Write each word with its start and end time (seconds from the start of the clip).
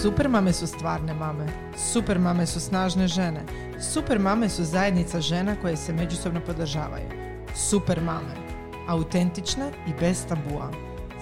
Super 0.00 0.28
mame 0.28 0.52
su 0.52 0.66
stvarne 0.66 1.14
mame. 1.14 1.46
Super 1.92 2.18
mame 2.18 2.46
su 2.46 2.60
snažne 2.60 3.08
žene. 3.08 3.44
Super 3.92 4.18
mame 4.18 4.48
su 4.48 4.64
zajednica 4.64 5.20
žena 5.20 5.56
koje 5.60 5.76
se 5.76 5.92
međusobno 5.92 6.40
podržavaju. 6.46 7.08
Super 7.54 8.00
mame. 8.00 8.34
Autentične 8.88 9.70
i 9.88 9.90
bez 10.00 10.26
tabua. 10.26 10.70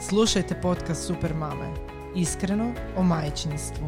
Slušajte 0.09 0.61
podcast 0.63 1.07
Super 1.07 1.35
mame. 1.35 1.75
Iskreno 2.17 2.73
o 2.97 3.03
majčinstvu. 3.03 3.87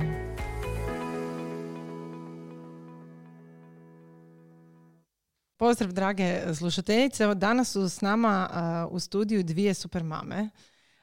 Pozdrav 5.56 5.92
drage 5.92 6.54
slušateljice. 6.54 7.34
Danas 7.34 7.72
su 7.72 7.88
s 7.88 8.00
nama 8.00 8.48
u 8.90 9.00
studiju 9.00 9.42
dvije 9.42 9.74
super 9.74 10.04
mame. 10.04 10.48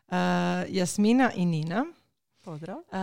Uh, 0.08 0.16
Jasmina 0.70 1.32
i 1.36 1.46
Nina. 1.46 1.86
Pozdrav. 2.50 2.78
Uh, 2.78 2.94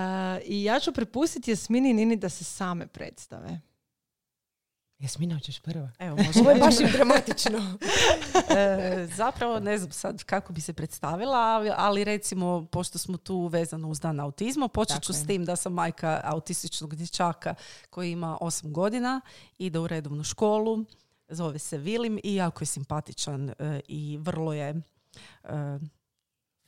I 0.44 0.64
ja 0.64 0.80
ću 0.80 0.92
prepustiti 0.92 1.50
Jasmini 1.50 1.90
i 1.90 1.94
Nini 1.94 2.16
da 2.16 2.28
se 2.28 2.44
same 2.44 2.86
predstave. 2.86 3.60
Jasmina, 4.98 5.34
hoćeš 5.34 5.60
prva? 5.60 5.90
Evo, 5.98 6.16
može. 6.26 6.40
Ovo 6.40 6.50
je 6.50 6.58
baš 6.58 6.74
dramatično. 6.92 7.78
E, 8.56 9.06
zapravo 9.16 9.60
ne 9.60 9.78
znam 9.78 9.92
sad 9.92 10.24
kako 10.24 10.52
bi 10.52 10.60
se 10.60 10.72
predstavila, 10.72 11.38
ali- 11.76 12.04
recimo, 12.04 12.66
pošto 12.72 12.98
smo 12.98 13.16
tu 13.16 13.46
vezano 13.46 13.88
uz 13.88 14.00
dan 14.00 14.20
autizma, 14.20 14.68
počet 14.68 15.02
ću 15.02 15.12
s 15.12 15.26
tim 15.26 15.44
da 15.44 15.56
sam 15.56 15.72
majka 15.72 16.20
autističnog 16.24 16.94
dječaka 16.94 17.54
koji 17.90 18.10
ima 18.10 18.38
8 18.40 18.72
godina, 18.72 19.20
ide 19.58 19.78
u 19.78 19.86
redovnu 19.86 20.24
školu, 20.24 20.84
zove 21.28 21.58
se 21.58 21.78
Vilim 21.78 22.18
i 22.24 22.34
jako 22.34 22.62
je 22.62 22.66
simpatičan 22.66 23.50
e, 23.50 23.80
i 23.88 24.18
vrlo 24.20 24.52
je 24.52 24.68
e, 25.44 25.78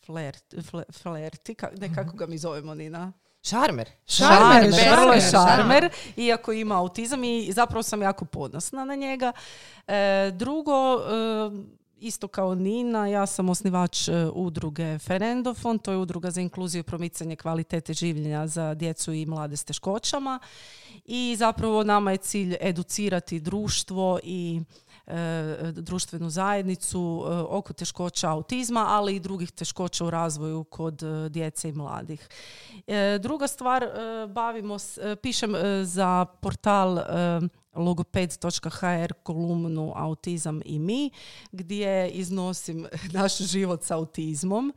flert, 0.08 0.54
fle- 0.54 0.92
flerti, 0.92 1.54
ka- 1.54 1.80
ne 1.80 1.94
kako 1.94 2.16
ga 2.16 2.26
mi 2.26 2.38
zovemo 2.38 2.74
Nina? 2.74 3.12
Šarmer. 3.42 3.88
Šarmer, 4.06 4.72
Šarmer, 4.74 4.80
šarmer, 4.82 5.20
šarmer, 5.22 5.88
iako 6.16 6.52
ima 6.52 6.78
autizam 6.78 7.24
i 7.24 7.52
zapravo 7.52 7.82
sam 7.82 8.02
jako 8.02 8.24
ponosna 8.24 8.84
na 8.84 8.95
njega. 8.95 9.32
E, 9.87 9.95
drugo, 10.34 10.73
e, 10.95 10.98
isto 11.98 12.28
kao 12.28 12.54
Nina, 12.54 13.06
ja 13.06 13.26
sam 13.26 13.48
osnivač 13.48 14.09
e, 14.09 14.12
udruge 14.26 14.98
Ferendofon, 14.98 15.78
to 15.78 15.90
je 15.90 15.96
udruga 15.98 16.30
za 16.30 16.40
inkluziju 16.40 16.80
i 16.80 16.82
promicanje 16.82 17.37
kvalitete 17.37 17.93
življenja 17.95 18.46
za 18.46 18.74
djecu 18.74 19.12
i 19.12 19.26
mlade 19.26 19.56
s 19.56 19.65
teškoćama. 19.65 20.38
I 21.04 21.34
zapravo 21.38 21.84
nama 21.84 22.10
je 22.10 22.16
cilj 22.16 22.56
educirati 22.60 23.40
društvo 23.40 24.18
i 24.22 24.60
e, 24.60 24.87
društvenu 25.73 26.30
zajednicu 26.30 27.24
e, 27.26 27.34
oko 27.34 27.73
teškoća 27.73 28.30
autizma, 28.30 28.87
ali 28.88 29.16
i 29.16 29.20
drugih 29.20 29.50
teškoća 29.50 30.04
u 30.04 30.10
razvoju 30.10 30.65
kod 30.65 31.02
e, 31.02 31.28
djece 31.28 31.68
i 31.68 31.73
mladih. 31.73 32.28
E, 32.87 33.18
druga 33.23 33.46
stvar, 33.46 33.82
e, 33.82 33.88
bavimo 34.26 34.76
e, 34.76 35.16
pišem 35.16 35.54
e, 35.54 35.84
za 35.84 36.26
portal 36.40 36.98
e, 36.98 37.40
logoped.hr 37.74 39.12
kolumnu 39.23 39.92
Autizam 39.96 40.60
i 40.65 40.78
mi, 40.78 41.10
gdje 41.52 42.09
iznosim 42.10 42.87
naš 43.12 43.38
život 43.38 43.82
s 43.82 43.90
autizmom 43.90 44.72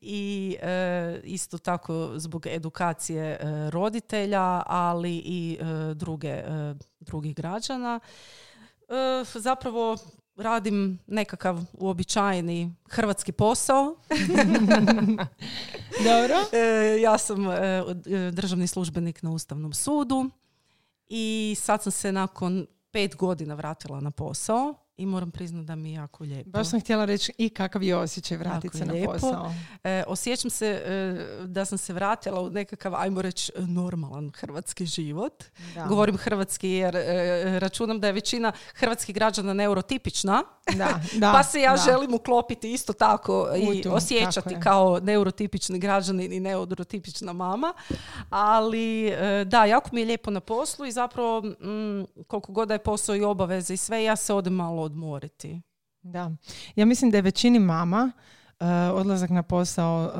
i 0.00 0.56
e, 0.62 1.20
isto 1.24 1.58
tako 1.58 2.12
zbog 2.16 2.46
edukacije 2.46 3.24
e, 3.24 3.70
roditelja, 3.70 4.62
ali 4.66 5.16
i 5.16 5.58
e, 5.60 5.94
druge, 5.94 6.28
e, 6.28 6.74
drugih 7.00 7.34
građana. 7.34 8.00
E, 8.92 9.24
zapravo 9.40 9.96
radim 10.36 10.98
nekakav 11.06 11.60
uobičajeni 11.72 12.74
hrvatski 12.90 13.32
posao. 13.32 13.84
Dobro. 16.08 16.36
E, 16.52 17.00
ja 17.00 17.18
sam 17.18 17.50
e, 17.50 17.82
državni 18.32 18.66
službenik 18.66 19.22
na 19.22 19.30
Ustavnom 19.30 19.72
sudu 19.72 20.30
i 21.08 21.56
sad 21.58 21.82
sam 21.82 21.92
se 21.92 22.12
nakon 22.12 22.66
pet 22.90 23.16
godina 23.16 23.54
vratila 23.54 24.00
na 24.00 24.10
posao 24.10 24.74
i 24.96 25.06
moram 25.06 25.30
priznati 25.30 25.66
da 25.66 25.74
mi 25.74 25.90
je 25.90 25.94
jako 25.94 26.24
lijepo. 26.24 26.50
Baš 26.50 26.68
sam 26.68 26.80
htjela 26.80 27.04
reći 27.04 27.32
i 27.38 27.48
kakav 27.48 27.82
je 27.82 27.96
osjećaj 27.96 28.38
vratiti 28.38 28.78
se 28.78 28.84
na 28.84 28.92
lijepo. 28.92 29.12
posao. 29.12 29.54
E, 29.84 30.04
osjećam 30.06 30.50
se 30.50 30.66
e, 30.66 31.46
da 31.46 31.64
sam 31.64 31.78
se 31.78 31.92
vratila 31.92 32.40
u 32.40 32.50
nekakav, 32.50 32.94
ajmo 32.94 33.22
reći, 33.22 33.52
normalan 33.58 34.30
hrvatski 34.30 34.86
život. 34.86 35.44
Da. 35.74 35.86
Govorim 35.86 36.16
hrvatski 36.16 36.68
jer 36.68 36.96
e, 36.96 37.58
računam 37.58 38.00
da 38.00 38.06
je 38.06 38.12
većina 38.12 38.52
hrvatskih 38.74 39.14
građana 39.14 39.54
neurotipična. 39.54 40.42
Da, 40.76 41.00
da, 41.20 41.32
pa 41.32 41.42
se 41.42 41.60
ja 41.60 41.76
da. 41.76 41.82
želim 41.82 42.14
uklopiti 42.14 42.72
isto 42.72 42.92
tako 42.92 43.48
i 43.56 43.82
tu, 43.82 43.82
tako 43.82 43.96
osjećati 43.96 44.54
je. 44.54 44.60
kao 44.60 45.00
neurotipični 45.02 45.78
građanin 45.78 46.32
i 46.32 46.40
neurotipična 46.40 47.32
mama. 47.32 47.72
Ali 48.30 49.08
e, 49.08 49.44
da, 49.44 49.64
jako 49.64 49.88
mi 49.92 50.00
je 50.00 50.06
lijepo 50.06 50.30
na 50.30 50.40
poslu 50.40 50.86
i 50.86 50.92
zapravo 50.92 51.40
mm, 51.40 52.04
koliko 52.26 52.52
god 52.52 52.68
da 52.68 52.74
je 52.74 52.82
posao 52.82 53.16
i 53.16 53.22
obaveze 53.22 53.74
i 53.74 53.76
sve, 53.76 54.04
ja 54.04 54.16
se 54.16 54.34
odem 54.34 54.52
malo 54.52 54.81
odmoriti. 54.82 55.62
Da. 56.02 56.30
Ja 56.76 56.86
mislim 56.86 57.10
da 57.10 57.18
je 57.18 57.22
većini 57.22 57.58
mama 57.58 58.12
uh, 58.62 59.00
odlazak 59.00 59.30
na 59.30 59.42
posao 59.42 60.04
uh, 60.04 60.12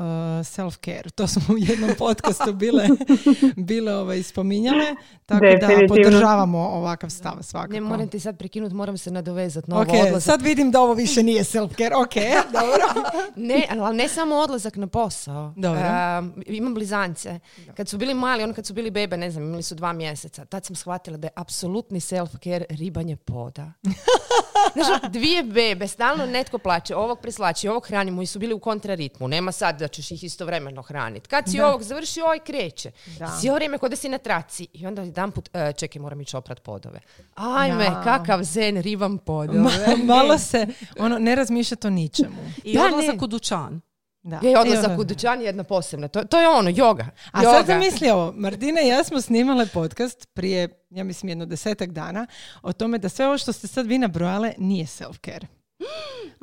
self-care. 0.43 1.11
To 1.11 1.27
smo 1.27 1.55
u 1.55 1.57
jednom 1.57 1.91
podcastu 1.97 2.53
bile, 2.53 2.87
bile 3.69 3.95
ovaj, 3.95 4.23
spominjale. 4.23 4.85
Tako 5.25 5.45
da 5.61 5.67
podržavamo 5.87 6.59
ovakav 6.59 7.09
stav 7.09 7.37
svakako. 7.41 7.73
Ne, 7.73 7.81
moram 7.81 8.07
ti 8.07 8.19
sad 8.19 8.37
prekinuti, 8.37 8.75
moram 8.75 8.97
se 8.97 9.11
nadovezati 9.11 9.69
na 9.71 9.75
ovo 9.75 9.83
Ok, 9.83 9.89
odlazak. 9.89 10.21
sad 10.21 10.41
vidim 10.41 10.71
da 10.71 10.81
ovo 10.81 10.93
više 10.93 11.23
nije 11.23 11.43
self-care. 11.43 12.01
Ok, 12.03 12.15
dobro. 12.59 13.11
Ne, 13.35 13.67
ali 13.79 13.97
ne 13.97 14.07
samo 14.07 14.35
odlazak 14.35 14.75
na 14.75 14.87
posao. 14.87 15.53
Dobro. 15.55 15.81
Um, 16.19 16.43
imam 16.45 16.73
blizance. 16.73 17.39
Kad 17.75 17.89
su 17.89 17.97
bili 17.97 18.13
mali, 18.13 18.43
ono 18.43 18.53
kad 18.53 18.65
su 18.65 18.73
bili 18.73 18.91
bebe, 18.91 19.17
ne 19.17 19.31
znam, 19.31 19.43
imali 19.43 19.63
su 19.63 19.75
dva 19.75 19.93
mjeseca, 19.93 20.45
tad 20.45 20.65
sam 20.65 20.75
shvatila 20.75 21.17
da 21.17 21.27
je 21.27 21.31
apsolutni 21.35 21.99
self-care 21.99 22.65
ribanje 22.69 23.15
poda. 23.15 23.71
Znaš, 24.73 25.01
dvije 25.11 25.43
bebe, 25.43 25.87
stalno 25.87 26.25
netko 26.25 26.57
plaće, 26.57 26.95
ovog 26.95 27.19
preslači, 27.19 27.67
ovog 27.67 27.87
hranimo 27.87 28.21
i 28.21 28.25
su 28.33 28.39
bili 28.39 28.53
u 28.53 28.59
kontraritmu. 28.59 29.27
Nema 29.27 29.51
sad 29.51 29.79
da 29.79 29.87
ćeš 29.87 30.11
ih 30.11 30.23
istovremeno 30.23 30.81
hraniti. 30.81 31.27
Kad 31.27 31.43
si 31.47 31.57
Da. 31.57 31.67
ovog 31.67 31.83
završi, 31.83 32.21
ovaj 32.21 32.39
kreće. 32.39 32.91
Da. 33.19 33.37
Cijelo 33.39 33.55
vrijeme 33.55 33.77
kod 33.77 33.91
da 33.91 33.97
si 33.97 34.09
na 34.09 34.17
traci. 34.17 34.67
I 34.73 34.87
onda 34.87 35.01
jedan 35.01 35.31
put, 35.31 35.49
čekaj, 35.77 36.01
moram 36.01 36.21
ići 36.21 36.37
oprat 36.37 36.61
podove. 36.61 36.99
Ajme, 37.35 37.83
Da. 37.83 38.01
kakav 38.03 38.43
zen, 38.43 38.77
ribam 38.77 39.17
podove. 39.17 39.59
Ma- 39.59 39.95
Malo 40.05 40.37
se, 40.37 40.67
ono, 40.99 41.19
ne 41.19 41.35
razmišljati 41.35 41.87
o 41.87 41.91
ničemu. 41.91 42.35
I 42.63 42.73
Da, 42.73 42.85
odlazak 42.85 43.21
u 43.21 43.27
dućan. 43.27 43.81
Da. 44.23 44.35
Je 44.37 44.51
I 44.51 44.55
odlazak 44.55 44.89
onda- 44.89 45.01
u 45.01 45.05
dućan 45.05 45.39
je 45.39 45.45
jedna 45.45 45.63
posebna. 45.63 46.07
To, 46.07 46.23
to 46.23 46.39
je 46.39 46.49
ono, 46.49 46.69
joga. 46.69 47.07
A 47.31 47.43
Joga. 47.43 47.57
sad 47.57 47.65
zamisli 47.65 48.09
ovo, 48.09 48.31
Martina 48.31 48.81
i 48.81 48.87
ja 48.87 49.03
smo 49.03 49.21
snimale 49.21 49.65
podcast 49.65 50.27
prije, 50.33 50.69
ja 50.89 51.03
mislim, 51.03 51.29
jedno 51.29 51.45
desetak 51.45 51.89
dana 51.91 52.27
o 52.61 52.73
tome 52.73 52.97
da 52.97 53.09
sve 53.09 53.27
ovo 53.27 53.37
što 53.37 53.53
ste 53.53 53.67
sad 53.67 53.87
vi 53.87 53.97
nabrojale 53.97 54.53
nije 54.57 54.85
self-care. 54.85 55.45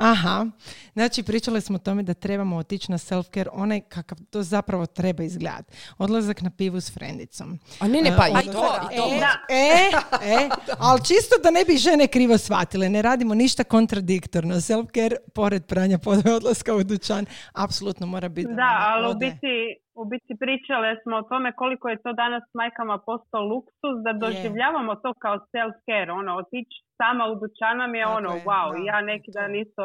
Aha, 0.01 0.47
znači 0.93 1.23
pričale 1.23 1.61
smo 1.61 1.77
o 1.77 1.79
tome 1.79 2.03
da 2.03 2.15
trebamo 2.15 2.57
otići 2.57 2.91
na 2.91 2.99
self-care 2.99 3.49
onaj 3.53 3.81
kakav 3.81 4.19
to 4.31 4.43
zapravo 4.43 4.87
treba 4.87 5.23
izgledati. 5.23 5.73
Odlazak 5.99 6.43
na 6.43 6.51
pivu 6.51 6.81
s 6.81 6.93
frendicom. 6.95 7.59
A 7.79 7.89
ne, 7.89 8.03
ne, 8.03 8.17
pa 8.17 8.27
E, 8.27 8.31
i 8.31 8.47
to, 8.47 8.79
i 8.93 8.97
to. 8.97 9.09
E, 9.49 9.57
e, 9.57 9.91
e, 10.35 10.49
ali 10.79 11.01
čisto 11.01 11.35
da 11.43 11.51
ne 11.51 11.65
bi 11.65 11.77
žene 11.77 12.07
krivo 12.07 12.39
shvatile, 12.39 12.89
ne 12.89 13.03
radimo 13.03 13.35
ništa 13.35 13.65
kontradiktorno. 13.65 14.55
Self-care, 14.55 15.17
pored 15.35 15.67
pranja 15.67 15.99
podve 15.99 16.33
odlaska 16.33 16.75
u 16.75 16.83
dućan, 16.83 17.27
apsolutno 17.53 18.07
mora 18.07 18.29
biti. 18.29 18.55
Da, 18.55 18.93
ali 18.95 19.11
u 19.11 19.19
biti, 19.19 19.77
u 20.01 20.05
biti 20.13 20.33
pričale 20.43 20.89
smo 21.03 21.15
o 21.17 21.27
tome 21.31 21.49
koliko 21.61 21.89
je 21.89 22.03
to 22.05 22.13
danas 22.13 22.45
majkama 22.61 22.97
postao 23.09 23.43
luksus 23.53 23.97
da 24.05 24.13
doživljavamo 24.25 24.95
to 25.03 25.11
kao 25.25 25.37
self-care. 25.53 26.11
Ono, 26.21 26.31
otići 26.43 26.77
sama 26.99 27.25
u 27.33 27.35
dućan 27.41 27.77
nam 27.83 27.93
je 27.95 28.05
ono, 28.19 28.31
wow. 28.49 28.69
ja 28.91 28.99
neki 29.01 29.31
dan 29.39 29.53
isto, 29.65 29.83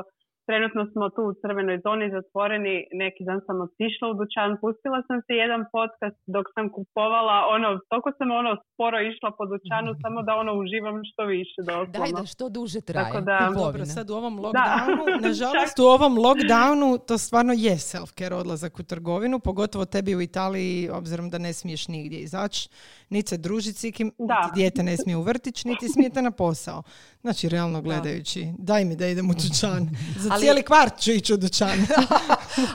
trenutno 0.50 0.82
smo 0.92 1.04
tu 1.16 1.22
u 1.32 1.34
crvenoj 1.42 1.78
zoni 1.86 2.08
zatvoreni, 2.18 2.76
neki 3.04 3.22
dan 3.30 3.40
sam 3.46 3.58
otišla 3.68 4.06
u 4.12 4.18
dućan, 4.20 4.50
pustila 4.62 5.00
sam 5.08 5.18
se 5.26 5.34
jedan 5.44 5.62
podcast 5.76 6.20
dok 6.36 6.46
sam 6.56 6.66
kupovala, 6.76 7.38
ono, 7.56 7.70
toliko 7.92 8.10
sam 8.18 8.28
ono 8.42 8.52
sporo 8.70 8.98
išla 9.12 9.30
po 9.38 9.44
dućanu, 9.52 9.90
samo 10.04 10.20
da 10.28 10.32
ono 10.44 10.52
uživam 10.62 10.98
što 11.10 11.22
više 11.36 11.60
doslovno. 11.70 12.00
Daj 12.00 12.12
da 12.20 12.26
što 12.34 12.46
duže 12.58 12.82
traje. 12.90 13.06
Tako 13.06 13.22
da-. 13.30 13.52
Dobro, 13.64 13.82
sad 13.96 14.06
u 14.10 14.16
ovom 14.22 14.36
lockdownu, 14.44 15.04
nažalost 15.28 15.78
u 15.86 15.88
ovom 15.98 16.14
lockdownu 16.26 16.88
to 17.08 17.16
stvarno 17.26 17.54
je 17.66 17.76
self-care 17.92 18.36
odlazak 18.42 18.74
u 18.80 18.84
trgovinu, 18.92 19.36
pogotovo 19.40 19.86
tebi 19.86 20.12
u 20.16 20.22
Italiji, 20.22 20.90
obzirom 21.00 21.30
da 21.30 21.38
ne 21.38 21.54
smiješ 21.54 21.88
nigdje 21.88 22.20
izaći, 22.20 22.70
niti 23.10 23.30
se 23.30 23.38
družiti 23.38 23.80
s 23.80 23.84
ikim, 23.84 24.12
Da. 24.20 24.42
niti 24.42 24.56
dijete 24.56 24.84
ne 24.84 24.98
smije 24.98 25.16
u 25.18 25.22
vrtić, 25.22 25.66
niti 25.66 25.90
smijete 25.90 26.22
na 26.22 26.32
posao. 26.32 26.84
Znači, 27.22 27.50
realno 27.50 27.82
gledajući, 27.82 28.54
daj 28.58 28.86
mi 28.86 28.96
da 28.96 29.08
idem 29.08 29.30
u 29.30 29.34
dućan. 29.34 29.90
Za 30.18 30.30
Ali- 30.32 30.42
cijeli 30.42 30.64
kvart 30.64 31.00
ću 31.00 31.12
ići 31.12 31.34
u 31.34 31.38
dućan. 31.38 31.80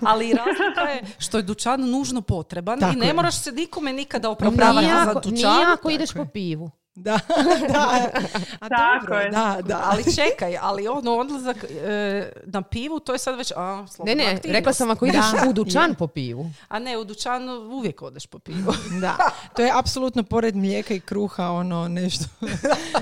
Ali 0.02 0.26
razlika 0.28 0.80
je 0.82 1.02
što 1.18 1.36
je 1.36 1.42
dućan 1.42 1.80
nužno 1.82 2.20
potreban 2.22 2.80
Tako 2.80 2.92
i 2.92 2.96
ne 2.96 3.06
je. 3.06 3.12
moraš 3.14 3.36
se 3.36 3.52
nikome 3.52 3.92
nikada 3.92 4.30
opravdavati 4.30 4.86
za 5.04 5.14
dućan. 5.14 5.32
nije 5.32 5.46
ako 5.72 5.90
ideš 5.90 6.10
Tako 6.10 6.24
po 6.24 6.30
pivu. 6.30 6.70
Da, 7.10 7.18
da. 7.72 8.10
A 8.60 8.68
Tako 8.68 9.00
dobro, 9.00 9.18
je. 9.18 9.30
da, 9.30 9.58
da. 9.64 9.80
Ali 9.84 10.04
čekaj, 10.04 10.56
ali 10.60 10.88
ono 10.88 11.12
odlazak 11.12 11.56
e, 11.64 12.32
na 12.44 12.62
pivu, 12.62 13.00
to 13.00 13.12
je 13.12 13.18
sad 13.18 13.38
već, 13.38 13.52
a, 13.56 13.84
Ne, 13.98 14.14
ne, 14.14 14.24
aktivnost. 14.24 14.44
rekla 14.46 14.72
sam 14.72 14.90
ako 14.90 15.06
ideš 15.06 15.24
Da. 15.34 15.48
u 15.48 15.52
dućan 15.52 15.94
po 15.94 16.06
pivu. 16.06 16.50
A 16.68 16.78
ne, 16.78 16.98
u 16.98 17.04
dućanu 17.04 17.52
uvijek 17.52 18.02
odeš 18.02 18.26
po 18.26 18.38
pivu. 18.38 18.72
Da, 19.00 19.16
to 19.56 19.62
je 19.62 19.72
apsolutno 19.74 20.22
pored 20.22 20.56
mlijeka 20.56 20.94
i 20.94 21.00
kruha 21.00 21.44
ono 21.44 21.88
nešto, 21.88 22.24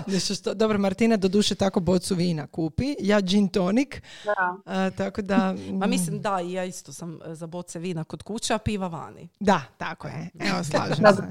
nešto 0.06 0.34
što... 0.34 0.54
Dobro, 0.54 0.78
Martina 0.78 1.16
doduše 1.16 1.54
tako 1.54 1.80
bocu 1.80 2.14
vina 2.14 2.46
kupi, 2.46 2.94
ja 3.00 3.20
gin 3.20 3.48
tonic, 3.48 3.88
Da. 4.24 4.54
a, 4.66 4.90
tako 4.90 5.22
da... 5.22 5.36
Ma 5.72 5.86
mm, 5.86 5.90
mislim, 5.90 6.20
da, 6.20 6.40
i 6.40 6.52
ja 6.52 6.64
isto 6.64 6.92
sam 6.92 7.18
e, 7.22 7.34
za 7.34 7.46
boce 7.46 7.78
vina 7.78 8.04
kod 8.04 8.22
kuće, 8.22 8.54
a 8.54 8.58
piva 8.58 8.88
vani. 8.88 9.28
Da, 9.40 9.60
tako 9.76 10.08
je. 10.08 10.30
Evo, 10.40 10.64
slažem 10.64 10.96
Da, 10.98 11.12
se. 11.12 11.22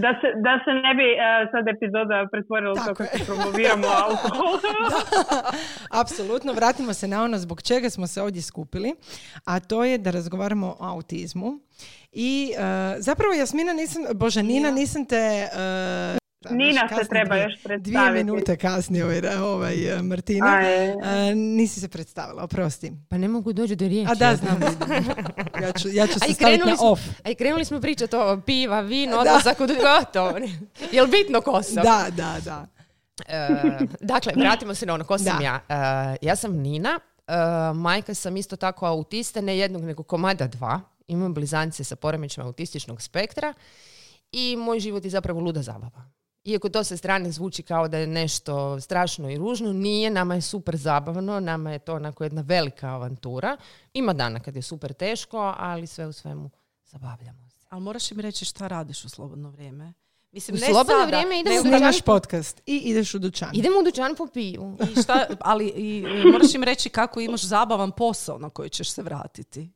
da, 0.00 0.10
se, 0.12 0.28
da 0.38 0.54
se 0.64 0.70
ne 0.76 0.94
bi 0.94 1.02
e, 1.04 1.16
sad 1.52 1.64
epizoda 2.04 2.28
pretvorila 2.30 2.74
to 2.74 2.80
Tako 2.80 2.94
kako 2.94 3.16
je. 3.16 3.24
promoviramo 3.24 3.86
alkohol. 4.04 4.58
Apsolutno, 6.00 6.52
vratimo 6.52 6.94
se 6.94 7.08
na 7.08 7.22
ono 7.24 7.38
zbog 7.38 7.62
čega 7.62 7.90
smo 7.90 8.06
se 8.06 8.22
ovdje 8.22 8.42
skupili, 8.42 8.94
a 9.44 9.60
to 9.60 9.84
je 9.84 9.98
da 9.98 10.10
razgovaramo 10.10 10.76
o 10.80 10.84
autizmu. 10.84 11.58
I 12.12 12.52
e, 12.56 12.96
zapravo, 12.98 13.34
Jasmina, 13.34 13.72
nisam, 13.72 14.02
Bože, 14.14 14.42
Nina, 14.42 14.70
nisam 14.70 15.04
te... 15.04 15.16
e, 15.16 16.23
Nina 16.50 16.80
se 16.80 16.88
kasnije 16.88 17.08
treba 17.08 17.28
dvije- 17.28 17.42
još 17.42 17.54
Dvije 17.54 17.64
predstaviti. 17.80 18.24
minute 18.24 18.56
kasnije 18.56 19.04
ovaj, 19.04 19.36
ovaj, 19.38 19.88
e, 19.88 20.02
Martina. 20.02 20.46
Aj. 20.48 20.88
E, 21.30 21.34
nisi 21.34 21.80
se 21.80 21.88
predstavila, 21.88 22.42
oprosti. 22.42 22.92
Pa 23.08 23.18
ne 23.18 23.28
mogu 23.28 23.52
doći 23.52 23.76
do 23.76 23.88
riječi. 23.88 24.10
A 24.10 24.14
da, 24.14 24.36
znam. 24.36 24.60
ja 25.62 25.72
ću, 25.72 25.88
ja 25.90 26.06
ću 26.06 26.12
A 26.16 26.26
se 26.26 26.34
staviti 26.34 26.64
na 26.64 26.76
smo, 26.76 26.90
off. 26.90 27.02
a 27.24 27.30
i 27.30 27.34
krenuli 27.34 27.64
smo 27.64 27.80
pričati 27.80 28.16
o 28.16 28.40
piva, 28.40 28.80
vino, 28.80 29.16
odlazak 29.16 29.60
u 29.60 29.66
gotovo. 29.66 30.38
Jel 30.92 31.06
bitno 31.08 31.40
ko 31.40 31.62
sam? 31.62 31.74
Da, 31.74 32.06
da, 32.10 32.36
da. 32.44 32.66
E, 33.28 33.48
dakle, 34.00 34.32
vratimo 34.36 34.74
se 34.74 34.86
na 34.86 34.94
ono 34.94 35.04
ko 35.04 35.18
sam 35.18 35.38
Da. 35.38 35.44
ja. 35.44 35.60
E, 36.12 36.16
ja 36.22 36.36
sam 36.36 36.52
Nina, 36.52 37.00
e, 37.28 37.32
majka 37.74 38.14
sam 38.14 38.36
isto 38.36 38.56
tako 38.56 38.86
autiste, 38.86 39.42
ne 39.42 39.58
jednog 39.58 39.82
nego 39.82 40.02
komada 40.02 40.46
dva. 40.46 40.80
Imam 41.06 41.34
blizance 41.34 41.84
sa 41.84 41.96
poremećima 41.96 42.46
autističnog 42.46 43.02
spektra 43.02 43.54
i 44.32 44.56
moj 44.56 44.80
život 44.80 45.04
je 45.04 45.10
zapravo 45.10 45.40
luda 45.40 45.62
zabava. 45.62 46.04
Iako 46.44 46.68
to 46.68 46.84
sa 46.84 46.96
strane 46.96 47.32
zvuči 47.32 47.62
kao 47.62 47.88
da 47.88 47.98
je 47.98 48.06
nešto 48.06 48.80
strašno 48.80 49.30
i 49.30 49.36
ružno, 49.36 49.72
nije, 49.72 50.10
nama 50.10 50.34
je 50.34 50.40
super 50.40 50.76
zabavno, 50.76 51.40
nama 51.40 51.72
je 51.72 51.78
to 51.78 51.94
onako 51.94 52.24
jedna 52.24 52.42
velika 52.46 52.88
avantura. 52.88 53.56
Ima 53.94 54.12
dana 54.12 54.40
kad 54.40 54.56
je 54.56 54.62
super 54.62 54.92
teško, 54.92 55.54
ali 55.58 55.86
sve 55.86 56.06
u 56.06 56.12
svemu 56.12 56.50
zabavljamo 56.86 57.48
se. 57.50 57.66
Ali 57.68 57.82
moraš 57.82 58.12
im 58.12 58.20
reći 58.20 58.44
šta 58.44 58.66
radiš 58.66 59.04
u 59.04 59.08
slobodno 59.08 59.50
vrijeme. 59.50 59.92
Mislim, 60.32 60.54
U 60.54 60.60
ne 60.60 60.66
slobodno 60.66 60.92
sada, 60.92 61.06
vrijeme 61.06 61.40
idem 61.40 61.52
nego 61.52 61.68
u 61.68 61.70
dućan. 61.70 62.00
Podcast 62.04 62.62
i 62.66 62.76
ideš 62.76 63.14
u 63.14 63.18
dućan. 63.18 63.50
Idemo 63.52 63.78
u 63.78 63.82
dućan 63.82 64.14
po 64.16 64.26
pivu. 64.26 64.76
I 64.90 65.02
šta, 65.02 65.26
ali 65.40 65.66
i, 65.66 66.04
e, 66.06 66.30
moraš 66.32 66.54
im 66.54 66.62
reći 66.62 66.88
kako 66.88 67.20
imaš 67.20 67.42
zabavan 67.42 67.92
posao 67.92 68.38
na 68.38 68.50
koji 68.50 68.70
ćeš 68.70 68.90
se 68.90 69.02
vratiti. 69.02 69.70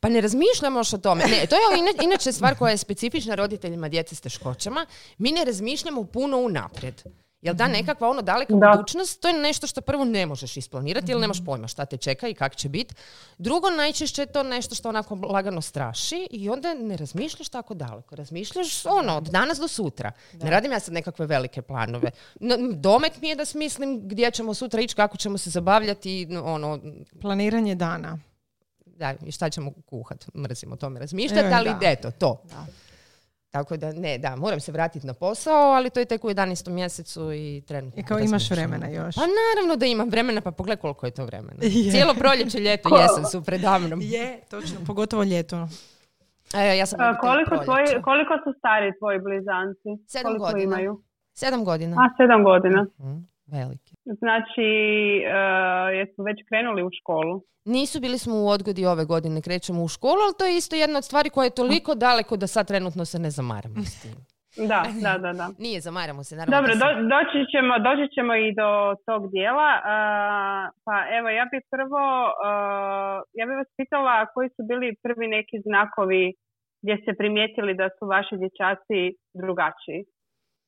Pa 0.00 0.08
ne 0.08 0.20
razmišljamo 0.20 0.80
još 0.80 0.92
o 0.92 0.98
tome. 0.98 1.24
Ne, 1.24 1.46
to 1.46 1.54
je 1.56 1.78
ina- 1.78 2.02
inače 2.02 2.32
stvar 2.32 2.54
koja 2.54 2.70
je 2.70 2.76
specifična 2.76 3.34
roditeljima 3.34 3.88
djece 3.88 4.14
s 4.14 4.20
teškoćama. 4.20 4.86
Mi 5.18 5.32
ne 5.32 5.44
razmišljamo 5.44 6.04
puno 6.04 6.38
unaprijed. 6.38 7.02
Jel 7.42 7.54
da 7.54 7.68
nekakva 7.68 8.08
ono 8.08 8.22
daleka 8.22 8.54
Da. 8.54 8.70
budućnost, 8.70 9.20
to 9.20 9.28
je 9.28 9.34
nešto 9.34 9.66
što 9.66 9.80
prvo 9.80 10.04
ne 10.04 10.26
možeš 10.26 10.56
isplanirati 10.56 11.10
jer 11.10 11.20
nemaš 11.20 11.44
pojma 11.44 11.68
šta 11.68 11.84
te 11.86 11.96
čeka 11.96 12.28
i 12.28 12.34
kak 12.34 12.56
će 12.56 12.68
biti. 12.68 12.94
Drugo, 13.38 13.70
najčešće 13.70 14.22
je 14.22 14.26
to 14.26 14.42
nešto 14.42 14.74
što 14.74 14.88
onako 14.88 15.14
lagano 15.14 15.60
straši 15.60 16.28
i 16.30 16.50
onda 16.50 16.74
ne 16.74 16.96
razmišljaš 16.96 17.48
tako 17.48 17.74
daleko. 17.74 18.16
Razmišljaš 18.16 18.86
ono, 18.86 19.16
od 19.16 19.24
danas 19.24 19.58
do 19.58 19.68
sutra. 19.68 20.12
Ne 20.34 20.50
radim 20.50 20.72
ja 20.72 20.80
sad 20.80 20.94
nekakve 20.94 21.26
velike 21.26 21.62
planove. 21.62 22.10
Domet 22.72 23.20
mi 23.20 23.28
je 23.28 23.36
da 23.36 23.44
smislim 23.44 24.00
gdje 24.00 24.30
ćemo 24.30 24.54
sutra 24.54 24.80
ići, 24.80 24.94
kako 24.94 25.16
ćemo 25.16 25.38
se 25.38 25.50
zabavljati, 25.50 26.28
ono, 26.44 26.78
Planiranje 27.20 27.74
dana. 27.74 28.18
Da, 28.98 29.14
i 29.22 29.32
šta 29.32 29.50
ćemo 29.50 29.72
kuhat, 29.86 30.34
mrzim 30.36 30.72
o 30.72 30.76
tome 30.76 31.00
razmišljati, 31.00 31.48
E, 31.48 31.52
ali 31.54 31.70
da. 31.70 31.78
eto, 31.82 32.10
to. 32.10 32.42
Tako 33.50 33.76
da, 33.76 33.92
ne, 33.92 34.18
da, 34.18 34.36
moram 34.36 34.60
se 34.60 34.72
vratiti 34.72 35.06
na 35.06 35.14
posao, 35.14 35.72
ali 35.72 35.90
to 35.90 36.00
je 36.00 36.06
tek 36.06 36.24
u 36.24 36.28
11. 36.28 36.68
mjesecu 36.70 37.32
i 37.32 37.62
trenutno. 37.66 38.00
I 38.00 38.04
kao 38.04 38.18
imaš 38.18 38.50
vremena 38.50 38.88
još. 38.88 39.14
Pa 39.14 39.20
naravno 39.20 39.76
da 39.76 39.86
imam 39.86 40.08
vremena, 40.08 40.40
pa 40.40 40.50
pogledaj 40.50 40.80
koliko 40.80 41.06
je 41.06 41.12
to 41.12 41.24
vremena. 41.24 41.56
Je. 41.62 41.90
Cijelo 41.90 42.14
proljeće, 42.14 42.58
ljeto, 42.58 42.88
jesen 43.00 43.24
su 43.24 43.44
predamnom. 43.44 44.00
Je, 44.02 44.40
točno, 44.50 44.76
pogotovo 44.86 45.22
ljeto. 45.24 45.68
E, 46.54 46.76
ja 46.76 46.86
sam 46.86 47.00
A, 47.00 47.18
koliko, 47.18 47.64
tvoji, 47.64 47.86
koliko 48.04 48.34
su 48.44 48.58
stari 48.58 48.92
tvoji 48.98 49.18
blizanci? 49.18 50.04
Sedam 50.06 50.24
koliko 50.32 50.44
godina. 50.44 50.62
imaju? 50.64 51.02
Sedam 51.34 51.64
godina. 51.64 51.96
A, 51.96 52.04
sedam 52.16 52.44
godina. 52.44 52.86
Mhm, 53.00 53.16
veliki. 53.52 53.92
Znači, 54.04 54.68
uh, 55.24 55.98
jesu 55.98 56.22
već 56.22 56.38
krenuli 56.48 56.82
u 56.82 56.90
školu? 57.00 57.42
Nisu 57.64 58.00
bili 58.00 58.18
smo 58.18 58.34
u 58.34 58.48
odgodi 58.48 58.86
ove 58.86 59.04
godine, 59.04 59.42
krećemo 59.42 59.82
u 59.84 59.88
školu, 59.88 60.20
ali 60.24 60.38
to 60.38 60.44
je 60.44 60.56
isto 60.56 60.76
jedna 60.76 60.98
od 60.98 61.04
stvari 61.04 61.30
koja 61.30 61.44
je 61.44 61.58
toliko 61.60 61.94
daleko 61.94 62.36
da 62.36 62.46
sad 62.46 62.66
trenutno 62.66 63.04
se 63.04 63.18
ne 63.18 63.30
zamaramo 63.30 63.82
s 63.84 64.02
tim. 64.02 64.16
Da, 64.72 64.80
da, 65.04 65.12
da, 65.24 65.30
da. 65.40 65.46
Nije, 65.64 65.78
zamaramo 65.88 66.22
se, 66.24 66.32
naravno. 66.36 66.56
Dobro, 66.56 66.72
do, 66.82 66.88
doći, 67.14 67.38
ćemo, 67.52 67.72
doći 67.88 68.06
ćemo 68.14 68.32
i 68.46 68.48
do 68.60 68.70
tog 69.06 69.22
dijela. 69.34 69.70
Uh, 69.78 70.64
pa 70.84 70.96
evo, 71.18 71.28
ja 71.38 71.44
bih 71.52 71.62
prvo, 71.74 72.04
uh, 72.48 73.16
ja 73.38 73.44
bih 73.46 73.56
vas 73.62 73.70
pitala 73.80 74.14
koji 74.34 74.48
su 74.54 74.62
bili 74.70 74.96
prvi 75.04 75.26
neki 75.36 75.56
znakovi 75.68 76.24
gdje 76.82 76.94
ste 77.02 77.10
primijetili 77.20 77.72
da 77.80 77.86
su 77.96 78.04
vaši 78.14 78.34
dječaci 78.42 79.00
drugačiji. 79.42 80.00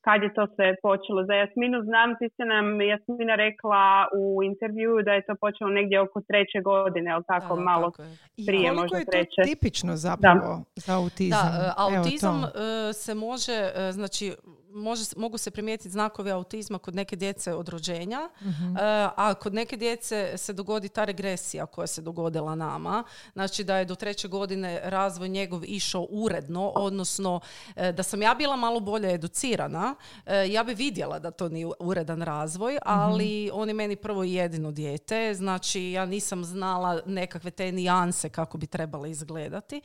Kad 0.05 0.23
je 0.23 0.33
to 0.33 0.47
sve 0.55 0.75
počelo? 0.81 1.19
Za 1.25 1.33
Jasminu 1.33 1.77
znam, 1.83 2.09
ti 2.19 2.27
se 2.35 2.43
nam 2.53 2.81
Jasmina 2.81 3.35
rekla 3.35 3.83
u 4.21 4.43
intervju 4.43 4.91
da 5.05 5.11
je 5.11 5.25
to 5.27 5.35
počelo 5.35 5.69
negdje 5.69 5.99
oko 6.01 6.21
treće 6.21 6.59
godine, 6.71 7.11
ali 7.11 7.23
tako 7.27 7.53
Da, 7.55 7.55
da, 7.55 7.61
malo 7.69 7.91
tako 7.91 8.01
je. 8.03 8.17
I 8.37 8.45
Prije 8.45 8.63
koliko 8.63 8.81
možda 8.81 8.97
je 8.97 9.05
to 9.05 9.11
treće. 9.11 9.41
tipično 9.43 9.95
zapravo 9.95 10.63
za 10.75 10.97
autizam? 10.97 11.47
Da, 11.51 11.73
e, 11.77 11.93
Evo 11.93 11.97
autizam 11.99 12.41
to. 12.41 12.47
e, 12.89 12.93
se 12.93 13.13
može, 13.15 13.57
e, 13.75 13.91
znači, 13.91 14.33
može, 14.73 15.03
mogu 15.17 15.37
se 15.37 15.51
primijetiti 15.51 15.89
znakovi 15.89 16.31
autizma 16.31 16.79
kod 16.79 16.95
neke 16.95 17.15
djece 17.15 17.53
od 17.53 17.69
rođenja, 17.69 18.29
Mhm. 18.41 18.77
e, 18.77 18.79
a 19.15 19.33
kod 19.33 19.53
neke 19.53 19.77
djece 19.77 20.33
se 20.37 20.53
dogodi 20.53 20.89
ta 20.89 21.05
regresija 21.05 21.65
koja 21.65 21.87
se 21.87 22.01
dogodila 22.01 22.55
nama. 22.55 23.03
Znači 23.33 23.63
da 23.63 23.77
je 23.77 23.85
do 23.85 23.95
treće 23.95 24.27
godine 24.27 24.81
razvoj 24.83 25.29
njegov 25.29 25.61
išao 25.65 26.07
uredno, 26.09 26.67
odnosno 26.69 27.39
e, 27.75 27.91
da 27.91 28.03
sam 28.03 28.21
ja 28.21 28.33
bila 28.33 28.55
malo 28.55 28.79
bolje 28.79 29.13
educirana, 29.13 29.95
e, 30.25 30.51
ja 30.51 30.63
bi 30.63 30.73
vidjela 30.73 31.19
da 31.19 31.31
to 31.31 31.49
nije 31.49 31.67
uredan 31.79 32.21
razvoj, 32.21 32.77
ali 32.85 33.49
on 33.53 33.67
je 33.67 33.73
meni 33.73 33.95
prvo 33.95 34.23
i 34.23 34.33
jedino 34.33 34.71
dijete, 34.71 35.33
znači 35.33 35.91
ja 35.91 36.05
nisam 36.05 36.43
znala 36.43 37.01
nekakve 37.05 37.51
te 37.51 37.71
nijanse 37.71 38.29
kako 38.29 38.57
bi 38.57 38.67
trebale 38.67 39.11
izgledati. 39.11 39.81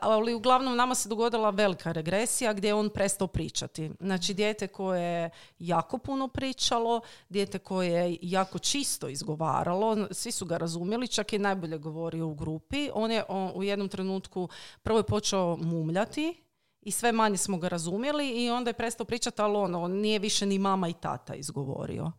Ali 0.00 0.34
uglavnom 0.34 0.76
nama 0.76 0.94
se 0.94 1.08
dogodila 1.08 1.50
velika 1.50 1.92
regresija 1.92 2.52
gdje 2.52 2.68
je 2.68 2.74
on 2.74 2.90
prestao 2.90 3.26
pričati. 3.26 3.73
Znači 4.00 4.34
dijete 4.34 4.66
koje 4.66 5.02
je 5.02 5.30
jako 5.58 5.98
puno 5.98 6.28
pričalo, 6.28 7.00
dijete 7.28 7.58
koje 7.58 7.90
je 7.90 8.18
jako 8.22 8.58
čisto 8.58 9.08
izgovaralo, 9.08 10.08
svi 10.10 10.32
su 10.32 10.46
ga 10.46 10.56
razumjeli, 10.56 11.08
čak 11.08 11.32
i 11.32 11.38
najbolje 11.38 11.78
govorio 11.78 12.26
u 12.26 12.34
grupi. 12.34 12.90
On 12.94 13.10
je 13.10 13.24
on, 13.28 13.52
u 13.54 13.62
jednom 13.62 13.88
trenutku 13.88 14.48
prvo 14.82 14.98
je 14.98 15.02
počeo 15.02 15.56
mumljati, 15.56 16.44
i 16.84 16.90
sve 16.90 17.12
manje 17.12 17.36
smo 17.36 17.58
ga 17.58 17.68
razumjeli 17.68 18.44
i 18.44 18.50
onda 18.50 18.70
je 18.70 18.74
prestao 18.74 19.06
pričati, 19.06 19.42
ali 19.42 19.56
ono, 19.56 19.82
on 19.82 19.92
nije 19.92 20.18
više 20.18 20.46
ni 20.46 20.58
mama 20.58 20.88
i 20.88 20.92
tata 20.92 21.34
izgovorio. 21.34 22.12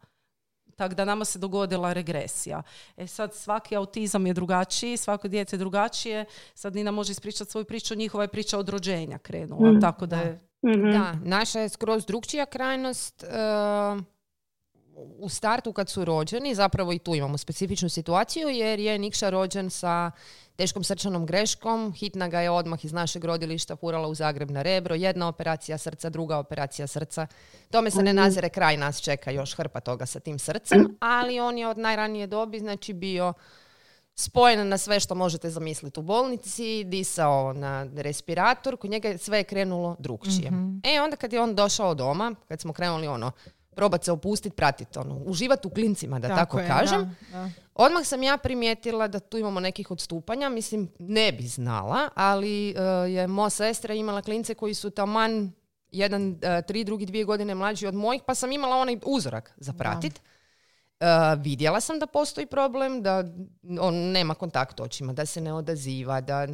Tako 0.75 0.95
da 0.95 1.05
nama 1.05 1.25
se 1.25 1.39
dogodila 1.39 1.93
regresija. 1.93 2.63
E 2.97 3.07
sad 3.07 3.33
svaki 3.33 3.75
autizam 3.75 4.27
je 4.27 4.33
drugačiji, 4.33 4.97
svako 4.97 5.27
dijete 5.27 5.55
je 5.55 5.57
drugačije. 5.57 6.25
Sad 6.53 6.75
Nina 6.75 6.91
može 6.91 7.11
ispričati 7.11 7.51
svoju 7.51 7.65
priču, 7.65 7.95
njihova 7.95 8.23
je 8.23 8.27
priča 8.27 8.59
od 8.59 8.69
rođenja 8.69 9.17
krenula. 9.17 9.71
Mm. 9.71 9.81
Tako 9.81 10.05
da 10.05 10.15
je... 10.15 10.47
Mhm. 10.65 10.91
Da, 10.91 11.15
naša 11.23 11.59
je 11.59 11.69
skroz 11.69 12.05
drugčija 12.05 12.45
krajnost. 12.45 13.23
e, 13.23 13.27
u 15.17 15.29
startu 15.29 15.73
kad 15.73 15.89
su 15.89 16.05
rođeni, 16.05 16.55
zapravo 16.55 16.93
i 16.93 16.99
tu 16.99 17.15
imamo 17.15 17.37
specifičnu 17.37 17.89
situaciju 17.89 18.49
jer 18.49 18.79
je 18.79 18.99
Nikša 18.99 19.29
rođen 19.29 19.69
sa 19.69 20.11
teškom 20.55 20.83
srčanom 20.83 21.25
greškom, 21.25 21.93
hitna 21.93 22.27
ga 22.27 22.41
je 22.41 22.49
odmah 22.49 22.85
iz 22.85 22.93
našeg 22.93 23.25
rodilišta 23.25 23.75
purala 23.75 24.07
u 24.07 24.15
Zagreb 24.15 24.51
na 24.51 24.61
rebro, 24.61 24.95
jedna 24.95 25.27
operacija 25.27 25.77
srca, 25.77 26.09
druga 26.09 26.37
operacija 26.37 26.87
srca. 26.87 27.27
Tome 27.71 27.91
se 27.91 28.03
ne 28.03 28.13
nazire 28.13 28.49
kraj, 28.49 28.77
nas 28.77 29.01
čeka 29.01 29.31
još 29.31 29.55
hrpa 29.55 29.79
toga 29.79 30.05
sa 30.05 30.19
tim 30.19 30.39
srcem, 30.39 30.97
ali 31.17 31.39
on 31.39 31.57
je 31.57 31.67
od 31.67 31.77
najranije 31.77 32.27
dobi 32.27 32.59
znači 32.59 32.93
bio 32.93 33.33
spojen 34.15 34.67
na 34.67 34.77
sve 34.77 34.99
što 34.99 35.15
možete 35.15 35.49
zamisliti 35.49 35.99
u 35.99 36.03
bolnici, 36.03 36.83
disao 36.83 37.53
na 37.53 37.87
respirator, 37.95 38.77
kod 38.77 38.89
njega 38.89 39.07
je 39.09 39.17
sve 39.17 39.37
je 39.37 39.43
krenulo 39.43 39.95
drugčije. 39.99 40.51
E, 40.83 41.01
onda 41.01 41.15
kad 41.15 41.33
je 41.33 41.41
on 41.41 41.55
došao 41.55 41.93
doma, 41.93 42.35
kad 42.47 42.61
smo 42.61 42.73
krenuli 42.73 43.07
ono, 43.07 43.31
probat 43.75 44.03
se 44.03 44.11
opustiti, 44.11 44.55
pratiti, 44.55 44.99
ono, 44.99 45.15
uživati 45.25 45.67
u 45.67 45.71
klincima, 45.71 46.19
da 46.19 46.27
tako, 46.27 46.59
je, 46.59 46.67
kažem, 46.67 47.15
da, 47.31 47.37
da. 47.37 47.49
odmah 47.73 48.05
sam 48.05 48.23
ja 48.23 48.37
primijetila 48.37 49.07
da 49.07 49.19
tu 49.19 49.37
imamo 49.37 49.59
nekih 49.59 49.91
odstupanja, 49.91 50.49
mislim, 50.49 50.89
ne 50.99 51.31
bi 51.31 51.43
znala, 51.47 52.09
ali 52.15 52.69
e, 52.69 52.81
je 53.09 53.27
moja 53.27 53.49
sestra 53.49 53.93
imala 53.93 54.21
klince 54.21 54.53
koji 54.53 54.73
su 54.73 54.89
taman 54.89 55.51
jedan 55.91 56.39
e, 56.41 56.61
tri, 56.61 56.83
drugi 56.83 57.05
dvije 57.05 57.23
godine 57.23 57.55
mlađi 57.55 57.87
od 57.87 57.95
mojih, 57.95 58.21
pa 58.25 58.35
sam 58.35 58.51
imala 58.51 58.75
onaj 58.75 58.97
uzorak 59.05 59.53
za 59.57 59.73
pratit. 59.73 60.21
E, 60.99 61.35
vidjela 61.37 61.81
sam 61.81 61.99
da 61.99 62.07
postoji 62.07 62.47
problem, 62.47 63.01
da 63.01 63.23
on 63.79 63.95
nema 63.95 64.33
kontakt 64.33 64.79
očima, 64.79 65.13
da 65.13 65.25
se 65.25 65.41
ne 65.41 65.53
odaziva, 65.53 66.21
da 66.21 66.47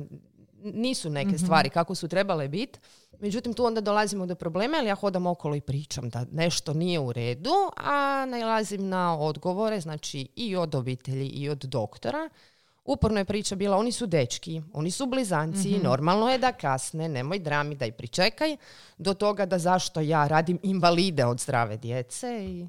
nisu 0.63 1.09
neke 1.09 1.37
stvari 1.37 1.69
kako 1.69 1.95
su 1.95 2.07
trebale 2.07 2.47
biti. 2.47 2.79
Međutim, 3.19 3.53
tu 3.53 3.65
onda 3.65 3.81
dolazimo 3.81 4.25
do 4.25 4.35
problema, 4.35 4.77
jer 4.77 4.85
ja 4.85 4.95
hodam 4.95 5.27
okolo 5.27 5.55
i 5.55 5.61
pričam 5.61 6.09
da 6.09 6.25
nešto 6.31 6.73
nije 6.73 6.99
u 6.99 7.13
redu, 7.13 7.53
a 7.77 8.25
nalazim 8.25 8.89
na 8.89 9.17
odgovore, 9.19 9.81
znači 9.81 10.27
i 10.35 10.55
od 10.55 10.75
obitelji 10.75 11.27
i 11.27 11.49
od 11.49 11.57
doktora. 11.57 12.29
Uporno 12.85 13.17
je 13.17 13.25
priča 13.25 13.55
bila, 13.55 13.77
oni 13.77 13.91
su 13.91 14.05
dečki, 14.05 14.61
oni 14.73 14.91
su 14.91 15.05
blizanci, 15.05 15.79
normalno 15.83 16.29
je 16.29 16.37
da 16.37 16.51
kasne, 16.51 17.09
nemoj 17.09 17.39
drami, 17.39 17.75
daj 17.75 17.91
pričekaj, 17.91 18.57
do 18.97 19.13
toga 19.13 19.45
da 19.45 19.59
zašto 19.59 20.01
ja 20.01 20.27
radim 20.27 20.59
invalide 20.63 21.25
od 21.25 21.39
zdrave 21.39 21.77
djece 21.77 22.45
i... 22.45 22.67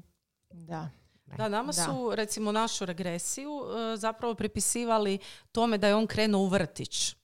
Da. 0.51 0.89
Da, 1.37 1.49
nama 1.49 1.71
Da. 1.71 1.83
su 1.83 2.11
recimo 2.15 2.51
našu 2.51 2.85
regresiju 2.85 3.51
e, 3.93 3.97
zapravo 3.97 4.33
pripisivali 4.35 5.19
tome 5.51 5.77
da 5.77 5.87
je 5.87 5.95
on 5.95 6.07
krenuo 6.07 6.41
u 6.41 6.47
vrtić. 6.47 7.15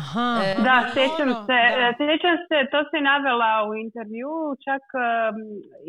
Aha. 0.00 0.28
E, 0.44 0.48
Da, 0.68 0.76
ono, 0.80 0.92
sjećam 0.94 1.30
se, 1.46 1.58
da. 1.76 1.82
e, 1.82 1.94
sjećam 1.98 2.36
se, 2.48 2.56
to 2.72 2.78
si 2.90 2.98
navela 3.12 3.52
u 3.68 3.70
intervju, 3.84 4.32
čak 4.66 4.82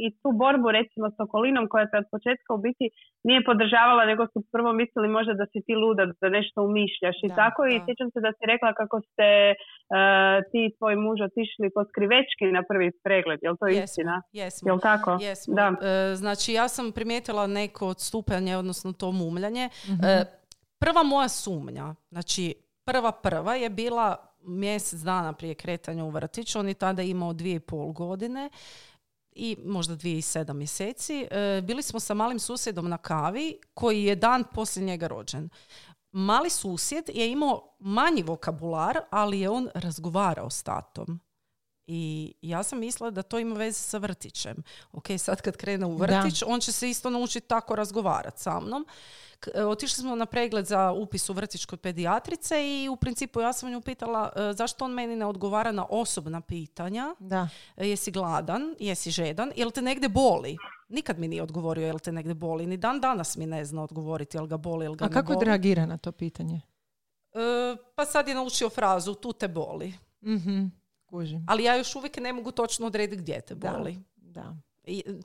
i 0.03 0.07
tu 0.21 0.29
borbu 0.41 0.67
recimo 0.79 1.05
s 1.15 1.17
okolinom 1.25 1.65
koja 1.71 1.85
te 1.89 1.97
od 2.03 2.07
početka 2.13 2.49
u 2.57 2.59
biti 2.67 2.85
nije 3.27 3.39
podržavala, 3.49 4.03
nego 4.11 4.23
su 4.33 4.37
prvo 4.53 4.69
mislili 4.81 5.07
možda 5.17 5.33
da 5.41 5.45
si 5.51 5.59
ti 5.65 5.73
luda, 5.81 6.03
da 6.21 6.27
nešto 6.39 6.57
umišljaš 6.69 7.17
i 7.23 7.29
Da, 7.29 7.35
tako 7.41 7.61
i 7.65 7.81
sjećam 7.85 8.09
se 8.13 8.19
da 8.25 8.31
si 8.37 8.43
rekla 8.53 8.69
kako 8.81 8.97
ste 9.07 9.27
e, 9.51 9.55
ti 10.49 10.59
i 10.65 10.73
tvoj 10.77 10.95
muž 11.03 11.17
otišli 11.29 11.67
po 11.75 11.81
skrivečki 11.89 12.45
na 12.57 12.61
prvi 12.69 12.87
pregled, 13.03 13.39
jel 13.45 13.55
to 13.61 13.67
Jesmo, 13.67 13.83
istina? 13.83 14.15
Jesmo. 14.39 14.65
Jel 14.69 14.79
tako? 14.89 15.11
Jesmo. 15.27 15.53
Da. 15.59 15.67
E, 15.89 16.15
znači, 16.15 16.47
ja 16.59 16.67
sam 16.75 16.91
primijetila 16.97 17.47
neko 17.47 17.83
odstupanje, 17.87 18.57
odnosno 18.57 18.89
to 19.01 19.07
mumljanje. 19.11 19.65
Mhm. 19.91 20.05
E, 20.05 20.25
prva 20.79 21.03
moja 21.03 21.29
sumnja, 21.29 21.87
znači 22.09 22.64
prva 22.85 23.11
prva 23.11 23.55
je 23.55 23.69
bila 23.69 24.35
mjesec 24.41 24.99
dana 24.99 25.33
prije 25.33 25.55
kretanja 25.55 26.03
u 26.03 26.09
vrtić. 26.09 26.55
On 26.55 26.67
je 26.67 26.73
tada 26.73 27.01
imao 27.01 27.33
dvije 27.33 27.55
i 27.55 27.59
pol 27.59 27.91
godine 27.91 28.49
i 29.31 29.57
možda 29.65 29.95
dvije 29.95 30.17
i 30.17 30.21
sedam 30.21 30.57
mjeseci. 30.57 31.27
E, 31.31 31.61
bili 31.61 31.81
smo 31.81 31.99
sa 31.99 32.13
malim 32.13 32.39
susjedom 32.39 32.89
na 32.89 32.97
kavi 32.97 33.59
koji 33.73 34.03
je 34.03 34.15
dan 34.15 34.43
poslije 34.53 34.85
njega 34.85 35.07
rođen. 35.07 35.49
Mali 36.11 36.49
susjed 36.49 37.09
je 37.13 37.31
imao 37.31 37.75
manji 37.79 38.23
vokabular, 38.23 38.99
ali 39.09 39.39
je 39.39 39.49
on 39.49 39.69
razgovarao 39.73 40.49
s 40.49 40.63
tatom. 40.63 41.19
I 41.87 42.33
ja 42.41 42.63
sam 42.63 42.79
mislila 42.79 43.11
da 43.11 43.21
to 43.21 43.39
ima 43.39 43.55
veze 43.55 43.79
sa 43.79 43.97
vrtićem. 43.97 44.63
Ok, 44.91 45.05
sad 45.17 45.41
kad 45.41 45.57
krene 45.57 45.85
u 45.85 45.95
vrtić, 45.95 46.43
on 46.47 46.59
će 46.59 46.71
se 46.71 46.89
isto 46.89 47.09
naučiti 47.09 47.47
tako 47.47 47.75
razgovarati 47.75 48.41
sa 48.41 48.59
mnom. 48.59 48.85
E, 49.53 49.63
Otišli 49.63 49.95
smo 49.95 50.15
na 50.15 50.25
pregled 50.25 50.65
za 50.65 50.91
upis 50.91 51.29
u 51.29 51.33
vrtić 51.33 51.65
kod 51.65 51.79
pedijatrice 51.79 52.55
i 52.67 52.89
u 52.89 52.95
principu 52.95 53.41
ja 53.41 53.53
sam 53.53 53.71
nju 53.71 53.81
pitala 53.81 54.31
e, 54.35 54.53
zašto 54.53 54.85
on 54.85 54.91
meni 54.91 55.15
ne 55.15 55.25
odgovara 55.25 55.71
na 55.71 55.85
osobna 55.85 56.41
pitanja. 56.41 57.15
Da. 57.19 57.47
E, 57.77 57.87
Jesi 57.87 58.11
gladan, 58.11 58.75
jesi 58.79 59.11
žedan, 59.11 59.51
jel 59.55 59.71
te 59.71 59.81
negdje 59.81 60.09
boli? 60.09 60.57
Nikad 60.89 61.19
mi 61.19 61.27
nije 61.27 61.43
odgovorio 61.43 61.85
jel 61.85 61.99
te 61.99 62.11
negdje 62.11 62.33
boli. 62.33 62.65
Ni 62.67 62.77
dan 62.77 62.99
danas 62.99 63.37
mi 63.37 63.45
ne 63.45 63.65
zna 63.65 63.83
odgovoriti 63.83 64.37
jel 64.37 64.47
ga 64.47 64.57
boli, 64.57 64.85
jel 64.85 64.95
ga 64.95 65.05
A 65.05 65.07
ne 65.07 65.13
kako 65.13 65.33
boli. 65.33 65.45
reagira 65.45 65.85
na 65.85 65.97
to 65.97 66.11
pitanje? 66.11 66.61
E, 67.33 67.39
pa 67.95 68.05
sad 68.05 68.27
je 68.27 68.35
naučio 68.35 68.69
frazu 68.69 69.13
tu 69.13 69.33
te 69.33 69.47
boli. 69.47 69.93
Mhm. 70.21 70.65
Kužim. 71.05 71.45
Ali 71.47 71.63
ja 71.63 71.75
još 71.75 71.95
uvijek 71.95 72.17
ne 72.17 72.33
mogu 72.33 72.51
točno 72.51 72.87
odrediti 72.87 73.21
gdje 73.21 73.41
te 73.41 73.55
Da. 73.55 73.69
boli. 73.69 73.97
Da. 74.15 74.55
I 74.73 74.74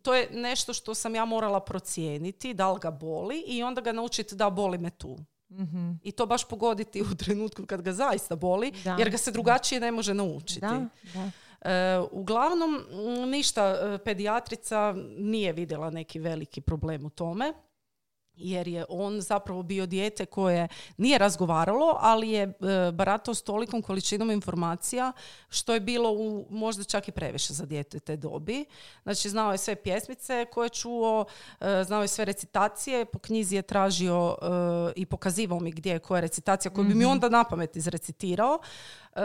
to 0.02 0.14
je 0.14 0.29
nešto 0.33 0.73
što 0.73 0.95
sam 0.95 1.14
ja 1.14 1.25
morala 1.25 1.61
procijeniti, 1.61 2.55
da 2.55 2.73
li 2.73 2.79
ga 2.83 2.90
boli 2.90 3.45
i 3.47 3.62
onda 3.62 3.81
ga 3.81 3.93
naučiti 3.93 4.35
da 4.35 4.50
boli 4.50 4.79
me 4.79 4.90
tu. 4.90 5.19
Mhm. 5.50 5.90
I 6.02 6.12
to 6.12 6.26
baš 6.26 6.49
pogoditi 6.49 7.02
u 7.02 7.14
trenutku 7.17 7.67
kad 7.67 7.83
ga 7.83 7.93
zaista 7.93 8.37
boli, 8.37 8.73
Da. 8.85 8.97
jer 8.99 9.11
ga 9.11 9.19
se 9.19 9.31
drugačije 9.31 9.81
ne 9.81 9.93
može 9.93 10.14
naučiti. 10.14 10.61
Da, 10.61 10.88
da. 11.14 11.31
E, 11.71 11.99
uglavnom, 12.12 12.81
ništa, 13.31 13.64
e, 13.64 13.99
pedijatrica 14.05 14.95
nije 15.19 15.52
vidjela 15.52 15.90
neki 15.90 16.19
veliki 16.19 16.61
problem 16.61 17.07
u 17.07 17.11
tome, 17.11 17.52
jer 18.40 18.68
je 18.68 18.85
on 18.88 19.20
zapravo 19.20 19.62
bio 19.62 19.87
dijete 19.87 20.26
koje 20.26 20.68
nije 20.97 21.18
razgovaralo, 21.18 21.97
ali 22.00 22.30
je 22.30 22.42
e, 22.42 22.52
baratao 22.92 23.35
s 23.35 23.42
tolikom 23.42 23.82
količinom 23.82 24.30
informacija 24.30 25.12
što 25.49 25.75
je 25.75 25.80
bilo 25.80 26.12
u, 26.12 26.47
možda 26.50 26.85
čak 26.85 27.09
i 27.09 27.12
previše 27.12 27.52
za 27.52 27.66
dijete 27.66 28.00
te 28.00 28.16
dobi. 28.16 28.64
Znači, 29.02 29.28
znao 29.28 29.52
je 29.52 29.59
sve 29.59 29.76
pjesmice 29.76 30.47
koje 30.52 30.66
je 30.66 30.70
čuo, 30.70 31.25
e, 31.61 31.85
znao 31.85 32.02
je 32.02 32.09
sve 32.09 32.25
recitacije, 32.25 33.04
po 33.04 33.18
knjizi 33.18 33.56
je 33.56 33.62
tražio 33.62 34.37
e, 34.42 34.47
i 34.97 35.06
pokazivao 35.06 35.61
mi 35.61 35.70
gdje 35.70 35.92
je 35.92 35.99
koja 35.99 36.20
recitacija 36.20 36.73
koju 36.73 36.85
bi 36.85 36.94
mi 36.94 37.04
onda 37.04 37.28
na 37.28 37.44
pamet 37.44 37.76
izrecitirao. 37.76 38.59
E, 39.17 39.23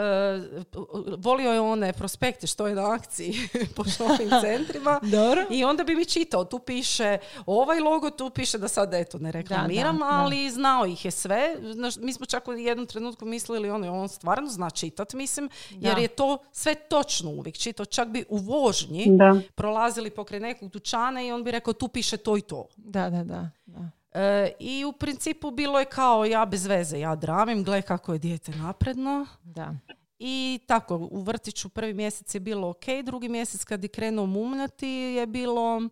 volio 1.18 1.52
je 1.52 1.60
one 1.60 1.92
prospekte 1.92 2.46
što 2.46 2.66
je 2.66 2.74
na 2.74 2.92
akciji 2.92 3.34
po 3.76 3.84
shopping 3.84 4.30
centrima. 4.44 5.00
Dobro. 5.02 5.44
I 5.50 5.64
onda 5.64 5.84
bi 5.84 5.96
mi 5.96 6.04
čitao, 6.04 6.44
tu 6.44 6.58
piše 6.58 7.18
ovaj 7.46 7.80
logo, 7.80 8.10
tu 8.10 8.30
piše 8.30 8.58
da 8.58 8.68
sad 8.68 8.94
eto 8.94 9.18
ne 9.18 9.32
reklamiram, 9.32 9.96
da, 9.98 10.04
da. 10.04 10.10
ali 10.10 10.50
znao 10.50 10.86
ih 10.86 11.04
je 11.04 11.10
sve. 11.10 11.56
Znaš, 11.72 11.96
mi 11.96 12.12
smo 12.12 12.26
čak 12.26 12.48
u 12.48 12.52
jednom 12.52 12.86
trenutku 12.86 13.24
mislili 13.24 13.70
ono, 13.70 14.00
on 14.00 14.08
stvarno 14.08 14.48
zna 14.48 14.70
čitat, 14.70 15.12
mislim, 15.14 15.48
jer 15.70 15.94
Da. 15.94 16.00
je 16.00 16.08
to 16.08 16.38
sve 16.52 16.74
točno 16.74 17.30
uvijek 17.30 17.58
čitao. 17.58 17.86
Čak 17.86 18.08
bi 18.08 18.24
u 18.28 18.36
vožnji 18.36 19.06
Da. 19.16 19.40
prolazili 19.54 20.10
pokraj 20.10 20.40
nekog 20.40 20.68
dućana 20.70 21.22
i 21.22 21.32
on 21.32 21.44
bi 21.44 21.50
rekao 21.50 21.72
tu 21.72 21.88
piše 21.88 22.16
to 22.16 22.36
i 22.36 22.40
to. 22.40 22.66
Da, 22.76 23.10
da, 23.10 23.24
da. 23.24 23.50
da. 23.66 23.90
E, 24.16 24.52
I 24.58 24.84
u 24.84 24.92
principu 24.92 25.50
bilo 25.50 25.78
je 25.78 25.84
kao 25.84 26.24
ja 26.24 26.44
bez 26.46 26.66
veze, 26.66 26.98
ja 26.98 27.16
dramim, 27.16 27.64
gle 27.64 27.82
kako 27.82 28.12
je 28.12 28.18
dijete 28.18 28.52
napredno. 28.52 29.26
Da. 29.42 29.74
I 30.18 30.60
tako, 30.66 30.96
u 31.10 31.20
vrtiću 31.20 31.68
prvi 31.68 31.94
mjesec 31.94 32.34
je 32.34 32.40
bilo 32.40 32.68
ok, 32.68 32.84
drugi 33.04 33.28
mjesec 33.28 33.64
kad 33.64 33.82
je 33.82 33.88
krenuo 33.88 34.26
mumljati 34.26 34.88
je 34.88 35.26
bilo, 35.26 35.82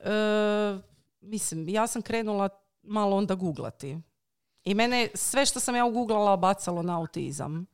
e, 0.00 0.78
mislim, 1.20 1.68
ja 1.68 1.86
sam 1.86 2.02
krenula 2.02 2.48
malo 2.82 3.16
onda 3.16 3.34
googlati. 3.34 3.98
I 4.64 4.74
mene 4.74 5.08
sve 5.14 5.46
što 5.46 5.60
sam 5.60 5.76
ja 5.76 5.84
uguglala 5.84 6.36
bacalo 6.36 6.82
na 6.82 6.98
autizam, 6.98 7.66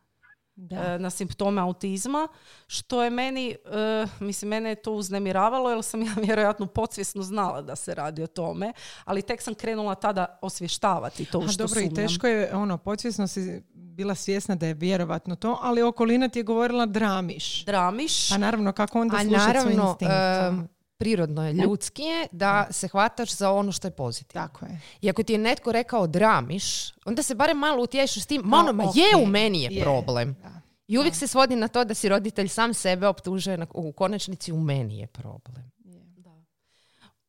Da. 0.56 0.76
e, 0.76 0.98
na 0.98 1.10
simptome 1.10 1.60
autizma, 1.60 2.28
što 2.66 3.02
je 3.02 3.10
meni, 3.10 3.50
e, 3.50 4.06
mislim, 4.20 4.48
mene 4.48 4.68
je 4.68 4.74
to 4.74 4.92
uznemiravalo 4.92 5.70
jer 5.70 5.82
sam 5.82 6.02
ja 6.02 6.12
vjerojatno 6.26 6.66
podsvjesno 6.66 7.22
znala 7.22 7.62
da 7.62 7.76
se 7.76 7.94
radi 7.94 8.22
o 8.22 8.26
tome, 8.26 8.72
ali 9.04 9.22
tek 9.22 9.42
sam 9.42 9.54
krenula 9.54 9.94
tada 9.94 10.38
osvještavati 10.42 11.24
to 11.24 11.38
u 11.38 11.42
A 11.42 11.48
što 11.48 11.64
dobro, 11.64 11.80
i 11.80 11.84
sumnjam. 11.84 12.06
teško 12.06 12.26
je, 12.26 12.54
ono, 12.54 12.78
podsvjesno 12.78 13.26
si 13.26 13.62
bila 13.74 14.14
svjesna 14.14 14.54
da 14.54 14.66
je 14.66 14.74
vjerovatno 14.74 15.36
to, 15.36 15.58
ali 15.62 15.82
okolina 15.82 16.28
ti 16.28 16.38
je 16.38 16.42
govorila 16.42 16.86
dramiš. 16.86 17.64
Dramiš, 17.64 18.28
Pa 18.28 18.38
naravno, 18.38 18.72
kako 18.72 19.00
onda 19.00 19.16
A 19.16 19.20
slušati 19.20 19.60
svoj 19.60 19.74
naravno, 19.74 19.88
instinkt? 19.90 20.71
Prirodno 21.02 21.46
je, 21.46 21.52
ljudski 21.52 22.02
je 22.02 22.26
da 22.32 22.66
se 22.70 22.88
hvataš 22.88 23.36
za 23.36 23.52
ono 23.52 23.72
što 23.72 23.86
je 23.86 23.90
pozitivno. 23.90 24.48
Tako 24.48 24.66
je. 24.66 24.80
I 25.00 25.10
ako 25.10 25.22
ti 25.22 25.32
je 25.32 25.38
netko 25.38 25.72
rekao 25.72 26.06
dramiš, 26.06 26.92
onda 27.04 27.22
se 27.22 27.34
barem 27.34 27.58
malo 27.58 27.82
utješiš 27.82 28.22
s 28.22 28.26
tim, 28.26 28.42
ma 28.44 28.56
ono, 28.56 28.72
ma 28.72 28.82
je 28.82 29.22
u 29.22 29.26
meni 29.26 29.62
je, 29.62 29.70
je, 29.72 29.82
problem. 29.82 30.36
da. 30.42 30.60
I 30.88 30.98
uvijek 30.98 31.14
se 31.14 31.26
svodi 31.26 31.56
na 31.56 31.68
to 31.68 31.84
da 31.84 31.94
si 31.94 32.08
roditelj 32.08 32.48
sam 32.48 32.74
sebe 32.74 33.08
optužuje, 33.08 33.56
na- 33.56 33.66
u 33.74 33.92
konačnici 33.92 34.52
u 34.52 34.60
meni 34.60 34.98
je 34.98 35.06
problem. 35.06 35.70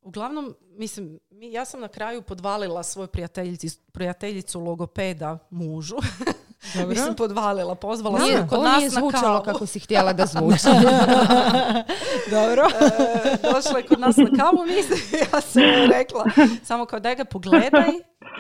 Uglavnom, 0.01 0.55
mislim, 0.61 1.19
mi, 1.29 1.51
ja 1.51 1.65
sam 1.65 1.79
na 1.79 1.87
kraju 1.87 2.21
podvalila 2.21 2.83
svoju 2.83 3.07
prijateljicu, 3.07 3.79
prijateljicu 3.91 4.59
logopeda 4.59 5.37
mužu. 5.49 5.95
Dobro. 6.74 6.89
mislim, 6.89 7.15
podvalila, 7.15 7.75
pozvala 7.75 8.20
Nije, 8.20 8.48
kod 8.50 8.63
nas 8.63 8.77
nije 8.77 8.89
na 8.89 9.00
zvučalo 9.00 9.41
kavu. 9.41 9.53
kako 9.53 9.65
si 9.65 9.79
htjela 9.79 10.13
da 10.13 10.25
zvuči. 10.25 10.63
Dobro. 12.36 12.67
E, 12.82 13.38
došla 13.51 13.77
je 13.77 13.86
kod 13.86 14.00
nas 14.00 14.17
na 14.17 14.29
kavu, 14.38 14.65
mislim, 14.65 15.00
ja 15.34 15.41
sam 15.41 15.62
rekla, 15.91 16.25
samo 16.63 16.86
kao 16.86 17.00
daj 17.00 17.15
ga 17.15 17.25
pogledaj 17.25 17.89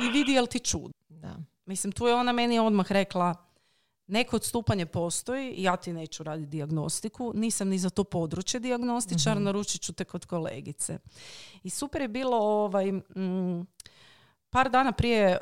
i 0.01 0.09
vidi 0.11 0.31
jel 0.31 0.45
ti 0.47 0.59
čud. 0.59 0.91
Da. 1.09 1.35
Mislim, 1.65 1.91
tu 1.91 2.07
je 2.07 2.15
ona 2.15 2.31
meni 2.31 2.59
odmah 2.59 2.91
rekla, 2.91 3.35
neko 4.07 4.35
odstupanje 4.35 4.85
postoji, 4.85 5.53
ja 5.57 5.75
ti 5.75 5.93
neću 5.93 6.23
raditi 6.23 6.49
dijagnostiku, 6.49 7.31
nisam 7.35 7.67
ni 7.67 7.79
za 7.79 7.89
to 7.89 8.03
područje 8.03 8.59
dijagnostičar, 8.59 9.41
naručit 9.41 9.81
ću 9.81 9.93
te 9.93 10.03
kod 10.03 10.25
kolegice. 10.25 10.97
I 11.63 11.69
super 11.69 12.01
je 12.01 12.07
bilo 12.07 12.37
ovaj, 12.37 12.91
mm, 12.91 13.67
par 14.49 14.69
dana 14.69 14.91
prije 14.91 15.29
e, 15.29 15.37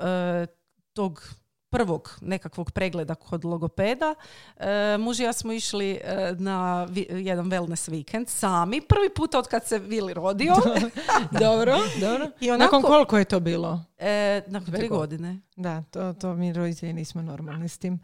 tog 0.94 1.34
prvog 1.72 2.18
nekakvog 2.22 2.72
pregleda 2.72 3.16
kod 3.16 3.46
logopeda, 3.46 4.16
e, 4.58 4.66
muž 4.98 5.20
i 5.20 5.24
ja 5.24 5.34
smo 5.34 5.54
išli 5.54 5.92
e, 5.94 6.00
na 6.34 6.84
vi- 6.84 7.08
jedan 7.10 7.46
wellness 7.46 7.90
vikend 7.90 8.30
sami, 8.30 8.82
prvi 8.82 9.10
puta 9.10 9.40
od 9.40 9.48
kad 9.48 9.66
se 9.66 9.80
Vili 9.80 10.14
rodio. 10.14 10.54
dobro, 11.42 11.78
dobro. 12.00 12.28
I 12.40 12.52
onako- 12.52 12.58
Nakon 12.66 12.82
koliko 12.84 13.18
je 13.18 13.26
to 13.26 13.40
bilo? 13.40 13.84
E, 13.98 14.42
nakon 14.48 14.74
tri 14.74 14.88
godine. 14.90 15.40
Da, 15.56 15.84
to, 15.84 16.14
to 16.14 16.34
mi 16.34 16.54
roditelji 16.54 16.94
nismo 16.94 17.22
normalni 17.22 17.70
s 17.70 17.78
tim. 17.78 18.00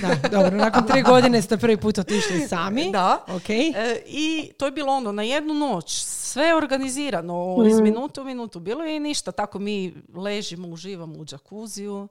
Da, 0.00 0.28
dobro, 0.30 0.56
nakon 0.56 0.86
tri 0.86 1.02
godine 1.02 1.42
ste 1.42 1.56
prvi 1.56 1.76
put 1.76 1.98
otišli 1.98 2.40
sami. 2.40 2.90
Da. 2.92 3.24
Ok. 3.28 3.50
E, 3.50 3.74
I 4.06 4.50
to 4.58 4.64
je 4.64 4.72
bilo 4.72 4.92
ono, 4.92 5.12
na 5.12 5.22
jednu 5.22 5.54
noć, 5.54 5.84
sve 6.04 6.44
je 6.44 6.56
organizirano, 6.56 7.56
iz 7.66 7.80
minutu 7.80 8.20
u 8.20 8.24
minutu, 8.24 8.60
bilo 8.60 8.84
je 8.84 8.96
i 8.96 9.00
ništa, 9.00 9.32
tako 9.32 9.58
mi 9.58 9.94
ležimo, 10.14 10.68
uživamo 10.68 11.14
u 11.14 11.24
džakuziju, 11.24 12.08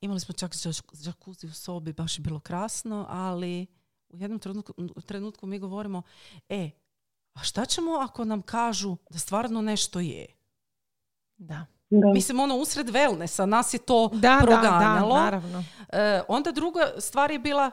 imali 0.00 0.20
smo 0.20 0.34
čak 0.34 0.52
džakuzi 1.02 1.46
u 1.46 1.52
sobi, 1.52 1.92
baš 1.92 2.18
je 2.18 2.22
bilo 2.22 2.40
krasno, 2.40 3.06
ali 3.08 3.66
u 4.08 4.18
jednom 4.18 4.38
trenutku, 4.38 4.72
trenutku 5.06 5.46
mi 5.46 5.58
govorimo, 5.58 6.02
e, 6.48 6.70
a 7.34 7.42
šta 7.42 7.64
ćemo 7.64 7.90
ako 7.90 8.24
nam 8.24 8.42
kažu 8.42 8.96
da 9.10 9.18
stvarno 9.18 9.62
nešto 9.62 10.00
je? 10.00 10.26
Da. 11.36 11.66
Da. 11.90 12.12
Mislim, 12.14 12.40
ono, 12.40 12.56
usred 12.56 12.86
wellnessa, 12.86 13.44
nas 13.44 13.74
je 13.74 13.78
to 13.78 14.08
Da, 14.08 14.18
da, 14.18 14.28
da, 14.38 14.46
proganjalo. 14.46 15.14
naravno. 15.14 15.64
E, 15.88 16.22
onda 16.28 16.52
druga 16.52 16.80
stvar 16.98 17.30
je 17.30 17.38
bila 17.38 17.70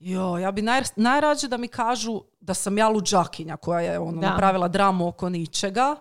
Jo, 0.00 0.38
ja 0.38 0.52
bi 0.52 0.62
naj, 0.62 0.82
najrađe 0.96 1.48
da 1.48 1.56
mi 1.56 1.68
kažu 1.68 2.22
da 2.40 2.54
sam 2.54 2.78
ja 2.78 2.88
luđakinja 2.88 3.56
koja 3.56 3.80
je 3.80 3.98
ono, 3.98 4.20
Da. 4.20 4.30
napravila 4.30 4.68
dramu 4.68 5.08
oko 5.08 5.28
ničega, 5.28 5.96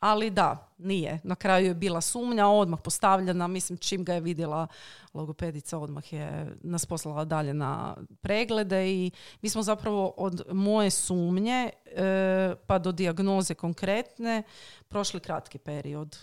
ali 0.00 0.30
da, 0.30 0.68
nije. 0.78 1.20
Na 1.24 1.34
kraju 1.34 1.66
je 1.66 1.74
bila 1.74 2.00
sumnja, 2.00 2.48
odmah 2.48 2.80
postavljena, 2.84 3.46
mislim 3.46 3.78
čim 3.78 4.04
ga 4.04 4.14
je 4.14 4.20
vidjela 4.20 4.66
logopedica, 5.14 5.78
odmah 5.78 6.12
je 6.12 6.56
nas 6.62 6.86
poslala 6.86 7.24
dalje 7.24 7.54
na 7.54 7.96
preglede 8.20 8.90
i 8.90 9.10
mi 9.42 9.48
smo 9.48 9.62
zapravo 9.62 10.14
od 10.16 10.42
moje 10.52 10.90
sumnje 10.90 11.70
e, 11.86 12.54
pa 12.66 12.78
do 12.78 12.92
dijagnoze 12.92 13.54
konkretne 13.54 14.42
prošli 14.88 15.20
kratki 15.20 15.58
period. 15.58 16.18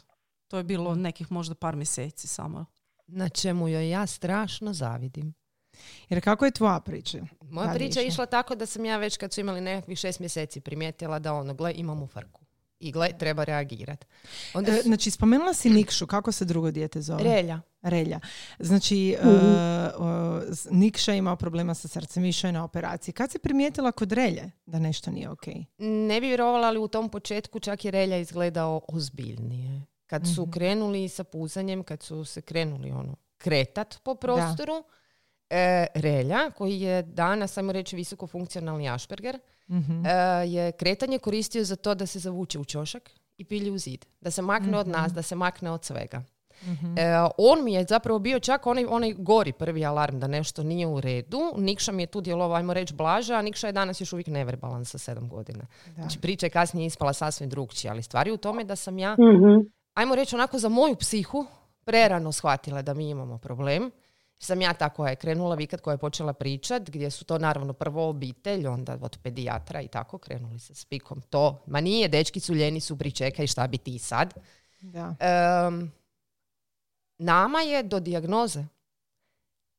To 0.48 0.58
je 0.58 0.64
bilo 0.64 0.96
nekih 0.96 1.32
možda 1.32 1.56
par 1.56 1.76
mjeseci 1.76 2.28
samo. 2.28 2.66
Na 3.08 3.30
čemu 3.30 3.68
joj 3.68 3.90
ja 3.90 4.08
strašno 4.08 4.74
zavidim. 4.74 5.39
Jer 6.10 6.24
kako 6.24 6.46
je 6.46 6.52
tvoja 6.52 6.80
priča? 6.80 7.18
Moja 7.42 7.74
priča 7.74 8.00
je 8.00 8.08
išla. 8.08 8.26
tako 8.26 8.56
da 8.56 8.66
sam 8.66 8.86
ja 8.86 8.98
već 8.98 9.18
kad 9.18 9.34
su 9.34 9.42
imali 9.42 9.62
nekakvih 9.62 9.98
šest 9.98 10.20
mjeseci 10.20 10.62
primijetila 10.62 11.20
da 11.20 11.34
ono, 11.34 11.54
gle, 11.54 11.74
imam 11.76 12.04
u 12.04 12.08
frku. 12.08 12.42
I 12.80 12.92
gle, 12.92 13.10
treba 13.10 13.44
reagirati. 13.44 14.06
Onda 14.54 14.72
E, 14.72 14.76
su- 14.76 14.82
Znači, 14.84 15.12
spomenula 15.12 15.54
si 15.54 15.70
Nikšu, 15.70 16.08
kako 16.08 16.32
se 16.32 16.46
drugo 16.46 16.72
dijete 16.72 17.02
zove? 17.02 17.24
Relja. 17.24 17.62
Relja. 17.82 18.20
Znači, 18.60 19.16
o, 19.96 20.42
s- 20.46 20.68
Nikša 20.72 21.12
je 21.12 21.18
imao 21.18 21.36
problema 21.36 21.74
sa 21.74 21.88
srcem, 21.88 22.26
išao 22.26 22.48
je 22.48 22.54
na 22.54 22.64
operaciji. 22.64 23.14
Kad 23.14 23.32
si 23.32 23.40
primijetila 23.40 23.92
kod 23.92 24.12
Relje 24.12 24.52
da 24.66 24.80
nešto 24.80 25.12
nije 25.12 25.30
ok? 25.30 25.46
Ne 25.78 26.22
bi 26.22 26.28
vjerovala, 26.28 26.68
ali 26.68 26.80
u 26.80 26.88
tom 26.88 27.10
početku 27.10 27.60
čak 27.60 27.86
je 27.86 27.92
Relja 27.92 28.18
izgledao 28.18 28.82
ozbiljnije. 28.88 29.82
Kad 30.08 30.22
su 30.26 30.42
Mhm. 30.42 30.52
krenuli 30.52 31.10
sa 31.10 31.24
puzanjem, 31.24 31.84
kad 31.84 32.04
su 32.04 32.26
se 32.26 32.42
krenuli 32.42 32.92
ono, 32.92 33.16
kretat 33.38 34.00
po 34.04 34.16
prostoru, 34.16 34.84
e, 35.50 35.86
Relja, 35.96 36.52
koji 36.52 36.82
je 36.82 37.02
danas, 37.04 37.58
ajmo 37.58 37.72
reći, 37.72 37.96
visoko 37.96 38.28
funkcionalni 38.28 38.90
Asperger, 38.90 39.40
Mhm. 39.68 40.06
e, 40.06 40.10
je 40.46 40.72
kretanje 40.72 41.20
koristio 41.20 41.64
za 41.64 41.76
to 41.76 41.96
da 41.96 42.06
se 42.06 42.20
zavuče 42.20 42.60
u 42.60 42.66
ćošak 42.66 43.10
i 43.38 43.44
pilje 43.44 43.72
u 43.72 43.78
zid. 43.78 44.06
Da 44.22 44.32
se 44.32 44.42
makne 44.42 44.78
od 44.78 44.88
nas, 44.88 45.14
da 45.14 45.22
se 45.22 45.36
makne 45.36 45.72
od 45.72 45.86
svega. 45.86 46.22
Mhm. 46.64 46.98
E, 46.98 47.04
on 47.38 47.64
mi 47.64 47.74
je 47.74 47.86
zapravo 47.86 48.20
bio 48.20 48.40
čak 48.40 48.68
onaj, 48.68 48.86
onaj 48.86 49.14
gori 49.14 49.52
prvi 49.54 49.86
alarm 49.86 50.20
da 50.20 50.28
nešto 50.28 50.64
nije 50.64 50.88
u 50.88 51.02
redu. 51.02 51.40
Nikša 51.58 51.92
mi 51.92 52.04
je 52.04 52.08
tu 52.08 52.22
djelovao, 52.22 52.58
ajmo 52.58 52.74
reći, 52.74 52.94
blaža, 52.94 53.36
a 53.36 53.42
Nikša 53.42 53.68
je 53.68 53.74
danas 53.74 54.02
još 54.02 54.14
uvijek 54.14 54.28
neverbalan 54.28 54.86
sa 54.86 54.98
sedam 54.98 55.30
godina. 55.30 55.66
Znači, 55.96 56.20
priča 56.20 56.46
je 56.46 56.50
kasnije 56.50 56.86
ispala 56.86 57.14
sasvim 57.14 57.50
drugčija, 57.50 57.94
ali 57.94 58.04
stvari 58.04 58.30
je 58.30 58.34
u 58.34 58.38
tome 58.38 58.64
da 58.64 58.76
sam 58.76 59.00
ja, 59.00 59.14
Mhm. 59.14 59.68
ajmo 59.94 60.16
reći 60.16 60.36
onako 60.36 60.60
za 60.60 60.70
moju 60.70 60.96
psihu, 60.96 61.46
prerano 61.84 62.32
shvatila 62.32 62.82
da 62.82 62.94
mi 62.94 63.10
imamo 63.10 63.38
problem. 63.38 63.92
Sam 64.42 64.62
ja 64.62 64.74
ta 64.74 64.90
koja 64.90 65.10
je 65.10 65.16
krenula 65.16 65.56
vikat, 65.56 65.82
koja 65.82 65.94
je 65.94 65.98
počela 65.98 66.34
pričat, 66.34 66.90
gdje 66.90 67.12
su 67.12 67.26
to 67.26 67.38
naravno 67.38 67.74
prvo 67.74 68.10
obitelj, 68.10 68.68
onda 68.68 68.98
od 69.02 69.18
pedijatra 69.24 69.82
i 69.82 69.88
tako 69.88 70.18
krenuli 70.18 70.60
se 70.60 70.76
s 70.76 70.86
pikom. 70.86 71.22
To, 71.22 71.64
ma 71.68 71.82
nije, 71.82 72.08
dečki 72.08 72.40
su 72.40 72.54
ljeni 72.54 72.80
su, 72.80 72.98
pričekaj 72.98 73.48
šta 73.48 73.68
bi 73.68 73.78
ti 73.78 74.00
sad. 74.00 74.34
Da. 74.80 75.16
Em, 75.20 75.92
nama 77.18 77.60
je 77.60 77.84
do 77.84 78.00
dijagnoze 78.00 78.66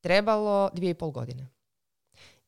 trebalo 0.01 0.69
dvije 0.73 0.91
i 0.91 0.93
pol 0.93 1.11
godine. 1.11 1.47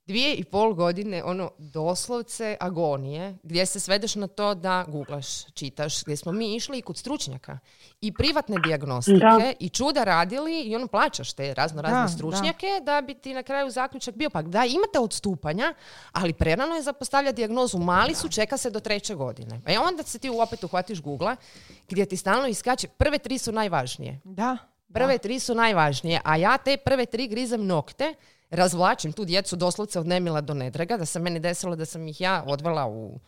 Dvije 0.06 0.36
i 0.36 0.44
pol 0.44 0.74
godine, 0.74 1.24
ono, 1.24 1.52
doslovce 1.58 2.58
agonije, 2.60 3.38
gdje 3.44 3.66
se 3.66 3.80
svedeš 3.80 4.16
na 4.16 4.28
to 4.28 4.56
da 4.56 4.86
googlaš, 4.88 5.46
čitaš, 5.54 6.04
gdje 6.04 6.18
smo 6.18 6.32
mi 6.32 6.56
išli 6.56 6.78
i 6.78 6.82
kod 6.82 6.98
stručnjaka. 6.98 7.60
I 8.02 8.14
privatne 8.14 8.58
dijagnostike, 8.66 9.18
Da. 9.20 9.54
i 9.60 9.70
čuda 9.70 10.04
radili, 10.04 10.62
i 10.62 10.76
ono 10.76 10.88
plaćaš 10.88 11.34
te 11.34 11.54
razno 11.54 11.82
razne 11.82 12.02
Da, 12.02 12.08
stručnjake, 12.08 12.68
da. 12.82 13.02
bi 13.02 13.14
ti 13.14 13.34
na 13.34 13.44
kraju 13.44 13.70
zaključak 13.70 14.16
bio, 14.16 14.30
pa 14.30 14.42
da, 14.42 14.66
imate 14.66 15.00
odstupanja, 15.00 15.74
ali 16.12 16.34
prerano 16.34 16.76
je 16.76 16.82
za 16.82 16.94
postavljati 16.94 17.36
dijagnozu. 17.36 17.78
Mali 17.78 18.16
su, 18.16 18.30
čeka 18.30 18.58
se 18.58 18.70
do 18.70 18.80
treće 18.80 19.16
godine. 19.16 19.62
E 19.66 19.80
onda 19.80 20.04
se 20.04 20.20
ti 20.20 20.30
opet 20.30 20.64
uhvatiš 20.64 21.02
Google 21.02 21.36
gdje 21.90 22.06
ti 22.06 22.18
stalno 22.18 22.48
iskače, 22.48 22.88
prve 22.88 23.18
tri 23.18 23.38
su 23.38 23.52
najvažnije. 23.52 24.20
Da. 24.24 24.58
Prve 24.94 25.18
tri 25.18 25.40
su 25.40 25.56
najvažnije, 25.56 26.22
a 26.24 26.36
ja 26.38 26.58
te 26.58 26.78
prve 26.78 27.06
tri 27.06 27.28
grizem 27.28 27.66
nokte, 27.66 28.14
razvlačim 28.54 29.14
tu 29.14 29.26
djecu 29.26 29.56
doslovce 29.56 30.00
od 30.00 30.08
nemila 30.08 30.42
do 30.42 30.54
nedraga, 30.54 30.98
da 30.98 31.06
se 31.06 31.20
meni 31.20 31.40
desilo 31.40 31.76
da 31.76 31.86
sam 31.86 32.08
ih 32.08 32.22
ja 32.22 32.44
odvela 32.48 32.88
u 32.88 33.20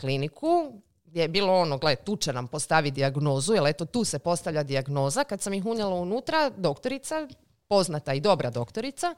kliniku, 0.00 0.72
gdje 1.04 1.22
je 1.22 1.28
bilo 1.28 1.60
ono, 1.60 1.78
gle, 1.78 1.96
tu 1.96 2.16
će 2.16 2.32
nam 2.32 2.48
postavi 2.48 2.90
dijagnozu, 2.90 3.54
jer 3.54 3.66
eto 3.66 3.84
tu 3.84 4.04
se 4.04 4.18
postavlja 4.18 4.62
dijagnoza. 4.62 5.24
Kad 5.24 5.40
sam 5.40 5.54
ih 5.54 5.66
unijela 5.66 5.94
unutra, 5.94 6.50
doktorica, 6.56 7.28
poznata 7.68 8.14
i 8.14 8.20
dobra 8.20 8.50
doktorica, 8.50 9.14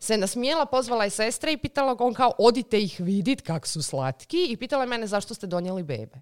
se 0.00 0.16
nasmijela, 0.16 0.66
pozvala 0.66 1.04
je 1.04 1.10
sestre 1.10 1.52
i 1.52 1.56
pitala 1.56 1.96
on 1.98 2.14
kao, 2.14 2.32
odite 2.38 2.80
ih 2.80 3.00
vidit 3.00 3.40
kak 3.40 3.66
su 3.66 3.82
slatki 3.82 4.46
i 4.50 4.56
pitala 4.56 4.82
je 4.82 4.88
mene 4.88 5.06
zašto 5.06 5.34
ste 5.34 5.46
donijeli 5.46 5.82
bebe. 5.82 6.20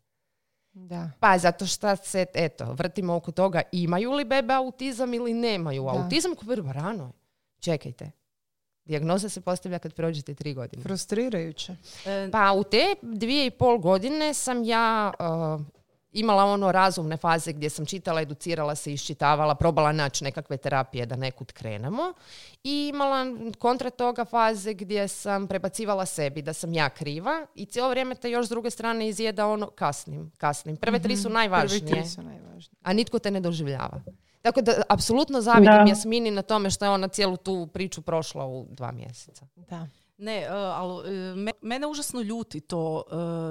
Da. 0.72 1.10
Pa 1.20 1.38
zato 1.38 1.66
što 1.66 1.96
se, 1.96 2.26
eto, 2.34 2.64
vrtimo 2.64 3.14
oko 3.14 3.32
toga 3.32 3.62
imaju 3.72 4.12
li 4.12 4.24
bebe 4.24 4.54
autizam 4.54 5.14
ili 5.14 5.34
nemaju 5.34 5.84
Da. 5.84 5.90
autizam, 5.90 6.34
ko 6.34 6.46
prvo 6.46 6.72
rano 6.72 7.04
je. 7.04 7.12
Čekajte. 7.60 8.10
Dijagnoza 8.85 9.29
se 9.29 9.40
postavlja 9.40 9.79
kad 9.79 9.94
prođete 9.94 10.35
tri 10.35 10.55
godine. 10.55 10.83
Frustrirajuće. 10.83 11.77
E, 12.07 12.29
Pa 12.33 12.53
u 12.53 12.64
te 12.64 12.94
dvije 13.03 13.47
i 13.47 13.51
pol 13.51 13.79
godine 13.79 14.35
sam 14.35 14.64
ja 14.64 15.12
uh, 15.18 15.66
imala 16.12 16.44
ono 16.44 16.73
razumne 16.73 17.16
faze 17.16 17.53
gdje 17.53 17.70
sam 17.70 17.87
čitala, 17.87 18.20
educirala 18.20 18.75
se, 18.75 18.92
iščitavala, 18.92 19.55
probala 19.55 19.92
naći 19.92 20.25
nekakve 20.25 20.57
terapije 20.57 21.07
da 21.07 21.16
nekud 21.16 21.53
krenemo 21.53 22.12
i 22.64 22.90
imala 22.94 23.27
kontra 23.59 23.90
toga 23.90 24.25
faze 24.25 24.75
gdje 24.75 25.09
sam 25.09 25.47
prebacivala 25.49 26.07
sebi 26.07 26.42
da 26.42 26.53
sam 26.53 26.73
ja 26.73 26.88
kriva 26.88 27.47
i 27.55 27.66
cijelo 27.66 27.90
vrijeme 27.90 28.14
te 28.14 28.31
još 28.31 28.47
s 28.47 28.49
druge 28.49 28.70
strane 28.70 29.09
izjeda 29.09 29.47
ono 29.47 29.70
kasnim, 29.70 30.33
kasnim. 30.38 30.77
Prve 30.77 31.03
tri 31.03 31.16
su 31.16 31.29
najvažnije 31.29 31.81
Prvi 31.81 31.90
tri 32.01 32.09
su 32.09 32.23
najvažnije. 32.23 32.79
a 32.83 32.92
nitko 32.92 33.18
te 33.18 33.31
ne 33.31 33.40
doživljava. 33.40 34.03
Tako 34.44 34.61
da, 34.62 34.83
apsolutno 34.88 35.40
zavidim. 35.40 35.87
Jasmini 35.87 36.30
na 36.30 36.42
tome 36.42 36.70
što 36.70 36.85
je 36.85 36.90
ona 36.90 37.09
cijelu 37.09 37.37
tu 37.37 37.66
priču 37.72 38.02
prošla 38.02 38.46
u 38.46 38.66
dva 38.70 38.92
mjeseca. 38.92 39.46
Da. 39.57 39.87
Ne, 40.16 40.37
e, 40.42 40.48
ali 40.50 41.16
e, 41.16 41.35
me- 41.35 41.52
mene 41.62 41.87
užasno 41.87 42.20
ljuti 42.20 42.61
to. 42.61 43.02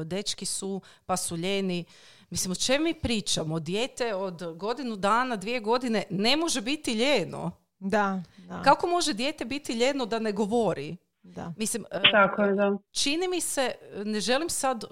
e, 0.01 0.05
dečki 0.05 0.45
su, 0.45 0.81
pa 1.05 1.17
su 1.17 1.37
ljeni. 1.37 1.85
Mislim, 2.29 2.51
o 2.51 2.55
čem 2.55 2.83
mi 2.83 2.93
pričamo? 2.93 3.59
Dijete 3.59 4.15
od 4.15 4.57
godinu 4.57 4.95
dana, 4.95 5.35
dvije 5.35 5.59
godine 5.59 6.03
ne 6.09 6.37
može 6.37 6.61
biti 6.61 6.93
ljeno. 6.93 7.51
Da. 7.79 8.21
da. 8.37 8.61
Kako 8.61 8.87
može 8.87 9.13
dijete 9.13 9.45
biti 9.45 9.73
ljeno 9.73 10.05
da 10.05 10.19
ne 10.19 10.31
govori? 10.31 10.97
Da. 11.23 11.53
Mislim, 11.57 11.85
Tako 12.11 12.41
je, 12.41 12.55
da. 12.55 12.77
čini 12.91 13.27
mi 13.27 13.41
se, 13.41 13.75
ne 14.05 14.19
želim 14.19 14.49
sad 14.49 14.83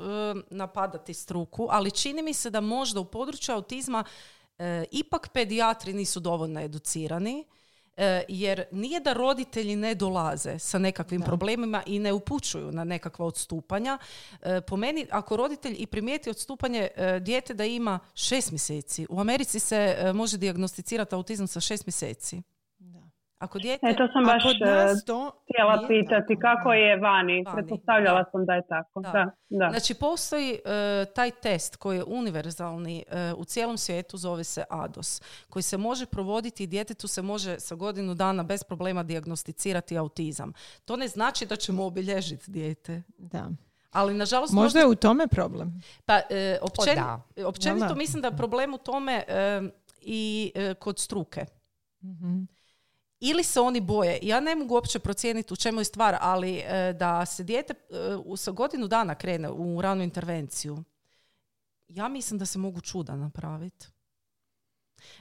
napadati 0.50 1.14
struku, 1.14 1.68
ali 1.72 1.92
čini 1.92 2.22
mi 2.22 2.34
se 2.34 2.50
da 2.50 2.62
možda 2.62 3.00
u 3.00 3.06
području 3.06 3.56
autizma 3.56 4.04
e, 4.62 4.86
ipak 4.92 5.30
pedijatri 5.34 5.94
nisu 5.94 6.20
dovoljno 6.20 6.62
educirani. 6.62 7.46
e, 7.98 8.24
jer 8.28 8.64
nije 8.72 9.00
da 9.00 9.14
roditelji 9.14 9.76
ne 9.76 9.96
dolaze 9.96 10.60
sa 10.60 10.80
nekakvim 10.80 11.22
problemima 11.22 11.84
i 11.86 12.00
ne 12.00 12.14
upućuju 12.14 12.72
na 12.72 12.84
nekakva 12.84 13.26
odstupanja. 13.26 13.98
E, 14.42 14.62
po 14.62 14.78
meni, 14.78 15.08
ako 15.12 15.38
roditelj 15.38 15.76
i 15.80 15.86
primijeti 15.86 16.30
odstupanje 16.30 16.88
e, 16.96 17.20
dijete 17.20 17.54
da 17.54 17.66
ima 17.66 18.00
šest 18.16 18.52
mjeseci, 18.52 19.08
u 19.10 19.20
Americi 19.20 19.60
se 19.60 19.96
e, 19.98 20.14
može 20.14 20.38
dijagnosticirati 20.38 21.16
autizam 21.16 21.48
sa 21.48 21.60
šest 21.60 21.86
mjeseci. 21.86 22.42
Ako 23.42 23.60
dijete... 23.60 23.88
E, 23.88 23.96
to 23.96 24.08
sam 24.14 24.24
baš 24.24 24.44
e, 24.46 25.06
to 25.06 25.32
htjela 25.44 25.76
nije 25.76 25.88
pitati 25.88 26.36
tako. 26.36 26.42
kako 26.42 26.74
je 26.74 26.98
vani. 26.98 27.44
Vani, 27.44 27.56
Pretpostavljala 27.56 28.24
da. 28.24 28.30
sam 28.32 28.46
da 28.46 28.54
je 28.54 28.62
tako. 28.70 29.02
Da. 29.02 29.12
Da, 29.12 29.32
da. 29.50 29.70
Znači, 29.70 29.94
postoji 29.94 30.52
e, 30.52 31.06
taj 31.16 31.32
test 31.32 31.76
koji 31.76 31.98
je 31.98 32.04
univerzalni 32.04 33.04
e, 33.08 33.34
u 33.38 33.46
cijelom 33.46 33.78
svijetu, 33.78 34.18
zove 34.18 34.44
se 34.44 34.64
ADOS, 34.70 35.22
koji 35.50 35.64
se 35.64 35.78
može 35.78 36.06
provoditi 36.06 36.64
i 36.64 36.68
djetetu 36.68 37.08
se 37.08 37.22
može 37.22 37.60
sa 37.60 37.76
godinu 37.76 38.14
dana 38.14 38.44
bez 38.44 38.64
problema 38.64 39.04
dijagnosticirati 39.04 39.98
autizam. 39.98 40.54
To 40.86 40.96
ne 40.96 41.08
znači 41.08 41.46
da 41.46 41.56
ćemo 41.56 41.86
obilježiti 41.86 42.52
dijete. 42.52 43.02
Da. 43.18 43.50
Ali, 43.92 44.14
nažalost, 44.14 44.54
Možda 44.54 44.80
je 44.80 44.88
u 44.88 44.96
tome 44.96 45.28
problem. 45.28 45.82
Pa, 46.06 46.20
e, 46.30 46.58
općen- 46.62 47.46
općenito 47.46 47.96
mislim 47.96 48.22
da 48.22 48.28
je 48.28 48.38
problem 48.38 48.74
u 48.74 48.78
tome 48.78 49.24
e, 49.28 49.62
i 50.02 50.52
e, 50.56 50.74
kod 50.74 51.00
struke. 51.00 51.46
Mhm. 52.04 52.44
Ili 53.22 53.44
se 53.44 53.60
oni 53.60 53.82
boje, 53.82 54.20
ja 54.22 54.40
ne 54.40 54.56
mogu 54.56 54.74
uopće 54.74 55.00
procijeniti 55.00 55.54
u 55.54 55.58
čemu 55.58 55.80
je 55.82 55.86
stvar, 55.86 56.16
ali 56.22 56.58
e, 56.58 56.94
da 56.94 57.26
se 57.26 57.44
dijete 57.44 57.74
e, 57.74 58.16
u 58.26 58.38
sa 58.38 58.52
godinu 58.52 58.88
dana 58.88 59.16
krene 59.16 59.50
u 59.50 59.82
ranu 59.82 60.04
intervenciju, 60.04 60.78
ja 61.88 62.08
mislim 62.08 62.40
da 62.40 62.46
se 62.46 62.60
mogu 62.60 62.82
čuda 62.82 63.16
napraviti. 63.16 63.88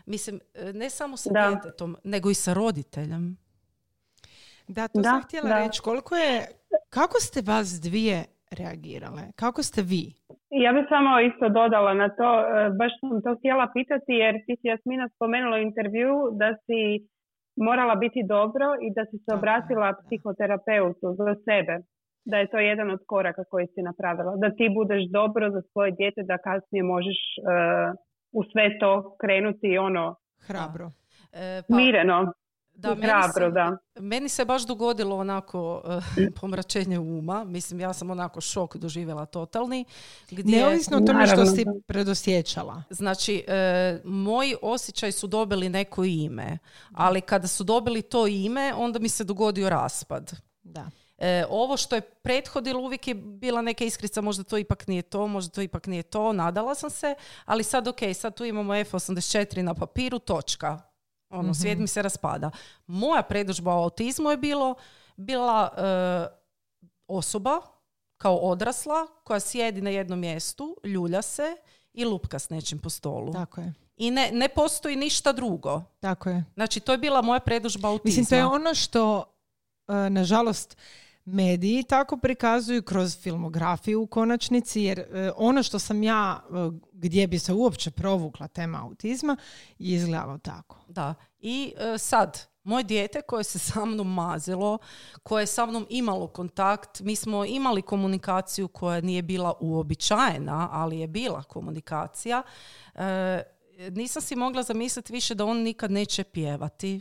Mislim, 0.07 0.41
e, 0.55 0.73
ne 0.73 0.91
samo 0.91 1.17
sa 1.17 1.31
Da. 1.33 1.49
djetetom, 1.49 1.97
nego 2.05 2.31
i 2.31 2.35
sa 2.35 2.53
roditeljem. 2.53 3.37
Da, 4.69 4.89
to 4.89 5.01
Da, 5.01 5.11
sam 5.11 5.23
htjela 5.23 5.49
da. 5.49 5.59
reći. 5.59 5.81
Koliko 5.81 6.17
je, 6.17 6.47
kako 6.91 7.21
ste 7.21 7.43
vas 7.43 7.69
dvije 7.81 8.25
reagirale? 8.51 9.23
Kako 9.37 9.63
ste 9.63 9.83
vi? 9.83 10.13
Ja 10.51 10.73
bih 10.73 10.85
samo 10.89 11.21
isto 11.21 11.49
dodala 11.49 11.95
na 11.95 12.09
to, 12.09 12.29
baš 12.79 12.93
sam 13.01 13.23
to 13.23 13.39
htjela 13.39 13.71
pitati 13.75 14.13
jer 14.13 14.35
ti 14.47 14.57
si 14.61 14.67
Jasmina 14.69 15.09
spomenula 15.17 15.57
u 15.57 15.61
intervju 15.61 16.15
da 16.33 16.57
si 16.67 17.09
morala 17.57 17.95
biti 17.95 18.23
dobro 18.23 18.67
i 18.87 18.89
da 18.97 19.05
si 19.05 19.19
se 19.25 19.35
obratila 19.35 19.95
psihoterapeutu 20.07 21.07
za 21.19 21.35
sebe. 21.47 21.75
Da 22.25 22.37
je 22.37 22.51
to 22.51 22.59
jedan 22.59 22.91
od 22.91 23.01
koraka 23.07 23.45
koji 23.51 23.67
si 23.67 23.83
napravila. 23.83 24.37
Da 24.37 24.51
ti 24.51 24.69
budeš 24.79 25.03
dobro 25.11 25.51
za 25.51 25.63
svoje 25.73 25.91
dijete, 25.91 26.23
da 26.23 26.39
kasnije 26.39 26.83
možeš 26.83 27.17
e, 27.17 27.43
u 28.33 28.45
sve 28.45 28.79
to 28.79 29.17
krenuti 29.21 29.79
ono 29.79 30.17
Hrabro. 30.47 30.87
E, 31.33 31.63
mireno 31.69 32.33
da, 32.81 32.89
i 32.89 32.95
meni 32.95 33.07
hrabro, 33.07 33.47
se- 33.47 33.51
da. 33.51 33.77
Meni 34.01 34.29
se 34.29 34.45
baš 34.45 34.67
dogodilo 34.67 35.17
onako 35.17 35.83
eh, 36.19 36.31
pomračenje 36.41 36.99
uma. 36.99 37.45
Mislim, 37.45 37.81
ja 37.81 37.93
sam 37.93 38.11
onako 38.11 38.41
šok 38.41 38.77
doživjela 38.77 39.27
totalni. 39.27 39.85
Gdje, 40.31 40.57
Neovisno 40.57 40.97
o 40.97 41.01
tome 41.01 41.27
što 41.27 41.47
si 41.47 41.65
predosjećala. 41.87 42.83
Znači, 42.91 43.45
eh, 43.49 44.01
moji 44.05 44.55
osjećaj 44.63 45.13
su 45.13 45.27
dobili 45.27 45.69
neko 45.69 46.05
ime, 46.05 46.59
ali 46.93 47.21
kada 47.21 47.47
su 47.47 47.65
dobili 47.65 48.03
to 48.03 48.27
ime, 48.27 48.75
onda 48.77 48.99
mi 48.99 49.09
se 49.09 49.25
dogodio 49.25 49.69
raspad. 49.69 50.33
Da. 50.63 50.91
E, 51.19 51.45
ovo 51.51 51.77
što 51.77 51.95
je 51.95 52.01
prethodilo 52.01 52.81
uvijek 52.81 53.09
je 53.09 53.15
bila 53.15 53.63
neka 53.63 53.85
iskrica, 53.85 54.21
možda 54.21 54.45
to 54.45 54.59
ipak 54.59 54.87
nije 54.87 55.03
to, 55.03 55.27
možda 55.27 55.51
to 55.51 55.63
ipak 55.63 55.87
nije 55.87 56.03
to, 56.03 56.33
nadala 56.33 56.75
sam 56.75 56.91
se, 56.91 57.15
ali 57.45 57.65
sad 57.65 57.89
ok, 57.89 57.99
sad 58.15 58.35
tu 58.37 58.45
imamo 58.45 58.73
F84 58.75 59.63
na 59.63 59.75
papiru, 59.75 60.19
točka. 60.19 60.90
Ono, 61.31 61.55
svijet 61.55 61.79
mi 61.79 61.87
se 61.87 62.03
raspada. 62.03 62.51
Moja 62.87 63.23
predožba 63.23 63.75
o 63.75 63.83
autizmu 63.83 64.31
je 64.31 64.37
bilo, 64.37 64.75
bila 65.17 65.71
e, 65.77 65.83
osoba 67.07 67.61
kao 68.17 68.37
odrasla 68.37 69.07
koja 69.25 69.41
sjedi 69.41 69.81
na 69.81 69.91
jednom 69.91 70.19
mjestu, 70.19 70.77
ljulja 70.85 71.23
se 71.23 71.57
i 71.93 72.05
lupka 72.05 72.39
s 72.39 72.51
nečim 72.51 72.79
po 72.79 72.91
stolu. 72.91 73.33
Tako 73.33 73.61
je. 73.61 73.73
I 73.97 74.11
ne, 74.11 74.31
ne 74.33 74.49
postoji 74.49 74.97
ništa 74.97 75.33
drugo. 75.33 75.83
Tako 76.01 76.31
je. 76.31 76.45
Znači, 76.55 76.81
to 76.81 76.93
je 76.93 76.99
bila 76.99 77.23
moja 77.23 77.41
predožba 77.41 77.89
autizma. 77.89 78.21
Mislim, 78.21 78.27
to 78.27 78.35
je 78.35 78.47
ono 78.47 78.75
što, 78.75 79.25
e, 79.89 80.11
nažalost, 80.11 80.77
mediji 81.33 81.83
tako 81.83 82.17
prikazuju 82.17 82.83
kroz 82.83 83.19
filmografiju 83.19 84.03
u 84.03 84.07
konačnici, 84.07 84.83
jer 84.83 84.99
e, 84.99 85.31
ono 85.37 85.63
što 85.63 85.79
sam 85.79 86.03
ja, 86.03 86.43
e, 86.45 86.53
gdje 86.93 87.27
bi 87.27 87.39
se 87.39 87.53
uopće 87.53 87.91
provukla 87.91 88.49
tema 88.49 88.83
autizma, 88.83 89.37
je 89.79 89.97
izgledalo 89.97 90.39
tako. 90.39 90.77
Da. 90.89 91.15
I 91.41 91.73
e, 91.77 91.99
sad, 91.99 92.47
moje 92.63 92.85
dijete 92.85 93.23
koje 93.23 93.45
se 93.45 93.59
sa 93.59 93.85
mnom 93.85 94.15
mazilo, 94.15 94.79
koje 95.23 95.43
je 95.43 95.47
sa 95.47 95.67
mnom 95.67 95.87
imalo 95.91 96.27
kontakt, 96.27 97.01
mi 97.01 97.17
smo 97.17 97.45
imali 97.45 97.83
komunikaciju 97.83 98.69
koja 98.69 99.01
nije 99.01 99.23
bila 99.23 99.55
uobičajena, 99.61 100.69
ali 100.73 100.99
je 100.99 101.09
bila 101.09 101.43
komunikacija. 101.43 102.43
Nisam 103.91 104.23
si 104.23 104.37
mogla 104.37 104.63
zamisliti 104.63 105.13
više 105.13 105.35
da 105.35 105.45
on 105.45 105.57
nikad 105.63 105.91
neće 105.91 106.25
pjevati, 106.25 107.01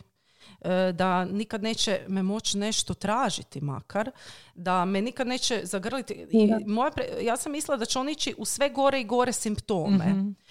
da 0.93 1.25
nikad 1.25 1.63
neće 1.63 1.99
me 2.07 2.23
moći 2.23 2.57
nešto 2.57 2.93
tražiti 2.93 3.61
makar, 3.61 4.11
da 4.55 4.85
me 4.85 5.01
nikad 5.01 5.27
neće 5.27 5.61
zagrliti. 5.63 6.25
I 6.31 6.51
moja 6.67 6.91
pre- 6.91 7.23
ja 7.25 7.37
sam 7.37 7.51
mislila 7.51 7.77
da 7.77 7.85
će 7.85 7.99
on 7.99 8.09
ići 8.09 8.35
u 8.37 8.45
sve 8.45 8.69
gore 8.69 9.01
i 9.01 9.05
gore 9.05 9.31
simptome. 9.33 10.05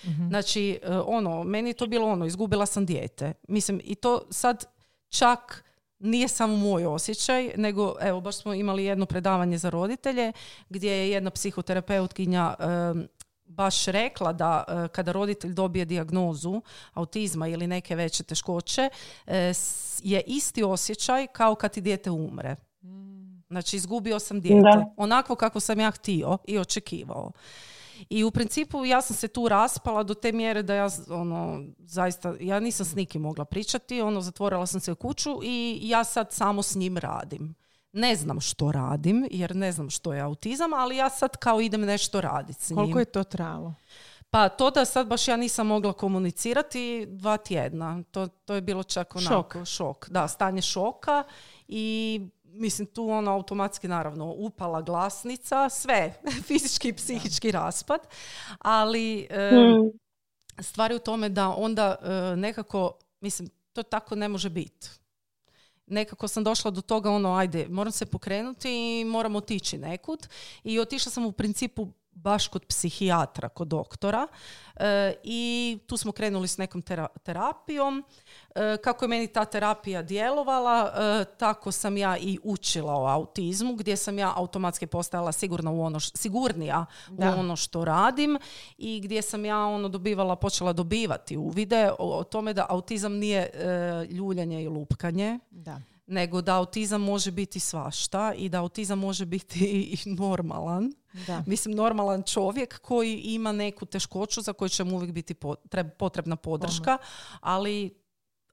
Mhm. 0.04 0.28
Znači, 0.28 0.78
e, 0.82 0.98
ono, 0.98 1.44
meni 1.44 1.70
je 1.70 1.74
to 1.74 1.86
bilo 1.86 2.08
ono, 2.08 2.26
izgubila 2.26 2.66
sam 2.66 2.86
dijete. 2.86 3.32
Mislim, 3.48 3.80
i 3.84 3.94
to 3.94 4.22
sad 4.30 4.64
čak 5.08 5.64
nije 5.98 6.28
samo 6.28 6.56
moj 6.56 6.86
osjećaj, 6.86 7.52
nego, 7.56 7.94
evo, 8.00 8.20
baš 8.20 8.36
smo 8.36 8.54
imali 8.54 8.84
jedno 8.84 9.06
predavanje 9.06 9.58
za 9.58 9.70
roditelje, 9.70 10.32
gdje 10.68 10.90
je 10.90 11.10
jedna 11.10 11.30
psihoterapeutkinja 11.30 12.54
em, 12.58 13.08
baš 13.48 13.86
rekla 13.86 14.32
da 14.32 14.64
e, 14.68 14.88
kada 14.88 15.12
roditelj 15.12 15.52
dobije 15.52 15.84
dijagnozu 15.84 16.62
autizma 16.94 17.48
ili 17.48 17.66
neke 17.66 17.96
veće 17.96 18.22
teškoće, 18.22 18.90
e, 19.26 19.52
je 20.02 20.22
isti 20.26 20.62
osjećaj 20.62 21.26
kao 21.26 21.54
kad 21.54 21.72
ti 21.72 21.80
dijete 21.80 22.10
umre. 22.10 22.56
Znači, 23.48 23.76
izgubio 23.76 24.18
sam 24.18 24.40
dijete. 24.40 24.60
Da. 24.62 24.94
Onako 24.96 25.34
kako 25.34 25.60
sam 25.60 25.80
ja 25.80 25.90
htio 25.90 26.38
i 26.46 26.58
očekivao. 26.58 27.32
I 28.10 28.24
u 28.24 28.30
principu 28.30 28.84
ja 28.84 29.02
sam 29.02 29.16
se 29.16 29.28
tu 29.28 29.48
raspala 29.48 30.02
do 30.02 30.14
te 30.14 30.32
mjere 30.32 30.62
da 30.62 30.74
ja 30.74 30.88
ono 31.10 31.64
zaista 31.78 32.34
ja 32.40 32.60
nisam 32.60 32.86
s 32.86 32.94
nikim 32.94 33.22
mogla 33.22 33.44
pričati, 33.44 34.00
ono 34.00 34.20
zatvorila 34.20 34.66
sam 34.66 34.80
se 34.80 34.92
u 34.92 34.96
kuću 34.96 35.40
i 35.42 35.80
ja 35.82 36.04
sad 36.04 36.32
samo 36.32 36.62
s 36.62 36.74
njim 36.74 36.98
radim. 36.98 37.54
Ne 37.92 38.16
znam 38.16 38.40
što 38.40 38.72
radim 38.72 39.26
jer 39.30 39.56
ne 39.56 39.72
znam 39.72 39.90
što 39.90 40.12
je 40.12 40.20
autizam, 40.20 40.72
ali 40.72 40.96
ja 40.96 41.10
sad 41.10 41.36
kao 41.36 41.60
idem 41.60 41.80
nešto 41.80 42.20
raditi 42.20 42.64
s 42.64 42.70
njim. 42.70 42.76
Koliko 42.76 42.98
je 42.98 43.04
to 43.04 43.24
trajalo? 43.24 43.74
Pa 44.30 44.48
to 44.48 44.70
da 44.70 44.84
sad 44.84 45.06
baš 45.06 45.28
ja 45.28 45.36
nisam 45.36 45.66
mogla 45.66 45.92
komunicirati 45.92 47.06
dva 47.08 47.36
tjedna. 47.36 48.02
To, 48.10 48.26
to 48.26 48.54
je 48.54 48.60
bilo 48.60 48.82
čak 48.82 49.16
onako 49.16 49.64
šok. 49.64 50.08
Da, 50.10 50.28
stanje 50.28 50.62
šoka 50.62 51.24
i 51.68 52.20
mislim 52.44 52.86
tu 52.86 53.10
ono 53.10 53.30
automatski 53.32 53.88
naravno 53.88 54.34
upala 54.36 54.82
glasnica, 54.82 55.68
sve, 55.68 56.14
fizički 56.46 56.88
i 56.88 56.92
psihički 56.92 57.50
raspad, 57.50 58.00
ali 58.58 59.26
e, 59.30 59.50
Mm. 59.52 59.98
stvar 60.62 60.90
je 60.90 60.96
u 60.96 61.00
tome 61.00 61.28
da 61.28 61.48
onda 61.48 61.94
e, 62.02 62.36
nekako, 62.36 62.92
mislim, 63.20 63.48
to 63.72 63.82
tako 63.82 64.14
ne 64.14 64.28
može 64.28 64.50
biti. 64.50 64.88
Nekako 65.88 66.28
sam 66.28 66.44
došla 66.44 66.70
do 66.70 66.80
toga, 66.80 67.10
ono, 67.10 67.34
ajde, 67.34 67.68
moram 67.68 67.92
se 67.92 68.06
pokrenuti 68.06 69.00
i 69.00 69.04
moram 69.04 69.36
otići 69.36 69.78
nekud. 69.78 70.28
I 70.64 70.80
otišla 70.80 71.12
sam 71.12 71.26
u 71.26 71.32
principu 71.32 71.88
baš 72.18 72.48
kod 72.48 72.64
psihijatra, 72.64 73.48
kod 73.48 73.68
doktora. 73.68 74.26
E, 74.76 75.14
I 75.24 75.42
tu 75.86 75.96
smo 75.96 76.12
krenuli 76.12 76.48
s 76.48 76.58
nekom 76.58 76.82
tera- 76.82 77.06
terapijom. 77.18 78.04
E, 78.54 78.76
kako 78.76 79.04
je 79.04 79.08
meni 79.08 79.26
ta 79.26 79.44
terapija 79.44 80.02
djelovala, 80.02 80.92
e, 81.20 81.24
tako 81.28 81.72
sam 81.72 81.96
ja 81.96 82.16
i 82.18 82.38
učila 82.44 82.92
o 82.94 83.06
autizmu, 83.06 83.74
gdje 83.74 83.96
sam 83.96 84.18
ja 84.18 84.32
automatski 84.36 84.86
postajala 84.86 85.32
sigurna 85.32 85.70
u 85.70 85.82
ono 85.82 85.98
š- 85.98 86.12
sigurnija 86.14 86.86
Da. 87.08 87.28
u 87.28 87.40
ono 87.40 87.56
što 87.56 87.84
radim 87.84 88.38
i 88.78 89.00
gdje 89.00 89.22
sam 89.22 89.44
ja 89.44 89.58
ono 89.58 89.88
dobivala, 89.88 90.36
počela 90.36 90.72
dobivati 90.72 91.36
uvide 91.38 91.90
o, 91.90 92.18
o 92.18 92.24
tome 92.24 92.52
da 92.52 92.66
autizam 92.68 93.12
nije 93.14 93.40
e, 93.44 93.50
ljuljanje 94.06 94.62
i 94.62 94.68
lupkanje, 94.68 95.38
Da. 95.50 95.80
Nego 96.08 96.40
da 96.42 96.56
autizam 96.56 97.02
može 97.02 97.30
biti 97.30 97.60
svašta 97.60 98.34
i 98.36 98.48
da 98.48 98.60
autizam 98.60 98.98
može 98.98 99.26
biti 99.26 99.64
i 100.04 100.10
normalan. 100.10 100.92
Da. 101.26 101.42
Mislim, 101.46 101.74
normalan 101.74 102.22
čovjek 102.22 102.78
koji 102.78 103.16
ima 103.18 103.52
neku 103.52 103.86
teškoću 103.86 104.40
za 104.40 104.52
koju 104.52 104.68
će 104.68 104.84
mu 104.84 104.96
uvijek 104.96 105.12
biti 105.12 105.34
po- 105.34 105.54
treb- 105.54 105.90
potrebna 105.98 106.36
podrška, 106.36 106.98
ali 107.40 107.94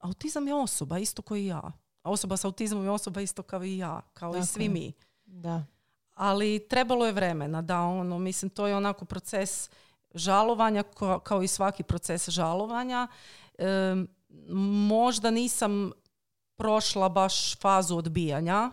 autizam 0.00 0.48
je 0.48 0.54
osoba, 0.54 0.98
isto 0.98 1.22
kao 1.22 1.36
i 1.36 1.46
ja. 1.46 1.72
A 2.02 2.10
osoba 2.10 2.36
s 2.36 2.44
autizmom 2.44 2.84
je 2.84 2.90
osoba 2.90 3.20
isto 3.20 3.42
kao 3.42 3.64
i 3.64 3.78
ja, 3.78 4.00
kao 4.14 4.32
Tako 4.32 4.44
i 4.44 4.46
svi 4.46 4.68
mi. 4.68 4.92
Da. 5.24 5.64
Ali 6.14 6.66
trebalo 6.68 7.06
je 7.06 7.12
vremena, 7.12 7.62
da, 7.62 7.80
ono, 7.80 8.18
mislim, 8.18 8.50
to 8.50 8.66
je 8.66 8.76
onako 8.76 9.04
proces 9.04 9.70
žalovanja, 10.14 10.82
kao 11.22 11.42
i 11.42 11.48
svaki 11.48 11.82
proces 11.82 12.28
žalovanja. 12.28 13.08
Em, 13.58 14.08
možda 14.88 15.30
nisam 15.30 15.92
prošla 16.56 17.08
baš 17.08 17.58
fazu 17.58 17.96
odbijanja, 17.96 18.70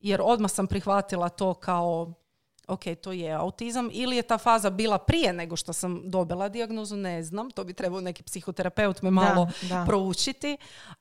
jer 0.00 0.20
odmah 0.24 0.50
sam 0.50 0.66
prihvatila 0.66 1.28
to 1.28 1.54
kao 1.54 2.14
ok, 2.68 2.80
to 3.02 3.12
je 3.12 3.32
autizam, 3.32 3.88
ili 3.92 4.16
je 4.16 4.22
ta 4.22 4.38
faza 4.38 4.70
bila 4.70 4.98
prije 4.98 5.32
nego 5.32 5.56
što 5.56 5.72
sam 5.72 6.10
dobila 6.10 6.48
dijagnozu, 6.48 6.96
ne 6.96 7.22
znam, 7.22 7.50
to 7.50 7.64
bi 7.64 7.74
trebao 7.74 8.00
neki 8.00 8.22
psihoterapeut 8.22 9.02
me 9.02 9.10
malo 9.10 9.48
Da, 9.62 9.68
da. 9.68 9.84
proučiti, 9.86 10.56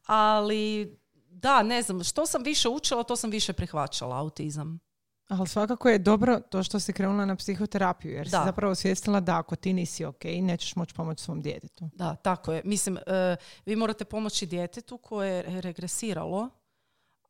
ali 0.06 0.96
da, 1.30 1.64
ne 1.64 1.82
znam, 1.82 2.04
što 2.04 2.26
sam 2.26 2.44
više 2.44 2.70
učila, 2.70 3.04
to 3.04 3.16
sam 3.16 3.30
više 3.30 3.54
prihvaćala 3.54 4.20
autizam. 4.20 4.80
Ali 5.28 5.48
svakako 5.48 5.90
je 5.90 6.00
dobro 6.00 6.40
to 6.40 6.64
što 6.64 6.80
si 6.80 6.94
krenula 6.94 7.26
na 7.26 7.36
psihoterapiju, 7.36 8.12
jer 8.12 8.28
si 8.28 8.32
Da. 8.32 8.44
zapravo 8.46 8.72
osvijestila 8.72 9.20
da 9.20 9.38
ako 9.38 9.56
ti 9.56 9.74
nisi 9.74 10.06
ok, 10.06 10.24
nećeš 10.24 10.76
moći 10.76 10.94
pomoći 10.94 11.24
svom 11.24 11.42
djetetu. 11.42 11.90
Da, 11.94 12.16
tako 12.16 12.54
je. 12.54 12.62
Mislim, 12.66 12.98
e, 12.98 13.36
vi 13.66 13.76
morate 13.76 14.06
pomoći 14.06 14.46
djetetu 14.46 14.98
koje 14.98 15.34
je 15.34 15.62
regresiralo, 15.62 16.50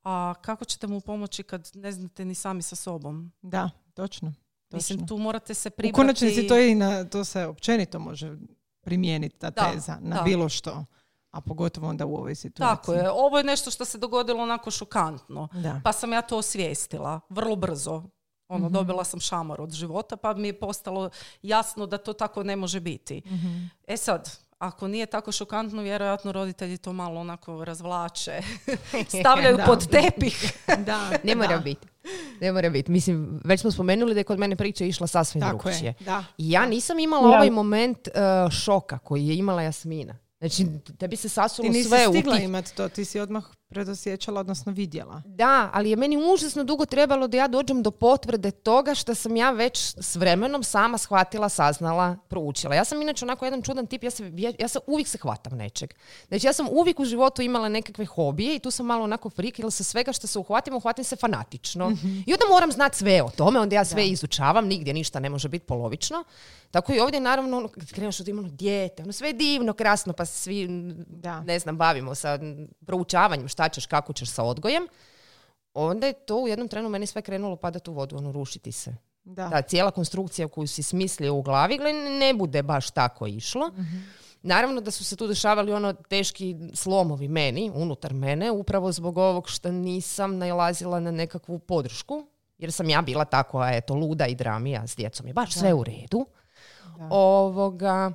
a 0.03 0.33
kako 0.41 0.65
ćete 0.65 0.87
mu 0.87 1.01
pomoći 1.01 1.43
kad 1.43 1.71
ne 1.73 1.91
znate 1.91 2.25
ni 2.25 2.35
sami 2.35 2.61
sa 2.61 2.75
sobom? 2.75 3.31
Da, 3.41 3.69
točno. 3.93 4.33
Mislim, 4.71 4.99
točno. 4.99 5.07
tu 5.07 5.21
morate 5.21 5.53
se 5.53 5.69
U 5.69 5.71
pribrati... 5.71 5.95
konačnici 5.95 6.47
to, 6.47 6.55
je 6.57 6.71
i 6.71 6.75
na, 6.75 7.03
to 7.03 7.23
se 7.23 7.45
općenito 7.45 7.99
može 7.99 8.37
primijeniti 8.81 9.37
ta 9.37 9.49
Da, 9.49 9.71
teza 9.71 9.97
na 10.01 10.15
da. 10.15 10.21
bilo 10.21 10.49
što. 10.49 10.85
A 11.33 11.41
pogotovo 11.41 11.87
onda 11.87 12.05
u 12.05 12.15
ovoj 12.15 12.35
situaciji. 12.35 12.75
Tako 12.75 12.93
je, 12.93 13.11
ovo 13.11 13.37
je 13.37 13.43
nešto 13.43 13.71
što 13.71 13.85
se 13.85 13.97
dogodilo 13.97 14.43
onako 14.43 14.71
šokantno. 14.71 15.47
Da. 15.53 15.81
Pa 15.83 15.91
sam 15.91 16.13
ja 16.13 16.21
to 16.21 16.37
osvijestila, 16.37 17.19
vrlo 17.29 17.55
brzo. 17.55 18.03
Ono, 18.47 18.65
Mhm. 18.65 18.73
dobila 18.73 19.03
sam 19.03 19.19
šamar 19.19 19.61
od 19.61 19.71
života, 19.71 20.17
pa 20.17 20.33
mi 20.33 20.47
je 20.47 20.53
postalo 20.55 21.09
jasno 21.41 21.85
da 21.85 21.97
to 21.97 22.13
tako 22.13 22.43
ne 22.43 22.55
može 22.55 22.79
biti. 22.79 23.21
Mhm. 23.25 23.63
E 23.87 23.97
sad, 23.97 24.29
ako 24.59 24.87
nije 24.87 25.05
tako 25.05 25.31
šokantno, 25.31 25.81
vjerojatno 25.81 26.31
roditelji 26.31 26.77
to 26.77 26.93
malo 26.93 27.21
onako 27.21 27.65
razvlače, 27.65 28.39
stavljaju 29.19 29.57
Da. 29.57 29.63
pod 29.63 29.87
tepih. 29.87 30.53
da, 30.85 31.09
Ne 31.23 31.35
mora 31.35 31.47
da. 31.49 31.59
biti. 31.59 31.87
Ne 32.41 32.51
mora 32.51 32.69
biti. 32.69 32.91
Mislim, 32.91 33.41
već 33.45 33.61
smo 33.61 33.71
spomenuli 33.71 34.13
da 34.13 34.19
je 34.19 34.23
kod 34.23 34.39
mene 34.39 34.55
priča 34.55 34.85
išla 34.85 35.07
sasvim 35.07 35.41
Tako 35.41 35.57
drugčije. 35.59 35.87
je, 35.89 36.05
da. 36.05 36.23
I 36.37 36.51
ja 36.51 36.65
nisam 36.65 36.99
imala 36.99 37.23
Da. 37.23 37.27
ovaj 37.29 37.49
moment 37.49 37.97
uh, 38.07 38.13
šoka 38.53 38.97
koji 38.97 39.27
je 39.27 39.35
imala 39.35 39.61
Jasmina. 39.61 40.15
Znači, 40.43 40.65
da 40.99 41.07
bi 41.07 41.15
se 41.15 41.29
Ti 41.29 41.33
sasulo 41.33 41.69
nisi 41.69 41.89
sve 41.89 42.07
u 42.07 42.11
stigla 42.11 42.35
tih 42.35 42.43
imati 42.43 42.75
to, 42.75 42.89
ti 42.89 43.05
si 43.05 43.19
odmah 43.19 43.43
predosjećala, 43.73 44.39
odnosno 44.39 44.71
vidjela. 44.71 45.21
Da, 45.25 45.69
ali 45.73 45.89
je 45.89 45.95
meni 45.95 46.17
užasno 46.33 46.63
dugo 46.63 46.85
trebalo 46.85 47.27
da 47.27 47.37
ja 47.37 47.47
dođem 47.47 47.83
do 47.83 47.91
potvrde 47.91 48.51
toga 48.51 48.95
što 48.95 49.15
sam 49.15 49.35
ja 49.35 49.51
već 49.51 49.95
s 49.97 50.15
vremenom 50.15 50.63
sama 50.63 50.97
shvatila, 50.97 51.49
saznala, 51.49 52.17
proučila. 52.27 52.75
Ja 52.75 52.85
sam 52.85 53.01
inače 53.01 53.25
onako 53.25 53.45
jedan 53.45 53.61
čudan 53.61 53.87
tip, 53.87 54.03
ja, 54.03 54.11
se, 54.11 54.31
ja, 54.35 54.51
ja 54.59 54.67
sam 54.67 54.81
uvijek 54.87 55.07
se 55.07 55.17
hvatam 55.17 55.57
nečeg. 55.57 55.93
Znači 56.27 56.47
ja 56.47 56.53
sam 56.53 56.67
uvijek 56.71 56.99
u 56.99 57.05
životu 57.05 57.41
imala 57.41 57.69
nekakve 57.69 58.05
hobije 58.05 58.55
i 58.55 58.59
tu 58.59 58.71
sam 58.71 58.85
malo 58.85 59.03
onako 59.03 59.29
frik, 59.29 59.59
jer 59.59 59.71
sa 59.71 59.83
svega 59.83 60.13
što 60.13 60.27
se 60.27 60.39
uhvatim, 60.39 60.75
uhvatim 60.75 61.03
se 61.03 61.15
fanatično. 61.15 61.91
I 62.27 62.33
onda 62.33 62.45
moram 62.49 62.71
znati 62.71 62.97
sve 62.97 63.21
o 63.23 63.29
tome, 63.29 63.59
onda 63.59 63.75
ja 63.75 63.85
sve 63.85 64.07
izučavam, 64.07 64.67
nigdje 64.67 64.93
ništa 64.93 65.19
ne 65.19 65.29
može 65.29 65.49
biti 65.49 65.65
polovično. 65.65 66.23
Tako 66.71 66.93
i 66.93 66.99
ovdje 66.99 67.19
naravno, 67.19 67.57
ono, 67.57 67.67
kad 67.67 67.91
kreneš 67.91 68.19
od 68.19 68.27
imano 68.27 68.49
dijete, 68.49 69.03
ono 69.03 69.11
sve 69.11 69.29
je 69.29 69.33
divno, 69.33 69.73
krasno, 69.73 70.13
pa 70.13 70.25
se 70.25 70.39
svi, 70.39 70.67
Da. 71.07 71.41
ne 71.41 71.59
znam, 71.59 71.77
bavimo 71.77 72.15
sa 72.15 72.39
proučavanjem 72.85 73.47
šta 73.47 73.62
ćeš, 73.69 73.85
kako 73.85 74.13
ćeš 74.13 74.29
sa 74.29 74.43
odgojem. 74.43 74.87
Onda 75.73 76.07
je 76.07 76.13
to 76.13 76.37
u 76.37 76.47
jednom 76.47 76.67
trenu 76.67 76.89
meni 76.89 77.05
sve 77.05 77.21
krenulo 77.21 77.55
padati 77.55 77.89
u 77.89 77.93
vodu, 77.93 78.17
ono 78.17 78.31
rušiti 78.31 78.71
se. 78.71 78.95
Da. 79.23 79.49
Ta 79.49 79.61
cijela 79.61 79.91
konstrukcija 79.91 80.47
koju 80.47 80.67
si 80.67 80.83
smislio 80.83 81.35
u 81.35 81.41
glavi, 81.41 81.77
gle, 81.77 81.93
ne 81.93 82.33
bude 82.33 82.63
baš 82.63 82.91
tako 82.91 83.27
išlo. 83.27 83.71
Naravno 84.41 84.81
da 84.81 84.91
su 84.91 85.03
se 85.03 85.15
tu 85.15 85.27
dešavali 85.27 85.73
ono 85.73 85.93
teški 85.93 86.55
slomovi 86.73 87.27
meni, 87.27 87.71
unutar 87.75 88.13
mene, 88.13 88.51
upravo 88.51 88.91
zbog 88.91 89.17
ovog 89.17 89.49
što 89.49 89.71
nisam 89.71 90.37
nailazila 90.37 90.99
na 90.99 91.11
nekakvu 91.11 91.59
podršku, 91.59 92.27
jer 92.57 92.71
sam 92.71 92.89
ja 92.89 93.01
bila 93.01 93.25
tako, 93.25 93.65
eto, 93.65 93.93
luda 93.93 94.25
i 94.27 94.35
dramija 94.35 94.87
s 94.87 94.95
djecom 94.95 95.27
je 95.27 95.33
baš 95.33 95.53
sve 95.53 95.73
u 95.73 95.83
redu. 95.83 96.25
Da. 96.97 97.07
Ovoga, 97.11 98.11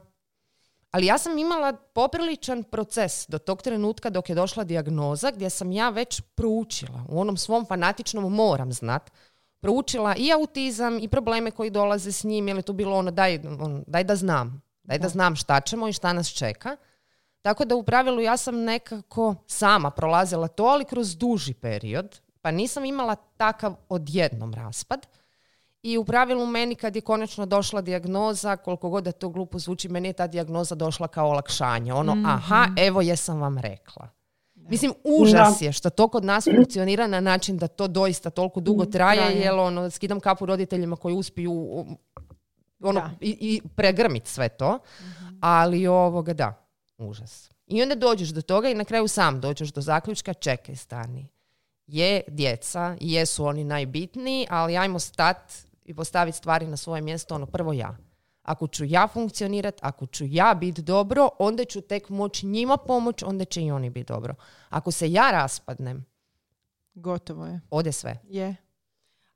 ali 0.90 1.06
ja 1.06 1.18
sam 1.18 1.38
imala 1.38 1.72
popriličan 1.72 2.62
proces 2.62 3.26
do 3.28 3.38
tog 3.38 3.62
trenutka 3.62 4.10
dok 4.10 4.28
je 4.28 4.34
došla 4.34 4.64
dijagnoza 4.64 5.30
gdje 5.30 5.50
sam 5.50 5.72
ja 5.72 5.90
već 5.90 6.20
proučila, 6.20 7.04
u 7.08 7.20
onom 7.20 7.36
svom 7.36 7.66
fanatičnom 7.66 8.32
moram 8.32 8.72
znat, 8.72 9.10
proučila 9.60 10.14
i 10.16 10.32
autizam 10.32 10.98
i 10.98 11.08
probleme 11.08 11.50
koji 11.50 11.70
dolaze 11.70 12.12
s 12.12 12.24
njim, 12.24 12.48
jer 12.48 12.56
je 12.56 12.62
tu 12.62 12.72
bilo 12.72 12.96
ono 12.96 13.10
daj, 13.10 13.40
ono, 13.60 13.82
daj 13.86 14.04
da 14.04 14.16
znam, 14.16 14.62
daj 14.82 14.98
da. 14.98 15.08
znam 15.08 15.36
šta 15.36 15.60
ćemo 15.60 15.88
i 15.88 15.92
šta 15.92 16.12
nas 16.12 16.28
čeka. 16.28 16.76
Tako 17.42 17.64
da 17.64 17.76
u 17.76 17.82
pravilu 17.82 18.20
ja 18.20 18.36
sam 18.36 18.64
nekako 18.64 19.34
sama 19.46 19.90
prolazila 19.90 20.48
to, 20.48 20.64
ali 20.64 20.84
kroz 20.84 21.16
duži 21.16 21.54
period, 21.54 22.20
pa 22.40 22.50
nisam 22.50 22.84
imala 22.84 23.14
takav 23.14 23.74
odjednom 23.88 24.54
raspad. 24.54 25.06
I 25.82 25.98
u 25.98 26.04
pravilu 26.04 26.46
meni 26.46 26.74
kad 26.74 26.96
je 26.96 27.02
konačno 27.02 27.46
došla 27.46 27.80
dijagnoza, 27.80 28.56
koliko 28.56 28.90
god 28.90 29.04
da 29.04 29.12
to 29.12 29.28
glupo 29.28 29.58
zvuči, 29.58 29.88
meni 29.88 30.08
je 30.08 30.12
ta 30.12 30.26
dijagnoza 30.26 30.74
došla 30.74 31.08
kao 31.08 31.28
olakšanje. 31.28 31.92
Ono, 31.92 32.16
aha, 32.26 32.68
evo 32.76 33.00
jesam 33.00 33.40
vam 33.40 33.58
rekla. 33.58 34.08
Mislim, 34.54 34.92
užas 35.04 35.60
je 35.60 35.72
što 35.72 35.90
to 35.90 36.08
kod 36.08 36.24
nas 36.24 36.48
funkcionira 36.56 37.06
na 37.06 37.20
način 37.20 37.56
da 37.58 37.68
to 37.68 37.88
doista 37.88 38.30
toliko 38.30 38.60
dugo 38.60 38.84
traje, 38.84 39.20
traje. 39.20 39.40
jer 39.40 39.54
ono, 39.54 39.90
skidam 39.90 40.20
kapu 40.20 40.46
roditeljima 40.46 40.96
koji 40.96 41.14
uspiju 41.14 41.52
um, 41.52 41.98
ono, 42.80 43.00
Da. 43.00 43.10
i, 43.20 43.36
i 43.40 43.60
pregrmit 43.76 44.26
sve 44.26 44.48
to. 44.48 44.78
Ali 45.40 45.86
ovoga, 45.86 46.32
da, 46.32 46.66
užas. 46.98 47.50
I 47.66 47.82
onda 47.82 47.94
dođeš 47.94 48.28
do 48.28 48.42
toga 48.42 48.68
i 48.68 48.74
na 48.74 48.84
kraju 48.84 49.08
sam 49.08 49.40
dođeš 49.40 49.72
do 49.72 49.80
zaključka, 49.80 50.34
čekaj, 50.34 50.76
stani. 50.76 51.28
Je 51.86 52.22
djeca, 52.28 52.96
jesu 53.00 53.44
oni 53.44 53.64
najbitniji, 53.64 54.46
ali 54.50 54.76
ajmo 54.76 54.98
stat 54.98 55.52
i 55.88 55.94
postaviti 55.94 56.38
stvari 56.38 56.66
na 56.66 56.76
svoje 56.76 57.02
mjesto, 57.02 57.34
ono 57.34 57.46
prvo 57.46 57.72
ja. 57.72 57.96
Ako 58.42 58.66
ću 58.66 58.84
ja 58.84 59.08
funkcionirat, 59.08 59.78
ako 59.82 60.06
ću 60.06 60.24
ja 60.26 60.54
biti 60.54 60.82
dobro, 60.82 61.28
onda 61.38 61.64
ću 61.64 61.80
tek 61.80 62.08
moći 62.08 62.46
njima 62.46 62.76
pomoć, 62.76 63.22
onda 63.22 63.44
će 63.44 63.62
i 63.62 63.70
oni 63.70 63.90
biti 63.90 64.12
dobro. 64.12 64.34
Ako 64.68 64.90
se 64.90 65.12
ja 65.12 65.30
raspadnem, 65.30 66.06
Gotovo 66.94 67.46
je. 67.46 67.60
ode 67.70 67.92
sve. 67.92 68.18
Je. 68.24 68.56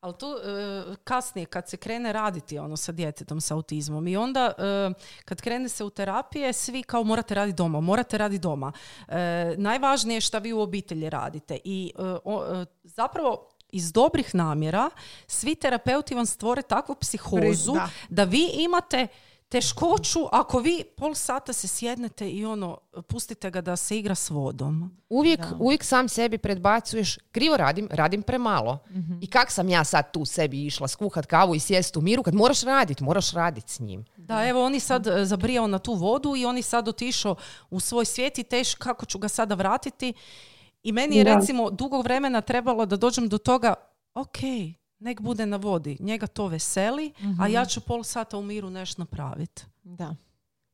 Ali 0.00 0.14
tu 0.18 0.26
e, 0.26 0.94
kasnije 1.04 1.46
kad 1.46 1.68
se 1.68 1.76
krene 1.76 2.12
raditi 2.12 2.58
ono 2.58 2.76
sa 2.76 2.92
djetetom 2.92 3.40
sa 3.40 3.54
autizmom 3.54 4.08
i 4.08 4.16
onda 4.16 4.52
e, 4.58 4.90
kad 5.24 5.40
krene 5.40 5.68
se 5.68 5.84
u 5.84 5.90
terapije 5.90 6.52
svi 6.52 6.82
kao 6.82 7.04
morate 7.04 7.34
raditi 7.34 7.56
doma, 7.56 7.80
morate 7.80 8.18
raditi 8.18 8.42
doma. 8.42 8.72
E, 9.08 9.54
najvažnije 9.58 10.16
je 10.16 10.20
šta 10.20 10.38
vi 10.38 10.52
u 10.52 10.60
obitelji 10.60 11.10
radite 11.10 11.58
i 11.64 11.92
o- 12.24 12.64
zapravo 12.84 13.48
iz 13.72 13.92
dobrih 13.92 14.34
namjera 14.34 14.90
svi 15.26 15.54
terapeuti 15.54 16.14
vam 16.14 16.26
stvore 16.26 16.62
takvu 16.62 16.94
psihozu 16.94 17.72
Da. 17.72 17.88
da 18.08 18.24
vi 18.24 18.50
imate 18.54 19.06
teškoću 19.48 20.20
ako 20.32 20.58
vi 20.58 20.84
pol 20.96 21.14
sata 21.14 21.52
se 21.52 21.68
sjednete 21.68 22.30
i 22.30 22.44
ono 22.44 22.78
pustite 23.08 23.50
ga 23.50 23.60
da 23.60 23.76
se 23.76 23.98
igra 23.98 24.14
s 24.14 24.30
vodom. 24.30 24.96
Uvijek, 25.08 25.40
uvijek 25.58 25.84
sam 25.84 26.08
sebi 26.08 26.38
predbacuješ, 26.38 27.18
krivo 27.32 27.56
radim, 27.56 27.88
radim 27.90 28.22
premalo. 28.22 28.78
I 29.20 29.26
kak 29.26 29.50
sam 29.50 29.68
ja 29.68 29.84
sad 29.84 30.12
tu 30.12 30.24
sebi 30.24 30.66
išla 30.66 30.88
skuhat 30.88 31.26
kavu 31.26 31.54
i 31.54 31.60
sjest 31.60 31.96
u 31.96 32.00
miru, 32.00 32.22
kad 32.22 32.34
moraš 32.34 32.62
radit, 32.62 33.00
moraš 33.00 33.32
radit 33.32 33.68
s 33.68 33.80
njim. 33.80 34.04
Da, 34.16 34.48
evo 34.48 34.64
oni 34.64 34.80
sad 34.80 35.06
e, 35.06 35.24
zabrijao 35.24 35.66
na 35.66 35.78
tu 35.78 35.94
vodu 35.94 36.36
i 36.36 36.44
oni 36.44 36.62
sad 36.62 36.88
otišao 36.88 37.36
u 37.70 37.80
svoj 37.80 38.04
svijet 38.04 38.38
i 38.38 38.44
teš 38.44 38.74
kako 38.74 39.06
ću 39.06 39.18
ga 39.18 39.28
sada 39.28 39.54
vratiti. 39.54 40.14
I 40.82 40.92
meni 40.92 41.16
je 41.16 41.24
Da. 41.24 41.34
recimo 41.34 41.70
dugo 41.70 42.00
vremena 42.00 42.40
trebalo 42.40 42.86
da 42.86 42.96
dođem 42.96 43.28
do 43.28 43.38
toga, 43.38 43.74
ok, 44.14 44.38
nek 44.98 45.20
bude 45.20 45.46
na 45.46 45.56
vodi, 45.56 45.96
njega 46.00 46.26
to 46.26 46.46
veseli, 46.46 47.12
a 47.40 47.48
ja 47.48 47.64
ću 47.64 47.80
pol 47.80 48.02
sata 48.02 48.38
u 48.38 48.42
miru 48.42 48.70
nešto 48.70 49.02
napraviti. 49.02 49.62
Da. 49.82 50.14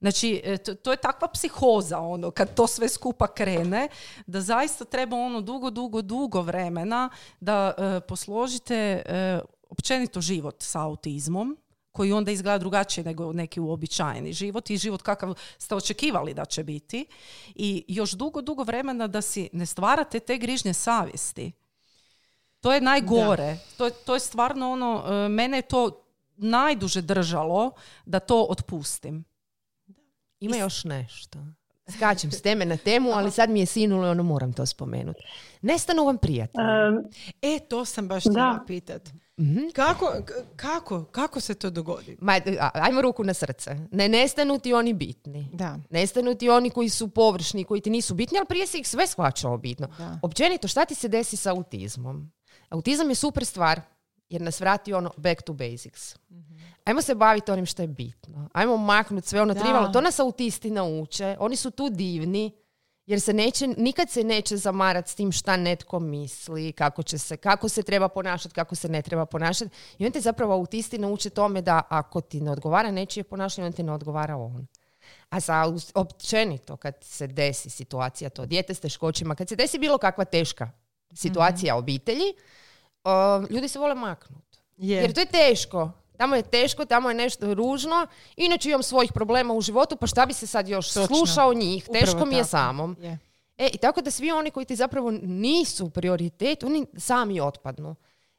Znači, 0.01 0.41
e, 0.45 0.57
to, 0.57 0.75
to 0.75 0.91
je 0.91 0.97
takva 0.97 1.29
psihoza, 1.29 1.99
ono, 1.99 2.31
kad 2.31 2.55
to 2.55 2.67
sve 2.67 2.89
skupa 2.89 3.27
krene, 3.27 3.89
da 4.27 4.41
zaista 4.41 4.85
treba 4.85 5.17
ono 5.17 5.41
dugo, 5.41 5.71
dugo, 5.71 6.03
dugo 6.03 6.43
vremena 6.43 7.11
da 7.41 7.75
e, 7.79 8.01
posložite 8.01 9.03
e, 9.07 9.41
općenito 9.71 10.21
život 10.21 10.57
sa 10.59 10.83
autizmom, 10.83 11.57
koji 11.99 12.13
onda 12.13 12.31
izgleda 12.31 12.59
drugačije 12.59 13.05
nego 13.05 13.33
neki 13.33 13.61
uobičajeni 13.61 14.33
život 14.33 14.71
i 14.71 14.77
život 14.77 15.03
kakav 15.03 15.35
ste 15.59 15.75
očekivali 15.75 16.35
da 16.35 16.45
će 16.45 16.65
biti. 16.65 17.07
I 17.55 17.85
još 17.89 18.11
dugo, 18.11 18.41
dugo 18.41 18.63
vremena 18.63 19.07
da 19.07 19.23
si 19.23 19.49
ne 19.53 19.67
stvarate 19.67 20.21
te 20.21 20.39
grižnje 20.39 20.75
savjesti. 20.75 21.53
To 22.61 22.73
je 22.73 22.81
najgore. 22.81 23.57
To, 23.77 23.85
je, 23.85 23.91
to 24.07 24.15
je 24.15 24.21
stvarno 24.21 24.71
ono, 24.71 25.03
e, 25.07 25.29
mene 25.29 25.59
je 25.59 25.63
to 25.63 26.05
najduže 26.37 27.03
držalo 27.03 27.71
da 28.07 28.21
to 28.21 28.47
otpustim. 28.49 29.25
Ima 30.41 30.57
još 30.57 30.85
nešto. 30.85 31.39
Skačem 31.97 32.31
s 32.31 32.43
teme 32.43 32.65
na 32.65 32.77
temu, 32.77 33.11
ali 33.11 33.31
sad 33.31 33.51
mi 33.51 33.61
je 33.61 33.67
sinulo 33.67 34.07
i 34.07 34.11
ono 34.11 34.23
moram 34.23 34.53
to 34.53 34.67
spomenuti. 34.67 35.21
Nestanu 35.63 36.05
vam 36.05 36.19
prijatelji. 36.19 36.65
Em, 36.65 37.11
E, 37.43 37.59
to 37.59 37.85
sam 37.85 38.09
baš 38.09 38.23
htjela 38.23 38.65
pitat. 38.67 39.09
Mhm. 39.39 39.59
Kako, 39.73 40.13
kako, 40.57 41.05
kako 41.05 41.41
se 41.41 41.55
to 41.55 41.71
dogodi? 41.71 42.17
Ma, 42.21 42.41
ajmo 42.73 43.03
ruku 43.03 43.25
na 43.25 43.35
srce. 43.35 43.77
Ne 43.93 44.09
nestanu 44.09 44.59
ti 44.59 44.73
oni 44.73 44.93
bitni. 44.95 45.49
Da. 45.53 45.79
Nestanu 45.91 46.35
ti 46.35 46.49
oni 46.49 46.71
koji 46.71 46.89
su 46.89 47.09
površni, 47.09 47.65
koji 47.65 47.81
ti 47.81 47.91
nisu 47.91 48.15
bitni, 48.15 48.39
ali 48.39 48.47
prije 48.47 48.67
si 48.67 48.79
ih 48.79 48.89
sve 48.89 49.07
shvaćao 49.07 49.59
bitno. 49.59 49.89
Da. 49.99 50.19
Općenito, 50.23 50.69
šta 50.69 50.85
ti 50.85 50.95
se 50.95 51.09
desi 51.09 51.37
sa 51.37 51.51
autizmom? 51.51 52.33
Autizam 52.69 53.09
je 53.09 53.15
super 53.15 53.45
stvar, 53.47 53.81
jer 54.29 54.43
nas 54.43 54.61
vrati 54.61 54.93
ono 54.93 55.11
back 55.17 55.43
to 55.43 55.53
basics. 55.53 56.17
Ajmo 56.85 57.03
se 57.03 57.15
baviti 57.15 57.51
onim 57.51 57.67
što 57.67 57.83
je 57.83 57.89
bitno. 57.89 58.49
Ajmo 58.53 58.77
maknuti 58.77 59.29
sve 59.29 59.43
ono 59.43 59.55
Da. 59.55 59.61
trivalo. 59.61 59.89
To 59.89 60.01
nas 60.01 60.19
autisti 60.21 60.71
nauče. 60.71 61.37
Oni 61.41 61.57
su 61.57 61.71
tu 61.71 61.91
divni. 61.91 62.53
Jer 63.09 63.21
se 63.21 63.33
neće, 63.33 63.67
nikad 63.67 64.11
se 64.11 64.25
neće 64.25 64.57
zamarati 64.57 65.11
s 65.11 65.15
tim 65.15 65.33
šta 65.33 65.57
netko 65.57 66.01
misli, 66.01 66.73
kako, 66.73 67.03
će 67.03 67.19
se, 67.19 67.37
kako 67.37 67.69
se 67.69 67.83
treba 67.83 68.09
ponašati, 68.09 68.55
kako 68.55 68.75
se 68.75 68.89
ne 68.89 69.03
treba 69.03 69.27
ponašati. 69.27 69.71
I 69.99 70.07
on 70.07 70.13
te 70.13 70.21
zapravo 70.21 70.55
autisti 70.55 70.99
nauče 70.99 71.31
tome 71.31 71.63
da 71.63 71.83
ako 71.89 72.21
ti 72.21 72.41
ne 72.41 72.51
odgovara 72.51 72.91
nečije 72.91 73.25
ponašanje, 73.25 73.67
on 73.67 73.73
ti 73.73 73.83
ne 73.83 73.93
odgovara 73.93 74.37
on. 74.37 74.67
A 75.31 75.41
za 75.41 75.75
općenito 75.95 76.77
kad 76.77 76.95
se 77.01 77.27
desi 77.27 77.71
situacija 77.71 78.31
to 78.31 78.47
dijete 78.47 78.75
s 78.75 78.81
teškoćima, 78.81 79.35
kad 79.35 79.49
se 79.49 79.57
desi 79.57 79.79
bilo 79.79 79.99
kakva 79.99 80.25
teška 80.25 80.71
situacija 81.15 81.77
obitelji, 81.77 82.35
o, 83.05 83.39
ljudi 83.51 83.69
se 83.69 83.79
vole 83.79 83.95
maknuti. 83.95 84.59
Je. 84.77 84.97
Jer 84.97 85.13
to 85.13 85.21
je 85.21 85.27
teško. 85.27 85.91
Tamo 86.19 86.37
je 86.37 86.43
teško, 86.43 86.85
tamo 86.85 87.09
je 87.09 87.15
nešto 87.15 87.55
ružno. 87.55 88.07
Inače 88.37 88.69
imam 88.69 88.83
svojih 88.83 89.13
problema 89.13 89.55
u 89.55 89.61
životu, 89.61 89.97
pa 89.97 90.07
šta 90.07 90.27
bi 90.27 90.33
se 90.33 90.47
sad 90.47 90.69
još 90.69 90.93
Točno. 90.93 91.17
slušao 91.17 91.55
njih? 91.55 91.85
Upravo 91.89 92.05
Teško 92.05 92.27
mi 92.27 92.35
je 92.35 92.39
tako. 92.43 92.49
samom. 92.49 92.97
Je. 93.01 93.19
E, 93.59 93.69
i 93.73 93.79
tako 93.79 94.01
da 94.01 94.11
svi 94.11 94.31
oni 94.31 94.51
koji 94.51 94.67
ti 94.67 94.77
zapravo 94.77 95.11
nisu 95.23 95.91
prioritet, 95.91 96.65
oni 96.65 96.87
sami 96.97 97.41
otpadnu. 97.41 97.95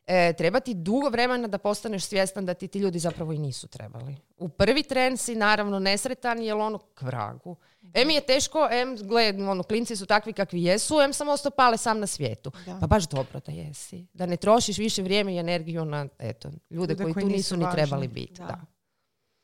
E, 0.07 0.33
treba 0.33 0.59
ti 0.59 0.73
dugo 0.73 1.09
vremena 1.09 1.47
da 1.47 1.57
postaneš 1.57 2.03
svjestan 2.05 2.45
da 2.45 2.53
ti 2.53 2.67
ti 2.67 2.79
ljudi 2.79 2.99
zapravo 2.99 3.33
i 3.33 3.37
nisu 3.37 3.67
trebali. 3.67 4.15
U 4.37 4.49
prvi 4.49 4.83
tren 4.83 5.17
si 5.17 5.35
naravno 5.35 5.79
nesretan 5.79 6.41
jer 6.41 6.55
ono 6.57 6.77
k 6.77 7.01
vragu. 7.01 7.55
Em 7.93 8.09
je 8.09 8.21
teško, 8.21 8.67
em, 8.71 8.97
gle, 9.07 9.33
ono, 9.49 9.63
klinci 9.63 9.95
su 9.95 10.05
takvi 10.05 10.33
kakvi 10.33 10.63
jesu, 10.63 11.01
em 11.01 11.13
sam 11.13 11.29
ostao 11.29 11.51
pale 11.51 11.77
sam 11.77 11.99
na 11.99 12.07
svijetu. 12.07 12.51
Da. 12.65 12.77
Pa 12.81 12.87
baš 12.87 13.07
dobro 13.07 13.39
da 13.39 13.51
jesi. 13.51 14.07
Da 14.13 14.25
ne 14.25 14.37
trošiš 14.37 14.77
više 14.77 15.01
vrijeme 15.03 15.33
i 15.33 15.37
energiju 15.37 15.85
na, 15.85 16.07
eto, 16.19 16.47
ljude, 16.47 16.59
Ljude 16.69 16.95
koji, 16.95 17.13
koji 17.13 17.23
tu 17.23 17.27
nisu 17.27 17.37
nisu 17.37 17.57
ni 17.57 17.63
važni. 17.63 17.77
trebali 17.77 18.07
biti. 18.07 18.33
Da. 18.41 18.45
Da. 18.45 18.65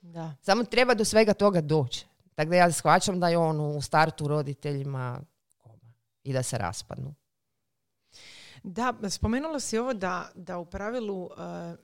Da. 0.01 0.35
Samo 0.41 0.63
treba 0.63 0.93
do 0.93 1.05
svega 1.05 1.33
toga 1.33 1.61
doći. 1.61 2.05
Tako 2.35 2.49
da 2.49 2.55
ja 2.55 2.71
shvaćam 2.71 3.19
da 3.19 3.29
je 3.29 3.37
on 3.37 3.59
u 3.59 3.81
startu 3.81 4.27
roditeljima 4.27 5.21
i 6.23 6.33
da 6.33 6.43
se 6.43 6.57
raspadnu. 6.57 7.15
Da, 8.63 8.93
spomenula 9.09 9.59
si 9.59 9.77
ovo 9.77 9.93
da, 9.93 10.31
da 10.35 10.57
u 10.57 10.65
pravilu, 10.65 11.29
eh, 11.37 11.75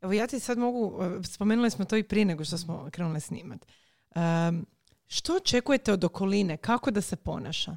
evo 0.00 0.12
ja 0.12 0.26
ti 0.26 0.40
sad 0.40 0.58
mogu, 0.58 1.02
eh, 1.02 1.22
spomenuli 1.22 1.70
smo 1.70 1.84
to 1.84 1.96
i 1.96 2.02
prije 2.02 2.24
nego 2.24 2.44
što 2.44 2.58
smo 2.58 2.88
krenuli 2.90 3.20
snimat. 3.20 3.66
Em, 4.14 4.66
što 5.08 5.36
očekujete 5.36 5.92
od 5.92 6.04
okoline? 6.04 6.56
Kako 6.56 6.90
da 6.90 7.00
se 7.00 7.16
ponaša? 7.16 7.76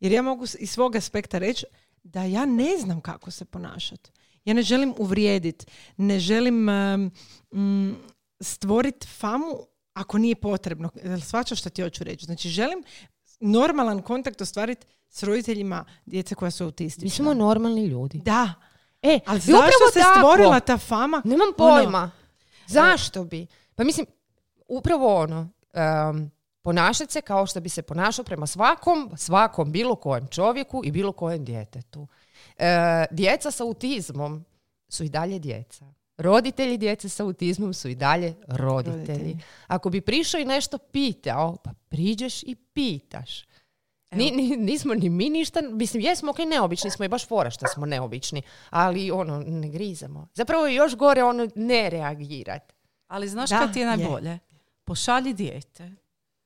Jer 0.00 0.12
ja 0.12 0.22
mogu 0.22 0.44
iz 0.58 0.70
svog 0.70 0.96
aspekta 0.96 1.38
reći 1.38 1.66
da 2.02 2.24
ja 2.24 2.46
ne 2.46 2.78
znam 2.78 3.00
kako 3.00 3.30
se 3.30 3.44
ponašati. 3.44 4.10
Ja 4.44 4.54
ne 4.54 4.62
želim 4.62 4.94
uvrijediti, 4.98 5.66
ne 5.96 6.20
želim 6.20 6.66
stvoriti 8.40 9.06
famu 9.06 9.58
ako 9.94 10.18
nije 10.18 10.36
potrebno. 10.36 10.90
Shvaćaš 11.26 11.60
što 11.60 11.70
ti 11.70 11.82
hoću 11.82 12.04
reći? 12.04 12.24
Znači, 12.24 12.48
želim 12.48 12.82
normalan 13.40 14.02
kontakt 14.02 14.40
ostvariti 14.40 14.86
s 15.08 15.22
roditeljima 15.22 15.84
djece 16.06 16.34
koja 16.34 16.50
su 16.50 16.64
autistična. 16.64 17.04
Mi 17.04 17.10
smo 17.10 17.34
normalni 17.34 17.86
ljudi. 17.86 18.18
Da. 18.18 18.54
E, 19.02 19.20
Ali 19.26 19.40
zašto 19.40 19.92
se 19.92 19.98
tako. 20.00 20.18
stvorila 20.18 20.60
ta 20.60 20.78
fama? 20.78 21.22
Nemam 21.24 21.48
Ono, 21.58 21.76
pojma. 21.76 22.10
Zašto 22.66 23.24
bi? 23.24 23.46
Pa 23.74 23.84
mislim, 23.84 24.06
upravo 24.68 25.16
ono, 25.16 25.40
um, 26.10 26.30
ponašati 26.68 27.12
se 27.12 27.20
kao 27.20 27.46
što 27.46 27.60
bi 27.60 27.68
se 27.68 27.82
ponašao 27.82 28.24
prema 28.24 28.46
svakom, 28.46 29.10
svakom 29.16 29.72
bilo 29.72 29.96
kojem 29.96 30.26
čovjeku 30.26 30.82
i 30.84 30.92
bilo 30.92 31.12
kojem 31.12 31.44
djetetu. 31.44 32.06
E, 32.58 32.66
djeca 33.10 33.50
sa 33.50 33.64
autizmom 33.64 34.44
su 34.88 35.04
i 35.04 35.08
dalje 35.08 35.38
djeca. 35.38 35.84
Roditelji 36.16 36.78
djece 36.78 37.08
sa 37.08 37.24
autizmom 37.24 37.74
su 37.74 37.88
i 37.88 37.94
dalje 37.94 38.34
roditelji. 38.48 38.96
Roditelji. 38.98 39.38
Ako 39.66 39.90
bi 39.90 40.00
prišao 40.00 40.40
i 40.40 40.44
nešto 40.44 40.78
pitao, 40.78 41.56
pa 41.56 41.70
priđeš 41.88 42.42
i 42.42 42.54
pitaš. 42.54 43.44
Ni, 44.10 44.30
ni- 44.30 44.56
nismo 44.58 44.94
ni 44.94 45.08
mi 45.10 45.30
ništa, 45.30 45.60
mislim, 45.62 46.02
jesmo 46.02 46.30
ok, 46.30 46.38
neobični 46.40 46.90
smo 46.90 47.04
i 47.04 47.08
baš 47.08 47.26
fora 47.26 47.50
što 47.50 47.66
smo 47.66 47.86
neobični, 47.86 48.42
ali 48.70 49.10
ono, 49.10 49.38
ne 49.40 49.68
grizemo. 49.68 50.28
Zapravo 50.34 50.66
je 50.66 50.74
još 50.74 50.96
gore 50.96 51.24
ono 51.24 51.48
ne 51.54 51.90
reagirat. 51.90 52.72
Ali 53.06 53.28
znaš 53.28 53.50
Da, 53.50 53.58
kad 53.58 53.72
ti 53.72 53.78
je 53.78 53.82
je. 53.82 53.86
najbolje? 53.86 54.38
Pošalji 54.84 55.32
dijete. 55.34 55.92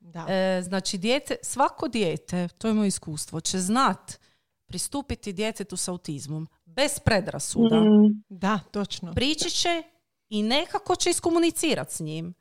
Da. 0.02 0.26
E, 0.28 0.62
znači, 0.62 0.98
dijete, 0.98 1.36
svako 1.42 1.88
dijete, 1.88 2.48
to 2.48 2.68
je 2.68 2.74
moje 2.74 2.88
iskustvo, 2.88 3.40
će 3.40 3.58
znat 3.58 4.18
pristupiti 4.66 5.32
djetetu 5.32 5.76
s 5.76 5.88
autizmom 5.88 6.48
bez 6.64 6.98
predrasuda. 7.04 7.80
Mm. 7.80 8.22
Da, 8.28 8.60
točno. 8.70 9.12
Prići 9.14 9.50
će 9.50 9.82
i 10.28 10.42
nekako 10.42 10.96
će 10.96 11.10
iskomunicirati 11.10 11.94
s 11.94 12.00
njim. 12.00 12.34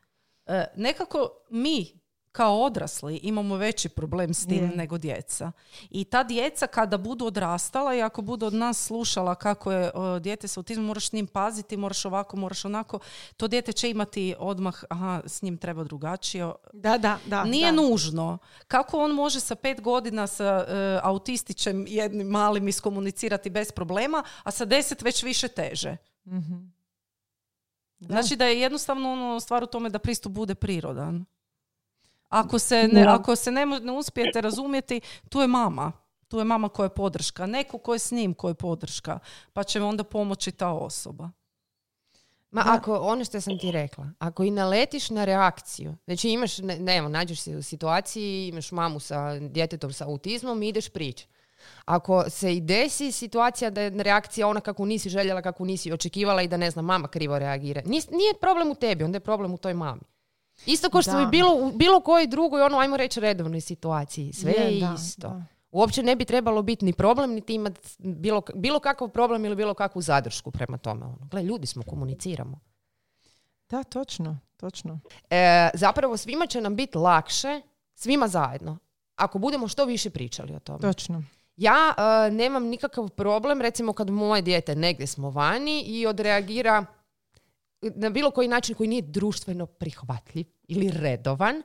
E, 0.45 0.65
nekako 0.75 1.29
mi 1.49 2.00
kao 2.31 2.61
odrasli 2.61 3.19
imamo 3.23 3.55
veći 3.55 3.89
problem 3.89 4.33
s 4.33 4.45
tim 4.45 4.63
Je. 4.63 4.75
nego 4.75 4.97
djeca. 4.97 5.51
I 5.89 6.03
ta 6.03 6.23
djeca 6.23 6.67
kada 6.67 6.97
budu 6.97 7.25
odrastala 7.25 7.95
i 7.95 8.01
ako 8.01 8.21
budu 8.21 8.45
od 8.45 8.53
nas 8.53 8.85
slušala 8.85 9.35
kako 9.35 9.71
je 9.71 9.91
o, 9.93 10.19
dijete 10.19 10.47
s 10.47 10.57
autizmom, 10.57 10.85
moraš 10.85 11.09
s 11.09 11.11
njim 11.11 11.27
paziti, 11.27 11.77
moraš 11.77 12.05
ovako, 12.05 12.37
moraš 12.37 12.65
onako, 12.65 12.99
to 13.37 13.47
dijete 13.47 13.73
će 13.73 13.89
imati 13.89 14.35
odmah, 14.39 14.83
aha, 14.89 15.21
s 15.25 15.41
njim 15.41 15.57
treba 15.57 15.83
drugačije. 15.83 16.51
Da, 16.73 16.97
da, 16.97 17.17
da. 17.25 17.43
Nije 17.43 17.71
da. 17.71 17.81
nužno. 17.81 18.37
Kako 18.67 19.03
on 19.03 19.11
može 19.11 19.39
sa 19.39 19.55
pet 19.55 19.81
godina 19.81 20.27
sa 20.27 20.65
e, 20.67 20.99
autistićem 21.03 21.85
jednim 21.87 22.27
malim 22.27 22.67
iskomunicirati 22.67 23.49
bez 23.49 23.71
problema, 23.71 24.23
a 24.43 24.51
sa 24.51 24.65
deset 24.65 25.01
već 25.01 25.23
više 25.23 25.47
teže? 25.47 25.97
Mhm. 26.27 26.55
Da. 27.99 28.07
Znači 28.07 28.35
da 28.35 28.45
je 28.45 28.59
jednostavno 28.59 29.11
ono 29.11 29.39
stvar 29.39 29.63
u 29.63 29.67
tome 29.67 29.89
da 29.89 29.99
pristup 29.99 30.31
bude 30.31 30.55
prirodan. 30.55 31.25
Ako 32.31 32.59
se 32.59 32.87
ne, 32.87 33.03
Da. 33.03 33.15
ako 33.15 33.35
se 33.35 33.51
ne, 33.51 33.65
ne 33.65 33.91
uspijete 33.91 34.41
razumjeti, 34.41 35.01
tu 35.29 35.41
je 35.41 35.47
mama. 35.47 35.91
Tu 36.27 36.37
je 36.37 36.43
mama 36.43 36.69
koja 36.69 36.85
je 36.85 36.89
podrška. 36.95 37.45
Neko 37.45 37.77
ko 37.77 37.93
je 37.93 37.99
s 37.99 38.11
njim 38.11 38.33
ko 38.33 38.47
je 38.47 38.53
podrška. 38.53 39.19
Pa 39.53 39.63
će 39.63 39.81
onda 39.81 40.03
pomoći 40.03 40.51
ta 40.51 40.69
osoba. 40.69 41.29
Ma 42.51 42.63
Da. 42.63 42.73
ako, 42.73 42.95
ono 42.97 43.25
što 43.25 43.41
sam 43.41 43.59
ti 43.59 43.71
rekla, 43.71 44.07
ako 44.19 44.43
i 44.43 44.51
naletiš 44.51 45.09
na 45.09 45.25
reakciju, 45.25 45.95
znači 46.05 46.29
imaš, 46.29 46.57
ne, 46.57 46.79
ne, 46.79 47.09
nađeš 47.09 47.39
se 47.39 47.57
u 47.57 47.63
situaciji, 47.63 48.47
imaš 48.47 48.71
mamu 48.71 48.99
sa 48.99 49.39
djetetom 49.39 49.93
sa 49.93 50.05
autizmom 50.05 50.63
i 50.63 50.67
ideš 50.67 50.89
prići. 50.89 51.27
Ako 51.85 52.29
se 52.29 52.55
i 52.55 52.61
desi 52.61 53.11
situacija 53.11 53.69
da 53.69 53.81
je 53.81 53.89
reakcija 53.89 54.47
ona 54.47 54.61
kako 54.61 54.85
nisi 54.85 55.09
željela, 55.09 55.41
kako 55.41 55.65
nisi 55.65 55.91
očekivala 55.91 56.41
i 56.41 56.47
da 56.47 56.57
ne 56.57 56.71
znam, 56.71 56.85
mama 56.85 57.07
krivo 57.07 57.39
reagira. 57.39 57.81
Nije 57.85 58.33
problem 58.41 58.71
u 58.71 58.75
tebi, 58.75 59.03
onda 59.03 59.15
je 59.15 59.19
problem 59.19 59.53
u 59.53 59.57
toj 59.57 59.73
mami. 59.73 60.01
Isto 60.65 60.89
kao 60.89 61.01
što 61.01 61.11
Da. 61.11 61.17
bi 61.25 61.37
bilo 61.37 61.55
u 61.55 61.71
bilo 61.71 61.99
kojoj 62.01 62.27
drugoj, 62.27 62.61
ono, 62.61 62.77
ajmo 62.77 62.97
reći, 62.97 63.19
redovnoj 63.19 63.61
situaciji. 63.61 64.33
Sve 64.33 64.51
je, 64.51 64.79
da, 64.79 64.95
isto. 64.97 65.27
da. 65.27 65.43
Uopće 65.71 66.03
ne 66.03 66.15
bi 66.15 66.25
trebalo 66.25 66.61
biti 66.61 66.85
ni 66.85 66.93
problem, 66.93 67.31
niti 67.31 67.53
imati 67.53 67.79
bilo, 67.99 68.41
bilo 68.55 68.79
kakav 68.79 69.09
problem 69.09 69.45
ili 69.45 69.55
bilo 69.55 69.73
kakvu 69.73 70.01
zadršku 70.01 70.51
prema 70.51 70.77
tome. 70.77 71.05
Ono. 71.05 71.27
Gle, 71.31 71.43
ljudi 71.43 71.67
smo, 71.67 71.83
komuniciramo. 71.83 72.59
Da, 73.69 73.83
točno, 73.83 74.37
točno. 74.57 74.99
E, 75.29 75.69
zapravo 75.73 76.17
svima 76.17 76.45
će 76.47 76.61
nam 76.61 76.75
biti 76.75 76.97
lakše, 76.97 77.61
svima 77.93 78.27
zajedno, 78.27 78.77
ako 79.15 79.39
budemo 79.39 79.67
što 79.67 79.85
više 79.85 80.09
pričali 80.09 80.55
o 80.55 80.59
tome. 80.59 80.79
Točno. 80.79 81.23
Ja 81.57 81.93
e, 81.97 82.31
nemam 82.31 82.63
nikakav 82.63 83.09
problem, 83.09 83.61
recimo 83.61 83.93
kad 83.93 84.09
moje 84.09 84.41
dijete 84.41 84.75
negdje 84.75 85.07
smo 85.07 85.29
vani 85.29 85.81
i 85.81 86.07
odreagira 86.07 86.85
na 87.81 88.09
bilo 88.09 88.31
koji 88.31 88.47
način 88.47 88.75
koji 88.75 88.87
nije 88.87 89.01
društveno 89.01 89.65
prihvatljiv 89.65 90.45
ili 90.67 90.91
redovan. 90.91 91.63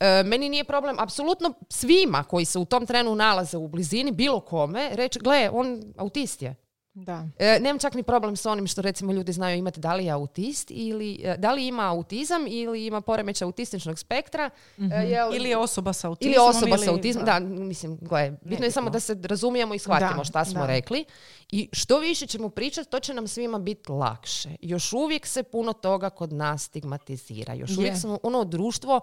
E, 0.00 0.22
meni 0.22 0.48
nije 0.48 0.64
problem, 0.64 0.96
apsolutno 0.98 1.52
svima 1.68 2.24
koji 2.24 2.44
se 2.44 2.58
u 2.58 2.64
tom 2.64 2.86
trenu 2.86 3.14
nalaze 3.14 3.56
u 3.56 3.68
blizini, 3.68 4.12
bilo 4.12 4.40
kome, 4.40 4.90
reći, 4.92 5.18
gle, 5.18 5.50
on 5.52 5.82
autist 5.96 6.42
je. 6.42 6.54
Da. 6.96 7.28
E, 7.38 7.58
nemam 7.60 7.78
čak 7.78 7.94
ni 7.94 8.02
problem 8.02 8.36
s 8.36 8.46
onim 8.46 8.66
što 8.66 8.82
recimo 8.82 9.12
ljudi 9.12 9.32
znaju 9.32 9.58
imati 9.58 9.80
da 9.80 9.94
li 9.94 10.04
je 10.04 10.10
autist 10.10 10.70
ili 10.70 11.20
e, 11.24 11.36
da 11.36 11.52
li 11.52 11.66
ima 11.66 11.82
autizam 11.84 12.44
ili 12.48 12.86
ima 12.86 13.00
poremećaj 13.00 13.46
autističnog 13.46 13.98
spektra. 13.98 14.50
e, 14.78 14.82
jel- 14.82 15.36
Ili 15.36 15.48
je 15.48 15.56
osoba 15.56 15.92
sa 15.92 16.08
autizmom. 16.08 16.34
ili 16.34 16.48
osoba 16.48 16.78
sa 16.78 16.84
ili- 16.84 16.90
autizmom. 16.90 17.24
Da, 17.24 17.38
mislim, 17.40 17.98
gle, 17.98 18.32
bitno 18.42 18.64
je 18.64 18.70
samo 18.70 18.90
da 18.90 19.00
se 19.00 19.16
razumijemo 19.22 19.74
i 19.74 19.78
shvatimo 19.78 20.16
Da, 20.16 20.24
šta 20.24 20.44
smo 20.44 20.60
da. 20.60 20.66
rekli. 20.66 21.04
I 21.50 21.68
što 21.72 21.98
više 21.98 22.26
ćemo 22.26 22.48
pričati, 22.48 22.90
to 22.90 23.00
će 23.00 23.14
nam 23.14 23.28
svima 23.28 23.58
biti 23.58 23.92
lakše. 23.92 24.48
Još 24.60 24.92
uvijek 24.92 25.26
se 25.26 25.42
puno 25.42 25.72
toga 25.72 26.10
kod 26.10 26.32
nas 26.32 26.62
stigmatizira. 26.62 27.54
Još 27.54 27.70
Je. 27.70 27.76
uvijek 27.78 27.96
smo 27.96 28.18
ono 28.22 28.44
društvo 28.44 29.00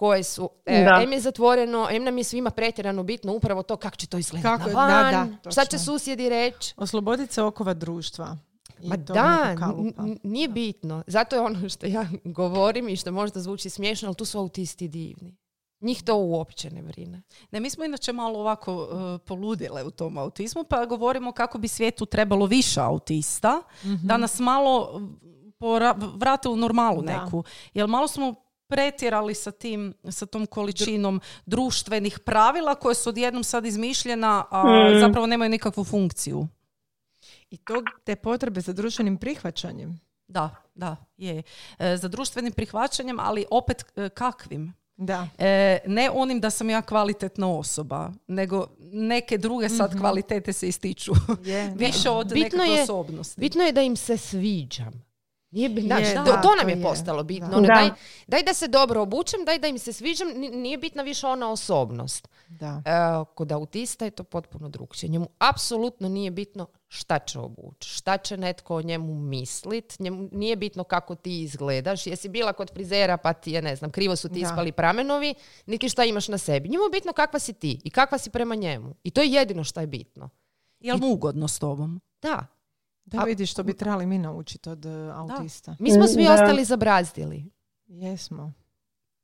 koje 0.00 0.22
su, 0.24 0.50
e, 0.66 0.84
Da. 0.84 1.02
em 1.02 1.12
je 1.12 1.20
zatvoreno, 1.20 1.88
em 1.90 2.04
nam 2.04 2.18
je 2.18 2.24
svima 2.24 2.50
pretjerano 2.50 3.02
bitno 3.02 3.32
upravo 3.32 3.62
to 3.62 3.76
kako 3.76 3.96
će 3.96 4.06
to 4.06 4.18
izgledati 4.18 4.58
Kako- 4.58 4.70
na 4.70 4.86
van, 4.86 5.12
da, 5.12 5.36
da, 5.44 5.50
šta 5.50 5.64
će 5.64 5.78
susjedi 5.78 6.28
reći. 6.28 6.74
Osloboditi 6.76 7.34
se 7.34 7.42
okova 7.42 7.74
društva. 7.74 8.36
I 8.80 8.88
Ma 8.88 8.96
da, 8.96 9.56
n- 9.98 10.18
nije 10.22 10.48
bitno. 10.48 11.02
Zato 11.06 11.36
je 11.36 11.42
ono 11.42 11.68
što 11.68 11.86
ja 11.86 12.06
govorim 12.26 12.88
i 12.88 12.96
što 12.96 13.12
možda 13.12 13.40
zvuči 13.40 13.70
smiješno, 13.70 14.08
ali 14.08 14.16
tu 14.16 14.24
su 14.24 14.38
autisti 14.38 14.88
divni. 14.88 15.36
Njih 15.80 16.02
to 16.02 16.16
uopće 16.16 16.70
ne 16.70 16.82
brine. 16.82 17.22
Ne, 17.50 17.60
mi 17.60 17.70
smo 17.70 17.84
inače 17.84 18.12
malo 18.12 18.38
ovako 18.38 18.88
e, 19.14 19.18
poludile 19.18 19.84
u 19.84 19.90
tom 19.90 20.18
autizmu, 20.18 20.64
pa 20.64 20.86
govorimo 20.86 21.32
kako 21.32 21.58
bi 21.58 21.68
svijetu 21.68 22.06
trebalo 22.06 22.46
više 22.46 22.80
autista, 22.80 23.62
da 24.04 24.16
nas 24.16 24.38
malo 24.38 25.00
pora- 25.58 25.94
vrate 26.14 26.48
u 26.48 26.56
normalu 26.56 27.02
Da. 27.02 27.24
neku. 27.24 27.44
Jer 27.74 27.86
malo 27.88 28.08
smo 28.08 28.34
pretjerali 28.70 29.34
sa 29.34 29.50
tim, 29.52 29.94
sa 30.06 30.26
tom 30.26 30.46
količinom 30.46 31.20
društvenih 31.46 32.18
pravila 32.18 32.74
koje 32.74 32.94
su 32.94 33.08
odjednom 33.08 33.44
sad 33.44 33.66
izmišljena, 33.66 34.44
a 34.50 34.62
Mm. 34.64 35.00
zapravo 35.00 35.26
nemaju 35.26 35.50
nikakvu 35.50 35.84
funkciju. 35.84 36.48
I 37.50 37.56
tog, 37.58 37.84
te 38.04 38.16
potrebe 38.16 38.60
za 38.60 38.72
društvenim 38.72 39.16
prihvaćanjem. 39.16 40.00
Da, 40.28 40.50
da, 40.74 40.96
je. 41.16 41.42
E, 41.78 41.96
za 41.96 42.08
društvenim 42.08 42.52
prihvaćanjem, 42.52 43.20
ali 43.20 43.44
opet 43.50 43.84
e, 43.96 44.08
kakvim? 44.08 44.74
Da. 44.96 45.28
E, 45.38 45.78
ne 45.86 46.10
onim 46.10 46.40
da 46.40 46.50
sam 46.50 46.70
ja 46.70 46.82
kvalitetna 46.82 47.48
osoba, 47.48 48.12
nego 48.28 48.66
neke 48.82 49.38
druge 49.38 49.68
sad 49.68 49.98
kvalitete 49.98 50.52
se 50.52 50.68
ističu. 50.68 51.12
Je, 51.44 51.72
Više 51.78 52.10
od 52.10 52.26
Bitno 52.26 52.40
nekakve 52.58 52.74
je- 52.74 52.82
osobnosti. 52.82 53.40
Bitno 53.40 53.62
je 53.62 53.72
da 53.72 53.80
im 53.82 53.96
se 53.96 54.16
sviđam. 54.16 55.09
Nije, 55.50 55.68
bi- 55.68 55.80
znaš, 55.80 56.00
Je, 56.02 56.14
to, 56.14 56.22
da, 56.22 56.40
to 56.40 56.54
nam 56.54 56.68
je 56.68 56.76
je, 56.76 56.82
postalo 56.82 57.22
bitno. 57.22 57.48
da. 57.48 57.56
Ono, 57.56 57.66
Da. 57.66 57.74
daj, 57.74 57.90
daj 58.26 58.42
da 58.42 58.54
se 58.54 58.68
dobro 58.68 59.02
obučem, 59.02 59.44
daj 59.46 59.58
da 59.58 59.66
im 59.66 59.78
se 59.78 59.92
sviđam, 59.92 60.28
ni- 60.30 60.50
nije 60.50 60.78
bitna 60.78 61.02
više 61.02 61.26
ona 61.26 61.50
osobnost. 61.50 62.28
Da. 62.48 62.82
E, 62.86 62.90
kod 63.26 63.52
autista 63.52 64.04
je 64.04 64.10
to 64.10 64.24
potpuno 64.24 64.68
drugčije. 64.68 65.10
Njemu 65.10 65.28
apsolutno 65.40 66.08
nije 66.08 66.30
bitno 66.30 66.66
šta 66.88 67.18
će 67.18 67.38
obući, 67.38 67.88
šta 67.88 68.16
će 68.16 68.36
netko 68.36 68.76
o 68.76 68.82
njemu 68.82 69.14
mislit, 69.14 69.98
njemu 69.98 70.28
nije 70.32 70.56
bitno 70.56 70.84
kako 70.84 71.14
ti 71.14 71.42
izgledaš, 71.42 72.06
jesi 72.06 72.28
bila 72.28 72.52
kod 72.52 72.70
frizera 72.72 73.16
pa 73.16 73.32
ti 73.32 73.52
je, 73.52 73.62
ne 73.62 73.76
znam, 73.76 73.90
krivo 73.90 74.16
su 74.16 74.28
ti 74.28 74.34
Da. 74.34 74.46
ispali 74.46 74.72
pramenovi, 74.72 75.34
niti 75.66 75.88
šta 75.88 76.04
imaš 76.04 76.28
na 76.28 76.38
sebi. 76.38 76.68
Njemu 76.68 76.84
je 76.84 76.90
bitno 76.90 77.12
kakva 77.12 77.38
si 77.38 77.52
ti 77.52 77.80
i 77.84 77.90
kakva 77.90 78.18
si 78.18 78.30
prema 78.30 78.54
njemu. 78.54 78.94
I 79.02 79.10
to 79.10 79.22
je 79.22 79.28
jedino 79.28 79.64
što 79.64 79.80
je 79.80 79.86
bitno. 79.86 80.28
Jel 80.80 80.96
mu 80.98 81.06
ugodno 81.08 81.48
s 81.48 81.58
tobom? 81.58 82.00
Da, 82.22 82.46
Da 83.10 83.20
A- 83.20 83.24
vidiš 83.24 83.50
što 83.50 83.62
bi 83.62 83.74
trebali 83.74 84.06
mi 84.06 84.18
naučiti 84.18 84.68
od 84.68 84.86
e, 84.86 85.10
autista. 85.10 85.76
mi 85.78 85.90
smo 85.90 86.06
svi 86.06 86.24
Da. 86.24 86.32
ostali 86.32 86.64
zabrazdili. 86.64 87.44
Jesmo, 87.86 88.52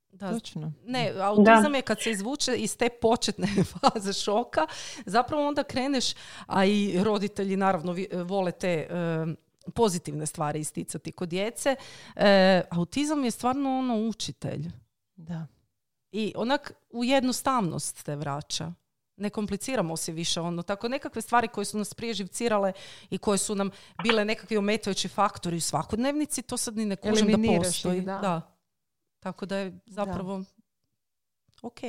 Da, 0.08 0.32
točno. 0.32 0.72
Ne, 0.84 1.12
autizam 1.20 1.74
je 1.74 1.82
kad 1.82 2.02
se 2.02 2.10
izvuče 2.10 2.56
iz 2.56 2.76
te 2.76 2.88
početne 2.90 3.48
faze 3.72 4.12
šoka, 4.14 4.66
zapravo 5.06 5.48
onda 5.48 5.64
kreneš, 5.64 6.04
a 6.46 6.64
i 6.64 6.98
roditelji 6.98 7.56
naravno 7.56 7.92
vi- 7.92 8.08
vole 8.14 8.52
te 8.52 8.68
e, 8.70 8.86
pozitivne 9.70 10.26
stvari 10.26 10.60
isticati 10.60 11.12
kod 11.12 11.28
djece. 11.28 11.76
E, 12.16 12.62
autizam 12.70 13.24
je 13.24 13.30
stvarno 13.30 13.78
ono 13.78 13.96
učitelj. 13.98 14.70
Da. 15.16 15.46
I 16.12 16.32
onak 16.36 16.72
u 16.90 17.04
jednostavnost 17.04 18.02
te 18.02 18.16
vraća. 18.16 18.72
Ne 19.16 19.30
kompliciramo 19.30 19.96
se 19.96 20.12
više 20.12 20.40
ono. 20.40 20.62
Tako 20.62 20.88
nekakve 20.88 21.22
stvari 21.22 21.48
koje 21.48 21.64
su 21.64 21.78
nas 21.78 21.94
prije 21.94 22.14
živcirale 22.14 22.72
i 23.10 23.18
koje 23.18 23.38
su 23.38 23.54
nam 23.54 23.70
bile 24.02 24.24
nekakvi 24.24 24.56
ometajući 24.56 25.08
faktori 25.08 25.56
u 25.56 25.60
svakodnevnici, 25.60 26.42
to 26.42 26.56
sad 26.56 26.76
ni 26.76 26.84
ne 26.84 26.96
kužim 26.96 27.28
da 27.28 27.38
postoji. 27.58 27.98
ih, 27.98 28.04
da. 28.04 28.56
Tako 29.20 29.46
da 29.46 29.56
je 29.56 29.78
zapravo 29.86 30.42
ok. 31.62 31.80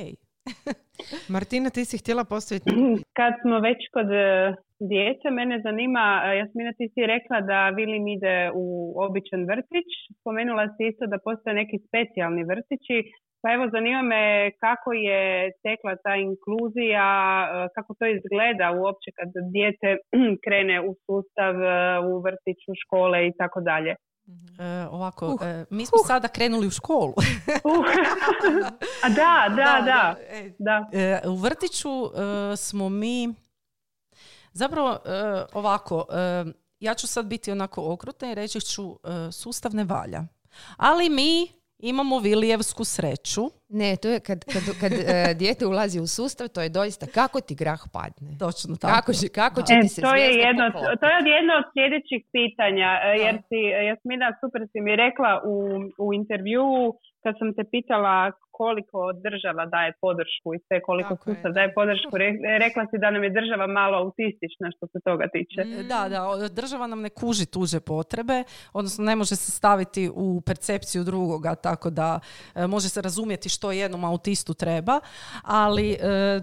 Martina, 1.28 1.70
ti 1.70 1.84
si 1.84 1.98
htjela 1.98 2.24
postaviti... 2.24 2.70
Kad 3.12 3.32
smo 3.42 3.60
već 3.60 3.78
kod 3.92 4.10
e, 4.12 4.54
djece, 4.80 5.30
mene 5.30 5.60
zanima, 5.66 6.22
e, 6.24 6.36
Jasmina 6.38 6.72
ti 6.78 6.86
si 6.94 7.00
rekla 7.14 7.40
da 7.40 7.68
Vilim 7.68 8.08
ide 8.08 8.50
u 8.54 8.64
običan 9.06 9.42
vrtić. 9.50 9.88
Spomenula 10.20 10.64
si 10.74 10.82
isto 10.90 11.04
da 11.06 11.18
postoje 11.26 11.54
neki 11.54 11.76
specijalni 11.86 12.42
vrtići. 12.52 12.96
Pa 13.42 13.46
evo, 13.54 13.64
zanima 13.74 14.02
me 14.02 14.22
kako 14.64 14.92
je 14.92 15.22
tekla 15.66 15.94
ta 16.04 16.14
inkluzija, 16.28 17.08
e, 17.46 17.68
kako 17.74 17.90
to 17.98 18.04
izgleda 18.06 18.66
uopće 18.82 19.08
kad 19.18 19.30
dijete 19.54 19.88
krene 20.44 20.76
u 20.88 20.90
sustav, 21.06 21.54
e, 21.62 21.76
u 22.10 22.12
vrtić, 22.26 22.58
u 22.72 22.74
škole 22.82 23.18
i 23.26 23.32
tako 23.40 23.60
dalje. 23.60 23.94
E, 24.58 24.86
ovako, 24.90 25.38
e, 25.42 25.64
mi 25.70 25.86
smo 25.86 25.98
sada 25.98 26.28
krenuli 26.28 26.66
u 26.66 26.70
školu. 26.70 27.14
Uh. 27.64 27.84
A 29.04 29.08
da, 29.08 29.54
da, 29.56 29.82
da. 29.90 30.16
E, 30.30 30.50
da. 30.58 30.88
e, 30.92 31.28
u 31.28 31.36
vrtiću 31.36 31.88
e, 31.88 32.56
smo 32.56 32.88
mi 32.88 33.34
zapravo 34.62 34.90
e, 34.90 34.98
ovako, 35.52 35.96
e, 36.10 36.44
ja 36.80 36.94
ću 36.94 37.06
sad 37.06 37.26
biti 37.26 37.52
onako 37.52 37.92
okrutna 37.92 38.30
i 38.30 38.34
reći 38.34 38.60
ću 38.60 38.82
e, 38.82 39.32
sustav 39.32 39.74
ne 39.74 39.84
valja. 39.84 40.20
Ali 40.76 41.10
mi 41.10 41.32
imamo 41.78 42.18
Vilijevsku 42.18 42.84
sreću. 42.84 43.44
Ne, 43.68 43.90
to 44.02 44.08
je 44.08 44.20
kad, 44.20 44.38
kad, 44.54 44.64
kad 44.80 44.92
dijete 45.40 45.66
ulazi 45.66 45.98
u 46.00 46.06
sustav, 46.06 46.46
to 46.54 46.60
je 46.62 46.68
doista 46.68 47.06
kako 47.18 47.40
ti 47.40 47.54
grah 47.62 47.82
padne. 47.96 48.30
Točno 48.44 48.74
tako. 48.76 48.94
Kako, 48.94 49.12
kako 49.40 49.58
će 49.66 49.72
E, 49.74 49.80
ti 49.82 49.88
se 49.88 50.00
to 50.02 50.14
je 50.14 50.28
jedno, 50.46 50.64
to 51.02 51.06
je 51.12 51.18
jedno 51.36 51.52
od 51.60 51.66
sljedećih 51.74 52.22
pitanja, 52.36 52.90
jer 53.24 53.34
si, 53.48 53.60
Jasmina, 53.88 54.26
super 54.40 54.62
si 54.72 54.78
mi 54.80 54.92
rekla 54.96 55.30
u, 55.52 55.56
u 56.04 56.06
intervjuu 56.20 56.78
kad 57.22 57.34
sam 57.38 57.48
te 57.56 57.64
pitala 57.74 58.16
koliko 58.60 58.98
država 59.26 59.64
daje 59.66 59.90
podršku 60.04 60.48
i 60.56 60.58
sve, 60.66 60.76
koliko 60.88 61.08
Tako 61.14 61.24
sustav 61.24 61.50
da. 61.52 61.56
daje 61.58 61.74
podršku, 61.78 62.12
re- 62.22 62.38
rekla 62.64 62.82
si 62.90 62.96
da 63.02 63.08
nam 63.10 63.22
je 63.24 63.30
država 63.38 63.66
malo 63.80 63.94
autistična 64.02 64.66
što 64.76 64.84
se 64.92 64.98
toga 65.08 65.26
tiče. 65.34 65.60
E, 65.80 65.82
Da, 65.92 66.00
da, 66.08 66.48
država 66.60 66.86
nam 66.86 67.00
ne 67.06 67.10
kuži 67.20 67.46
tuđe 67.46 67.80
potrebe, 67.80 68.36
odnosno 68.72 69.04
ne 69.04 69.16
može 69.16 69.36
se 69.36 69.50
staviti 69.58 70.10
u 70.14 70.40
percepciju 70.46 71.04
drugoga, 71.04 71.54
tako 71.54 71.90
da 71.90 72.20
e, 72.54 72.66
može 72.66 72.88
se 72.88 73.02
razumjeti 73.02 73.48
što 73.48 73.72
jednom 73.72 74.04
autistu 74.04 74.54
treba, 74.54 75.00
ali 75.42 75.92
e, 75.92 75.96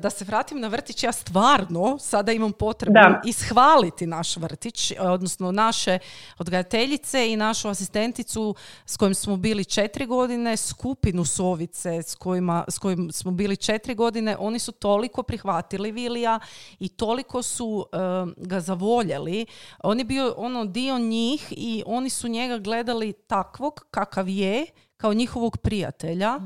da 0.03 0.09
se 0.09 0.25
vratim 0.25 0.59
na 0.59 0.67
vrtić, 0.67 1.03
ja 1.03 1.11
stvarno 1.11 1.97
sada 1.99 2.31
imam 2.31 2.51
potrebu 2.51 2.93
Da. 2.93 3.21
ishvaliti 3.25 4.05
naš 4.07 4.37
vrtić, 4.37 4.91
e, 4.91 4.95
odnosno 4.99 5.51
naše 5.51 5.99
odgajateljice 6.39 7.31
i 7.31 7.35
našu 7.35 7.67
asistenticu 7.69 8.55
s 8.85 8.97
kojim 8.97 9.13
smo 9.15 9.37
bili 9.37 9.65
četiri 9.65 10.05
godine, 10.05 10.57
skupinu 10.57 11.25
Sovice 11.25 12.01
s, 12.05 12.15
kojima, 12.15 12.65
s 12.67 12.77
kojim 12.77 13.11
smo 13.11 13.31
bili 13.31 13.57
četiri 13.57 13.95
godine, 13.95 14.37
oni 14.39 14.59
su 14.59 14.71
toliko 14.71 15.23
prihvatili 15.23 15.91
Vilija 15.91 16.39
i 16.79 16.89
toliko 16.89 17.41
su 17.41 17.85
e, 17.91 17.97
ga 18.37 18.59
zavoljeli. 18.59 19.45
On 19.79 19.99
je 19.99 20.05
bio 20.05 20.33
ono 20.37 20.65
dio 20.65 20.99
njih 20.99 21.47
i 21.51 21.83
oni 21.85 22.09
su 22.09 22.27
njega 22.27 22.57
gledali 22.57 23.13
takvog 23.13 23.85
kakav 23.91 24.29
je, 24.29 24.65
kao 24.97 25.13
njihovog 25.13 25.57
prijatelja. 25.57 26.39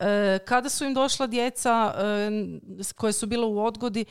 E, 0.00 0.38
kada 0.38 0.68
su 0.68 0.84
im 0.84 0.94
došla 0.94 1.26
djeca 1.26 1.94
e, 1.96 2.30
s- 2.82 2.92
koje 2.92 3.12
su 3.12 3.26
bile 3.26 3.46
u 3.46 3.64
odgodi, 3.64 4.04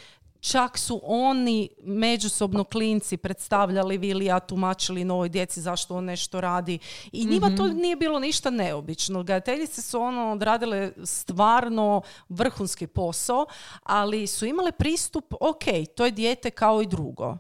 čak 0.52 0.78
su 0.78 1.02
oni 1.04 1.70
međusobno 1.84 2.64
klinci 2.64 3.18
predstavljali 3.18 3.98
Vilija, 3.98 4.40
tumačili 4.40 5.04
novoj 5.04 5.30
djeci 5.30 5.62
zašto 5.62 5.96
on 5.96 6.06
nešto 6.06 6.42
radi. 6.42 6.80
I 7.12 7.26
njima 7.26 7.56
to 7.58 7.68
nije 7.68 7.96
bilo 7.96 8.20
ništa 8.20 8.50
neobično. 8.50 9.24
Gajateljice 9.24 9.82
su 9.82 10.00
ono 10.02 10.32
odradile 10.32 10.92
stvarno 11.04 12.02
vrhunski 12.30 12.88
posao, 12.88 13.46
ali 13.84 14.28
su 14.28 14.46
imale 14.46 14.72
pristup, 14.72 15.34
ok, 15.40 15.64
to 15.96 16.06
je 16.06 16.12
dijete 16.12 16.52
kao 16.52 16.82
i 16.82 16.88
drugo. 16.88 17.38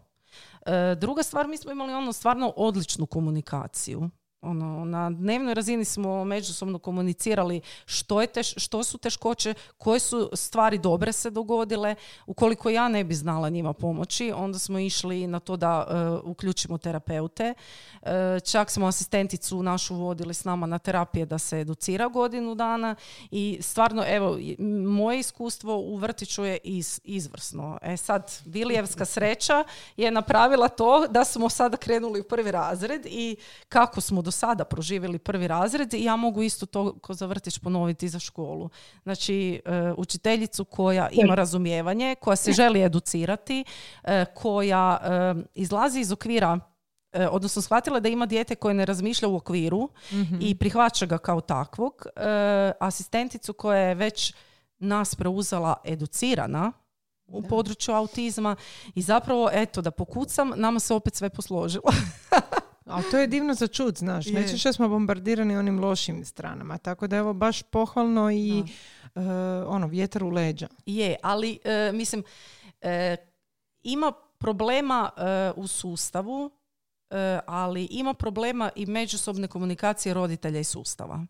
E, 0.65 0.95
druga 0.95 1.23
stvar, 1.23 1.47
mi 1.47 1.57
smo 1.57 1.71
imali 1.71 1.93
ono 1.93 2.13
stvarno 2.13 2.53
odličnu 2.55 3.05
komunikaciju. 3.05 4.09
Ono, 4.45 4.85
na 4.85 5.09
dnevnoj 5.09 5.53
razini 5.53 5.85
smo 5.85 6.25
međusobno 6.25 6.79
komunicirali 6.79 7.61
što, 7.85 8.21
je 8.21 8.27
teš- 8.27 8.59
što 8.59 8.83
su 8.83 8.97
teškoće, 8.97 9.53
koje 9.77 9.99
su 9.99 10.29
stvari 10.33 10.77
dobre 10.77 11.11
se 11.11 11.29
dogodile. 11.29 11.95
Ukoliko 12.25 12.69
ja 12.69 12.87
ne 12.87 13.03
bi 13.03 13.13
znala 13.13 13.49
njima 13.49 13.73
pomoći, 13.73 14.31
onda 14.35 14.59
smo 14.59 14.79
išli 14.79 15.27
na 15.27 15.39
to 15.39 15.57
da 15.57 15.87
e, 15.87 16.27
uključimo 16.29 16.77
terapeute. 16.77 17.53
E, 18.01 18.39
čak 18.39 18.69
smo 18.71 18.87
asistenticu 18.87 19.63
našu 19.63 19.95
vodili 19.95 20.33
s 20.33 20.43
nama 20.43 20.65
na 20.65 20.79
terapije 20.79 21.25
da 21.25 21.37
se 21.37 21.59
educira 21.59 22.07
godinu 22.07 22.55
dana 22.55 22.95
i 23.31 23.57
stvarno, 23.61 24.03
evo, 24.07 24.37
moje 24.87 25.19
iskustvo 25.19 25.77
u 25.77 25.97
vrtiću 25.97 26.45
je 26.45 26.57
iz, 26.63 27.01
izvrsno. 27.03 27.77
E 27.81 27.97
sad, 27.97 28.31
Vilijevska 28.45 29.05
sreća 29.15 29.63
je 29.97 30.11
napravila 30.11 30.67
to 30.67 31.07
da 31.07 31.25
smo 31.25 31.49
sada 31.49 31.77
krenuli 31.77 32.19
u 32.19 32.23
prvi 32.23 32.51
razred 32.51 33.05
i 33.05 33.35
kako 33.69 34.01
smo 34.01 34.21
do 34.21 34.31
sada 34.36 34.65
proživjeli 34.65 35.19
prvi 35.19 35.47
razred 35.47 35.93
i 35.93 36.03
ja 36.03 36.15
mogu 36.15 36.41
isto 36.41 36.65
to 36.65 36.99
ko 36.99 37.13
za 37.13 37.25
vrtić 37.25 37.59
ponoviti 37.59 38.09
za 38.09 38.19
školu. 38.19 38.69
Znači, 39.03 39.61
e, 39.65 39.93
učiteljicu 39.97 40.65
koja 40.65 41.09
ima 41.11 41.36
razumijevanje, 41.36 42.15
koja 42.21 42.36
se 42.36 42.51
želi 42.51 42.83
educirati, 42.83 43.65
e, 44.03 44.25
koja 44.36 44.97
e, 45.01 45.43
izlazi 45.55 45.99
iz 45.99 46.11
okvira 46.11 46.59
odnosno 47.31 47.61
shvatila 47.61 47.99
da 47.99 48.09
ima 48.09 48.25
dijete 48.25 48.55
koje 48.55 48.73
ne 48.73 48.86
razmišlja 48.86 49.27
u 49.27 49.36
okviru 49.36 49.89
i 50.39 50.55
prihvaća 50.55 51.05
ga 51.05 51.17
kao 51.17 51.41
takvog. 51.41 52.05
Asistenticu 52.79 53.53
koja 53.53 53.79
je 53.79 53.95
već 53.95 54.33
nas 54.79 55.15
preuzela 55.15 55.75
educirana 55.86 56.71
u 57.27 57.41
području 57.41 57.93
autizma 57.93 58.55
i 58.95 59.01
zapravo, 59.01 59.49
eto, 59.53 59.81
da 59.81 59.91
pokucam, 59.91 60.51
nama 60.55 60.79
se 60.79 60.93
opet 60.93 61.15
sve 61.15 61.29
posložilo. 61.29 61.91
A 62.86 63.01
to 63.11 63.17
je 63.17 63.27
divno 63.27 63.53
za 63.53 63.67
čut, 63.67 63.97
znaš. 63.97 64.27
Je. 64.27 64.33
Najčešće 64.33 64.73
smo 64.73 64.89
bombardirani 64.89 65.57
onim 65.57 65.79
lošim 65.79 66.25
stranama. 66.25 66.77
Tako 66.77 67.07
da 67.07 67.15
je 67.15 67.21
ovo 67.21 67.33
baš 67.33 67.61
pohvalno 67.61 68.31
i 68.31 68.59
e, 68.59 69.21
ono, 69.67 69.88
vjetar 69.88 70.23
u 70.23 70.29
leđa. 70.29 70.67
Je, 70.86 71.15
ali 71.23 71.59
e, 71.63 71.91
mislim, 71.93 72.23
e, 72.81 73.15
ima 73.83 74.11
problema 74.38 75.09
u 75.55 75.67
sustavu, 75.67 76.51
ali 77.45 77.88
ima 77.91 78.13
problema 78.13 78.71
i 78.75 78.86
međusobne 78.86 79.47
komunikacije 79.47 80.13
roditelja 80.13 80.59
i 80.59 80.63
sustava. 80.63 81.25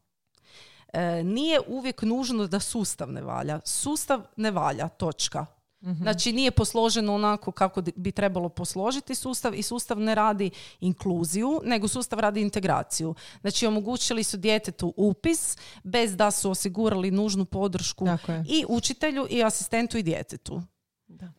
Nije 1.24 1.60
uvijek 1.68 2.02
nužno 2.02 2.48
da 2.48 2.60
sustav 2.60 3.12
ne 3.12 3.22
valja. 3.22 3.60
Sustav 3.66 4.22
ne 4.36 4.52
valja, 4.52 4.88
točka. 4.88 5.46
Znači 5.94 6.34
nije 6.34 6.52
posloženo 6.52 7.16
onako 7.16 7.52
kako 7.52 7.82
bi 7.96 8.12
trebalo 8.12 8.50
posložiti 8.50 9.16
sustav 9.16 9.56
i 9.56 9.64
sustav 9.64 10.00
ne 10.00 10.16
radi 10.16 10.50
inkluziju, 10.80 11.62
nego 11.64 11.88
sustav 11.88 12.20
radi 12.20 12.42
integraciju. 12.42 13.16
Znači 13.42 13.68
omogućili 13.68 14.24
su 14.24 14.38
djetetu 14.38 14.94
upis 14.98 15.58
bez 15.84 16.16
da 16.16 16.32
su 16.32 16.52
osigurali 16.52 17.12
nužnu 17.12 17.46
podršku 17.46 18.08
i 18.48 18.66
učitelju 18.70 19.28
i 19.30 19.44
asistentu 19.44 19.98
i 19.98 20.04
djetetu. 20.04 20.62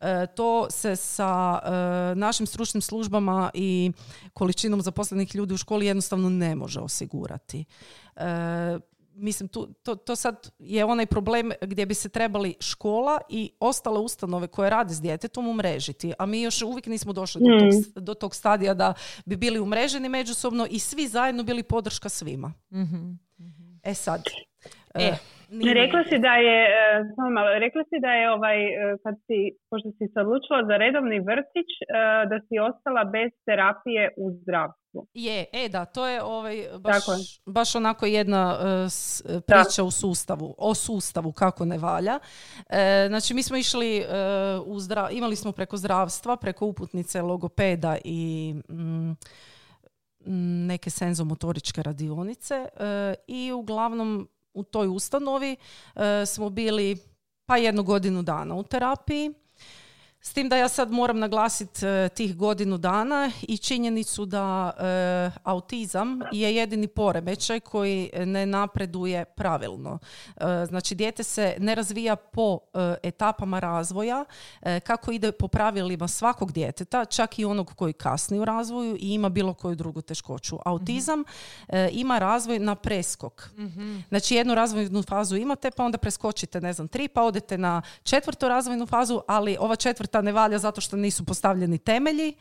E, 0.01 0.27
to 0.27 0.67
se 0.71 0.97
sa 0.97 1.61
e, 1.65 2.15
našim 2.15 2.47
stručnim 2.47 2.81
službama 2.81 3.51
i 3.55 3.93
količinom 4.33 4.83
zaposlenih 4.83 5.35
ljudi 5.35 5.55
u 5.55 5.57
školi 5.57 5.87
jednostavno 5.87 6.31
ne 6.31 6.55
može 6.55 6.81
osigurati. 6.81 7.65
E, 8.17 8.79
mislim, 9.17 9.49
tu, 9.49 9.67
to, 9.83 9.95
to 9.95 10.17
sad 10.17 10.51
je 10.59 10.85
onaj 10.85 11.07
problem 11.07 11.53
gdje 11.61 11.87
bi 11.87 11.95
se 11.95 12.09
trebali 12.09 12.55
škola 12.61 13.19
i 13.29 13.51
ostale 13.61 14.01
ustanove 14.01 14.47
koje 14.47 14.71
rade 14.71 14.95
s 14.95 15.01
djetetom 15.01 15.49
umrežiti, 15.49 16.13
a 16.19 16.27
mi 16.27 16.43
još 16.43 16.63
uvijek 16.63 16.87
nismo 16.87 17.13
došli 17.13 17.41
do, 17.41 17.59
tog, 17.59 18.03
do 18.03 18.15
tog 18.15 18.35
stadija 18.35 18.75
da 18.75 18.95
bi 19.25 19.37
bili 19.37 19.61
umreženi 19.61 20.09
međusobno 20.09 20.67
i 20.71 20.79
svi 20.79 21.09
zajedno 21.09 21.43
bili 21.43 21.63
podrška 21.63 22.09
svima. 22.09 22.53
E 23.83 23.95
sad, 23.95 24.23
E, 24.95 25.17
Rekla 25.51 26.01
si 26.09 26.19
da 26.19 26.35
je, 26.47 26.59
e, 26.65 27.05
samo 27.15 27.31
malo, 27.31 27.49
rekla 27.59 27.83
si 27.85 27.97
da 28.01 28.09
je 28.09 28.31
ovaj, 28.31 28.59
e, 28.65 28.97
kad 29.03 29.15
si, 29.27 29.39
pošto 29.71 29.89
si 29.91 30.05
se 30.13 30.21
odlučila 30.21 30.61
za 30.71 30.77
redovni 30.77 31.19
vrtić, 31.21 31.71
e, 31.81 31.85
da 32.31 32.37
si 32.47 32.55
ostala 32.69 33.05
bez 33.05 33.31
terapije 33.47 34.11
u 34.17 34.27
zdravstvu. 34.41 35.07
Je, 35.15 35.45
e 35.53 35.69
da, 35.69 35.85
to 35.85 36.07
je 36.07 36.23
ovaj, 36.23 36.57
baš, 36.79 37.05
baš 37.47 37.75
onako 37.75 38.07
jedna 38.07 38.55
priča 39.47 39.83
u 39.83 39.91
sustavu, 39.91 40.55
o 40.59 40.75
sustavu 40.75 41.33
kako 41.33 41.65
ne 41.65 41.79
valja. 41.79 42.19
znači 43.09 43.35
mi 43.35 43.43
smo 43.43 43.57
išli, 43.57 44.05
u 44.67 44.81
zdra, 44.81 45.09
imali 45.11 45.37
smo 45.37 45.53
preko 45.53 45.77
zdravstva, 45.77 46.37
preko 46.37 46.67
uputnice 46.67 47.23
logopeda 47.23 47.97
i 48.05 48.55
mm, 48.71 49.13
neke 50.67 50.91
senzomotoričke 50.91 51.83
radionice 51.83 52.69
i 53.27 53.53
uglavnom 53.53 54.29
u 54.57 54.63
toj 54.63 54.89
ustanovi 54.89 55.57
e, 55.95 56.27
smo 56.27 56.51
bili 56.51 56.97
pa 57.47 57.57
jednu 57.57 57.83
godinu 57.83 58.23
dana 58.23 58.55
u 58.55 58.63
terapiji 58.63 59.35
s 60.27 60.33
tim 60.33 60.49
da 60.49 60.57
ja 60.57 60.69
sad 60.69 60.91
moram 60.91 61.19
naglasiti 61.19 61.87
e, 61.87 62.09
tih 62.09 62.37
godinu 62.37 62.79
dana 62.79 63.31
i 63.43 63.59
činjenicu 63.59 64.25
da 64.27 64.73
e, 64.79 65.31
autizam 65.45 66.21
je 66.33 66.57
jedini 66.57 66.89
poremećaj 66.89 67.61
koji 67.61 68.11
ne 68.17 68.47
napreduje 68.47 69.25
pravilno. 69.25 69.99
E, 70.37 70.67
znači, 70.69 70.95
dijete 70.95 71.23
se 71.23 71.57
ne 71.59 71.75
razvija 71.75 72.17
po 72.17 72.59
etapama 73.03 73.59
razvoja 73.59 74.25
kako 74.83 75.13
ide 75.13 75.33
po 75.33 75.49
pravilima 75.49 76.09
svakog 76.09 76.53
djeteta, 76.53 77.05
čak 77.05 77.39
i 77.39 77.45
onog 77.45 77.73
koji 77.77 77.93
kasni 77.93 78.39
u 78.39 78.45
razvoju 78.45 78.97
i 79.01 79.15
ima 79.15 79.29
bilo 79.29 79.55
koju 79.55 79.75
drugu 79.75 80.03
teškoću. 80.03 80.59
Autizam 80.65 81.25
ima 81.93 82.19
razvoj 82.19 82.59
na 82.59 82.75
preskok. 82.75 83.51
Znači, 84.09 84.35
jednu 84.35 84.55
razvojnu 84.55 85.03
fazu 85.03 85.37
imate, 85.37 85.71
pa 85.71 85.85
onda 85.85 85.99
preskočite, 85.99 86.61
ne 86.61 86.73
znam, 86.73 86.89
tri, 86.89 87.09
pa 87.09 87.23
odete 87.23 87.59
na 87.59 87.83
četvrtu 88.03 88.49
razvojnu 88.49 88.87
fazu, 88.87 89.21
ali 89.27 89.57
ova 89.61 89.77
četvrta 89.77 90.16
ne 90.23 90.33
valja 90.33 90.59
zato 90.59 90.81
što 90.81 90.97
nisu 90.97 91.25
postavljeni 91.25 91.79
temelji 91.79 92.35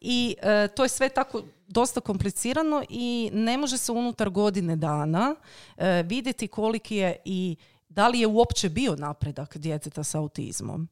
i 0.00 0.36
e, 0.42 0.68
to 0.68 0.82
je 0.82 0.88
sve 0.88 1.08
tako 1.08 1.42
dosta 1.66 2.00
komplicirano 2.00 2.82
i 2.88 3.30
ne 3.32 3.58
može 3.58 3.78
se 3.78 3.92
unutar 3.92 4.30
godine 4.30 4.76
dana 4.76 5.34
e, 5.76 6.02
vidjeti 6.02 6.48
koliki 6.48 6.96
je 6.96 7.16
i 7.24 7.56
da 7.88 8.08
li 8.08 8.20
je 8.20 8.26
uopće 8.26 8.68
bio 8.68 8.96
napredak 8.96 9.56
djeteta 9.56 10.04
sa 10.04 10.18
autizmom. 10.18 10.88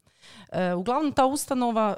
E, 0.52 0.74
uglavnom 0.74 1.12
ta 1.12 1.26
ustanova 1.26 1.96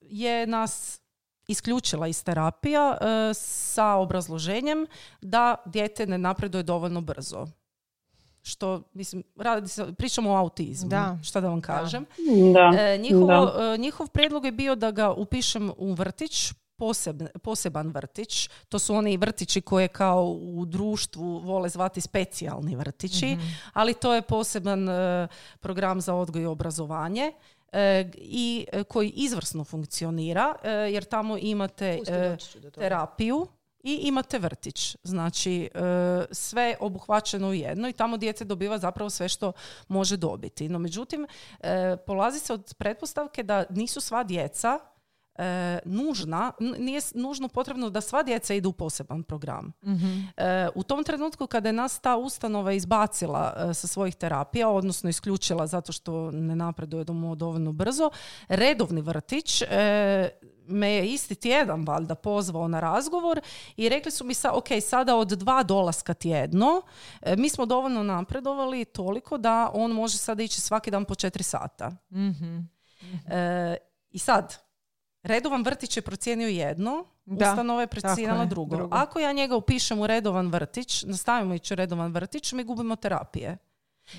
je 0.00 0.46
nas 0.46 1.00
isključila 1.48 2.08
iz 2.08 2.24
terapija 2.24 2.98
sa 3.34 3.94
obrazloženjem 3.94 4.86
da 5.20 5.54
dijete 5.64 6.06
ne 6.06 6.18
napreduje 6.18 6.62
dovoljno 6.62 7.00
brzo 7.00 7.46
što, 8.44 8.82
mislim, 8.92 9.22
radi 9.36 9.68
se, 9.68 9.92
pričamo 9.98 10.30
o 10.30 10.36
autizmu, 10.36 10.88
da. 10.88 11.18
šta 11.22 11.40
da 11.40 11.48
vam 11.48 11.60
kažem. 11.60 12.06
Da. 12.52 12.80
E, 12.80 12.98
njihovo, 12.98 13.52
e, 13.74 13.78
njihov 13.78 14.08
prijedlog 14.08 14.44
je 14.44 14.52
bio 14.52 14.74
da 14.74 14.90
ga 14.90 15.12
upišem 15.12 15.70
u 15.76 15.92
vrtić, 15.92 16.52
poseban 17.42 17.88
vrtić. 17.88 18.50
To 18.68 18.78
su 18.78 18.94
oni 18.94 19.16
vrtići 19.16 19.60
koje 19.60 19.88
kao 19.88 20.24
u 20.30 20.64
društvu 20.64 21.38
vole 21.38 21.68
zvati 21.68 22.00
specijalni 22.00 22.76
vrtići, 22.76 23.26
mhm. 23.26 23.46
ali 23.72 23.94
to 23.94 24.14
je 24.14 24.22
poseban 24.22 24.88
e, 24.88 25.28
program 25.60 26.00
za 26.00 26.14
odgoj 26.14 26.42
i 26.42 26.46
obrazovanje 26.46 27.32
i 28.14 28.66
koji 28.88 29.08
izvrsno 29.08 29.64
funkcionira 29.64 30.54
jer 30.90 31.04
tamo 31.04 31.38
imate 31.38 31.98
terapiju 32.74 33.46
i 33.84 33.94
imate 34.02 34.38
vrtić. 34.38 34.96
Znači, 35.02 35.70
e, 35.74 35.78
sve 36.30 36.76
obuhvaćeno 36.80 37.48
u 37.48 37.54
jedno 37.54 37.88
i 37.88 37.92
tamo 37.92 38.16
dijete 38.16 38.44
dobiva 38.44 38.78
zapravo 38.78 39.10
sve 39.10 39.28
što 39.28 39.52
može 39.88 40.16
dobiti. 40.16 40.68
No, 40.68 40.78
međutim, 40.78 41.26
e, 41.60 41.96
polazi 42.06 42.38
se 42.38 42.52
od 42.52 42.74
pretpostavke 42.78 43.42
da 43.42 43.64
nisu 43.70 44.00
sva 44.00 44.24
djeca 44.24 44.78
e, 45.36 45.78
nužna, 45.84 46.52
nije 46.78 47.00
nužno 47.14 47.48
potrebno 47.48 47.90
da 47.90 48.00
sva 48.00 48.22
djeca 48.22 48.54
idu 48.54 48.68
u 48.68 48.72
poseban 48.72 49.22
program. 49.22 49.72
Mhm. 49.84 50.20
u 50.74 50.82
tom 50.82 51.04
trenutku 51.04 51.46
kada 51.46 51.68
je 51.68 51.72
nas 51.72 52.00
ta 52.00 52.16
ustanova 52.16 52.72
izbacila 52.72 53.74
sa 53.74 53.86
svojih 53.86 54.14
terapija, 54.14 54.68
odnosno 54.68 55.10
isključila 55.10 55.66
zato 55.66 55.92
što 55.92 56.30
ne 56.30 56.56
napreduje 56.56 57.04
dovoljno 57.04 57.72
brzo, 57.72 58.10
redovni 58.48 59.00
vrtić 59.00 59.62
me 60.66 60.90
je 60.90 61.12
isti 61.12 61.34
tjedan 61.34 61.84
valjda 61.86 62.14
pozvao 62.14 62.68
na 62.68 62.80
razgovor 62.80 63.40
i 63.76 63.88
rekli 63.88 64.10
su 64.10 64.24
mi 64.24 64.34
sa, 64.34 64.52
ok, 64.52 64.68
sada 64.88 65.16
od 65.16 65.28
dva 65.28 65.62
dolaska 65.62 66.14
tjedno 66.14 66.82
e, 67.22 67.36
mi 67.36 67.48
smo 67.48 67.66
dovoljno 67.66 68.02
napredovali 68.02 68.84
toliko 68.84 69.38
da 69.38 69.70
on 69.74 69.92
može 69.92 70.18
sada 70.18 70.42
ići 70.42 70.60
svaki 70.60 70.90
dan 70.90 71.04
po 71.04 71.14
četiri 71.14 71.42
sata. 71.42 71.90
mm 72.10 72.74
I 74.10 74.18
sad, 74.18 74.56
redovan 75.24 75.62
vrtić 75.62 75.96
je 75.96 76.02
procijenio 76.02 76.48
jedno, 76.48 77.04
da, 77.24 77.50
ustanova 77.50 77.80
je 77.80 77.86
procijenila 77.86 78.44
drugo. 78.44 78.76
drugo. 78.76 78.96
Ako 78.96 79.20
ja 79.20 79.32
njega 79.32 79.56
upišem 79.56 80.00
u 80.00 80.06
redovan 80.06 80.48
vrtić, 80.48 81.02
nastavimo 81.02 81.54
ići 81.54 81.74
u 81.74 81.76
redovan 81.76 82.12
vrtić, 82.12 82.52
mi 82.52 82.64
gubimo 82.64 82.96
terapije. 82.96 83.58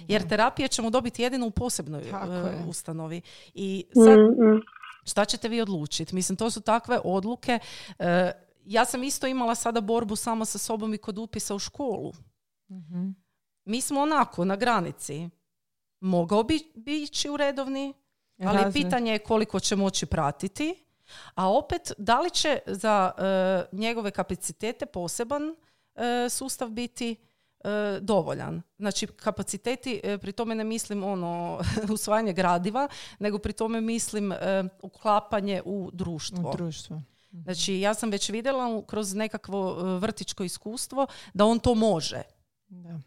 Jer 0.08 0.28
terapije 0.28 0.68
ćemo 0.68 0.90
dobiti 0.90 1.24
jedino 1.24 1.48
u 1.48 1.52
posebnoj 1.52 2.02
uh, 2.02 2.70
ustanovi. 2.70 3.22
I 3.54 3.86
sad, 3.94 4.20
mm 4.20 4.62
Šta 5.06 5.26
ćete 5.26 5.50
vi 5.50 5.62
odlučiti? 5.62 6.16
Mislim, 6.16 6.36
to 6.36 6.52
su 6.52 6.62
takve 6.62 7.00
odluke. 7.04 7.60
E, 8.00 8.32
ja 8.66 8.86
sam 8.86 9.04
isto 9.04 9.28
imala 9.28 9.56
sada 9.56 9.82
borbu 9.82 10.16
sama 10.16 10.46
sa 10.46 10.58
sobom 10.58 10.94
i 10.94 10.98
kod 10.98 11.18
upisa 11.18 11.56
u 11.56 11.60
školu. 11.60 12.14
mm 12.70 13.16
Mi 13.66 13.82
smo 13.82 14.02
onako 14.02 14.46
na 14.46 14.56
granici. 14.56 15.30
Mogao 16.00 16.44
bi, 16.44 16.72
bi 16.76 17.04
ići 17.04 17.30
u 17.30 17.38
redovni, 17.38 17.94
ali 18.40 18.74
pitanje 18.74 19.12
je 19.12 19.20
koliko 19.20 19.60
će 19.60 19.76
moći 19.76 20.06
pratiti. 20.06 20.85
A 21.36 21.52
opet, 21.52 21.92
da 21.98 22.20
li 22.20 22.30
će 22.30 22.60
za 22.66 23.12
e, 23.18 23.76
njegove 23.76 24.12
kapacitete 24.12 24.86
poseban 24.86 25.56
e, 25.96 26.30
sustav 26.30 26.70
biti 26.70 27.16
E, 27.66 28.00
dovoljan. 28.02 28.62
Znači 28.78 29.08
kapaciteti, 29.08 30.02
e, 30.04 30.18
pri 30.18 30.32
tome 30.32 30.56
ne 30.56 30.64
mislim 30.64 31.04
ono 31.04 31.62
usvajanje 31.94 32.34
gradiva, 32.34 32.88
nego 33.20 33.38
pri 33.38 33.54
tome 33.54 33.82
mislim 33.82 34.32
e, 34.32 34.38
uklapanje 34.82 35.62
u 35.66 35.90
društvo. 35.94 36.50
U 36.50 36.58
društvo. 36.58 36.96
Mhm. 36.96 37.42
Znači 37.44 37.80
ja 37.80 37.94
sam 37.94 38.10
već 38.12 38.30
vidjela 38.30 38.84
kroz 38.88 39.14
nekakvo 39.14 39.74
vrtičko 39.98 40.44
iskustvo 40.44 41.08
da 41.34 41.46
on 41.46 41.60
to 41.60 41.76
može. 41.76 42.22
Da. 42.68 43.00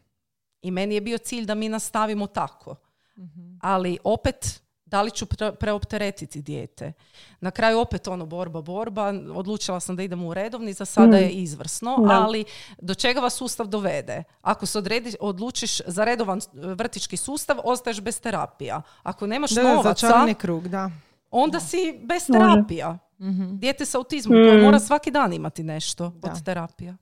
I 0.61 0.71
meni 0.71 0.95
je 0.95 1.01
bio 1.01 1.17
cilj 1.17 1.45
da 1.45 1.55
mi 1.55 1.69
nastavimo 1.69 2.27
tako. 2.27 2.75
Mhm. 3.17 3.57
Ali 3.61 3.97
opet 4.03 4.61
da 4.91 5.01
li 5.01 5.11
ću 5.11 5.25
preopteretiti 5.59 6.41
dijete. 6.41 6.93
Na 7.41 7.51
kraju 7.51 7.79
opet 7.79 8.07
ono 8.07 8.25
borba, 8.25 8.61
borba. 8.61 9.13
Odlučila 9.33 9.79
sam 9.79 9.95
da 9.95 10.03
idem 10.03 10.23
u 10.23 10.33
redovni, 10.33 10.73
za 10.73 10.85
sada 10.85 11.17
mm. 11.17 11.19
je 11.19 11.29
izvrsno, 11.29 11.95
ali 12.09 12.45
do 12.81 12.93
čega 12.93 13.19
vas 13.19 13.33
sustav 13.33 13.67
dovede? 13.67 14.23
Ako 14.41 14.65
se 14.65 14.77
odredi, 14.77 15.15
odlučiš 15.19 15.81
za 15.85 16.03
redovan 16.03 16.39
vrtički 16.53 17.17
sustav, 17.17 17.57
ostaješ 17.63 18.01
bez 18.01 18.19
terapija. 18.21 18.81
Ako 19.03 19.27
nemaš 19.27 19.51
da, 19.51 19.63
novaca, 19.63 20.33
krug, 20.37 20.67
da. 20.67 20.91
onda 21.31 21.59
si 21.59 21.99
bez 22.03 22.27
terapija. 22.27 22.97
mm 23.19 23.57
Dijete 23.59 23.85
sa 23.85 23.97
autizmom 23.97 24.37
koje 24.37 24.57
mm. 24.57 24.63
mora 24.63 24.79
svaki 24.79 25.11
dan 25.11 25.33
imati 25.33 25.63
nešto 25.63 26.09
da. 26.09 26.31
od 26.31 26.43
terapija. 26.43 26.97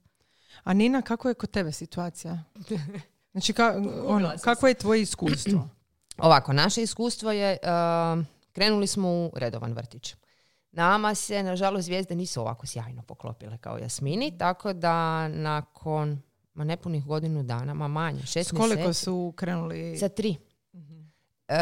A 0.64 0.72
Nina, 0.72 1.02
kako 1.02 1.28
je 1.28 1.34
kod 1.34 1.50
tebe 1.50 1.72
situacija? 1.72 2.38
Znači, 3.32 3.52
ka, 3.52 3.74
ono, 4.06 4.32
kako 4.40 4.68
je 4.68 4.74
tvoje 4.74 5.02
iskustvo? 5.02 5.68
Ovako, 6.18 6.52
naše 6.52 6.82
iskustvo 6.82 7.32
je, 7.32 7.58
uh, 7.62 8.24
krenuli 8.52 8.86
smo 8.86 9.08
u 9.08 9.30
redovan 9.36 9.72
vrtić. 9.72 10.14
Nama 10.72 11.14
se, 11.14 11.42
nažalost, 11.42 11.84
zvijezde 11.84 12.14
nisu 12.14 12.40
ovako 12.40 12.66
sjajno 12.66 13.02
poklopile 13.02 13.58
kao 13.58 13.78
Jasmini, 13.78 14.38
tako 14.38 14.72
da 14.72 15.28
nakon 15.28 16.22
ma 16.54 16.64
nepunih 16.64 17.04
godinu 17.04 17.42
dana, 17.42 17.74
ma 17.74 17.88
manje, 17.88 18.22
šest 18.26 18.50
S 18.50 18.52
koliko 18.52 18.92
su 18.92 19.32
krenuli? 19.36 19.96
Za 19.96 20.08
tri. 20.08 20.36
Uh, 21.48 21.54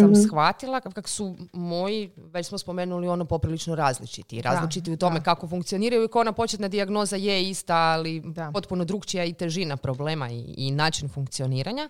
sam 0.00 0.10
mm 0.10 0.14
shvatila 0.14 0.80
kako 0.80 1.08
su 1.08 1.36
moji, 1.52 2.10
već 2.16 2.46
smo 2.46 2.58
spomenuli 2.58 3.08
ono 3.08 3.24
poprilično 3.24 3.74
različiti. 3.74 4.42
Različiti 4.42 4.92
u 4.92 4.96
tome 4.96 5.22
kako 5.22 5.48
funkcioniraju 5.48 6.04
i 6.04 6.08
ona 6.14 6.32
početna 6.32 6.68
dijagnoza 6.68 7.16
je 7.16 7.50
ista, 7.50 7.76
ali 7.76 8.22
potpuno 8.52 8.84
drugčija 8.84 9.24
i 9.24 9.32
težina 9.32 9.76
problema 9.76 10.30
i, 10.30 10.54
i 10.56 10.70
način 10.70 11.08
funkcioniranja. 11.08 11.88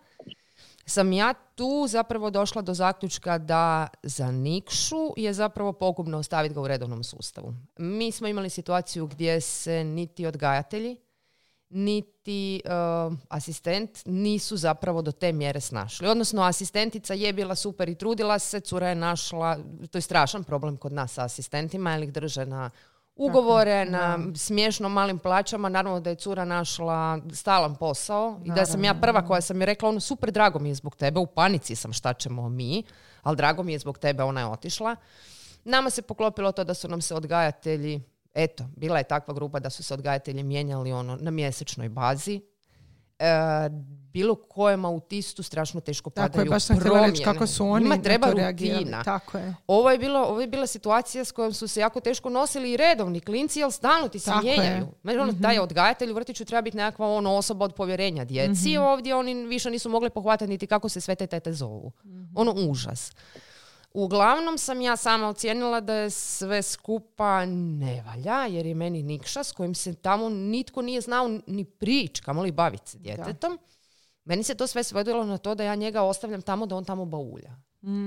Sam 0.87 1.12
ja 1.12 1.35
tu 1.55 1.87
zapravo 1.89 2.30
došla 2.30 2.62
do 2.62 2.74
zaključka 2.74 3.39
da 3.39 3.89
za 4.03 4.30
Nikšu 4.30 5.12
je 5.16 5.32
zapravo 5.32 5.72
pogubno 5.72 6.18
ostaviti 6.18 6.55
ga 6.55 6.61
u 6.61 6.68
redovnom 6.68 7.05
sustavu. 7.05 7.55
Mi 7.76 8.12
smo 8.12 8.28
imali 8.28 8.51
situaciju 8.51 9.07
gdje 9.07 9.41
se 9.41 9.85
niti 9.85 10.26
odgajatelji, 10.26 10.97
niti 11.70 12.62
uh, 12.64 13.14
asistent 13.28 13.91
nisu 14.07 14.57
zapravo 14.57 15.03
do 15.03 15.12
te 15.12 15.32
mjere 15.32 15.61
snašli. 15.61 16.09
Odnosno, 16.09 16.43
asistentica 16.43 17.14
je 17.14 17.32
bila 17.32 17.55
super 17.55 17.89
i 17.89 17.95
trudila 17.95 18.39
se, 18.39 18.61
cura 18.61 18.89
je 18.89 18.95
našla, 18.95 19.59
to 19.91 19.99
je 19.99 20.03
strašan 20.03 20.45
problem 20.45 20.76
kod 20.76 20.93
nas 20.93 21.12
sa 21.12 21.24
asistentima, 21.24 21.93
jer 21.93 22.03
ih 22.03 22.12
drže 22.12 22.47
na 22.47 22.70
ugovore 23.17 23.85
na 23.85 24.19
smiješno 24.37 24.89
malim 24.89 25.19
plaćama. 25.19 25.69
Naravno 25.69 26.01
da 26.01 26.11
je 26.11 26.17
cura 26.17 26.45
našla 26.45 27.19
stalan 27.33 27.77
posao 27.77 28.41
i 28.45 28.51
da 28.51 28.67
sam 28.67 28.85
ja 28.85 28.95
prva 28.95 29.27
koja 29.27 29.41
sam 29.41 29.61
je 29.61 29.67
rekla 29.67 29.89
ono 29.89 30.01
super 30.01 30.31
drago 30.31 30.59
mi 30.59 30.69
je 30.69 30.75
zbog 30.75 30.97
tebe, 30.97 31.21
u 31.21 31.27
panici 31.27 31.77
sam 31.77 31.93
šta 31.93 32.15
ćemo 32.15 32.49
mi, 32.49 32.83
ali 33.23 33.37
drago 33.37 33.62
mi 33.62 33.73
je 33.73 33.79
zbog 33.79 33.99
tebe, 33.99 34.23
ona 34.23 34.41
je 34.41 34.47
otišla. 34.47 34.97
Nama 35.65 35.91
se 35.91 36.03
poklopilo 36.03 36.53
to 36.53 36.65
da 36.65 36.75
su 36.75 36.89
nam 36.89 37.01
se 37.01 37.15
odgajatelji, 37.15 38.03
eto, 38.35 38.65
bila 38.77 38.99
je 38.99 39.05
takva 39.05 39.35
grupa 39.35 39.59
da 39.59 39.71
su 39.71 39.83
se 39.83 39.95
odgajatelji 39.95 40.43
mijenjali 40.43 40.93
ono 40.93 41.17
na 41.21 41.31
mjesečnoj 41.31 41.89
bazi. 41.89 42.41
E, 43.25 43.70
bilo 44.12 44.35
kojem 44.35 44.85
autistu 44.85 45.43
strašno 45.43 45.81
teško 45.81 46.11
Tako 46.11 46.25
je, 46.25 46.31
padaju 46.31 46.51
baš 46.51 46.62
sam 46.64 46.79
htjela 46.79 47.07
reći 47.07 47.22
kako 47.22 47.47
su 47.47 47.66
oni 47.66 47.83
Njima 47.83 48.03
treba 48.03 48.31
reagirali. 48.31 48.79
rutina. 48.79 49.05
Tako 49.05 49.39
je. 49.39 49.55
Ovo 49.66 49.91
je, 49.91 49.99
bilo, 49.99 50.20
ovo 50.20 50.41
je 50.41 50.47
bila 50.47 50.66
situacija 50.66 51.25
s 51.25 51.33
kojom 51.33 51.53
su 51.53 51.68
se 51.68 51.81
jako 51.81 52.01
teško 52.01 52.31
nosili 52.31 52.72
i 52.72 52.77
redovni 52.77 53.20
klinci, 53.20 53.61
jer 53.61 53.72
stalno 53.72 54.09
ti 54.09 54.18
se 54.18 54.31
Tako 54.31 54.47
je. 54.47 54.57
mijenjaju. 54.57 54.87
Znači, 55.03 55.18
ono, 55.18 55.33
taj 55.43 55.59
odgajatelj 55.59 56.11
u 56.11 56.14
vrtiću 56.14 56.45
treba 56.45 56.62
biti 56.62 56.77
nekakva 56.77 57.09
ono, 57.09 57.33
osoba 57.33 57.64
od 57.64 57.75
povjerenja 57.75 58.25
djeci. 58.25 58.77
Ovdje 58.77 59.14
oni 59.14 59.47
više 59.47 59.70
nisu 59.70 59.89
mogli 59.89 60.11
pohvatati 60.11 60.51
niti 60.51 60.66
kako 60.66 60.89
se 60.89 61.01
sve 61.01 61.14
te 61.14 61.27
tete 61.27 61.53
zovu. 61.53 61.93
Ono 62.35 62.55
užas. 62.70 63.12
Uglavnom 63.95 64.59
sam 64.59 64.81
ja 64.81 64.97
sama 64.97 65.29
ocijenila 65.29 65.81
da 65.81 65.95
je 65.95 66.11
sve 66.11 66.63
skupa 66.63 67.47
ne 67.47 68.03
valja, 68.07 68.47
jer 68.47 68.67
je 68.67 68.75
meni 68.75 69.03
Nikša 69.03 69.45
s 69.45 69.53
kojim 69.53 69.75
se 69.75 69.95
tamo 69.95 70.29
nitko 70.29 70.83
nije 70.83 71.01
znao 71.01 71.29
ni 71.47 71.65
prič, 71.65 72.21
kamoli 72.21 72.53
baviti 72.53 72.91
se 72.91 72.99
djetetom. 72.99 73.59
Meni 74.25 74.43
se 74.43 74.55
to 74.55 74.67
sve 74.67 74.83
svedilo 74.83 75.25
na 75.25 75.39
to 75.39 75.55
da 75.55 75.65
ja 75.65 75.75
njega 75.75 76.03
ostavljam 76.03 76.43
tamo 76.43 76.67
da 76.67 76.77
on 76.77 76.85
tamo 76.85 77.05
baulja. 77.05 77.57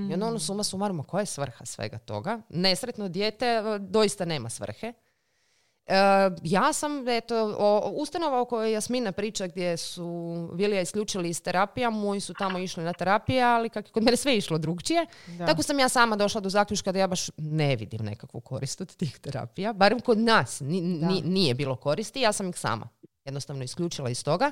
I 0.09 0.13
onda 0.13 0.25
ono 0.27 0.39
suma 0.39 0.63
sumarum, 0.63 0.99
a 0.99 1.03
koja 1.03 1.21
je 1.21 1.25
svrha 1.25 1.65
svega 1.65 1.97
toga? 1.97 2.41
Nesretno 2.49 3.07
dijete 3.09 3.45
e, 3.45 3.79
doista 3.79 4.25
nema 4.25 4.49
svrhe. 4.49 4.93
E, 5.87 5.93
ja 6.43 6.73
sam, 6.73 7.07
eto, 7.07 7.55
o, 7.57 7.91
ustanova 7.91 8.41
o 8.41 8.45
kojoj 8.45 8.71
Jasmina 8.71 9.11
priča 9.11 9.47
gdje 9.47 9.77
su 9.77 10.07
Vilija 10.53 10.81
isključili 10.81 11.29
iz 11.29 11.41
terapija, 11.41 11.89
moji 11.89 12.19
su 12.19 12.33
tamo 12.33 12.59
išli 12.59 12.83
na 12.83 12.93
terapije, 12.93 13.43
ali 13.43 13.69
kako 13.69 13.87
je 13.87 13.91
kod 13.91 14.03
mene 14.03 14.17
sve 14.17 14.37
išlo 14.37 14.57
drugčije, 14.57 15.05
Da. 15.27 15.45
tako 15.45 15.63
sam 15.63 15.79
ja 15.79 15.89
sama 15.89 16.15
došla 16.15 16.41
do 16.41 16.49
zaključka 16.49 16.91
da 16.91 16.99
ja 16.99 17.07
baš 17.07 17.29
ne 17.37 17.75
vidim 17.75 18.01
nekakvu 18.01 18.41
korist 18.41 18.81
od 18.81 18.95
tih 18.95 19.19
terapija. 19.19 19.73
Barem 19.73 19.99
kod 19.99 20.17
nas 20.17 20.59
ni- 20.59 20.81
ni- 20.81 21.21
nije 21.21 21.53
bilo 21.53 21.75
koristi, 21.75 22.21
ja 22.21 22.33
sam 22.33 22.49
ih 22.49 22.57
sama 22.57 22.89
jednostavno 23.25 23.63
isključila 23.63 24.09
iz 24.09 24.23
toga. 24.23 24.51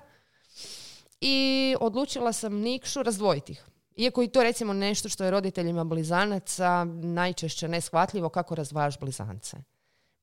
I 1.21 1.37
odlučila 1.79 2.33
sam 2.33 2.53
Nikšu 2.53 3.03
razdvojiti 3.03 3.51
ih. 3.51 3.63
Iako 3.95 4.23
i 4.23 4.27
to 4.27 4.43
recimo 4.43 4.73
nešto 4.73 5.09
što 5.09 5.23
je 5.23 5.31
roditeljima 5.31 5.83
blizanaca 5.83 6.83
najčešće 6.85 7.67
neshvatljivo 7.67 8.29
kako 8.29 8.55
razdvajaš 8.55 8.99
blizance. 8.99 9.57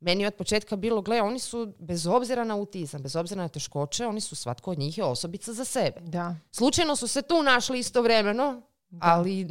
Meni 0.03 0.23
je 0.23 0.29
od 0.29 0.35
početka 0.35 0.77
bilo, 0.77 1.03
gle, 1.03 1.23
oni 1.23 1.39
su 1.39 1.73
bez 1.79 2.07
obzira 2.07 2.45
na 2.45 2.55
autizam, 2.55 3.03
bez 3.03 3.17
obzira 3.17 3.43
na 3.43 3.49
teškoće, 3.49 4.07
oni 4.07 4.21
su 4.21 4.37
svatko 4.37 4.71
od 4.71 4.79
njih 4.79 4.99
je 4.99 5.05
osobica 5.05 5.53
za 5.53 5.65
sebe. 5.65 6.01
Da. 6.01 6.37
Slučajno 6.53 6.97
su 6.97 7.09
se 7.09 7.23
tu 7.23 7.43
našli 7.43 7.79
istovremeno, 7.79 8.63
ali 9.01 9.47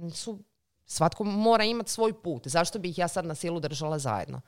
oni 0.00 0.10
su, 0.10 0.38
svatko 0.86 1.24
mora 1.24 1.64
imati 1.64 1.90
svoj 1.90 2.12
put. 2.12 2.48
Zašto 2.48 2.78
bi 2.78 2.88
ih 2.88 2.98
ja 2.98 3.08
sad 3.08 3.26
na 3.26 3.34
silu 3.34 3.60
držala 3.60 3.98
zajedno? 3.98 4.40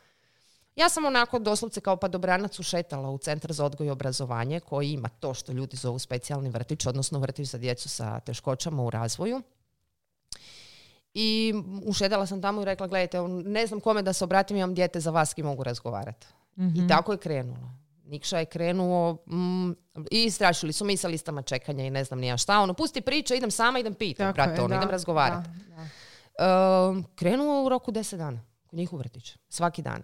Ja 0.77 0.89
sam 0.89 1.05
onako 1.05 1.39
doslovce 1.39 1.81
kao 1.81 1.97
pa 1.97 2.09
dobranac 2.09 2.59
ušetala 2.59 3.11
u 3.11 3.19
Centar 3.19 3.53
za 3.53 3.65
odgoj 3.65 3.87
i 3.87 3.91
obrazovanje 3.91 4.61
koji 4.61 4.91
ima 4.91 5.09
to 5.09 5.35
što 5.35 5.53
ljudi 5.53 5.77
zovu 5.77 5.99
specijalni 5.99 6.51
vrtić, 6.51 6.87
odnosno 6.87 7.19
vrtić 7.19 7.49
za 7.49 7.59
djecu 7.59 7.89
sa 7.89 8.21
teškoćama 8.21 8.83
u 8.83 8.91
razvoju. 8.91 9.43
I 11.15 11.55
ušetala 11.87 12.27
sam 12.27 12.43
tamo 12.43 12.63
i 12.63 12.65
rekla, 12.65 12.87
gledajte, 12.87 13.21
ne 13.29 13.67
znam 13.67 13.81
kome 13.81 14.03
da 14.03 14.13
se 14.13 14.25
obratim, 14.25 14.57
imam 14.57 14.75
dijete 14.75 15.01
za 15.01 15.11
vas 15.11 15.35
ki 15.35 15.43
mogu 15.43 15.63
razgovarati. 15.63 16.27
I 16.77 16.89
tako 16.89 17.13
je 17.13 17.19
krenulo. 17.19 17.71
Nikša 18.05 18.39
je 18.39 18.45
krenuo 18.45 19.13
mm, 19.27 19.71
i 20.11 20.31
strašili 20.31 20.73
su 20.73 20.85
mi 20.85 20.97
sa 20.97 21.09
listama 21.09 21.43
čekanja 21.43 21.85
i 21.85 21.91
ne 21.91 22.05
znam 22.05 22.21
ni 22.21 22.27
ja 22.27 22.37
šta. 22.37 22.61
Ono, 22.61 22.75
pusti 22.75 23.01
priče, 23.01 23.37
idem 23.37 23.51
sama, 23.51 23.79
idem 23.79 23.95
Tako 24.25 24.35
brate, 24.35 24.55
je, 24.55 24.61
ono, 24.61 24.69
da, 24.69 24.77
idem 24.77 24.91
razgovarati. 24.91 25.49
da. 25.49 25.85
Ehm, 26.39 27.01
krenuo 27.15 27.65
u 27.65 27.69
roku 27.69 27.91
deset 27.91 28.19
dana 28.19 28.41
kod 28.67 28.79
njih 28.79 28.93
u 28.93 28.97
vrtić, 28.97 29.37
svaki 29.49 29.83
dan. 29.83 30.03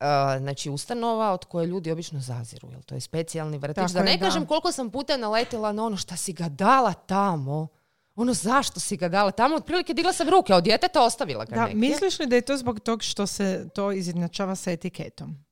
E, 0.00 0.38
znači 0.38 0.70
ustanova 0.70 1.32
od 1.32 1.44
koje 1.44 1.66
ljudi 1.66 1.92
obično 1.92 2.20
zaziru, 2.20 2.70
jer 2.70 2.82
to 2.82 2.94
je 2.94 3.00
specijalni 3.00 3.58
vrtić. 3.58 3.82
Tako 3.82 3.92
da 3.92 4.02
ne 4.02 4.10
je, 4.10 4.16
da. 4.16 4.24
kažem 4.24 4.46
koliko 4.46 4.72
sam 4.72 4.90
puta 4.90 5.16
naletila 5.16 5.72
na 5.72 5.84
ono 5.84 5.96
šta 5.96 6.16
si 6.16 6.32
ga 6.32 6.48
dala 6.48 6.92
tamo. 6.92 7.68
Ono 8.14 8.34
zašto 8.34 8.80
si 8.80 8.96
ga 8.96 9.08
dala 9.08 9.30
tamo? 9.30 9.56
Otprilike 9.56 9.94
digla 9.94 10.12
sam 10.12 10.28
ruke, 10.28 10.54
od 10.54 10.64
djeteta 10.64 11.02
ostavila 11.02 11.44
ga 11.44 11.54
Da, 11.54 11.62
negdje. 11.66 11.88
misliš 11.88 12.18
li 12.18 12.26
da 12.26 12.36
je 12.36 12.42
to 12.42 12.56
zbog 12.56 12.80
tog 12.80 13.02
što 13.02 13.26
se 13.26 13.68
to 13.74 13.92
izjednačava 13.92 14.56
sa 14.56 14.70
etiketom? 14.70 15.44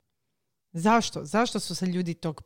Zašto? 0.72 1.24
Zašto 1.24 1.60
su 1.60 1.74
se 1.74 1.86
ljudi 1.86 2.14
tog... 2.14 2.42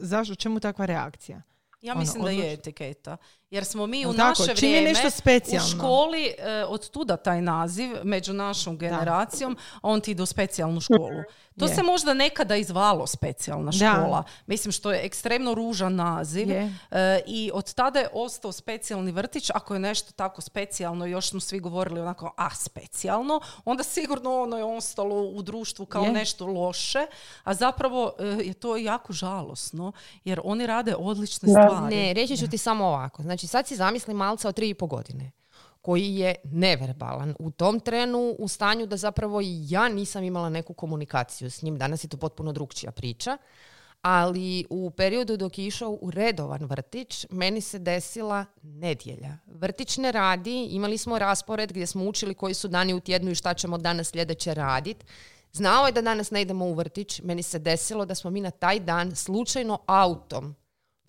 Zašto? 0.00 0.34
Čemu 0.34 0.60
takva 0.60 0.86
reakcija? 0.86 1.42
Ja 1.80 1.92
Ono, 1.92 2.00
mislim 2.00 2.24
da 2.24 2.30
je 2.30 2.52
etiketa. 2.52 3.16
Jer 3.50 3.64
smo 3.64 3.86
mi 3.86 4.06
u 4.06 4.12
tako? 4.12 4.42
naše 4.42 4.52
vrijeme 4.54 4.88
nešto 4.88 5.10
specijalno. 5.10 5.66
u 5.66 5.70
školi 5.70 6.34
e, 6.38 6.64
od 6.64 6.90
tuda 6.90 7.16
taj 7.16 7.42
naziv 7.42 7.90
među 8.04 8.32
našom 8.32 8.78
generacijom, 8.78 9.56
a 9.74 9.78
on 9.82 10.00
ti 10.00 10.10
ide 10.10 10.22
u 10.22 10.26
specijalnu 10.26 10.80
školu. 10.80 11.22
To 11.58 11.64
Je. 11.64 11.74
se 11.74 11.82
možda 11.82 12.14
nekada 12.14 12.56
i 12.56 12.64
zvalo 12.64 13.06
specijalna 13.06 13.70
Da. 13.70 13.76
škola. 13.92 14.24
Mislim 14.46 14.72
što 14.72 14.92
je 14.92 15.00
ekstremno 15.00 15.54
ružan 15.54 15.94
naziv. 15.94 16.50
Je. 16.50 16.74
E, 16.90 17.20
I 17.26 17.50
od 17.54 17.74
tada 17.74 17.98
je 17.98 18.08
ostao 18.12 18.52
specijalni 18.52 19.12
vrtić. 19.12 19.50
Ako 19.50 19.74
je 19.74 19.80
nešto 19.80 20.12
tako 20.12 20.40
specijalno, 20.40 21.06
još 21.06 21.30
smo 21.30 21.40
svi 21.40 21.60
govorili 21.60 22.00
onako, 22.00 22.32
a 22.36 22.50
specijalno, 22.52 23.40
onda 23.64 23.82
sigurno 23.84 24.42
ono 24.42 24.56
je 24.56 24.64
ostalo 24.64 25.22
u 25.22 25.42
društvu 25.42 25.86
kao 25.86 26.04
Je. 26.04 26.12
nešto 26.12 26.46
loše, 26.46 27.06
a 27.44 27.54
zapravo 27.54 28.12
e, 28.18 28.24
je 28.24 28.54
to 28.54 28.76
jako 28.76 29.12
žalosno, 29.12 29.92
jer 30.24 30.40
oni 30.44 30.66
rade 30.66 30.94
odlične 30.96 31.46
Da. 31.46 31.68
stvari. 31.68 31.96
Ne, 31.96 32.12
reći 32.14 32.36
ću 32.36 32.48
ti 32.48 32.58
samo 32.58 32.84
ovako. 32.86 33.22
Znači 33.22 33.39
sad 33.46 33.68
si 33.68 33.76
zamisli 33.76 34.14
malca 34.14 34.48
od 34.48 34.54
tri 34.54 34.68
i 34.68 34.74
po 34.74 34.86
godine 34.86 35.30
koji 35.82 36.14
je 36.14 36.34
neverbalan 36.44 37.34
u 37.38 37.50
tom 37.50 37.80
trenu 37.80 38.36
u 38.38 38.48
stanju 38.48 38.86
da 38.86 38.96
zapravo 38.96 39.40
i 39.40 39.64
ja 39.68 39.88
nisam 39.88 40.24
imala 40.24 40.48
neku 40.48 40.74
komunikaciju 40.74 41.50
s 41.50 41.62
njim. 41.62 41.78
Danas 41.78 42.04
je 42.04 42.08
to 42.08 42.16
potpuno 42.16 42.52
drugčija 42.52 42.92
priča. 42.92 43.38
Ali 44.02 44.64
u 44.70 44.90
periodu 44.90 45.36
dok 45.36 45.58
je 45.58 45.66
išao 45.66 45.98
u 46.00 46.10
redovan 46.10 46.64
vrtić, 46.64 47.26
meni 47.30 47.60
se 47.60 47.78
desila 47.78 48.44
nedjelja. 48.62 49.38
Vrtić 49.46 49.96
ne 49.96 50.12
radi, 50.12 50.64
imali 50.70 50.98
smo 50.98 51.18
raspored 51.18 51.70
gdje 51.70 51.86
smo 51.86 52.04
učili 52.04 52.34
koji 52.34 52.54
su 52.54 52.68
dani 52.68 52.94
u 52.94 53.00
tjednu 53.00 53.30
i 53.30 53.34
šta 53.34 53.54
ćemo 53.54 53.78
danas 53.78 54.10
sljedeće 54.10 54.54
raditi. 54.54 55.06
Znao 55.52 55.86
je 55.86 55.92
da 55.92 56.02
danas 56.02 56.30
ne 56.30 56.42
idemo 56.42 56.66
u 56.66 56.74
vrtić. 56.74 57.20
Meni 57.22 57.42
se 57.42 57.58
desilo 57.58 58.04
da 58.04 58.14
smo 58.14 58.30
mi 58.30 58.40
na 58.40 58.50
taj 58.50 58.80
dan 58.80 59.16
slučajno 59.16 59.78
autom 59.86 60.54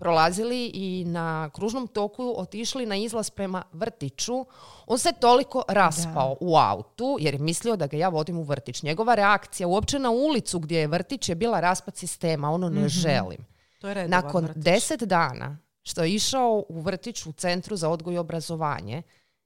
prolazili 0.02 0.72
i 0.74 1.06
na 1.06 1.50
kružnom 1.54 1.88
toku 1.88 2.34
otišli 2.38 2.86
na 2.86 2.96
izlaz 2.96 3.30
prema 3.30 3.64
vrtiću. 3.74 4.46
On 4.88 5.00
se 5.00 5.14
toliko 5.20 5.64
raspao 5.68 6.38
u 6.40 6.58
autu 6.58 7.18
jer 7.20 7.34
je 7.34 7.40
mislio 7.40 7.76
da 7.76 7.88
ga 7.88 7.98
ja 7.98 8.10
vodim 8.10 8.38
u 8.38 8.44
vrtić. 8.44 8.84
Njegova 8.84 9.16
reakcija 9.16 9.68
uopće 9.68 10.00
na 10.00 10.10
ulicu 10.10 10.60
gdje 10.60 10.80
je 10.80 10.88
vrtić 10.88 11.30
je 11.30 11.36
bila 11.36 11.60
raspad 11.60 11.98
sistema. 11.98 12.50
Ono 12.50 12.70
ne 12.70 12.90
želim. 12.90 13.46
To 13.82 13.88
je 13.88 14.08
Nakon 14.08 14.44
vrtić. 14.44 14.64
deset 14.64 15.04
dana 15.04 15.58
što 15.84 16.04
je 16.04 16.14
išao 16.14 16.64
u 16.70 16.82
vrtić 16.82 17.26
u 17.26 17.32
Centru 17.32 17.76
za 17.76 17.90
odgoj 17.90 18.14
i 18.14 18.18
obrazovanje, 18.18 19.04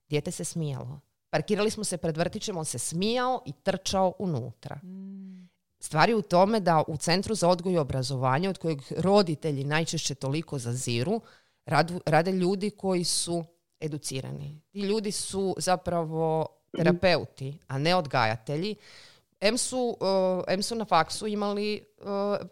dijete 0.10 0.32
se 0.32 0.44
smijalo. 0.44 1.00
Parkirali 1.30 1.72
smo 1.72 1.84
se 1.84 1.98
pred 1.98 2.18
vrtićem, 2.18 2.58
on 2.58 2.66
se 2.66 2.80
smijao 2.80 3.42
i 3.46 3.52
trčao 3.64 4.14
unutra. 4.20 4.80
Stvar 5.86 6.10
je 6.10 6.16
u 6.16 6.22
tome 6.22 6.60
da 6.60 6.84
u 6.88 6.98
Centru 6.98 7.36
za 7.36 7.50
odgoj 7.50 7.74
i 7.74 7.78
obrazovanje, 7.78 8.50
od 8.50 8.58
kojeg 8.58 8.82
roditelji 8.98 9.64
najčešće 9.64 10.16
toliko 10.16 10.60
zaziru, 10.60 11.22
radu- 11.66 12.00
rade 12.06 12.32
ljudi 12.32 12.70
koji 12.70 13.04
su 13.04 13.44
educirani. 13.80 14.62
Ti 14.72 14.80
ljudi 14.80 15.12
su 15.12 15.56
zapravo 15.58 16.48
terapeuti, 16.78 17.60
a 17.68 17.78
ne 17.78 17.96
odgajatelji. 17.96 18.76
M 19.42 19.58
su, 19.58 19.98
uh, 20.00 20.44
M 20.48 20.64
su 20.64 20.76
na 20.76 20.86
faksu 20.86 21.28
imali 21.28 21.86
uh, 21.98 22.06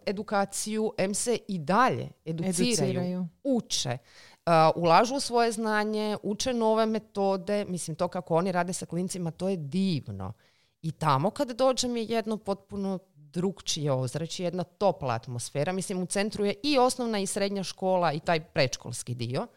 edukaciju, 0.05 0.93
M 0.97 1.13
se 1.13 1.37
i 1.47 1.59
dalje 1.59 2.09
educiraju, 2.25 2.69
Educiraju. 2.69 3.27
uče. 3.43 3.97
Uh, 4.45 4.53
ulažu 4.83 5.15
u 5.15 5.19
svoje 5.19 5.51
znanje, 5.51 6.17
uče 6.23 6.53
nove 6.53 6.85
metode, 6.85 7.65
mislim 7.65 7.95
to 7.95 8.07
kako 8.07 8.35
oni 8.35 8.51
rade 8.51 8.73
sa 8.73 8.85
klincima, 8.85 9.31
to 9.31 9.49
je 9.49 9.57
divno. 9.57 10.33
I 10.81 10.91
tamo 10.91 11.29
kad 11.29 11.51
dođem 11.51 11.97
je 11.97 12.03
jedno 12.05 12.37
potpuno 12.37 12.99
drugčije 13.33 13.91
ozračje, 13.91 14.43
jedna 14.43 14.63
topla 14.63 15.13
atmosfera. 15.13 15.71
Mislim, 15.71 16.01
u 16.01 16.05
centru 16.05 16.45
je 16.45 16.55
i 16.63 16.77
osnovna 16.77 17.19
i 17.19 17.27
srednja 17.27 17.63
škola 17.63 18.13
i 18.13 18.19
taj 18.19 18.39
predškolski 18.39 19.15
dio. 19.15 19.47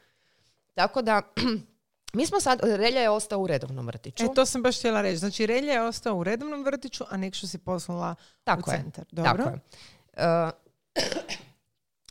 Tako 0.74 1.02
da, 1.02 1.22
mi 2.16 2.26
smo 2.26 2.40
sad, 2.40 2.60
Relja 2.62 3.00
je 3.00 3.10
ostao 3.10 3.40
u 3.40 3.46
redovnom 3.46 3.86
vrtiću. 3.86 4.24
E, 4.24 4.34
to 4.34 4.46
sam 4.46 4.62
baš 4.62 4.78
htjela 4.78 5.02
reći. 5.02 5.16
Znači, 5.16 5.46
Relja 5.46 5.72
je 5.72 5.82
ostao 5.82 6.16
u 6.16 6.24
redovnom 6.24 6.64
vrtiću, 6.64 7.04
a 7.10 7.16
Nekšu 7.16 7.48
si 7.48 7.58
poslala 7.58 8.14
Tako 8.44 8.70
u 8.70 8.72
je. 8.72 8.78
centar. 8.78 9.04
Dobro. 9.10 9.44
Tako 9.44 9.50
je. 9.50 9.60
E, 10.12 10.50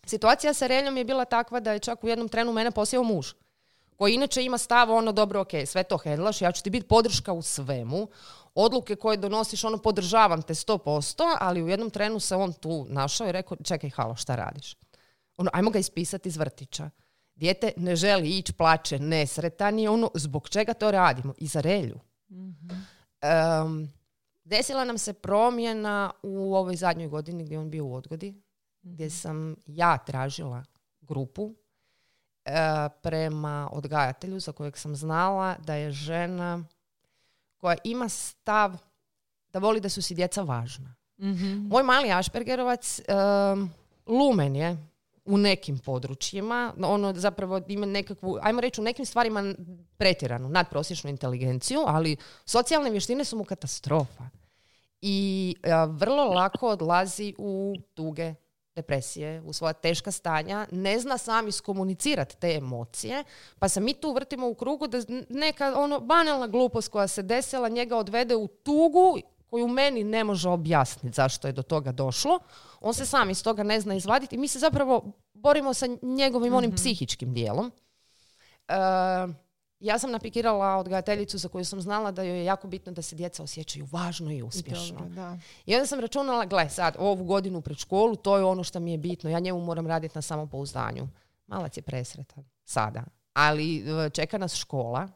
situacija 0.11 0.53
sa 0.53 0.67
Reljom 0.67 0.97
je 0.97 1.05
bila 1.05 1.25
takva 1.25 1.59
da 1.59 1.71
je 1.71 1.79
čak 1.79 2.03
u 2.03 2.07
jednom 2.07 2.29
trenu 2.29 2.53
mene 2.53 2.71
posjeo 2.71 3.03
muž 3.03 3.33
koji 3.95 4.13
inače 4.13 4.43
ima 4.43 4.57
stav 4.57 4.91
ono 4.91 5.11
dobro 5.11 5.41
ok, 5.41 5.51
sve 5.65 5.83
to 5.83 5.97
hendlaš, 5.97 6.41
ja 6.41 6.51
ću 6.51 6.63
ti 6.63 6.69
biti 6.69 6.87
podrška 6.87 7.33
u 7.33 7.41
svemu, 7.41 8.07
odluke 8.55 8.95
koje 8.95 9.17
donosiš, 9.17 9.63
ono 9.63 9.77
podržavam 9.77 10.41
te 10.41 10.53
100%, 10.53 11.37
ali 11.39 11.63
u 11.63 11.67
jednom 11.67 11.89
trenu 11.89 12.19
se 12.19 12.35
on 12.35 12.53
tu 12.53 12.85
našao 12.89 13.27
i 13.27 13.31
rekao, 13.31 13.57
čekaj 13.63 13.89
halo, 13.89 14.15
šta 14.15 14.35
radiš? 14.35 14.75
Ono, 15.37 15.49
ajmo 15.53 15.69
ga 15.69 15.79
ispisati 15.79 16.29
iz 16.29 16.37
vrtića. 16.37 16.89
Dijete 17.35 17.71
ne 17.77 17.95
želi 17.95 18.29
ići, 18.29 18.53
plaće, 18.53 18.99
nesretan 18.99 19.79
je 19.79 19.89
ono, 19.89 20.11
zbog 20.13 20.49
čega 20.49 20.73
to 20.73 20.91
radimo? 20.91 21.33
I 21.37 21.47
za 21.47 21.61
relju. 21.61 21.99
Em, 23.21 23.93
desila 24.43 24.85
nam 24.85 24.97
se 24.97 25.13
promjena 25.13 26.11
u 26.23 26.55
ovoj 26.55 26.75
zadnjoj 26.75 27.07
godini 27.07 27.43
gdje 27.43 27.55
je 27.55 27.59
on 27.59 27.69
bio 27.69 27.85
u 27.85 27.95
odgodi, 27.95 28.41
gdje 28.81 29.09
sam 29.09 29.55
ja 29.65 29.97
tražila 29.97 30.63
grupu 31.01 31.55
e, 32.45 32.51
prema 33.01 33.69
odgajatelju 33.71 34.39
za 34.39 34.51
kojeg 34.51 34.77
sam 34.77 34.95
znala 34.95 35.55
da 35.59 35.73
je 35.73 35.91
žena 35.91 36.63
koja 37.57 37.77
ima 37.83 38.09
stav 38.09 38.77
da 39.53 39.59
voli 39.59 39.79
da 39.79 39.89
su 39.89 40.01
si 40.01 40.15
djeca 40.15 40.41
važna. 40.41 40.95
Mhm. 41.19 41.67
Moj 41.67 41.83
mali 41.83 42.11
Aspergerovac 42.11 42.99
em, 42.99 43.73
lumen 44.05 44.55
je 44.55 44.77
u 45.25 45.37
nekim 45.37 45.79
područjima, 45.79 46.73
ono 46.83 47.13
zapravo 47.13 47.61
ima 47.67 47.85
nekakvu, 47.85 48.37
ajmo 48.41 48.61
reći 48.61 48.81
u 48.81 48.83
nekim 48.83 49.05
stvarima 49.05 49.55
pretjeranu, 49.97 50.49
nadprosječnu 50.49 51.09
inteligenciju, 51.09 51.79
ali 51.87 52.17
socijalne 52.45 52.89
vještine 52.89 53.23
su 53.23 53.37
mu 53.37 53.43
katastrofa. 53.43 54.23
I 55.01 55.55
vrlo 55.89 56.23
lako 56.23 56.69
odlazi 56.69 57.33
u 57.37 57.75
tuge, 57.93 58.33
depresije, 58.75 59.41
u 59.41 59.53
svoja 59.53 59.73
teška 59.73 60.11
stanja, 60.11 60.67
ne 60.71 60.99
zna 60.99 61.17
sam 61.17 61.47
iskomunicirati 61.47 62.37
te 62.37 62.55
emocije, 62.55 63.23
pa 63.59 63.69
se 63.69 63.79
mi 63.79 63.93
tu 63.93 64.13
vrtimo 64.13 64.49
u 64.49 64.55
krugu 64.55 64.87
da 64.87 64.97
neka 65.29 65.73
ono 65.77 65.99
banalna 65.99 66.47
glupost 66.47 66.91
koja 66.91 67.07
se 67.07 67.23
desila 67.23 67.69
njega 67.69 67.97
odvede 67.97 68.35
u 68.35 68.47
tugu 68.47 69.17
koju 69.49 69.67
meni 69.67 70.03
ne 70.03 70.23
može 70.23 70.49
objasniti 70.49 71.15
zašto 71.15 71.47
je 71.47 71.51
do 71.51 71.61
toga 71.61 71.91
došlo. 71.91 72.39
On 72.81 72.93
se 72.93 73.05
sam 73.05 73.29
iz 73.29 73.43
toga 73.43 73.63
ne 73.63 73.79
zna 73.79 73.95
izvaditi 73.95 74.35
i 74.35 74.39
mi 74.39 74.47
se 74.47 74.59
zapravo 74.59 75.11
borimo 75.33 75.73
sa 75.73 75.85
njegovim 76.01 76.53
onim 76.53 76.75
psihičkim 76.75 77.33
dijelom. 77.33 77.71
E, 78.67 78.73
ja 79.79 79.99
sam 79.99 80.11
napikirala 80.11 80.75
odgajateljicu 80.75 81.37
za 81.37 81.49
koju 81.49 81.65
sam 81.65 81.81
znala 81.81 82.11
da 82.11 82.23
joj 82.23 82.37
je 82.37 82.45
jako 82.45 82.67
bitno 82.67 82.91
da 82.91 83.01
se 83.01 83.15
djeca 83.15 83.43
osjećaju 83.43 83.87
važno 83.91 84.31
i 84.31 84.41
uspješno. 84.41 84.99
Dobro, 84.99 85.15
da. 85.15 85.37
I 85.65 85.75
onda 85.75 85.87
sam 85.87 85.99
računala, 85.99 86.45
gle 86.45 86.69
sad, 86.69 86.95
ovu 86.99 87.23
godinu 87.23 87.61
pred 87.61 87.77
školu, 87.77 88.15
to 88.15 88.37
je 88.37 88.43
ono 88.43 88.63
što 88.63 88.79
mi 88.79 88.91
je 88.91 88.97
bitno. 88.97 89.29
Ja 89.29 89.39
njemu 89.39 89.59
moram 89.59 89.87
raditi 89.87 90.17
na 90.17 90.21
samopouzdanju. 90.21 91.07
Malac 91.47 91.77
je 91.77 91.81
presretan 91.81 92.43
sada. 92.65 93.03
Ali 93.33 93.77
e, 93.77 94.09
čeka 94.09 94.37
nas 94.37 94.55
škola. 94.55 95.07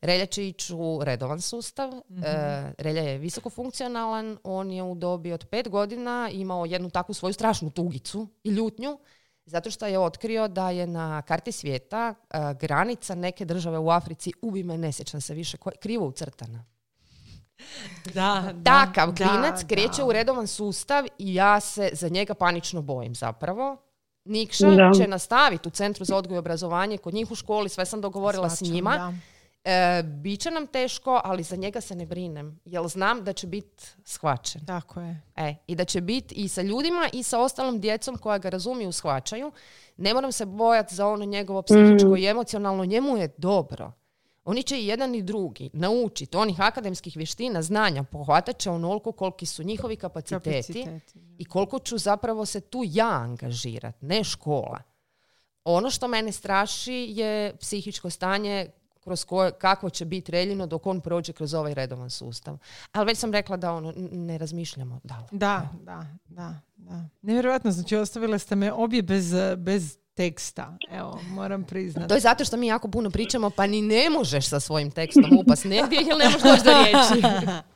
Relja 0.00 0.26
će 0.26 0.48
ići 0.48 0.74
u 0.74 1.00
redovan 1.04 1.40
sustav. 1.40 1.92
E, 1.94 2.72
Relja 2.78 3.02
je 3.02 3.18
visoko 3.18 3.50
funkcionalan. 3.50 4.38
On 4.44 4.70
je 4.70 4.82
u 4.82 4.94
dobi 4.94 5.32
od 5.32 5.46
pet 5.46 5.68
godina 5.68 6.30
imao 6.32 6.66
jednu 6.66 6.90
takvu 6.90 7.14
svoju 7.14 7.32
strašnu 7.32 7.70
tugicu 7.70 8.28
i 8.44 8.50
ljutnju. 8.50 8.98
Zato 9.46 9.70
što 9.70 9.86
je 9.86 9.98
otkrio 9.98 10.48
da 10.48 10.70
je 10.70 10.86
na 10.86 11.22
karti 11.22 11.52
svijeta 11.52 12.14
e, 12.30 12.38
granica 12.54 13.14
neke 13.14 13.44
države 13.44 13.78
u 13.78 13.90
Africi, 13.90 14.32
ubi 14.42 14.62
me, 14.62 14.78
ne 14.78 14.92
sjećam 14.92 15.20
se 15.20 15.34
više, 15.34 15.56
koja- 15.56 15.76
krivo 15.76 16.06
ucrtana. 16.06 16.64
Da, 18.04 18.50
da, 18.54 18.84
Takav 18.84 19.12
da, 19.12 19.24
klinac 19.24 19.60
da. 19.60 19.66
kreće 19.66 20.02
u 20.02 20.12
redovan 20.12 20.46
sustav 20.46 21.04
i 21.18 21.34
ja 21.34 21.60
se 21.60 21.90
za 21.92 22.08
njega 22.08 22.34
panično 22.34 22.82
bojim 22.82 23.14
zapravo. 23.14 23.76
Nikša 24.24 24.66
Da. 24.66 24.90
će 24.96 25.08
nastaviti 25.08 25.68
u 25.68 25.72
Centru 25.72 26.04
za 26.04 26.16
odgoj 26.16 26.34
i 26.34 26.38
obrazovanje 26.38 26.98
kod 26.98 27.14
njih 27.14 27.30
u 27.30 27.34
školi, 27.34 27.68
sve 27.68 27.86
sam 27.86 28.00
dogovorila 28.00 28.50
s 28.50 28.60
njima. 28.62 29.14
E, 29.68 30.02
Biće 30.02 30.50
nam 30.50 30.66
teško, 30.66 31.20
ali 31.24 31.42
za 31.42 31.56
njega 31.56 31.80
se 31.80 31.94
ne 31.94 32.06
brinem, 32.06 32.60
jer 32.64 32.88
znam 32.88 33.24
da 33.24 33.32
će 33.32 33.46
biti 33.46 33.84
shvaćen. 34.04 34.66
Tako 34.66 35.00
je. 35.00 35.22
E, 35.36 35.54
I 35.66 35.74
da 35.74 35.84
će 35.84 36.00
biti 36.00 36.34
i 36.34 36.48
sa 36.48 36.62
ljudima 36.62 37.08
i 37.12 37.22
sa 37.22 37.40
ostalom 37.40 37.80
djecom 37.80 38.18
koja 38.18 38.38
ga 38.38 38.48
razumiju, 38.48 38.92
shvaćaju. 38.92 39.52
Ne 39.96 40.14
moram 40.14 40.32
se 40.32 40.46
bojati 40.46 40.94
za 40.94 41.06
ono 41.06 41.24
njegovo 41.24 41.62
psihičko 41.62 42.16
i 42.16 42.26
emocionalno, 42.26 42.84
njemu 42.84 43.16
je 43.16 43.34
dobro. 43.36 43.92
Oni 44.44 44.62
će 44.62 44.80
i 44.80 44.86
jedan 44.86 45.14
i 45.14 45.22
drugi 45.22 45.70
naučiti 45.72 46.36
onih 46.36 46.60
akademskih 46.60 47.16
vještina, 47.16 47.62
znanja, 47.62 48.02
pohvatat 48.02 48.58
će 48.58 48.70
onoliko 48.70 49.12
koliki 49.12 49.46
su 49.46 49.62
njihovi 49.62 49.96
kapaciteti, 49.96 50.84
Kapaciteti, 50.84 51.18
i 51.38 51.44
koliko 51.44 51.78
ću 51.78 51.98
zapravo 51.98 52.46
se 52.46 52.60
tu 52.60 52.82
ja 52.84 53.10
angažirati, 53.10 54.04
ne 54.04 54.24
škola. 54.24 54.78
Ono 55.64 55.90
što 55.90 56.08
mene 56.08 56.32
straši 56.32 57.06
je 57.08 57.56
psihičko 57.56 58.10
stanje 58.10 58.70
kroz 59.06 59.24
koje, 59.24 59.52
kako 59.52 59.90
će 59.90 60.04
biti 60.04 60.32
reljino 60.32 60.66
dok 60.66 60.86
on 60.86 61.00
prođe 61.00 61.32
kroz 61.32 61.54
ovaj 61.54 61.74
redovan 61.74 62.10
sustav. 62.10 62.58
Ali 62.92 63.06
već 63.06 63.18
sam 63.18 63.32
rekla 63.32 63.56
da 63.56 63.72
ono, 63.72 63.92
ne 64.12 64.38
razmišljamo 64.38 65.00
daleko. 65.04 65.36
Da, 65.36 65.68
da, 65.82 66.06
da, 66.28 66.54
da. 66.76 67.04
Nevjerojatno, 67.22 67.70
znači 67.70 67.96
ostavile 67.96 68.38
ste 68.38 68.56
me 68.56 68.72
obje 68.72 69.02
bez, 69.02 69.34
bez 69.56 69.98
teksta. 70.14 70.76
Evo, 70.90 71.20
moram 71.30 71.64
priznati. 71.64 72.08
To 72.08 72.14
je 72.14 72.20
zato 72.20 72.44
što 72.44 72.56
mi 72.56 72.66
jako 72.66 72.88
puno 72.88 73.10
pričamo, 73.10 73.50
pa 73.50 73.66
ni 73.66 73.82
ne 73.82 74.10
možeš 74.10 74.48
sa 74.48 74.60
svojim 74.60 74.90
tekstom 74.90 75.38
upast 75.40 75.64
negdje 75.64 75.98
jer 76.06 76.16
ne 76.18 76.24
možeš 76.24 76.42
doći 76.42 76.64
do 76.64 76.70
riječi. 76.70 77.26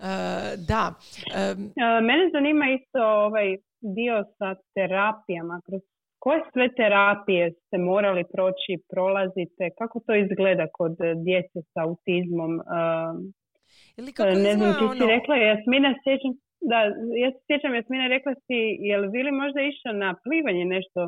E, 0.00 0.56
da. 0.56 0.94
E, 1.34 1.40
E, 1.40 2.00
Mene 2.08 2.30
zanima 2.32 2.64
isto 2.78 2.98
ovaj 3.26 3.56
dio 3.80 4.24
sa 4.38 4.54
terapijama. 4.74 5.60
Kroz 5.66 5.80
koje 6.26 6.40
sve 6.52 6.66
terapije 6.80 7.44
ste 7.62 7.76
morali 7.92 8.22
proći, 8.34 8.72
prolazite? 8.92 9.64
Kako 9.78 9.96
to 10.06 10.12
izgleda 10.24 10.66
kod 10.78 10.94
e, 11.00 11.14
djece 11.26 11.58
sa 11.72 11.78
autizmom? 11.86 12.52
E, 12.60 12.82
ili 13.98 14.10
kako 14.18 14.34
ne 14.46 14.52
znam, 14.56 14.70
ti 14.80 14.86
si 14.96 15.02
ono- 15.02 15.12
rekla, 15.14 15.34
Jasmina, 15.36 15.90
sjećam, 16.04 16.32
da, 16.70 16.78
ja 17.22 17.28
se 17.32 17.40
sjećam, 17.46 17.74
Jasmina, 17.78 18.06
rekla 18.16 18.32
si, 18.44 18.58
je 18.88 18.94
li 19.00 19.08
Vili 19.16 19.32
možda 19.42 19.60
išao 19.60 19.92
na 20.04 20.10
plivanje 20.24 20.64
nešto? 20.76 21.00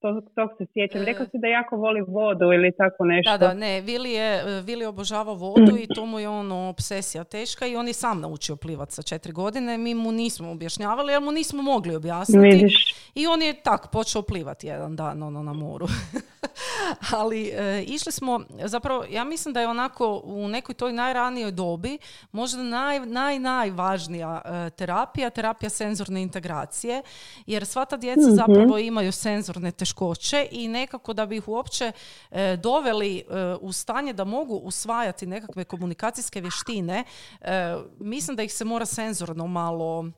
To, 0.00 0.20
tog 0.34 0.50
se 0.58 0.66
sjećam. 0.72 1.02
E. 1.02 1.04
Rekla 1.04 1.26
si 1.26 1.38
da 1.38 1.48
jako 1.48 1.76
voli 1.76 2.00
vodu 2.08 2.44
ili 2.44 2.72
tako 2.76 3.04
nešto. 3.04 3.30
Da, 3.30 3.38
da, 3.38 3.54
ne, 3.54 3.80
Vili, 3.80 4.12
je, 4.12 4.60
Vili 4.62 4.84
obožava 4.84 5.32
vodu 5.32 5.76
i 5.78 5.86
to 5.94 6.06
mu 6.06 6.18
je 6.18 6.28
ono 6.28 6.68
obsesija 6.68 7.24
teška 7.24 7.66
i 7.66 7.76
on 7.76 7.86
je 7.86 7.92
sam 7.92 8.20
naučio 8.20 8.56
plivat 8.56 8.90
sa 8.90 9.02
četiri 9.02 9.32
godine. 9.32 9.78
Mi 9.78 9.94
mu 9.94 10.12
nismo 10.12 10.50
objašnjavali, 10.50 11.12
jer 11.12 11.22
mu 11.22 11.32
nismo 11.32 11.62
mogli 11.62 11.96
objasniti. 11.96 12.56
Vidiš. 12.56 12.94
I 13.14 13.26
on 13.26 13.42
je 13.42 13.54
tak 13.62 13.92
počeo 13.92 14.22
plivati 14.22 14.66
jedan 14.66 14.96
dan 14.96 15.22
ono, 15.22 15.42
na 15.42 15.52
moru. 15.52 15.86
Ali 17.18 17.48
e, 17.48 17.84
išli 17.86 18.12
smo, 18.12 18.40
zapravo 18.64 19.04
ja 19.10 19.24
mislim 19.24 19.54
da 19.54 19.60
je 19.60 19.68
onako 19.68 20.20
u 20.24 20.48
nekoj 20.48 20.74
toj 20.74 20.92
najranijoj 20.92 21.52
dobi 21.52 21.98
možda 22.32 22.62
naj, 22.62 23.00
naj, 23.00 23.38
najvažnija 23.38 24.42
e, 24.44 24.70
terapija, 24.70 25.30
terapija 25.30 25.70
senzorne 25.70 26.22
integracije, 26.22 27.02
jer 27.46 27.66
sva 27.66 27.84
ta 27.84 27.96
djeca 27.96 28.30
zapravo 28.30 28.78
imaju 28.78 29.12
senzorne 29.12 29.70
teškoće 29.70 30.48
i 30.50 30.68
nekako 30.68 31.12
da 31.12 31.26
bi 31.26 31.36
ih 31.36 31.48
uopće 31.48 31.92
e, 32.30 32.56
doveli 32.56 33.18
e, 33.18 33.22
u 33.60 33.72
stanje 33.72 34.12
da 34.12 34.24
mogu 34.24 34.54
usvajati 34.54 35.26
nekakve 35.26 35.64
komunikacijske 35.64 36.40
vještine, 36.40 37.04
e, 37.40 37.76
mislim 37.98 38.36
da 38.36 38.42
ih 38.42 38.52
se 38.52 38.64
mora 38.64 38.86
senzorno 38.86 39.46
malo 39.46 40.10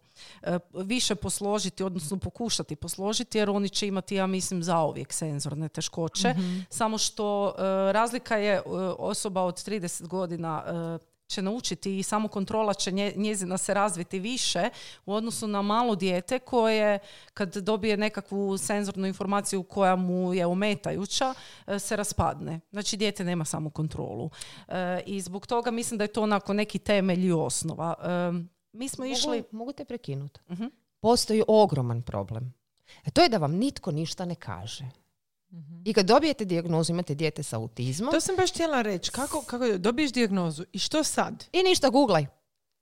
više 0.75 1.15
posložiti, 1.15 1.83
odnosno 1.83 2.17
pokušati 2.19 2.77
posložiti, 2.77 3.39
jer 3.39 3.51
oni 3.51 3.69
će 3.69 3.87
imati, 3.87 4.15
ja 4.15 4.27
mislim, 4.27 4.63
zauvijek 4.63 5.13
senzorne 5.13 5.69
teškoće. 5.69 6.35
Samo 6.71 6.99
što 6.99 7.49
e, 7.49 7.63
razlika 7.93 8.37
je 8.37 8.55
e, 8.55 8.63
osoba 8.99 9.43
od 9.43 9.55
30 9.55 10.07
godina 10.07 10.65
e, 10.67 11.19
će 11.29 11.43
naučiti 11.43 11.99
i 11.99 12.03
samo 12.03 12.29
kontrola 12.29 12.75
će 12.75 12.93
nje- 12.93 13.13
njezina 13.17 13.59
se 13.59 13.75
razviti 13.75 14.19
više 14.19 14.71
u 15.07 15.15
odnosu 15.15 15.47
na 15.47 15.63
malo 15.63 15.95
dijete 15.95 16.39
koje 16.39 16.99
kad 17.35 17.57
dobije 17.57 17.97
nekakvu 17.97 18.59
senzornu 18.59 19.07
informaciju 19.07 19.63
koja 19.63 19.97
mu 19.97 20.35
je 20.35 20.47
ometajuća 20.47 21.35
e, 21.67 21.79
se 21.79 21.97
raspadne. 21.97 22.61
Znači 22.71 22.97
dijete 22.97 23.25
nema 23.25 23.45
samo 23.45 23.71
kontrolu. 23.71 24.31
E, 24.69 25.01
I 25.07 25.21
zbog 25.21 25.47
toga 25.47 25.71
mislim 25.71 25.99
da 25.99 26.05
je 26.05 26.09
to 26.13 26.23
onako 26.23 26.53
neki 26.53 26.79
temelj 26.79 27.27
i 27.27 27.33
osnova. 27.33 27.95
E, 28.03 28.58
mi 28.73 28.89
smo 28.89 29.05
išli... 29.05 29.37
Mogu, 29.37 29.49
mogu 29.53 29.73
te 29.73 29.85
prekinuti. 29.85 30.41
Mhm. 30.51 30.65
Postoji 31.01 31.43
ogroman 31.49 32.03
problem. 32.03 32.55
A 33.05 33.11
to 33.11 33.23
je 33.23 33.29
da 33.29 33.39
vam 33.39 33.53
nitko 33.53 33.91
ništa 33.91 34.25
ne 34.25 34.35
kaže. 34.35 34.85
I 35.85 35.93
kad 35.93 36.07
dobijete 36.07 36.45
dijagnozu, 36.45 36.93
imate 36.93 37.15
dijete 37.15 37.43
sa 37.43 37.57
autizmom 37.57 38.13
to 38.13 38.21
sam 38.21 38.37
baš 38.37 38.51
htjela 38.51 38.83
reći. 38.83 39.11
Kako, 39.11 39.43
kako 39.43 39.79
dobiješ 39.79 40.13
dijagnozu 40.13 40.65
i 40.73 40.79
što 40.79 41.05
sad? 41.05 41.45
i 41.53 41.63
ništa 41.63 41.89
googlaj. 41.91 42.27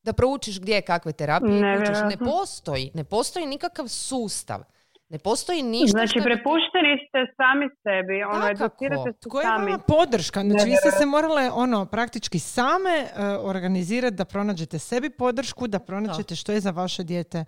Da 0.02 0.12
proučiš 0.12 0.60
gdje 0.60 0.80
kakve 0.82 1.12
terapije. 1.12 1.60
Ne 1.60 1.60
Nevjerojatno. 1.60 2.26
postoji, 2.26 2.90
ne 2.94 3.04
postoji 3.04 3.46
nikakav 3.46 3.88
sustav 3.88 4.62
Ne 5.08 5.18
postoji 5.18 5.62
ništa 5.62 5.86
Znači, 5.88 6.20
prepušteni 6.22 6.92
ste 7.08 7.18
sami 7.36 7.66
sebi, 7.82 8.22
ono, 8.24 8.46
educirate 8.46 9.12
se 9.12 9.28
Koja 9.28 9.42
je 9.42 9.46
sami. 9.48 9.64
vama 9.64 9.78
podrška? 9.78 10.40
Znači, 10.40 10.64
vi 10.66 10.76
ste 10.76 10.90
se 10.90 11.06
morale 11.06 11.50
ono, 11.50 11.84
praktički 11.86 12.38
same 12.38 12.90
e, 12.90 13.24
organizirati 13.26 14.16
da 14.16 14.24
pronađete 14.24 14.78
sebi 14.78 15.10
podršku, 15.10 15.66
da 15.66 15.78
pronađete 15.78 16.36
što 16.36 16.52
je 16.52 16.60
za 16.60 16.70
vaše 16.70 17.04
dijete, 17.04 17.44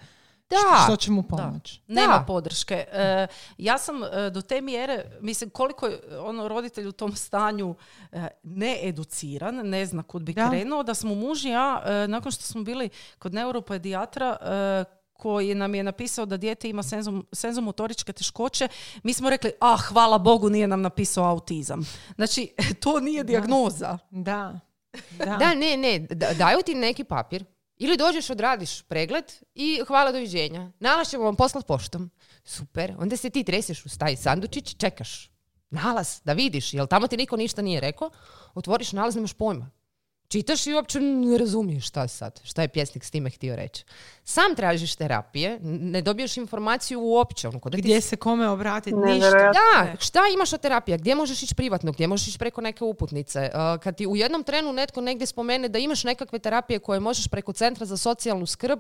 Da. 0.51 0.57
što, 0.57 0.85
što 0.85 0.97
će 0.97 1.11
mu 1.11 1.23
pomoći. 1.23 1.81
Nema 1.89 2.19
Da. 2.19 2.25
podrške. 2.27 2.85
E, 2.93 3.27
ja 3.59 3.79
sam 3.79 3.97
e, 4.05 4.31
do 4.31 4.43
te 4.43 4.61
mjere, 4.61 5.05
mislim, 5.21 5.51
koliko 5.51 5.87
je 5.87 5.99
ono 6.21 6.49
roditelj 6.49 6.87
u 6.87 6.93
tom 6.93 7.13
stanju 7.13 7.75
e, 8.13 8.19
needuciran, 8.43 9.55
ne 9.57 9.87
zna 9.87 10.03
kud 10.03 10.23
bi 10.23 10.33
Da. 10.33 10.49
krenuo, 10.49 10.83
da 10.83 10.95
smo 10.95 11.15
muž 11.15 11.45
i 11.45 11.49
ja, 11.49 11.83
e, 11.87 12.09
nakon 12.09 12.33
što 12.33 12.43
smo 12.43 12.63
bili 12.63 12.89
kod 13.19 13.35
neuropedijatra, 13.35 14.37
e, 14.41 14.97
koji 15.19 15.55
nam 15.55 15.75
je 15.75 15.83
napisao 15.83 16.27
da 16.27 16.37
dijete 16.37 16.69
ima 16.69 16.83
senzom, 16.83 17.27
senzomotoričke 17.33 18.12
teškoće, 18.12 18.69
mi 19.03 19.12
smo 19.12 19.31
rekli, 19.31 19.53
ah, 19.61 19.77
hvala 19.77 20.19
Bogu, 20.19 20.51
nije 20.51 20.66
nam 20.69 20.83
napisao 20.83 21.25
autizam. 21.25 21.87
Znači, 22.14 22.55
to 22.83 23.01
nije 23.01 23.25
dijagnoza. 23.25 23.99
Da. 24.11 24.61
Da. 25.19 25.37
Da, 25.37 25.55
ne, 25.55 25.77
ne, 25.77 25.99
da- 25.99 26.35
daju 26.35 26.59
ti 26.66 26.75
neki 26.75 27.05
papir 27.05 27.45
ili 27.77 27.97
dođeš, 27.97 28.31
odradiš 28.31 28.83
pregled 28.83 29.25
i 29.55 29.81
hvala 29.87 30.12
doviđenja. 30.12 30.71
Nalaz 30.81 31.09
ćemo 31.09 31.25
vam 31.25 31.37
poslati 31.37 31.66
poštom. 31.66 32.11
Super. 32.45 32.95
Onda 32.99 33.16
se 33.16 33.31
ti 33.31 33.45
treseš 33.45 33.87
u 33.87 33.89
staji 33.89 34.16
sandučić, 34.16 34.77
čekaš. 34.77 35.31
Nalaz, 35.71 36.21
da 36.25 36.33
vidiš, 36.33 36.75
jel 36.75 36.87
tamo 36.87 37.07
ti 37.07 37.16
niko 37.16 37.37
ništa 37.37 37.62
nije 37.62 37.81
rekao, 37.81 38.11
otvoriš 38.55 38.93
nalaz, 38.93 39.14
nemaš 39.14 39.33
pojma. 39.33 39.71
Čitaš 40.29 40.66
i 40.66 40.74
uopće 40.74 41.01
ne 41.01 41.39
razumiješ 41.39 41.87
šta 41.89 42.09
sad, 42.09 42.41
šta 42.45 42.62
je 42.62 42.68
pjesnik 42.68 43.05
s 43.05 43.11
time 43.11 43.31
htio 43.31 43.57
reći. 43.57 43.85
Sam 44.24 44.55
tražiš 44.57 44.97
terapije, 44.97 45.59
ne 45.62 46.03
dobiješ 46.03 46.37
informaciju 46.37 47.01
uopće. 47.01 47.49
Ono, 47.49 47.61
ko 47.61 47.70
da 47.70 47.76
ti 47.76 47.83
Gdje 47.83 48.01
se 48.01 48.16
kome 48.16 48.49
obratiti? 48.49 48.97
Ništa. 48.97 49.53
Da, 49.53 49.97
šta 50.01 50.20
imaš 50.35 50.53
od 50.53 50.61
terapija? 50.61 50.97
Gdje 50.97 51.14
možeš 51.14 51.43
ići 51.43 51.55
privatno? 51.55 51.93
Gdje 51.93 52.07
možeš 52.07 52.29
ići 52.29 52.39
preko 52.39 52.61
neke 52.61 52.85
uputnice? 52.85 53.51
Uh, 53.55 53.81
kad 53.81 53.97
ti 53.97 54.07
u 54.07 54.16
jednom 54.16 54.43
trenu 54.45 54.72
netko 54.72 55.01
negdje 55.01 55.26
spomene 55.26 55.68
da 55.68 55.79
imaš 55.79 56.05
nekakve 56.05 56.39
terapije 56.39 56.79
koje 56.79 57.01
možeš 57.01 57.29
preko 57.29 57.53
centra 57.53 57.87
za 57.87 57.97
socijalnu 57.97 58.47
skrb, 58.47 58.79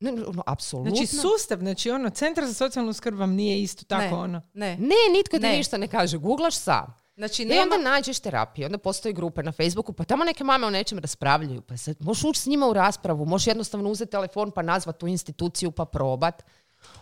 ne, 0.00 0.12
ne, 0.12 0.24
ono, 0.24 0.42
apsolutno. 0.46 0.96
Znači, 0.96 1.06
sustav, 1.06 1.58
znači 1.58 1.90
ono, 1.90 2.10
centar 2.10 2.46
za 2.46 2.54
socijalnu 2.54 2.92
skrb 2.92 3.18
vam 3.18 3.32
nije 3.32 3.62
isto 3.62 3.84
tako 3.84 4.16
Ne. 4.16 4.22
ono. 4.22 4.42
Ne. 4.54 4.76
Ne, 4.76 4.96
nitko 5.12 5.36
ti 5.36 5.42
Ne. 5.42 5.56
ništa 5.56 5.76
ne 5.78 5.88
kaže. 5.88 6.18
Googlaš 6.18 6.54
sam. 6.54 7.05
Znači, 7.16 7.42
I 7.42 7.46
nema... 7.46 7.62
onda 7.62 7.90
nađeš 7.90 8.18
terapiju, 8.18 8.66
onda 8.66 8.78
postoje 8.78 9.12
grupe 9.12 9.42
na 9.42 9.52
Facebooku, 9.52 9.92
pa 9.92 10.04
tamo 10.04 10.24
neke 10.24 10.44
mame 10.44 10.66
o 10.66 10.70
nečem 10.70 10.98
raspravljaju, 10.98 11.60
pa 11.60 11.76
sad 11.76 11.96
možeš 12.00 12.24
ući 12.24 12.40
s 12.40 12.46
njima 12.46 12.66
u 12.68 12.72
raspravu, 12.72 13.26
možeš 13.26 13.46
jednostavno 13.46 13.90
uzeti 13.90 14.10
telefon 14.10 14.50
pa 14.50 14.62
nazvat 14.62 14.98
tu 14.98 15.06
instituciju 15.06 15.70
pa 15.70 15.84
probat. 15.84 16.42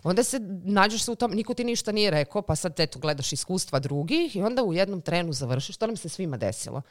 Onda 0.02 0.22
se 0.22 0.40
nađeš 0.64 1.02
se 1.02 1.10
u 1.10 1.14
tom, 1.14 1.30
niko 1.30 1.54
ti 1.54 1.64
ništa 1.64 1.92
nije 1.92 2.10
rekao, 2.10 2.42
pa 2.42 2.56
sad 2.56 2.80
eto 2.80 2.98
gledaš 2.98 3.32
iskustva 3.32 3.78
drugih 3.78 4.36
i 4.36 4.42
onda 4.42 4.62
u 4.62 4.72
jednom 4.72 5.00
trenu 5.00 5.32
završiš, 5.32 5.76
to 5.76 5.86
nam 5.86 5.96
se 5.96 6.08
svima 6.08 6.36
desilo. 6.36 6.82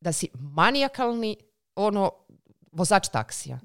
Da 0.00 0.12
si 0.12 0.28
manijakalni, 0.34 1.36
ono, 1.76 2.10
vozač 2.72 3.08
taksija. 3.08 3.58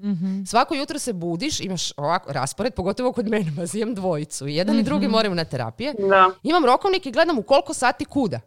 Svako 0.48 0.76
jutro 0.76 1.00
se 1.00 1.14
budiš, 1.14 1.60
imaš 1.60 1.92
ovako 1.98 2.34
raspored, 2.34 2.74
pogotovo 2.74 3.12
kod 3.12 3.28
mene, 3.28 3.52
imam 3.74 3.96
dvojicu. 3.96 4.48
I 4.48 4.56
jedan 4.56 4.80
i 4.80 4.84
drugi 4.84 5.08
moraju 5.08 5.36
na 5.36 5.46
terapije. 5.46 5.94
Da. 5.94 6.30
Imam 6.44 6.66
rokovnik 6.66 7.06
i 7.06 7.12
gledam 7.12 7.40
u 7.40 7.44
koliko 7.44 7.74
sati 7.74 8.06
kuda. 8.06 8.40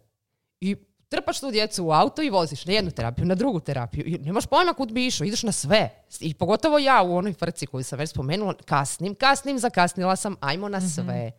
I 0.62 0.76
trpaš 1.08 1.40
tu 1.40 1.50
djecu 1.50 1.84
u 1.84 1.92
auto 1.92 2.22
i 2.22 2.30
voziš 2.30 2.66
na 2.66 2.72
jednu 2.72 2.90
terapiju, 2.90 3.24
na 3.24 3.34
drugu 3.34 3.60
terapiju. 3.60 4.04
I 4.06 4.18
nemaš 4.18 4.46
pojma 4.46 4.74
kud 4.74 4.92
bi 4.92 5.06
išao, 5.06 5.24
ideš 5.24 5.42
na 5.42 5.52
sve. 5.52 5.90
I 6.20 6.34
pogotovo 6.34 6.78
ja 6.78 7.02
u 7.02 7.16
onoj 7.16 7.32
frci 7.32 7.66
koju 7.66 7.84
sam 7.84 7.98
već 7.98 8.10
spomenula, 8.10 8.54
kasnim, 8.64 9.14
kasnim, 9.14 9.58
zakasnila 9.58 10.16
sam, 10.16 10.36
ajmo 10.40 10.68
na 10.68 10.80
sve. 10.80 11.32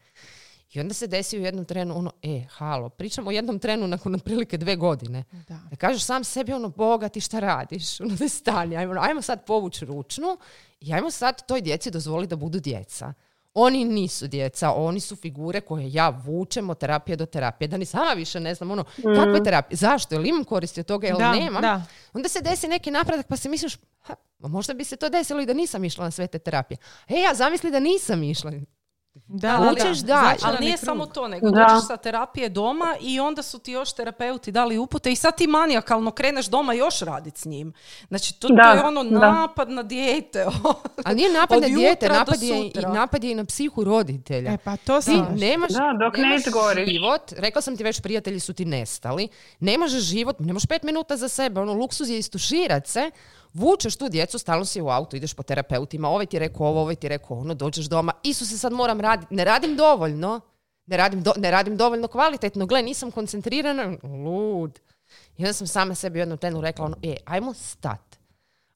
I 0.73 0.79
onda 0.79 0.93
se 0.93 1.07
desi 1.07 1.39
u 1.39 1.41
jednom 1.41 1.65
trenu 1.65 1.97
ono, 1.97 2.11
e, 2.23 2.45
halo, 2.49 2.89
pričamo 2.89 3.29
o 3.29 3.31
jednom 3.31 3.59
trenu 3.59 3.87
nakon 3.87 4.15
otprilike 4.15 4.57
dve 4.57 4.75
godine. 4.75 5.23
Da. 5.47 5.59
Da 5.69 5.75
kažeš 5.75 6.03
sam 6.03 6.23
sebi 6.23 6.53
ono, 6.53 6.69
Boga 6.69 7.09
ti 7.09 7.21
šta 7.21 7.39
radiš? 7.39 7.99
Ono 8.01 8.15
da 8.15 8.29
stani, 8.29 8.77
ajmo, 8.77 8.95
ajmo 8.99 9.21
sad 9.21 9.45
povući 9.45 9.85
ručnu 9.85 10.37
i 10.79 10.93
ajmo 10.93 11.11
sad 11.11 11.45
toj 11.47 11.61
djeci 11.61 11.91
dozvoli 11.91 12.27
da 12.27 12.35
budu 12.35 12.59
djeca. 12.59 13.13
Oni 13.53 13.85
nisu 13.85 14.27
djeca, 14.27 14.71
oni 14.71 14.99
su 14.99 15.15
figure 15.15 15.61
koje 15.61 15.93
ja 15.93 16.09
vučem 16.09 16.69
od 16.69 16.77
terapije 16.77 17.15
do 17.15 17.25
terapije. 17.25 17.67
Da 17.67 17.77
ni 17.77 17.85
sama 17.85 18.13
više 18.13 18.39
ne 18.39 18.55
znam, 18.55 18.71
ono, 18.71 18.83
kakve 19.15 19.43
terapije, 19.43 19.77
zašto, 19.77 20.15
jel 20.15 20.25
imam 20.25 20.43
koristi 20.43 20.79
od 20.79 20.85
toga, 20.85 21.07
jel 21.07 21.17
Da, 21.17 21.31
nemam? 21.33 21.61
da. 21.61 21.83
Onda 22.13 22.29
se 22.29 22.41
desi 22.41 22.67
neki 22.67 22.91
napredak 22.91 23.27
pa 23.27 23.37
si 23.37 23.49
misliš, 23.49 23.77
ha, 24.01 24.15
možda 24.39 24.73
bi 24.73 24.83
se 24.83 24.95
to 24.95 25.09
desilo 25.09 25.41
i 25.41 25.45
da 25.45 25.53
nisam 25.53 25.83
išla 25.83 26.05
na 26.05 26.11
sve 26.11 26.27
te 26.27 26.39
terapije. 26.39 26.77
E, 27.07 27.19
ja 27.19 27.33
zamisli 27.33 27.71
da 27.71 27.79
nisam 27.79 28.23
išla. 28.23 28.51
Da, 29.33 29.57
ali- 29.57 29.71
Učeš 29.73 29.97
da. 29.99 30.13
Začarani 30.15 30.37
Ali 30.47 30.57
nije 30.59 30.77
krug. 30.77 30.85
samo 30.85 31.05
to, 31.05 31.27
nego 31.27 31.49
Da. 31.49 31.59
dođeš 31.63 31.87
sa 31.87 31.97
terapije 31.97 32.49
doma 32.49 32.95
i 33.01 33.19
onda 33.19 33.41
su 33.43 33.59
ti 33.59 33.71
još 33.71 33.93
terapeuti 33.93 34.51
dali 34.51 34.77
upute 34.77 35.11
i 35.11 35.15
sad 35.15 35.37
ti 35.37 35.47
manijakalno 35.47 36.11
kreneš 36.11 36.45
doma 36.45 36.73
još 36.73 36.99
raditi 36.99 37.39
s 37.39 37.45
njim. 37.45 37.73
Znači, 38.07 38.33
to, 38.33 38.47
to 38.47 38.53
Da, 38.55 38.69
je 38.69 38.83
ono 38.83 39.03
da. 39.03 39.19
napad 39.21 39.69
na 39.69 39.83
dijete. 39.83 40.45
A 41.05 41.13
nije 41.13 41.29
napad 41.31 41.61
na 41.61 41.67
dijete, 41.69 42.09
napad 42.09 42.41
je, 42.41 42.59
i 42.61 42.71
napad 42.83 43.23
je 43.23 43.31
i 43.31 43.35
na 43.35 43.45
psihu 43.45 43.83
roditelja. 43.83 44.51
E, 44.51 44.57
pa 44.57 44.77
to 44.77 44.97
Ti 44.97 45.03
sam. 45.03 45.27
nemaš, 45.31 45.69
Da, 45.69 45.93
dok 46.01 46.17
ne 46.17 46.23
nemaš 46.23 46.41
izgoriš. 46.41 46.89
život, 46.89 47.21
rekla 47.31 47.61
sam 47.61 47.77
ti 47.77 47.83
već, 47.83 48.01
prijatelji 48.01 48.39
su 48.39 48.53
ti 48.53 48.65
nestali, 48.65 49.27
nemaš 49.59 49.91
život, 49.91 50.35
nemaš 50.39 50.65
pet 50.65 50.83
minuta 50.83 51.17
za 51.17 51.27
sebe, 51.29 51.61
ono, 51.61 51.73
luksuz 51.73 52.09
je 52.09 52.17
istuširat 52.17 52.87
se, 52.87 53.11
vučeš 53.53 53.95
tu 53.95 54.09
djecu, 54.09 54.39
stalno 54.39 54.65
si 54.65 54.81
u 54.81 54.89
autu, 54.89 55.15
ideš 55.15 55.33
po 55.33 55.43
terapeutima, 55.43 56.09
ovaj 56.09 56.25
ti 56.25 56.35
je 56.35 56.39
rekao 56.39 56.67
ovo, 56.67 56.81
ovaj 56.81 56.95
ti 56.95 57.05
je 57.05 57.09
rekao 57.09 57.37
ono, 57.37 57.53
dođeš 57.53 57.85
doma, 57.85 58.13
Isuse, 58.23 58.57
sad 58.57 58.73
moram 58.73 59.01
raditi, 59.01 59.35
ne 59.35 59.43
radim 59.45 59.75
dovoljno, 59.75 60.39
ne 60.85 60.97
radim, 60.97 61.23
do- 61.23 61.33
ne 61.37 61.51
radim 61.51 61.77
dovoljno 61.77 62.07
kvalitetno, 62.07 62.65
gle, 62.65 62.81
nisam 62.81 63.11
koncentrirana, 63.11 63.97
lud. 64.03 64.79
I 65.37 65.43
onda 65.43 65.53
sam 65.53 65.67
sama 65.67 65.95
sebi 65.95 66.17
u 66.17 66.21
jednom 66.21 66.37
trenu 66.37 66.61
rekla, 66.61 66.85
ono, 66.85 66.97
e, 67.03 67.15
ajmo 67.25 67.53
stat, 67.53 68.17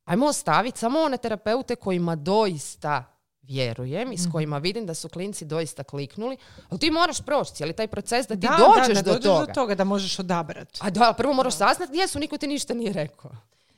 ajmo 0.05 0.25
ostaviti 0.25 0.79
samo 0.79 0.99
one 0.99 1.17
terapeute 1.17 1.75
kojima 1.75 2.15
doista 2.15 3.03
vjerujem 3.41 4.11
i 4.11 4.17
s 4.17 4.31
kojima 4.31 4.57
vidim 4.57 4.85
da 4.85 4.93
su 4.93 5.09
klinci 5.09 5.45
doista 5.45 5.83
kliknuli, 5.83 6.37
ali 6.69 6.79
ti 6.79 6.91
moraš 6.91 7.21
proći 7.21 7.53
cijeli 7.53 7.73
taj 7.73 7.87
proces 7.87 8.27
da 8.27 8.35
ti 8.35 8.39
Da, 8.41 8.57
dođeš, 8.59 8.95
da, 8.95 9.01
da 9.01 9.01
do, 9.03 9.11
dođeš 9.11 9.23
toga. 9.25 9.45
do 9.45 9.53
toga 9.53 9.75
da 9.75 9.83
možeš 9.83 10.19
odabrati. 10.19 10.79
A 10.83 10.89
da, 10.89 11.13
prvo 11.13 11.33
moraš 11.33 11.55
saznat 11.55 11.89
gdje 11.89 12.07
su, 12.07 12.19
niko 12.19 12.37
ti 12.37 12.47
ništa 12.47 12.73
nije 12.73 12.93
rekao. 12.93 13.31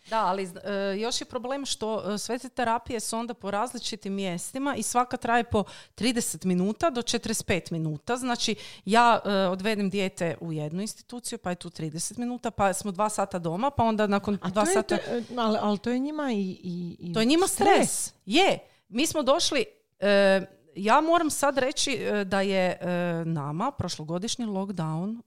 Da, 0.10 0.26
ali 0.26 0.44
e, 0.44 1.00
još 1.00 1.22
je 1.22 1.26
problem 1.26 1.66
što 1.66 2.14
e, 2.14 2.18
sve 2.18 2.40
te 2.40 2.50
terapije 2.50 3.00
su 3.00 3.18
onda 3.18 3.34
po 3.34 3.52
različitim 3.52 4.14
mjestima 4.14 4.76
i 4.76 4.84
svaka 4.84 5.18
traje 5.18 5.44
po 5.44 5.64
30 5.98 6.46
minuta 6.46 6.90
do 6.90 7.02
45 7.02 7.72
minuta. 7.72 8.18
Znači, 8.18 8.56
ja 8.86 9.20
e, 9.26 9.30
odvedem 9.32 9.90
dijete 9.90 10.38
u 10.42 10.54
jednu 10.54 10.82
instituciju, 10.82 11.38
pa 11.40 11.50
je 11.50 11.56
tu 11.56 11.70
30 11.70 12.18
minuta, 12.18 12.52
pa 12.52 12.74
smo 12.74 12.92
dva 12.92 13.10
sata 13.10 13.40
doma, 13.40 13.70
pa 13.72 13.84
onda 13.84 14.08
nakon 14.08 14.38
A 14.42 14.50
dva 14.50 14.64
to 14.64 14.70
je, 14.70 14.74
sata... 14.74 14.98
to 14.98 15.12
je- 15.12 15.24
ali, 15.38 15.58
ali 15.62 15.78
to 15.78 15.90
je 15.90 16.00
njima 16.00 16.32
i, 16.32 16.60
i, 16.64 16.96
i 17.00 17.14
To 17.14 17.20
je 17.20 17.26
njima 17.26 17.48
stres. 17.48 18.14
Je. 18.26 18.60
Mi 18.90 19.08
smo 19.08 19.24
došli, 19.24 19.66
e, 20.00 20.42
ja 20.76 21.02
moram 21.02 21.30
sad 21.30 21.58
reći 21.58 21.92
e, 21.94 22.26
da 22.26 22.42
je 22.42 22.78
e, 22.82 22.88
nama 23.26 23.72
prošlogodišnji 23.72 24.46
lockdown 24.46 25.22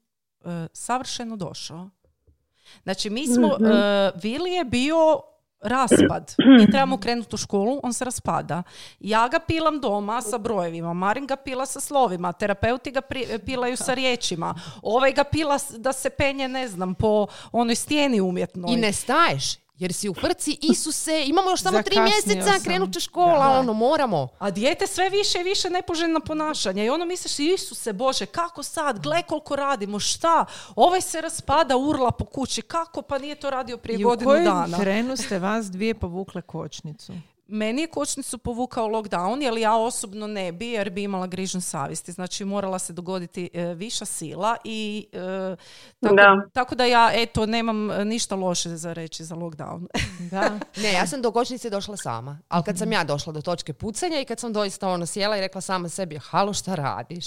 e, 0.45 0.69
savršeno 0.73 1.37
došao. 1.37 1.89
Znači 2.83 3.11
mi 3.11 3.27
smo, 3.27 3.49
e, 3.49 4.11
Vili 4.15 4.51
je 4.51 4.65
bio 4.65 5.21
raspad. 5.61 6.35
Mi 6.59 6.71
trebamo 6.71 6.99
krenuti 6.99 7.35
u 7.35 7.39
školu, 7.39 7.81
on 7.83 7.93
se 7.93 8.05
raspada. 8.05 8.63
Ja 9.01 9.29
ga 9.29 9.39
pilam 9.39 9.81
doma 9.81 10.23
sa 10.23 10.39
brojevima, 10.39 10.93
Marin 10.93 11.27
ga 11.27 11.37
pila 11.37 11.67
sa 11.67 11.81
slovima, 11.81 12.33
terapeuti 12.33 12.91
ga 12.91 13.01
pri- 13.01 13.39
pilaju 13.39 13.77
sa 13.77 13.95
riječima, 13.95 14.55
ovaj 14.83 15.13
ga 15.13 15.25
pila 15.25 15.59
da 15.71 15.93
se 15.93 16.11
penje, 16.11 16.49
ne 16.49 16.69
znam, 16.69 16.95
po 16.95 17.27
onoj 17.53 17.75
stijeni 17.75 18.21
umjetnoj. 18.21 18.75
I 18.75 18.77
ne 18.77 18.93
staješ, 18.93 19.62
jer 19.83 19.93
si 19.93 20.09
u 20.09 20.15
frci, 20.15 20.59
Isuse, 20.63 21.25
imamo 21.27 21.51
još 21.51 21.63
samo 21.63 21.83
tri 21.83 22.01
mjeseca, 22.01 22.53
sam. 22.53 22.63
krenut 22.65 22.93
će 22.93 23.01
škola, 23.01 23.45
Da. 23.53 23.59
ono, 23.59 23.73
moramo. 23.73 24.29
A 24.39 24.51
dijete 24.51 24.87
sve 24.87 25.11
više 25.11 25.41
i 25.41 25.45
više 25.45 25.71
nepoželjna 25.71 26.21
ponašanja 26.21 26.85
i 26.85 26.91
ono 26.91 27.05
misliš, 27.05 27.39
Isuse 27.39 27.93
Bože, 27.93 28.27
kako 28.27 28.63
sad, 28.63 28.99
gle 29.03 29.23
koliko 29.23 29.57
radimo, 29.57 29.99
šta? 30.01 30.45
Ovaj 30.77 31.01
se 31.01 31.21
raspada, 31.21 31.77
urla 31.77 32.11
po 32.11 32.25
kući, 32.25 32.63
kako 32.63 33.03
pa 33.03 33.19
nije 33.19 33.35
to 33.35 33.51
radio 33.51 33.77
prije 33.77 33.99
I 34.01 34.05
u 34.05 34.09
godinu 34.09 34.31
kojem 34.31 34.45
dana? 34.45 34.79
trenu 34.79 35.17
ste 35.17 35.39
vas 35.39 35.67
dvije 35.67 35.95
povukle 35.95 36.43
kočnicu? 36.43 37.13
Meni 37.53 37.81
je 37.81 37.87
kočnicu 37.87 38.39
povukao 38.39 38.89
lockdown, 38.89 39.43
jer 39.43 39.59
ja 39.59 39.77
osobno 39.77 40.27
ne 40.27 40.53
bi, 40.53 40.71
jer 40.71 40.91
bi 40.91 41.03
imala 41.03 41.27
grižnju 41.27 41.61
savjesti. 41.61 42.13
Znači, 42.13 42.45
morala 42.45 42.79
se 42.79 42.93
dogoditi 42.93 43.51
e, 43.53 43.65
viša 43.75 44.05
sila 44.05 44.57
i 44.65 45.07
e, 45.13 45.57
tako, 46.01 46.15
Da. 46.15 46.49
tako 46.53 46.75
da 46.75 46.85
ja, 46.85 47.11
eto, 47.15 47.47
nemam 47.47 47.91
e, 47.91 48.05
ništa 48.05 48.35
loše 48.35 48.77
za 48.77 48.93
reći 48.93 49.25
za 49.25 49.35
lockdown. 49.35 49.87
Da. 50.31 50.59
Ne, 50.77 50.93
ja 50.93 51.07
sam 51.07 51.23
do 51.23 51.31
kočnice 51.31 51.71
došla 51.71 51.97
sama. 51.97 52.39
Ali 52.49 52.65
kad 52.65 52.79
sam 52.79 52.93
ja 52.93 53.05
došla 53.05 53.33
do 53.33 53.41
točke 53.41 53.73
pucanja 53.73 54.21
i 54.21 54.25
kad 54.25 54.41
sam 54.41 54.53
doista 54.53 54.89
ono 54.89 55.07
sjela 55.07 55.37
i 55.37 55.41
rekla 55.41 55.61
sama 55.61 55.89
sebi, 55.89 56.19
halo 56.19 56.53
šta 56.53 56.75
radiš? 56.75 57.27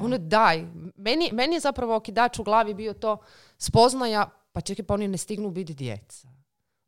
Ono 0.00 0.18
daj. 0.18 0.64
Meni, 0.96 1.30
meni 1.32 1.54
je 1.56 1.60
zapravo 1.60 1.96
okidač 1.96 2.38
u 2.38 2.42
glavi 2.42 2.74
bio 2.74 2.92
to 2.92 3.16
spoznaja, 3.58 4.30
pa 4.52 4.60
čekaj 4.60 4.84
pa 4.84 4.94
oni 4.94 5.08
ne 5.08 5.18
stignu 5.18 5.50
biti 5.50 5.74
djeca. 5.74 6.28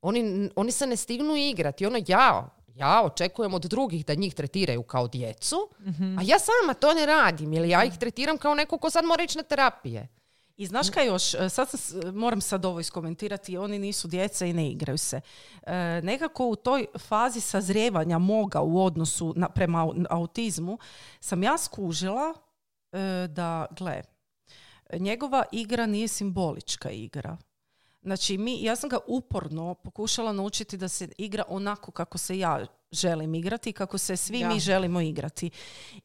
Oni, 0.03 0.51
oni 0.57 0.73
se 0.73 0.87
ne 0.87 0.97
stignu 0.97 1.37
igrati. 1.37 1.87
Ono 1.87 1.99
ja, 2.07 2.49
Ja 2.79 3.03
očekujem 3.05 3.55
od 3.55 3.63
drugih 3.63 4.07
da 4.07 4.15
njih 4.15 4.35
tretiraju 4.35 4.83
kao 4.83 5.09
djecu, 5.09 5.57
Mhm. 5.81 6.19
a 6.19 6.23
ja 6.23 6.37
sama 6.39 6.75
to 6.75 6.95
ne 6.95 7.07
radim, 7.07 7.53
jer 7.53 7.65
ja 7.65 7.85
ih 7.85 7.99
tretiram 7.99 8.39
kao 8.39 8.55
neko 8.55 8.79
ko 8.79 8.91
sad 8.91 9.05
mora 9.05 9.23
ići 9.23 9.39
na 9.39 9.45
terapije. 9.45 10.09
I 10.57 10.67
znaš 10.67 10.91
kaj 10.91 11.07
još, 11.07 11.35
E, 11.35 11.49
sad 11.49 11.69
sam, 11.71 11.79
moram 12.15 12.41
sad 12.41 12.65
ovo 12.65 12.81
iskomentirati, 12.81 13.57
oni 13.57 13.79
nisu 13.79 14.09
djeca 14.09 14.47
i 14.47 14.53
ne 14.53 14.71
igraju 14.71 14.99
se. 14.99 15.21
E, 15.63 15.73
nekako 16.03 16.47
u 16.47 16.57
toj 16.57 16.87
fazi 16.99 17.41
sazrijevanja 17.41 18.19
moga 18.19 18.61
u 18.61 18.85
odnosu 18.85 19.33
na, 19.37 19.49
prema 19.49 19.79
au- 19.79 20.07
autizmu 20.11 20.79
sam 21.21 21.43
ja 21.43 21.59
skužila 21.59 22.35
e, 22.93 22.99
da, 23.29 23.67
gle, 23.71 24.03
njegova 24.93 25.45
igra 25.53 25.87
nije 25.87 26.09
simbolička 26.09 26.91
igra. 26.91 27.37
Znači, 28.03 28.39
mi, 28.39 28.63
ja 28.63 28.77
sam 28.77 28.91
ga 28.91 28.99
uporno 29.07 29.75
pokušala 29.75 30.33
naučiti 30.33 30.77
da 30.77 30.89
se 30.89 31.09
igra 31.19 31.45
onako 31.49 31.91
kako 31.91 32.19
se 32.19 32.39
ja 32.39 32.67
želim 32.93 33.35
igrati 33.35 33.71
i 33.71 33.73
kako 33.73 33.99
se 33.99 34.17
svi 34.17 34.41
Da. 34.41 34.49
mi 34.49 34.61
želimo 34.61 35.01
igrati. 35.01 35.51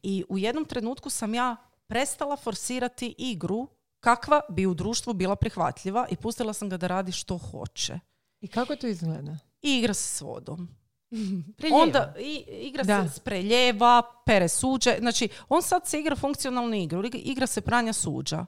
I 0.02 0.24
u 0.28 0.38
jednom 0.38 0.64
trenutku 0.64 1.10
sam 1.10 1.34
ja 1.34 1.56
prestala 1.86 2.36
forsirati 2.36 3.14
igru 3.18 3.68
kakva 4.00 4.40
bi 4.50 4.66
u 4.66 4.74
društvu 4.74 5.12
bila 5.12 5.36
prihvatljiva 5.36 6.06
i 6.10 6.16
pustila 6.16 6.52
sam 6.52 6.68
ga 6.68 6.76
da 6.76 6.86
radi 6.86 7.12
što 7.12 7.38
hoće. 7.38 8.00
I 8.40 8.48
kako 8.48 8.76
to 8.76 8.86
izgleda? 8.86 9.38
I 9.62 9.78
igra 9.78 9.94
se 9.94 10.08
s 10.08 10.20
vodom. 10.20 10.68
Preljeva. 11.58 11.82
Onda 11.82 12.14
i, 12.18 12.44
igra 12.48 12.84
Da. 12.84 13.08
se 13.08 13.14
spreljeva, 13.14 14.02
pere 14.26 14.48
suđe. 14.48 14.96
Znači, 14.98 15.28
on 15.48 15.62
sad 15.62 15.86
se 15.86 16.00
igra 16.00 16.16
funkcionalnu 16.16 16.76
igru. 16.76 17.02
Igra 17.12 17.46
se 17.46 17.60
pranja 17.60 17.92
suđa. 17.92 18.46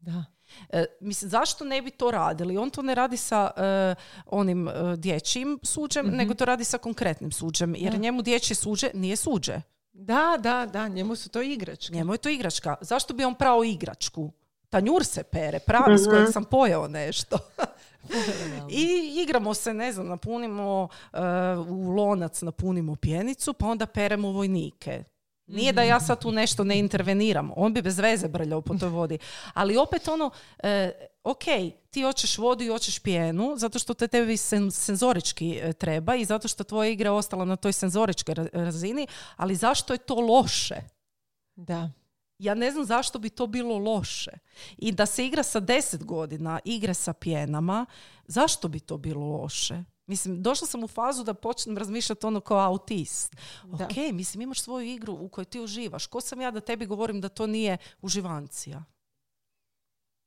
Da. 0.00 0.24
E, 0.70 0.84
mislim, 1.00 1.30
zašto 1.30 1.64
ne 1.64 1.82
bi 1.82 1.90
to 1.90 2.10
radili? 2.10 2.56
On 2.56 2.70
to 2.70 2.82
ne 2.82 2.94
radi 2.94 3.16
sa 3.16 3.50
e, 3.56 3.94
onim 4.26 4.68
e, 4.68 4.72
dječjim 4.96 5.58
suđem, 5.62 6.06
nego 6.06 6.34
to 6.34 6.44
radi 6.44 6.64
sa 6.64 6.78
konkretnim 6.78 7.32
suđem. 7.32 7.74
Jer 7.76 7.92
Da. 7.92 7.98
njemu 7.98 8.22
dječje 8.22 8.56
suđe 8.56 8.90
nije 8.94 9.16
suđe. 9.16 9.60
Da, 9.92 10.36
da, 10.40 10.66
da, 10.72 10.88
njemu 10.88 11.16
su 11.16 11.28
to 11.28 11.42
igračke. 11.42 11.94
Njemu 11.94 12.14
je 12.14 12.18
to 12.18 12.28
igračka. 12.28 12.76
Zašto 12.80 13.14
bi 13.14 13.24
on 13.24 13.34
prao 13.34 13.64
igračku? 13.64 14.32
Tanjur 14.70 15.04
se 15.04 15.22
pere, 15.22 15.58
pra, 15.58 15.98
s 15.98 16.06
kojeg 16.08 16.28
sam 16.32 16.44
pojeo 16.44 16.88
nešto. 16.88 17.38
I 18.70 19.14
igramo 19.22 19.54
se, 19.54 19.74
ne 19.74 19.92
znam, 19.92 20.06
napunimo 20.06 20.88
e, 21.12 21.18
u 21.68 21.90
lonac, 21.90 22.42
napunimo 22.42 22.96
pjenicu, 22.96 23.52
pa 23.52 23.66
onda 23.66 23.86
peremo 23.86 24.32
vojnike. 24.32 25.04
Nije 25.46 25.72
da 25.72 25.82
ja 25.82 26.00
sad 26.00 26.20
tu 26.20 26.32
nešto 26.32 26.64
ne 26.64 26.78
interveniram, 26.78 27.50
on 27.56 27.72
bi 27.74 27.82
bez 27.82 27.98
veze 27.98 28.28
brljao 28.28 28.60
po 28.60 28.74
toj 28.74 28.88
vodi. 28.88 29.18
Ali 29.54 29.76
opet 29.76 30.08
ono, 30.08 30.30
e, 30.62 30.92
ok, 31.24 31.44
ti 31.90 32.02
hoćeš 32.02 32.38
vodu 32.38 32.64
i 32.64 32.68
hoćeš 32.68 32.98
pjenu, 32.98 33.54
zato 33.56 33.78
što 33.78 33.94
te 33.94 34.08
tebi 34.08 34.36
sen- 34.36 34.70
senzorički 34.70 35.58
e, 35.62 35.72
treba 35.72 36.14
i 36.16 36.24
zato 36.24 36.48
što 36.48 36.64
tvoja 36.64 36.90
igra 36.90 37.08
je 37.08 37.12
ostala 37.12 37.44
na 37.44 37.56
toj 37.56 37.72
senzoričkoj 37.72 38.34
ra- 38.34 38.48
razini, 38.52 39.06
ali 39.36 39.54
zašto 39.54 39.92
je 39.94 39.98
to 39.98 40.14
loše? 40.14 40.76
Da. 41.56 41.90
Ja 42.38 42.54
ne 42.54 42.70
znam 42.70 42.84
zašto 42.84 43.18
bi 43.18 43.30
to 43.30 43.46
bilo 43.46 43.78
loše. 43.78 44.30
I 44.76 44.92
da 44.92 45.06
se 45.06 45.26
igra 45.26 45.42
sa 45.42 45.60
10 45.60 46.04
godina, 46.04 46.60
igre 46.64 46.94
sa 46.94 47.12
pjenama, 47.12 47.86
zašto 48.26 48.68
bi 48.68 48.80
to 48.80 48.98
bilo 48.98 49.26
loše? 49.26 49.84
Mislim, 50.06 50.42
došla 50.42 50.66
sam 50.66 50.84
u 50.84 50.88
fazu 50.88 51.24
da 51.24 51.34
počnem 51.34 51.78
razmišljati 51.78 52.26
ono 52.26 52.40
kao 52.40 52.58
autist. 52.58 53.36
Da. 53.64 53.84
Ok, 53.84 53.96
mislim, 54.12 54.42
imaš 54.42 54.60
svoju 54.60 54.86
igru 54.86 55.12
u 55.20 55.28
kojoj 55.28 55.44
ti 55.44 55.60
uživaš. 55.60 56.06
Ko 56.06 56.20
sam 56.20 56.40
ja 56.40 56.50
da 56.50 56.60
tebi 56.60 56.86
govorim 56.86 57.20
da 57.20 57.28
to 57.28 57.46
nije 57.46 57.78
uživancija? 58.02 58.84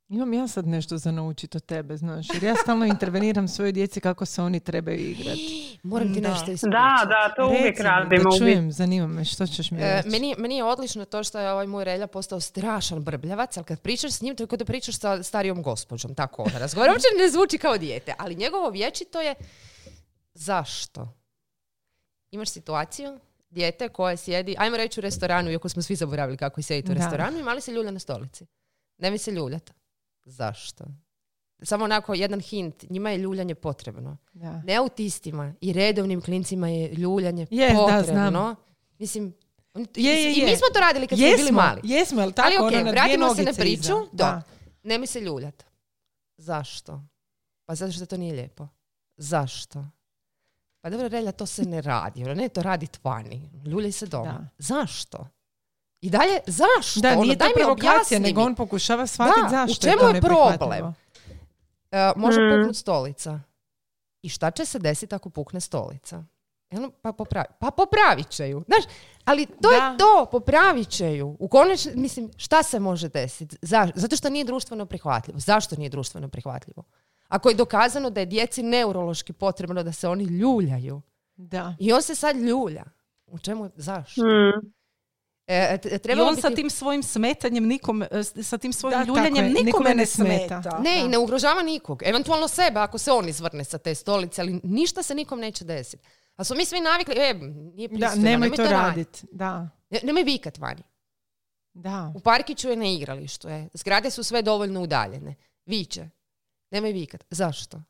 Imam 0.09 0.33
ja 0.33 0.47
sad 0.47 0.67
nešto 0.67 0.97
za 0.97 1.11
naučiti 1.11 1.57
od 1.57 1.65
tebe, 1.65 1.97
znaš, 1.97 2.27
jer 2.33 2.43
ja 2.43 2.55
stalno 2.55 2.85
interveniram 2.85 3.47
svojoj 3.47 3.71
djeci 3.71 3.99
kako 3.99 4.25
se 4.25 4.41
oni 4.41 4.59
trebaju 4.59 4.99
igrati. 4.99 5.79
Moram 5.83 6.13
ti 6.13 6.21
Da. 6.21 6.29
nešto 6.29 6.51
ispričati. 6.51 6.71
Da, 6.71 7.05
da, 7.05 7.33
to 7.35 7.47
uvijek 7.47 7.63
Reci 7.65 7.79
mi, 7.79 7.83
radimo. 7.83 8.29
Da 8.31 8.37
čujem, 8.37 8.71
zanima 8.71 9.07
me, 9.07 9.25
što 9.25 9.47
ćeš 9.47 9.71
mi 9.71 9.77
E, 9.77 9.95
reći? 9.95 10.09
meni, 10.09 10.35
meni 10.37 10.57
je 10.57 10.63
odlično 10.63 11.05
to 11.05 11.23
što 11.23 11.39
je 11.39 11.51
ovaj 11.51 11.67
moj 11.67 11.83
relja 11.83 12.07
postao 12.07 12.39
strašan 12.39 12.99
brbljavac, 12.99 13.57
ali 13.57 13.65
kad 13.65 13.81
pričaš 13.81 14.11
s 14.11 14.21
njim, 14.21 14.35
to 14.35 14.43
je 14.43 14.47
kao 14.47 14.57
da 14.57 14.65
pričaš 14.65 14.99
sa 14.99 15.23
starijom 15.23 15.61
gospođom, 15.61 16.15
tako 16.15 16.41
ona 16.43 16.59
razgovara. 16.59 16.91
Uopće 16.91 17.07
ne 17.17 17.29
zvuči 17.29 17.57
kao 17.57 17.77
dijete, 17.77 18.13
ali 18.17 18.35
njegovo 18.35 18.69
vječito 18.69 19.21
je 19.21 19.35
zašto? 20.33 21.13
Imaš 22.31 22.49
situaciju, 22.49 23.19
dijete 23.49 23.89
koje 23.89 24.17
sjedi, 24.17 24.55
ajmo 24.57 24.77
reći 24.77 24.99
u 24.99 25.01
restoranu, 25.01 25.51
iako 25.51 25.69
smo 25.69 25.81
svi 25.81 25.95
zaboravili 25.95 26.37
kako 26.37 26.59
je 26.59 26.63
sjediti 26.63 26.91
u 26.91 26.95
Da. 26.95 26.99
restoranu, 26.99 27.39
i 27.39 27.43
mali 27.43 27.61
se 27.61 27.71
ljulja 27.71 27.91
na 27.91 27.99
stolici. 27.99 28.45
Ne 28.97 29.11
mi 29.11 29.17
se 29.17 29.31
ljuljati. 29.31 29.71
Zašto? 30.29 30.83
Samo 31.61 31.85
onako 31.85 32.13
jedan 32.13 32.39
hint, 32.39 32.85
njima 32.89 33.09
je 33.09 33.17
ljuljanje 33.17 33.55
potrebno. 33.55 34.17
Da. 34.33 34.61
Ne 34.61 34.75
autistima 34.75 35.53
i 35.61 35.73
redovnim 35.73 36.21
klincima 36.21 36.69
je 36.69 36.91
ljuljanje 36.91 37.47
Je, 37.49 37.67
da, 37.67 37.75
potrebno. 37.75 38.29
znam. 38.29 38.55
Mislim, 38.99 39.33
on- 39.73 39.85
Je, 39.95 40.13
je, 40.13 40.33
i 40.33 40.39
je. 40.39 40.45
mi 40.45 40.55
smo 40.55 40.67
to 40.73 40.79
radili 40.79 41.07
kad 41.07 41.17
smo 41.19 41.27
bili 41.37 41.51
mali. 41.51 41.81
Jesmo, 41.83 42.21
jel 42.21 42.31
tako? 42.31 42.47
Ali 42.47 42.57
ok, 42.57 42.81
ono, 42.81 42.91
vratimo 42.91 43.35
se 43.35 43.43
na 43.43 43.53
priču. 43.53 43.81
iza. 43.81 43.93
Da. 44.11 44.41
Ne 44.83 44.97
mi 44.97 45.07
se 45.07 45.21
ljuljat. 45.21 45.63
Zašto? 46.37 47.01
Pa 47.65 47.75
zato 47.75 47.91
što 47.91 48.05
to 48.05 48.17
nije 48.17 48.33
lijepo. 48.33 48.67
Zašto? 49.17 49.85
Pa 50.81 50.89
dobro, 50.89 51.07
Relja, 51.07 51.31
to 51.31 51.45
se 51.45 51.63
ne 51.63 51.81
radi. 51.81 52.23
Ono, 52.23 52.33
ne, 52.33 52.49
to 52.49 52.61
radi 52.61 52.87
tvani. 52.87 53.49
Ljuljaj 53.65 53.91
se 53.91 54.05
doma. 54.05 54.31
Da. 54.31 54.47
Zašto? 54.57 55.27
I 56.01 56.09
dalje, 56.09 56.39
zašto? 56.47 56.99
Da, 56.99 57.09
Ono, 57.09 57.21
nije 57.21 57.37
to 57.37 57.45
daj 57.45 57.53
provokacija, 57.55 58.19
nego 58.19 58.41
on 58.41 58.55
pokušava 58.55 59.07
shvatiti 59.07 59.41
Da, 59.41 59.49
zašto 59.49 59.71
u 59.87 59.91
čemu 59.91 59.99
to 60.01 60.09
je 60.09 60.21
problem? 60.21 60.93
E, 61.91 62.11
može 62.15 62.39
Mm. 62.39 62.49
puknut 62.51 62.75
stolica. 62.75 63.39
I 64.21 64.29
šta 64.29 64.51
će 64.51 64.65
se 64.65 64.79
desiti 64.79 65.15
ako 65.15 65.29
pukne 65.29 65.59
stolica? 65.59 66.23
Ono, 66.71 66.91
pa, 66.91 67.11
popravi, 67.11 67.47
pa 67.59 67.71
popravit 67.71 68.29
će 68.29 68.49
ju. 68.49 68.63
Znaš, 68.67 68.83
ali 69.25 69.45
to 69.45 69.53
Da. 69.61 69.75
je 69.75 69.97
to, 69.97 70.27
popravit 70.27 70.89
će 70.89 71.07
ju. 71.07 71.35
U 71.39 71.47
konačni, 71.47 71.91
mislim, 71.95 72.31
šta 72.37 72.63
se 72.63 72.79
može 72.79 73.09
desiti? 73.09 73.57
Za- 73.61 73.91
zato 73.95 74.15
što 74.15 74.29
nije 74.29 74.45
društveno 74.45 74.85
prihvatljivo. 74.85 75.39
Zašto 75.39 75.75
nije 75.75 75.89
društveno 75.89 76.29
prihvatljivo? 76.29 76.83
Ako 77.27 77.49
je 77.49 77.55
dokazano 77.55 78.09
da 78.09 78.19
je 78.19 78.25
djeci 78.25 78.63
neurološki 78.63 79.33
potrebno 79.33 79.83
da 79.83 79.91
se 79.91 80.07
oni 80.07 80.23
ljuljaju. 80.23 81.01
Da. 81.35 81.75
I 81.79 81.93
on 81.93 82.01
se 82.01 82.15
sad 82.15 82.35
ljulja. 82.35 82.83
U 83.27 83.39
čemu, 83.39 83.69
zašto? 83.75 84.21
Mm. 84.21 84.71
E, 85.47 85.77
t- 85.77 85.89
I 85.89 85.99
trebalo 85.99 86.29
on 86.29 86.35
bi 86.35 86.41
sa 86.41 86.49
ti- 86.49 86.55
tim 86.55 86.69
svojim 86.69 87.03
smetanjem, 87.03 87.65
nikome, 87.65 88.07
e, 88.11 88.23
sa 88.23 88.57
tim 88.57 88.73
svojim 88.73 88.99
Da, 88.99 89.05
ljuljanjem 89.05 89.35
je, 89.37 89.41
nikome, 89.43 89.63
nikome 89.63 89.95
ne 89.95 90.05
smeta. 90.05 90.61
smeta. 90.61 90.79
Ne, 90.79 90.91
Da. 90.91 90.97
i 90.97 91.07
ne 91.07 91.17
ugrožava 91.17 91.61
nikog. 91.63 92.03
Eventualno 92.05 92.47
sebe 92.47 92.79
ako 92.79 92.97
se 92.97 93.11
on 93.11 93.29
izvrne 93.29 93.63
sa 93.63 93.77
te 93.77 93.95
stolice, 93.95 94.41
ali 94.41 94.59
ništa 94.63 95.03
se 95.03 95.15
nikom 95.15 95.39
neće 95.39 95.65
desiti. 95.65 96.03
A 96.35 96.43
smo 96.43 96.55
mi 96.55 96.65
svi 96.65 96.81
navikli, 96.81 97.15
e, 97.17 97.33
nije 97.33 97.87
Da, 97.87 97.91
pristojno, 97.91 98.23
nemoj 98.23 98.39
nemoj 98.41 98.55
to 98.57 98.63
raditi. 98.63 98.77
raditi. 98.79 99.27
Da. 99.31 99.69
Ne, 99.89 99.99
nemoj 100.03 100.23
vikat 100.23 100.57
vani. 100.57 100.83
Da. 101.73 102.11
U 102.15 102.19
parkiću 102.19 102.69
je 102.69 102.75
na 102.75 102.85
igralištu, 102.87 103.47
je. 103.49 103.69
Zgrade 103.73 104.11
su 104.11 104.23
sve 104.23 104.41
dovoljno 104.41 104.81
udaljene. 104.81 105.35
Viće. 105.65 106.09
Nemoj 106.71 106.91
vikat. 106.91 107.23
Zašto? 107.29 107.81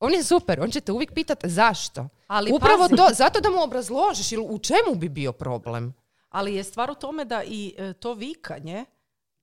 On 0.00 0.12
je 0.12 0.22
super, 0.22 0.60
on 0.60 0.70
će 0.70 0.80
te 0.80 0.92
uvijek 0.92 1.12
pitat 1.12 1.38
zašto. 1.44 2.08
Ali 2.26 2.52
Upravo 2.52 2.78
pazi, 2.80 2.96
to, 2.96 3.08
zato 3.12 3.40
da 3.40 3.50
mu 3.50 3.62
obrazložiš, 3.62 4.32
ili 4.32 4.44
u 4.44 4.58
čemu 4.58 4.94
bi 4.94 5.08
bio 5.08 5.32
problem? 5.32 5.94
Ali 6.30 6.54
je 6.54 6.64
stvar 6.64 6.90
u 6.90 6.94
tome 6.94 7.24
da 7.24 7.42
i 7.44 7.74
e, 7.78 7.92
to 7.92 8.14
vikanje, 8.14 8.84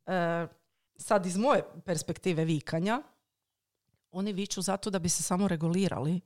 e, 0.06 0.48
sad 0.96 1.26
iz 1.26 1.38
moje 1.38 1.64
perspektive 1.86 2.46
vikanja, 2.46 3.02
oni 4.12 4.34
viču 4.34 4.62
zato 4.62 4.90
da 4.90 5.00
bi 5.00 5.10
se 5.10 5.24
samo 5.24 5.48
regulirali. 5.48 6.22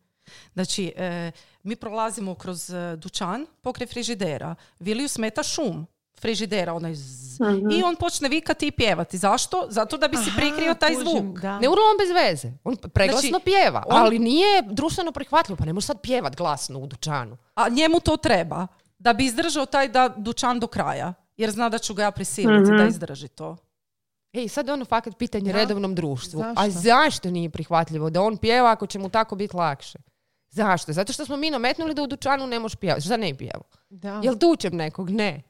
Znači, 0.54 0.94
e, 0.96 1.32
mi 1.64 1.76
prolazimo 1.76 2.36
kroz 2.36 2.70
e, 2.70 2.96
dućan 2.96 3.46
pokraj 3.62 3.88
frižidera. 3.88 4.56
Viliju 4.80 5.08
smeta 5.08 5.44
šum 5.44 5.88
frižidera, 6.22 6.74
onaj 6.74 6.96
zzz. 6.96 7.40
I 7.72 7.84
on 7.84 7.96
počne 7.96 8.30
vikati 8.30 8.68
i 8.68 8.72
pjevati. 8.72 9.18
Zašto? 9.18 9.68
Zato 9.70 9.98
da 9.98 10.08
bi 10.08 10.18
si 10.18 10.30
Aha, 10.30 10.38
prikrio 10.38 10.74
taj 10.74 10.96
kužim, 10.96 11.08
zvuk. 11.10 11.40
Da. 11.40 11.60
Ne 11.60 11.70
on 11.70 11.98
bez 12.00 12.10
veze. 12.16 12.54
On 12.64 12.76
preglasno 12.76 13.30
Znači, 13.30 13.46
pjeva, 13.46 13.84
on- 13.88 13.98
ali 13.98 14.20
nije 14.20 14.62
društveno 14.62 15.12
prihvatljivo. 15.12 15.58
Pa 15.58 15.66
ne 15.66 15.74
može 15.74 15.88
sad 15.88 16.02
pjevat 16.02 16.36
glasno 16.36 16.80
u 16.80 16.88
dućanu. 16.88 17.38
A 17.56 17.70
njemu 17.70 18.00
to 18.00 18.18
treba. 18.18 18.68
Da 19.02 19.14
bi 19.14 19.26
izdržao 19.26 19.66
taj 19.66 19.88
da 19.90 20.10
dućan 20.18 20.60
do 20.60 20.68
kraja. 20.68 21.14
Jer 21.38 21.52
zna 21.52 21.70
da 21.70 21.78
ću 21.78 21.94
ga 21.94 22.04
ja 22.04 22.12
prisiliti 22.12 22.72
da 22.78 22.86
izdrži 22.86 23.28
to. 23.28 23.58
Ej, 24.34 24.48
sad 24.48 24.68
je 24.68 24.74
ono 24.74 24.86
fakat 24.86 25.18
pitanje 25.18 25.52
Da. 25.54 25.58
redovnom 25.60 25.96
društvu. 25.96 26.40
Zašto? 26.40 26.62
A 26.62 26.70
zašto 26.70 27.32
nije 27.32 27.50
prihvatljivo 27.50 28.10
da 28.10 28.22
on 28.22 28.38
pjeva 28.38 28.72
ako 28.72 28.88
će 28.88 29.00
mu 29.00 29.10
tako 29.10 29.36
biti 29.36 29.56
lakše? 29.56 30.00
Zašto? 30.50 30.94
Zato 30.94 31.14
što 31.14 31.26
smo 31.26 31.38
mi 31.38 31.50
nametnuli 31.50 31.94
da 31.94 32.04
u 32.04 32.08
dućanu 32.08 32.48
ne 32.48 32.60
možeš 32.60 32.76
pjevati. 32.76 33.02
Šta 33.02 33.18
ne 33.18 33.38
pjevu? 33.38 33.64
Da. 33.90 34.22
Jel 34.24 34.38
tučem 34.38 34.76
nekog? 34.76 35.10
Ne. 35.10 35.42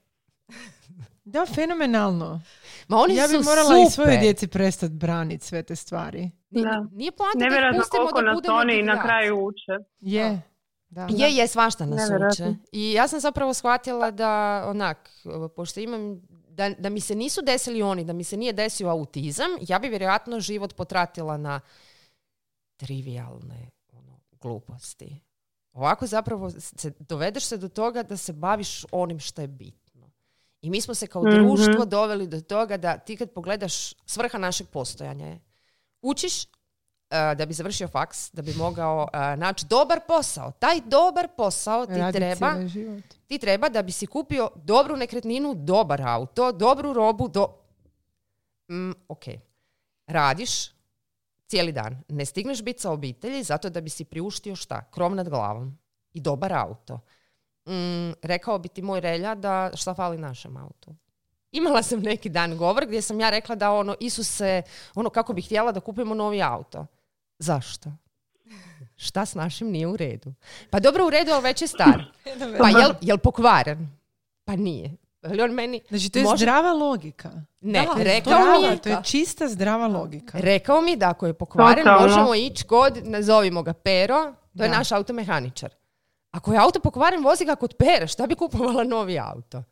da, 1.24 1.46
fenomenalno. 1.46 2.42
Ma 2.88 2.98
oni 2.98 3.16
ja 3.16 3.28
bi 3.28 3.34
su 3.34 3.44
morala 3.44 3.68
super. 3.68 3.88
i 3.88 3.92
svojoj 3.92 4.18
djeci 4.18 4.48
prestati 4.48 4.94
braniti 4.94 5.46
sve 5.46 5.64
te 5.64 5.76
stvari. 5.76 6.32
Da. 6.50 6.86
Nije 6.92 7.12
poanta 7.12 7.40
da 7.40 7.46
ih 7.46 7.52
Nevjerojatno 7.52 7.80
pustimo 7.82 8.02
koliko 8.02 8.22
da 8.22 8.26
nas 8.26 8.36
budemo 8.36 8.58
oni 8.58 8.84
na 8.84 9.04
kraju 9.04 9.46
uče. 9.46 9.86
Je. 10.00 10.42
Da. 10.92 11.08
Je, 11.10 11.32
je, 11.32 11.48
svašta 11.48 11.86
nas 11.86 12.00
Nevjerojatno. 12.00 12.46
uče. 12.46 12.56
I 12.72 12.92
ja 12.92 13.08
sam 13.08 13.20
zapravo 13.20 13.54
shvatila 13.54 14.12
da, 14.12 14.32
onak, 14.68 15.10
pošto 15.56 15.80
imam, 15.80 16.22
da, 16.50 16.70
da 16.70 16.90
mi 16.90 17.00
se 17.00 17.16
nisu 17.16 17.42
desili 17.42 17.82
oni, 17.82 18.04
da 18.04 18.14
mi 18.14 18.24
se 18.24 18.38
nije 18.38 18.54
desio 18.54 18.90
autizam, 18.90 19.50
ja 19.62 19.80
bi 19.80 19.90
vjerojatno 19.90 20.40
život 20.40 20.76
potratila 20.76 21.38
na 21.38 21.62
trivialne 22.78 23.70
ono, 23.90 24.20
gluposti. 24.34 25.20
Ovako 25.74 26.08
zapravo 26.08 26.50
se, 26.52 26.94
dovedeš 27.00 27.46
se 27.46 27.58
do 27.58 27.70
toga 27.70 28.04
da 28.04 28.18
se 28.18 28.34
baviš 28.34 28.86
onim 28.92 29.20
što 29.20 29.42
je 29.42 29.48
bitno. 29.48 30.12
I 30.62 30.70
mi 30.70 30.82
smo 30.82 30.94
se 30.94 31.08
kao 31.08 31.24
Mhm. 31.24 31.32
društvo 31.32 31.86
doveli 31.86 32.28
do 32.28 32.42
toga 32.42 32.78
da 32.78 32.98
ti 32.98 33.18
kad 33.18 33.32
pogledaš 33.32 33.94
svrha 34.06 34.38
našeg 34.38 34.68
postojanja 34.68 35.28
je 35.28 35.40
učiš 36.02 36.34
da 37.12 37.46
bi 37.46 37.54
završio 37.54 37.88
faks, 37.88 38.32
da 38.34 38.42
bi 38.42 38.54
mogao 38.54 39.08
e, 39.14 39.38
naći 39.38 39.66
dobar 39.66 40.00
posao. 40.08 40.52
Taj 40.52 40.82
dobar 40.86 41.28
posao 41.38 41.86
ti 41.86 42.00
Radi 42.00 42.18
treba 42.18 42.56
ti 43.28 43.40
treba 43.40 43.70
da 43.70 43.82
bi 43.82 43.92
si 43.92 44.08
kupio 44.08 44.50
dobru 44.56 44.96
nekretninu, 44.96 45.54
dobar 45.56 46.02
auto, 46.02 46.52
dobru 46.52 46.94
robu, 46.94 47.28
do... 47.28 47.48
Mm, 48.72 48.92
ok. 49.08 49.24
Radiš 50.08 50.72
cijeli 51.48 51.72
dan. 51.72 52.04
Ne 52.08 52.26
stigneš 52.26 52.64
biti 52.64 52.82
sa 52.82 52.92
obitelji 52.92 53.44
zato 53.44 53.70
da 53.70 53.82
bi 53.82 53.90
si 53.90 54.06
priuštio 54.06 54.56
šta? 54.56 54.82
Krov 54.92 55.16
nad 55.16 55.30
glavom 55.30 55.78
i 56.14 56.20
dobar 56.22 56.54
auto. 56.54 57.00
Mm, 57.68 58.12
rekao 58.22 58.60
bi 58.60 58.70
ti 58.70 58.82
moj 58.82 59.00
relja 59.00 59.36
da 59.36 59.72
šta 59.74 59.94
fali 59.94 60.18
našem 60.18 60.58
autu. 60.58 60.96
Imala 61.52 61.84
sam 61.84 62.00
neki 62.00 62.30
dan 62.30 62.58
govor 62.58 62.86
gdje 62.86 63.02
sam 63.02 63.20
ja 63.20 63.30
rekla 63.30 63.56
da 63.56 63.72
ono, 63.72 63.96
Isuse, 64.00 64.62
ono 64.96 65.10
kako 65.10 65.34
bih 65.34 65.46
htjela 65.46 65.72
da 65.72 65.80
kupimo 65.80 66.16
novi 66.16 66.42
auto. 66.42 66.86
Zašto? 67.42 67.90
Šta 68.96 69.26
s 69.26 69.36
našim 69.36 69.68
nije 69.70 69.88
u 69.88 69.98
redu? 69.98 70.34
Pa 70.70 70.80
dobro 70.80 71.06
u 71.06 71.10
redu, 71.10 71.32
ali 71.32 71.44
već 71.44 71.62
je 71.62 71.68
star. 71.68 72.04
Pa 72.60 72.70
jel, 72.70 72.92
jel 73.02 73.18
pokvaren? 73.18 73.88
Pa 74.46 74.56
nije. 74.56 74.92
Ali 75.24 75.42
on 75.42 75.52
meni... 75.52 75.82
Znači, 75.90 76.10
to 76.10 76.20
je 76.20 76.26
Može- 76.26 76.38
zdrava 76.38 76.74
logika. 76.74 77.32
Ne, 77.62 77.88
Da, 77.88 78.04
rekao 78.04 78.40
mi 78.52 78.66
je... 78.66 78.78
to 78.78 78.90
je 78.90 78.98
čista 79.04 79.48
zdrava 79.48 79.88
logika. 79.88 80.38
Rekao 80.38 80.82
mi 80.82 80.96
da 80.96 81.10
ako 81.10 81.28
je 81.28 81.34
pokvaren, 81.34 81.78
Totalno. 81.78 82.08
možemo 82.08 82.36
ići 82.36 82.64
kod, 82.64 83.00
nazovimo 83.04 83.64
ga 83.64 83.74
Pero, 83.74 84.24
to 84.58 84.64
je 84.64 84.70
Da. 84.70 84.78
naš 84.78 84.92
automehaničar. 84.92 85.74
Ako 86.32 86.54
je 86.54 86.60
auto 86.60 86.80
pokvaren, 86.80 87.24
vozi 87.24 87.46
ga 87.46 87.56
kod 87.56 87.74
Pere, 87.76 88.08
šta 88.08 88.28
bi 88.28 88.36
kupovala 88.36 88.84
novi 88.84 89.20
auto? 89.20 89.64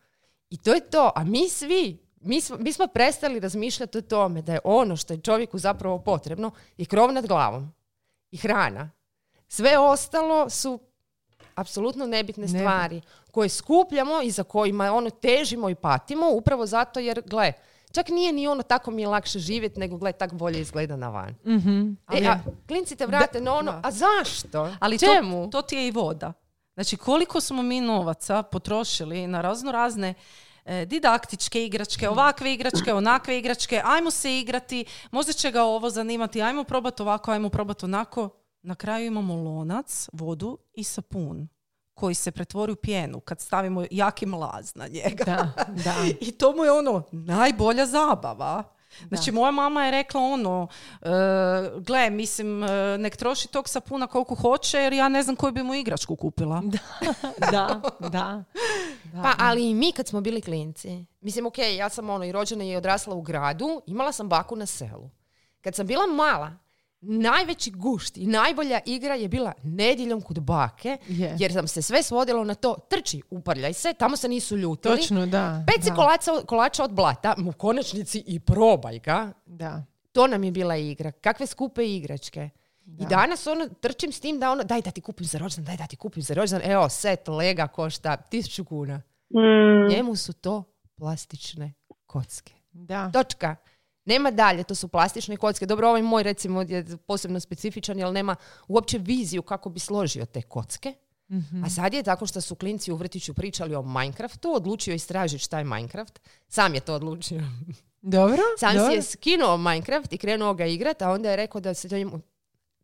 I 0.50 0.58
to 0.58 0.74
je 0.74 0.80
to. 0.82 1.12
A 1.16 1.24
mi 1.24 1.50
svi, 1.50 1.98
mi 2.22 2.42
smo, 2.42 2.58
mi 2.58 2.74
smo 2.74 2.88
prestali 2.88 3.40
razmišljati 3.40 3.98
o 3.98 4.02
tome 4.02 4.42
da 4.42 4.54
je 4.54 4.60
ono 4.64 4.96
što 4.96 5.14
je 5.14 5.22
čovjeku 5.22 5.58
zapravo 5.58 6.00
potrebno 6.00 6.52
i 6.78 6.86
krov 6.86 7.14
nad 7.14 7.28
glavom 7.28 7.74
i 8.32 8.38
hrana. 8.38 8.92
Sve 9.48 9.78
ostalo 9.78 10.50
su 10.50 10.80
apsolutno 11.56 12.06
nebitne 12.06 12.42
Nebitno. 12.42 12.60
stvari 12.60 13.02
koje 13.32 13.50
skupljamo 13.50 14.22
i 14.22 14.32
za 14.32 14.44
kojima 14.44 14.94
ono 14.94 15.10
težimo 15.10 15.70
i 15.70 15.76
patimo 15.76 16.30
upravo 16.32 16.66
zato 16.66 17.00
jer, 17.00 17.22
gle, 17.26 17.54
čak 17.92 18.10
nije 18.10 18.34
ni 18.34 18.48
ono 18.48 18.64
tako 18.64 18.92
mi 18.92 19.02
je 19.02 19.08
lakše 19.08 19.40
živjeti 19.40 19.80
nego 19.80 19.98
gle, 19.98 20.12
tak 20.12 20.34
bolje 20.34 20.62
izgleda 20.62 20.96
na 20.96 21.10
van. 21.10 21.36
Mhm. 21.46 21.92
E, 22.14 22.28
a 22.28 22.40
klinci 22.68 22.96
te 22.96 23.06
vrate 23.06 23.42
na 23.42 23.54
ono, 23.54 23.72
da. 23.72 23.82
a 23.84 23.92
zašto? 23.92 24.72
Ali 24.80 24.98
to, 24.98 25.06
Čemu? 25.06 25.50
to 25.50 25.62
ti 25.62 25.76
je 25.76 25.88
i 25.88 25.92
voda. 25.92 26.34
Znači 26.74 26.98
koliko 26.98 27.42
smo 27.42 27.62
mi 27.62 27.82
novaca 27.82 28.44
potrošili 28.44 29.28
na 29.28 29.42
razno 29.42 29.72
razne 29.72 30.14
didaktičke 30.86 31.66
igračke, 31.66 32.10
ovakve 32.10 32.54
igračke, 32.54 32.94
onakve 32.94 33.38
igračke, 33.40 33.82
ajmo 33.86 34.12
se 34.12 34.40
igrati, 34.40 34.86
možda 35.12 35.34
će 35.34 35.52
ga 35.52 35.64
ovo 35.64 35.90
zanimati, 35.90 36.42
ajmo 36.42 36.64
probati 36.64 37.02
ovako, 37.02 37.32
ajmo 37.32 37.50
probati 37.50 37.86
onako. 37.86 38.30
Na 38.62 38.76
kraju 38.76 39.06
imamo 39.06 39.36
lonac, 39.36 40.10
vodu 40.14 40.58
i 40.74 40.84
sapun 40.84 41.48
koji 41.94 42.16
se 42.16 42.32
pretvori 42.32 42.72
u 42.72 42.76
pjenu 42.76 43.20
kad 43.20 43.42
stavimo 43.42 43.86
jaki 43.92 44.26
mlaz 44.26 44.76
na 44.76 44.88
njega. 44.88 45.24
Da, 45.26 45.54
da. 45.84 45.96
I 46.28 46.32
to 46.32 46.56
mu 46.56 46.64
je 46.64 46.72
ono 46.72 47.04
najbolja 47.12 47.86
zabava. 47.86 48.64
Znači, 49.08 49.32
moja 49.32 49.52
mama 49.52 49.86
je 49.86 49.92
rekla 49.92 50.22
ono, 50.22 50.68
e, 51.02 51.10
gle, 51.80 52.10
mislim, 52.10 52.64
e, 52.64 52.98
nek 52.98 53.18
troši 53.18 53.48
tog 53.48 53.70
sapuna 53.70 54.08
koliko 54.08 54.36
hoće, 54.36 54.78
jer 54.78 54.94
ja 54.94 55.10
ne 55.10 55.24
znam 55.24 55.36
koju 55.36 55.52
bi 55.52 55.64
mu 55.64 55.76
igračku 55.76 56.16
kupila. 56.16 56.62
da, 57.52 57.82
da, 58.00 58.10
da. 58.10 58.44
Pa, 59.24 59.34
ali 59.38 59.70
i 59.70 59.74
mi 59.74 59.92
kad 59.92 60.08
smo 60.08 60.22
bili 60.22 60.42
klinci. 60.42 61.06
Mislim, 61.22 61.46
ok, 61.46 61.58
ja 61.78 61.90
sam 61.90 62.10
ono 62.10 62.26
i 62.26 62.32
rođena 62.32 62.64
i 62.64 62.76
odrasla 62.76 63.16
u 63.16 63.22
gradu, 63.22 63.82
imala 63.86 64.12
sam 64.12 64.30
baku 64.30 64.56
na 64.56 64.66
selu. 64.66 65.10
Kad 65.62 65.76
sam 65.76 65.88
bila 65.88 66.08
mala, 66.08 66.52
najveći 67.02 67.72
gušt 67.72 68.18
i 68.18 68.28
najbolja 68.28 68.80
igra 68.86 69.16
je 69.16 69.28
bila 69.28 69.54
nedjeljom 69.64 70.22
kod 70.22 70.40
bake, 70.40 70.98
Je. 71.08 71.36
jer 71.40 71.54
sam 71.54 71.68
se 71.68 71.82
sve 71.82 72.04
svodilo 72.04 72.44
na 72.44 72.56
to, 72.56 72.76
trči, 72.90 73.22
uparljaj 73.30 73.74
se, 73.74 73.94
tamo 73.94 74.18
se 74.18 74.28
nisu 74.28 74.58
ljutili. 74.58 74.98
Točno, 74.98 75.26
da. 75.26 75.64
Peci 75.68 75.90
da, 75.90 75.96
kolača, 75.96 76.32
kolača 76.46 76.84
od 76.84 76.92
blata, 76.94 77.36
u 77.48 77.52
konačnici 77.52 78.24
i 78.28 78.40
probaj 78.40 79.00
ga. 79.00 79.32
Da. 79.46 79.84
To 80.12 80.28
nam 80.28 80.44
je 80.44 80.52
bila 80.52 80.76
igra. 80.78 81.12
Kakve 81.12 81.48
skupe 81.48 81.96
igračke. 81.96 82.50
I 83.00 83.06
danas 83.06 83.48
ono, 83.48 83.68
trčim 83.82 84.12
s 84.12 84.20
tim 84.20 84.40
da 84.40 84.52
ono, 84.52 84.64
daj 84.64 84.82
da 84.82 84.92
ti 84.92 85.02
kupim 85.02 85.26
za 85.28 85.38
rođendan, 85.38 85.66
daj 85.66 85.78
da 85.78 85.88
ti 85.88 85.96
kupim 85.96 86.24
za 86.24 86.34
rođendan. 86.34 86.72
Evo, 86.72 86.90
set 86.90 87.28
lega 87.28 87.68
košta 87.68 88.18
tisuću 88.18 88.66
kuna. 88.66 89.02
Mm, 89.30 89.90
Njemu 89.90 90.16
su 90.16 90.34
to 90.34 90.64
plastične 90.96 91.74
kocke. 92.06 92.54
Da. 92.72 93.12
Točka. 93.12 93.56
Nema 94.10 94.32
dalje, 94.32 94.64
to 94.64 94.76
su 94.76 94.88
plastične 94.88 95.38
kocke. 95.38 95.66
Dobro, 95.66 95.90
ovaj 95.90 96.02
moj 96.02 96.24
recimo 96.24 96.62
je 96.62 96.86
posebno 97.08 97.40
specifičan, 97.40 98.00
jer 98.00 98.12
nema 98.12 98.36
uopće 98.68 98.98
viziju 98.98 99.42
kako 99.42 99.70
bi 99.70 99.80
složio 99.80 100.26
te 100.26 100.42
kocke. 100.42 100.94
Mhm. 101.32 101.64
A 101.64 101.70
sad 101.70 101.94
je 101.94 102.04
tako 102.04 102.26
što 102.26 102.42
su 102.42 102.56
klinci 102.56 102.92
u 102.92 102.96
vrtiću 102.96 103.34
pričali 103.34 103.76
o 103.76 103.82
Minecraftu, 103.82 104.52
odlučio 104.56 104.94
istražiti 104.94 105.44
šta 105.44 105.58
je 105.58 105.64
Minecraft. 105.64 106.20
Sam 106.48 106.74
je 106.74 106.80
to 106.80 106.94
odlučio. 106.94 107.42
Dobro, 108.02 108.42
Sam 108.60 108.76
dobro. 108.76 108.92
si 108.92 108.96
je 108.96 109.02
skinuo 109.02 109.58
Minecraft 109.58 110.14
i 110.14 110.18
krenuo 110.18 110.54
ga 110.54 110.66
igrat, 110.66 111.02
a 111.02 111.12
onda 111.12 111.30
je 111.30 111.36
rekao 111.36 111.62
da 111.62 111.74
se 111.74 111.90
to 111.90 111.98
njemu, 111.98 112.20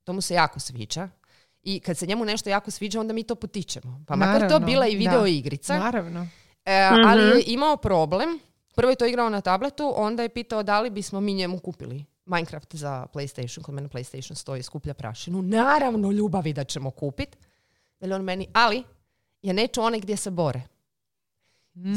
to 0.04 0.14
mu 0.14 0.22
se 0.22 0.34
jako 0.34 0.60
sviđa. 0.60 1.10
I 1.64 1.80
kad 1.80 1.98
se 1.98 2.06
njemu 2.06 2.26
nešto 2.26 2.50
jako 2.50 2.72
sviđa, 2.72 3.00
onda 3.00 3.14
mi 3.14 3.24
to 3.24 3.36
potičemo. 3.36 4.04
Pa 4.08 4.16
makar 4.16 4.50
to 4.50 4.60
bila 4.60 4.88
i 4.88 4.94
da. 4.94 4.98
video 4.98 5.28
igrica. 5.28 5.80
Naravno. 5.80 6.28
E, 6.66 6.90
ali 7.06 7.24
je 7.24 7.44
imao 7.48 7.78
problem. 7.78 8.40
Prvo 8.76 8.90
je 8.90 8.96
to 8.96 9.06
igrao 9.06 9.30
na 9.30 9.42
tabletu, 9.42 9.94
onda 9.96 10.24
je 10.24 10.30
pitao 10.30 10.64
da 10.64 10.82
li 10.82 10.90
bismo 10.90 11.22
mi 11.22 11.34
njemu 11.34 11.60
kupili 11.60 12.06
Minecraft 12.26 12.76
za 12.76 13.06
PlayStation, 13.14 13.62
kod 13.62 13.76
mene 13.76 13.90
PlayStation 13.90 14.36
stoji, 14.36 14.64
skuplja 14.64 14.94
prašinu. 14.94 15.42
Naravno, 15.42 16.12
ljubavi 16.12 16.54
da 16.54 16.64
ćemo 16.64 16.92
kupit. 16.92 17.38
Veli 18.00 18.14
on 18.14 18.22
meni, 18.22 18.48
ali 18.54 18.84
ja 19.42 19.54
neću 19.54 19.82
onaj 19.82 20.00
gdje 20.00 20.18
se 20.18 20.32
bore. 20.32 20.62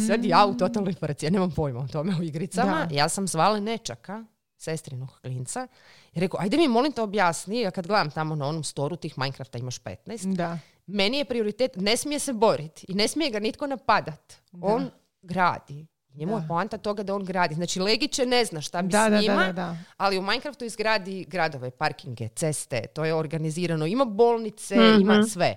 Sad 0.06 0.24
ja 0.24 0.46
u 0.46 0.54
totalnoj 0.56 0.92
frci, 0.92 1.26
ja 1.26 1.30
nemam 1.30 1.50
pojma 1.50 1.80
o 1.80 1.88
tome 1.88 2.14
u 2.20 2.22
igricama. 2.22 2.86
Da. 2.86 2.94
Ja 2.96 3.08
sam 3.08 3.28
zvala 3.28 3.60
nečaka, 3.60 4.24
sestrinog 4.56 5.18
klinca, 5.20 5.66
i 6.14 6.20
rekao, 6.20 6.40
ajde 6.40 6.56
mi 6.56 6.68
molim 6.68 6.92
te 6.92 7.02
objasni, 7.02 7.60
ja 7.60 7.70
kad 7.70 7.86
gledam 7.86 8.10
tamo 8.10 8.34
na 8.34 8.46
onom 8.46 8.64
storu 8.64 8.96
tih 8.96 9.18
Minecrafta 9.18 9.58
imaš 9.58 9.80
15, 9.80 10.34
Da. 10.34 10.58
meni 10.86 11.18
je 11.18 11.24
prioritet, 11.24 11.76
ne 11.76 11.96
smije 11.96 12.18
se 12.18 12.32
boriti 12.32 12.86
i 12.88 12.94
ne 12.94 13.08
smije 13.08 13.30
ga 13.30 13.38
nitko 13.40 13.66
napadat. 13.66 14.34
On 14.60 14.90
gradi. 15.22 15.86
Njemu 16.10 16.36
je 16.36 16.44
poanta 16.48 16.78
toga 16.78 17.02
da 17.02 17.14
on 17.14 17.24
gradi. 17.24 17.54
Znači, 17.54 17.80
Legiće 17.80 18.26
ne 18.26 18.44
zna 18.44 18.60
šta 18.60 18.82
bi 18.82 18.88
Da, 18.88 19.04
s 19.08 19.22
njima, 19.22 19.34
da, 19.36 19.46
da, 19.46 19.52
da. 19.52 19.76
ali 19.96 20.18
u 20.18 20.22
Minecraftu 20.22 20.64
izgradi 20.64 21.24
gradove, 21.24 21.70
parkinge, 21.70 22.28
ceste, 22.28 22.86
to 22.86 23.04
je 23.04 23.14
organizirano. 23.14 23.86
Ima 23.86 24.04
bolnice, 24.04 24.76
Mhm. 24.76 25.00
ima 25.00 25.22
sve. 25.24 25.56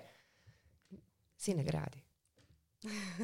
Sine 1.38 1.64
gradi. 1.64 2.02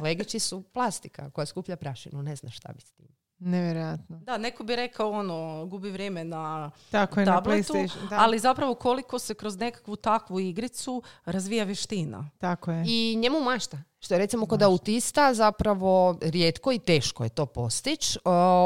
Legići 0.02 0.40
su 0.40 0.62
plastika 0.64 1.30
koja 1.30 1.46
skuplja 1.46 1.76
prašinu, 1.76 2.22
ne 2.22 2.36
zna 2.36 2.50
šta 2.50 2.74
bi 2.74 2.82
s 2.82 2.92
tim. 2.92 3.17
Nevjerojatno. 3.40 4.18
Da, 4.20 4.38
neko 4.38 4.64
bi 4.64 4.76
rekao 4.76 5.12
ono, 5.12 5.66
gubi 5.66 5.92
vrijeme 5.92 6.24
na 6.24 6.72
Tako 6.92 7.20
je 7.20 7.26
na 7.26 7.36
tabletu, 7.36 7.74
PlayStation. 7.74 8.10
Da. 8.10 8.16
ali 8.20 8.40
zapravo 8.40 8.76
koliko 8.76 9.20
se 9.20 9.34
kroz 9.34 9.58
nekakvu 9.58 9.96
takvu 9.96 10.40
igricu 10.40 11.02
razvija 11.26 11.64
vještina. 11.64 12.30
Tako 12.38 12.72
je. 12.72 12.84
I 12.88 13.16
njemu 13.18 13.42
mašta. 13.42 13.78
Što 14.00 14.14
je 14.14 14.18
recimo 14.18 14.46
kod 14.46 14.62
autista 14.62 15.34
zapravo 15.34 16.18
rijetko 16.22 16.72
i 16.72 16.80
teško 16.80 17.24
je 17.24 17.30
to 17.30 17.46
postići. 17.46 18.20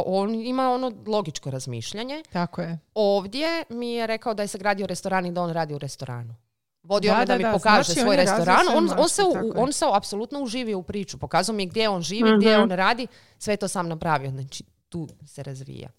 on 0.05 0.36
ima 0.36 0.72
ono 0.72 0.91
logičko 1.07 1.51
razmišljanje. 1.51 2.23
Tako 2.31 2.61
je. 2.61 2.80
Ovdje 2.93 3.64
mi 3.69 3.93
je 3.93 4.07
rekao 4.07 4.34
da 4.34 4.43
je 4.43 4.48
sagradio 4.48 4.88
restoran 4.88 5.26
i 5.26 5.31
da 5.31 5.41
on 5.41 5.52
radi 5.52 5.73
u 5.73 5.77
restoranu. 5.77 6.35
Vodio 6.84 7.12
Da, 7.12 7.18
me 7.20 7.26
da, 7.26 7.34
da, 7.34 7.38
mi 7.38 7.44
da, 7.44 7.52
pokaže 7.52 7.84
znači 7.84 8.02
svoj 8.02 8.16
restoran. 8.16 8.68
On, 8.76 8.90
on, 8.98 9.10
se, 9.10 9.24
u- 9.24 9.34
tako 9.34 9.53
on 9.56 9.74
se 9.74 9.86
apsolutno 9.94 10.41
uživio 10.41 10.78
u 10.78 10.84
priču. 10.84 11.18
Pokazao 11.18 11.56
mi 11.56 11.64
je 11.64 11.68
gdje 11.68 11.90
on 11.90 12.02
živi, 12.02 12.38
gdje 12.38 12.58
on 12.58 12.72
radi. 12.72 13.08
Sve 13.38 13.58
to 13.58 13.68
sam 13.68 13.88
napravio. 13.88 14.32
Znači, 14.32 14.64
tu 14.90 15.08
se 15.26 15.44
razvija. 15.44 15.90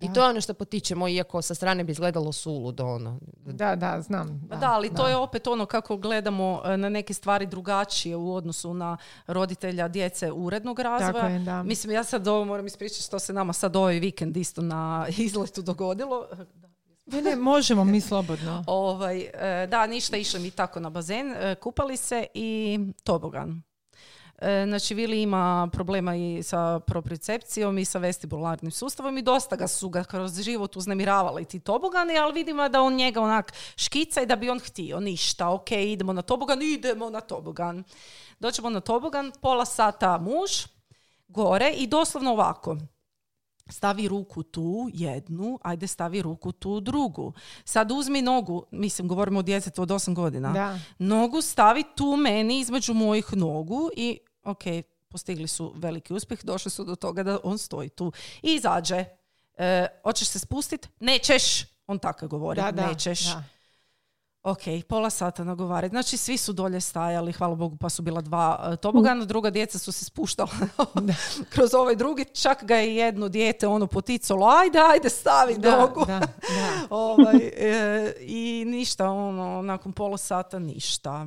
I 0.00 0.12
to 0.12 0.22
je 0.22 0.30
ono 0.30 0.40
što 0.40 0.54
potičemo, 0.54 1.08
iako 1.08 1.42
sa 1.42 1.54
strane 1.54 1.84
bi 1.84 1.92
izgledalo 1.92 2.32
suludo. 2.32 2.86
Ono. 2.86 3.18
Da, 3.36 3.76
da, 3.76 4.00
znam. 4.00 4.46
Pa 4.50 4.56
da, 4.56 4.72
ali 4.72 4.94
to 4.94 5.08
je 5.08 5.16
opet 5.16 5.46
ono 5.46 5.66
kako 5.66 5.96
gledamo 5.96 6.62
e, 6.64 6.76
na 6.76 6.88
neke 6.88 7.14
stvari 7.14 7.46
drugačije 7.46 8.16
u 8.16 8.34
odnosu 8.34 8.74
na 8.74 8.96
roditelja 9.26 9.88
djece 9.88 10.32
urednog 10.32 10.78
razvoja. 10.78 11.28
je, 11.28 11.38
da. 11.38 11.62
Mislim, 11.62 11.92
ja 11.92 12.04
sad 12.04 12.28
ovo 12.28 12.44
moram 12.44 12.66
ispričati 12.66 13.02
što 13.02 13.18
se 13.18 13.32
nama 13.32 13.52
sad 13.52 13.76
ovaj 13.76 13.98
vikend 13.98 14.36
isto 14.36 14.62
na 14.62 15.06
izletu 15.18 15.62
dogodilo. 15.62 16.26
Ne, 17.06 17.22
ne, 17.22 17.36
možemo 17.36 17.84
mi 17.84 18.00
slobodno. 18.00 18.64
Ovaj, 18.66 19.20
e, 19.20 19.66
da, 19.66 19.86
ništa, 19.86 20.16
išli 20.16 20.40
mi 20.40 20.50
tako 20.50 20.80
na 20.80 20.90
bazen, 20.90 21.32
e, 21.32 21.54
kupali 21.54 21.96
se 21.96 22.26
i 22.34 22.78
tobogan. 23.04 23.62
E, 24.38 24.64
Znači, 24.66 24.94
Vili 24.94 25.22
ima 25.22 25.68
problema 25.72 26.16
i 26.16 26.42
sa 26.42 26.80
propriocepcijom 26.80 27.78
i 27.78 27.84
sa 27.84 27.98
vestibularnim 27.98 28.70
sustavom 28.70 29.18
i 29.18 29.22
dosta 29.22 29.56
ga 29.56 29.68
su 29.68 29.88
ga 29.88 30.04
kroz 30.04 30.40
život 30.40 30.76
uznemiravali 30.76 31.44
ti 31.44 31.60
tobogani, 31.60 32.18
ali 32.18 32.32
vidimo 32.32 32.68
da 32.68 32.82
on 32.82 32.94
njega 32.94 33.20
onak 33.20 33.52
škica 33.76 34.22
i 34.22 34.26
da 34.26 34.36
bi 34.36 34.50
on 34.50 34.60
htio. 34.60 35.00
Ništa, 35.00 35.50
ok, 35.50 35.70
idemo 35.72 36.12
na 36.12 36.22
tobogan, 36.22 36.62
idemo 36.62 37.10
na 37.10 37.20
tobogan. 37.20 37.84
Doćemo 38.40 38.70
na 38.70 38.80
tobogan, 38.80 39.32
pola 39.40 39.64
sata 39.64 40.18
muž, 40.18 40.50
gore 41.28 41.70
i 41.70 41.86
doslovno 41.86 42.32
ovako. 42.32 42.76
Stavi 43.68 44.08
ruku 44.08 44.42
tu, 44.42 44.90
jednu, 44.92 45.58
ajde 45.62 45.86
stavi 45.86 46.22
ruku 46.22 46.52
tu, 46.52 46.80
drugu. 46.80 47.32
Sad 47.64 47.90
uzmi 47.92 48.22
nogu, 48.22 48.66
mislim, 48.70 49.08
govorimo 49.08 49.38
o 49.38 49.42
djetetu 49.42 49.82
od 49.82 49.88
8 49.88 50.14
godina. 50.14 50.52
Da. 50.52 50.78
Nogu 50.98 51.40
stavi 51.42 51.84
tu 51.96 52.16
meni 52.16 52.60
između 52.60 52.94
mojih 52.94 53.26
nogu 53.32 53.90
i 53.96 54.18
ok, 54.44 54.62
postigli 55.08 55.48
su 55.48 55.72
veliki 55.76 56.12
uspjeh, 56.14 56.44
došli 56.44 56.70
su 56.70 56.84
do 56.84 56.94
toga 56.96 57.22
da 57.22 57.38
on 57.44 57.58
stoji 57.58 57.88
tu. 57.88 58.12
I 58.42 58.54
izađe. 58.54 59.04
E, 59.56 59.86
hoćeš 60.02 60.28
se 60.28 60.38
spustit? 60.38 60.88
Nećeš. 61.00 61.64
On 61.86 61.98
tako 61.98 62.28
govori, 62.28 62.60
Da, 62.60 62.72
da, 62.72 62.86
nećeš. 62.88 63.24
da. 63.24 63.44
Ok, 64.44 64.58
pola 64.88 65.10
sata 65.10 65.44
nagovarati. 65.44 65.92
Znači, 65.92 66.16
svi 66.16 66.36
su 66.36 66.52
dolje 66.52 66.80
stajali, 66.80 67.32
hvala 67.32 67.54
Bogu, 67.54 67.76
pa 67.76 67.88
su 67.88 68.02
bila 68.02 68.20
dva 68.20 68.70
e, 68.72 68.76
tobogana, 68.76 69.24
druga 69.24 69.50
djeca 69.50 69.78
su 69.78 69.92
se 69.92 70.04
spuštala 70.04 70.50
kroz 71.52 71.74
ovaj 71.74 71.96
drugi, 71.96 72.24
čak 72.24 72.64
ga 72.64 72.76
je 72.76 72.96
jedno 72.96 73.28
dijete 73.28 73.66
ono 73.66 73.86
poticalo, 73.86 74.46
ajde, 74.46 74.78
ajde, 74.78 75.08
stavi 75.10 75.58
Da, 75.58 75.80
nogu. 75.80 76.04
da, 76.06 76.18
da. 76.18 76.28
ovaj, 76.90 77.52
e, 77.56 78.14
I 78.20 78.64
ništa, 78.66 79.10
ono, 79.10 79.62
nakon 79.62 79.92
pola 79.92 80.16
sata 80.18 80.58
ništa. 80.58 81.26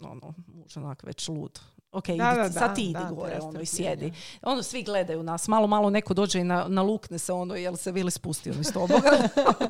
Ono, 0.00 0.34
muž 0.46 0.76
onak 0.76 1.02
već 1.02 1.28
lud. 1.28 1.60
Ok, 1.92 2.06
Da, 2.06 2.12
idi 2.12 2.18
da, 2.36 2.50
sad 2.50 2.74
ti 2.74 2.82
idi 2.82 2.92
da, 2.92 3.10
gore, 3.10 3.38
ono, 3.42 3.60
i 3.60 3.66
sjedi. 3.66 4.12
Ono, 4.42 4.62
svi 4.62 4.82
gledaju 4.82 5.22
nas, 5.22 5.48
malo, 5.48 5.66
malo 5.66 5.90
neko 5.90 6.14
dođe 6.14 6.40
i 6.40 6.44
na, 6.44 6.64
nalukne 6.68 7.18
se, 7.18 7.32
ono, 7.32 7.54
jel 7.54 7.76
se 7.76 7.92
Vili 7.92 8.10
spustio 8.10 8.54
iz 8.60 8.72
toboga. 8.72 9.10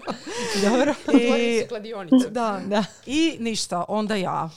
Dobro. 0.65 0.95
I, 1.21 1.69
kladionice. 1.69 2.31
da, 2.31 2.61
Da. 2.67 2.85
i 3.07 3.37
ništa, 3.41 3.85
onda 3.89 4.15
ja 4.15 4.51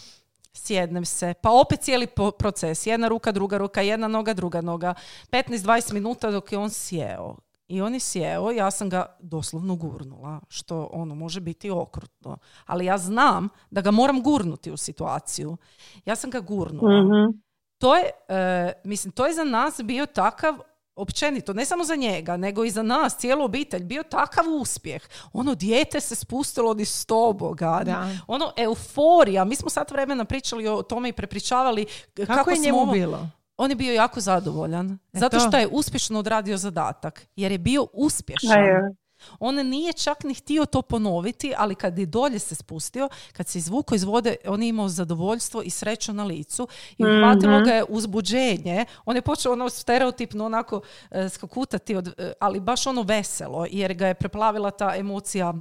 sjednem 0.53 1.05
se, 1.05 1.33
pa 1.41 1.51
opet 1.51 1.79
cijeli 1.79 2.07
proces, 2.37 2.87
jedna 2.87 3.07
ruka, 3.07 3.31
druga 3.31 3.57
ruka, 3.57 3.81
jedna 3.81 4.07
noga, 4.07 4.33
druga 4.33 4.61
noga, 4.61 4.93
15-20 5.31 5.93
minuta 5.93 6.31
dok 6.31 6.51
je 6.51 6.57
on 6.57 6.69
sjeo. 6.69 7.35
I 7.67 7.81
on 7.81 7.93
je 7.93 7.99
sjeo, 7.99 8.51
ja 8.51 8.71
sam 8.71 8.89
ga 8.89 9.05
doslovno 9.19 9.75
gurnula, 9.75 10.39
što 10.47 10.89
ono 10.93 11.15
može 11.15 11.39
biti 11.39 11.69
okrutno. 11.69 12.37
Ali 12.65 12.85
ja 12.85 12.97
znam 12.97 13.49
da 13.69 13.81
ga 13.81 13.91
moram 13.91 14.23
gurnuti 14.23 14.71
u 14.71 14.77
situaciju. 14.77 15.57
Ja 16.05 16.15
sam 16.15 16.29
ga 16.29 16.39
gurnula. 16.39 17.01
Mhm. 17.01 17.41
To 17.81 17.95
je, 17.95 18.03
e, 18.29 18.71
mislim, 18.83 19.11
to 19.11 19.25
je 19.25 19.33
za 19.33 19.43
nas 19.43 19.79
bio 19.83 20.05
takav 20.05 20.57
općenito, 20.95 21.53
ne 21.53 21.65
samo 21.65 21.83
za 21.83 21.95
njega, 21.95 22.37
nego 22.37 22.63
i 22.63 22.71
za 22.71 22.83
nas, 22.83 23.17
cijelu 23.17 23.43
obitelj, 23.43 23.83
bio 23.83 24.03
takav 24.03 24.45
uspjeh. 24.51 25.01
Ono, 25.33 25.55
dijete 25.55 25.99
se 25.99 26.15
spustilo 26.15 26.73
ni 26.73 26.85
stoboga. 26.85 27.81
Da. 27.85 28.09
Ono, 28.27 28.51
euforija. 28.57 29.43
Mi 29.45 29.55
smo 29.55 29.69
sat 29.69 29.91
vremena 29.91 30.25
pričali 30.25 30.67
o 30.67 30.81
tome 30.81 31.09
i 31.09 31.13
prepričavali 31.13 31.85
kako, 32.13 32.33
Kako, 32.33 32.49
je 32.49 32.55
smo 32.55 32.65
njemu 32.65 32.79
ovo- 32.79 32.91
bilo? 32.91 33.29
On 33.57 33.69
je 33.69 33.75
bio 33.75 33.93
jako 33.93 34.19
zadovoljan. 34.19 34.91
E 35.13 35.19
zato 35.19 35.37
to. 35.37 35.47
što 35.47 35.57
je 35.57 35.67
uspješno 35.67 36.19
odradio 36.19 36.57
zadatak. 36.57 37.27
Jer 37.35 37.51
je 37.51 37.57
bio 37.57 37.87
uspješan. 37.93 38.51
Ajde. 38.51 38.95
On 39.39 39.55
nije 39.55 39.93
čak 39.93 40.23
ni 40.23 40.33
htio 40.33 40.65
to 40.65 40.81
ponoviti, 40.81 41.53
ali 41.57 41.75
kad 41.75 41.99
je 41.99 42.05
dolje 42.05 42.39
se 42.39 42.55
spustio, 42.55 43.09
kad 43.33 43.47
se 43.47 43.57
izvukao 43.57 43.95
iz 43.95 44.03
vode, 44.03 44.35
on 44.45 44.63
je 44.63 44.69
imao 44.69 44.89
zadovoljstvo 44.89 45.61
i 45.61 45.69
sreću 45.69 46.13
na 46.13 46.23
licu 46.23 46.67
i 46.97 47.05
uhvatilo 47.05 47.55
Mhm. 47.59 47.65
ga 47.65 47.71
je 47.71 47.85
uzbuđenje. 47.89 48.85
On 49.05 49.15
je 49.15 49.21
počeo 49.21 49.51
ono 49.51 49.69
stereotipno 49.69 50.45
onako 50.45 50.81
e, 51.11 51.29
skakutati, 51.29 51.95
od, 51.95 52.13
e, 52.17 52.33
ali 52.39 52.59
baš 52.59 52.87
ono 52.87 53.01
veselo, 53.01 53.65
jer 53.71 53.93
ga 53.93 54.07
je 54.07 54.13
preplavila 54.13 54.71
ta 54.71 54.95
emocija 54.95 55.53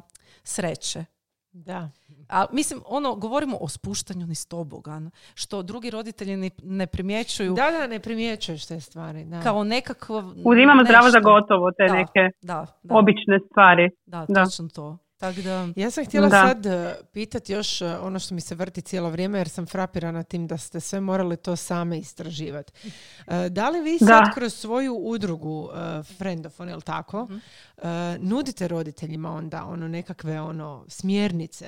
sreće. 0.44 1.04
Da. 1.52 1.90
A, 2.30 2.46
mislim, 2.52 2.80
ono, 2.86 3.14
govorimo 3.14 3.56
o 3.56 3.68
spuštanju 3.68 4.26
niz 4.26 4.46
tobogan, 4.46 5.10
što 5.34 5.62
drugi 5.62 5.90
roditelji 5.90 6.36
ni- 6.36 6.50
ne 6.58 6.86
primjećuju 6.86 7.54
Da, 7.54 7.70
da, 7.70 7.86
ne 7.86 8.00
primjećuješ 8.00 8.66
te 8.66 8.80
stvari. 8.80 9.24
Da. 9.24 9.40
kao 9.40 9.64
nekakav 9.64 10.16
Uzimamo 10.44 10.84
zdravo 10.84 11.10
za 11.10 11.18
nešto. 11.18 11.30
gotovo 11.30 11.70
te 11.70 11.84
Da, 11.84 11.92
neke 11.94 12.36
Da, 12.42 12.66
da, 12.82 12.94
obične 12.94 13.38
stvari. 13.50 13.90
da, 14.06 14.26
da. 14.28 14.44
točno 14.44 14.68
to. 14.68 14.98
Tako 15.18 15.40
da, 15.40 15.68
Ja 15.76 15.90
sam 15.90 16.04
htjela 16.04 16.28
Da. 16.28 16.46
sad 16.46 16.66
uh, 16.66 16.72
pitati 17.12 17.52
još 17.52 17.80
uh, 17.80 17.98
ono 18.02 18.18
što 18.18 18.34
mi 18.34 18.40
se 18.40 18.54
vrti 18.54 18.82
cijelo 18.82 19.10
vrijeme 19.10 19.38
jer 19.38 19.48
sam 19.48 19.66
frapirana 19.66 20.22
tim 20.22 20.46
da 20.46 20.56
ste 20.58 20.80
sve 20.80 21.00
morali 21.00 21.36
to 21.36 21.56
same 21.56 21.98
istraživati. 21.98 22.72
Uh, 23.18 23.46
da 23.46 23.70
li 23.70 23.80
vi 23.80 23.98
sad 23.98 24.08
Da. 24.08 24.30
kroz 24.34 24.54
svoju 24.54 24.94
udrugu 24.94 25.60
uh, 25.62 25.70
Friendofon, 26.08 26.68
jel 26.68 26.80
tako, 26.80 27.24
Mhm. 27.24 27.34
uh, 27.34 27.82
nudite 28.20 28.68
roditeljima 28.68 29.32
onda 29.32 29.64
ono 29.64 29.88
nekakve 29.88 30.40
ono 30.40 30.84
smjernice? 30.88 31.66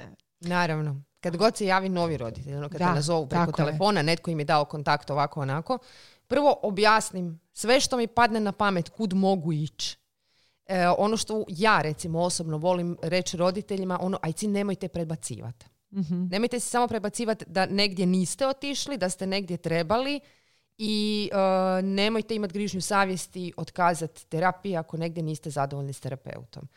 Naravno. 0.49 1.03
Kad 1.21 1.37
god 1.37 1.57
se 1.57 1.67
javi 1.67 1.89
novi 1.89 2.17
roditelj, 2.17 2.55
ono 2.55 2.69
kad 2.69 2.79
Da, 2.79 2.89
te 2.89 2.95
nazovu 2.95 3.27
preko 3.27 3.45
je. 3.51 3.53
telefona, 3.53 4.03
netko 4.03 4.31
im 4.31 4.39
je 4.39 4.45
dao 4.45 4.65
kontakt 4.65 5.11
ovako 5.11 5.41
onako, 5.41 5.79
prvo 6.27 6.59
objasnim 6.63 7.41
sve 7.53 7.81
što 7.81 7.97
mi 7.97 8.07
padne 8.07 8.41
na 8.41 8.53
pamet, 8.53 8.89
kud 8.89 9.13
mogu 9.15 9.53
ići. 9.53 9.99
E, 10.67 10.89
ono 10.89 11.17
što 11.17 11.45
ja 11.49 11.83
recimo 11.83 12.21
osobno 12.21 12.59
volim 12.59 12.97
reći 13.03 13.37
roditeljima, 13.37 13.99
ono, 14.03 14.19
ajci 14.23 14.49
nemojte 14.49 14.89
prebacivati. 14.89 15.67
Mhm. 15.93 16.25
Nemojte 16.31 16.61
se 16.61 16.69
samo 16.69 16.89
prebacivati 16.89 17.45
da 17.49 17.67
negdje 17.67 18.07
niste 18.07 18.47
otišli, 18.47 18.97
da 18.97 19.09
ste 19.09 19.27
negdje 19.27 19.57
trebali 19.57 20.21
i 20.79 21.31
e, 21.33 21.83
nemojte 21.83 22.35
imati 22.35 22.53
grižnju 22.53 22.81
savjesti 22.81 23.53
otkazati 23.57 24.27
terapiju 24.27 24.79
ako 24.79 24.97
negdje 24.97 25.23
niste 25.23 25.51
zadovoljni 25.51 25.93
s 25.93 26.01
terapeutom. 26.01 26.69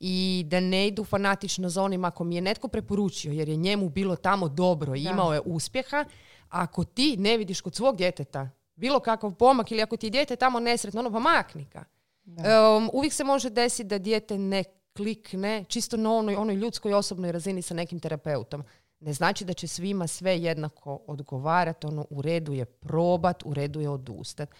I 0.00 0.44
da 0.46 0.60
ne 0.60 0.86
idu 0.86 1.04
fanatično 1.04 1.68
za 1.68 1.82
onim 1.82 2.04
ako 2.04 2.24
mi 2.24 2.34
je 2.34 2.40
netko 2.40 2.68
preporučio 2.68 3.32
jer 3.32 3.48
je 3.48 3.56
njemu 3.56 3.88
bilo 3.88 4.16
tamo 4.16 4.48
dobro 4.48 4.94
i 4.94 5.02
Da. 5.02 5.10
imao 5.10 5.34
je 5.34 5.40
uspjeha, 5.44 6.04
ako 6.48 6.84
ti 6.84 7.16
ne 7.16 7.36
vidiš 7.36 7.60
kod 7.60 7.74
svog 7.74 7.96
djeteta 7.96 8.50
bilo 8.74 9.00
kakav 9.00 9.34
pomak 9.34 9.70
ili 9.70 9.82
ako 9.82 9.96
ti 9.96 10.06
je 10.06 10.10
dijete 10.10 10.36
tamo 10.36 10.60
nesretno, 10.60 11.00
ono 11.00 11.12
pa 11.12 11.18
makni 11.18 11.66
ga. 11.72 11.84
Um, 12.26 12.90
uvijek 12.92 13.12
se 13.12 13.24
može 13.24 13.50
desiti 13.50 13.84
da 13.84 13.98
dijete 13.98 14.38
ne 14.38 14.64
klikne 14.96 15.64
čisto 15.68 15.96
na 15.96 16.12
onoj, 16.12 16.34
onoj 16.34 16.54
ljudskoj 16.54 16.94
osobnoj 16.94 17.32
razini 17.32 17.62
sa 17.62 17.74
nekim 17.74 18.00
terapeutom. 18.00 18.64
Ne 19.04 19.12
znači 19.12 19.44
da 19.44 19.52
će 19.52 19.68
svima 19.68 20.06
sve 20.06 20.38
jednako 20.38 21.00
odgovarati, 21.06 21.86
ono 21.86 22.06
u 22.10 22.22
redu 22.22 22.52
je 22.52 22.64
probat, 22.64 23.42
u 23.44 23.54
redu 23.54 23.80
je 23.80 23.88
odustat. 23.88 24.50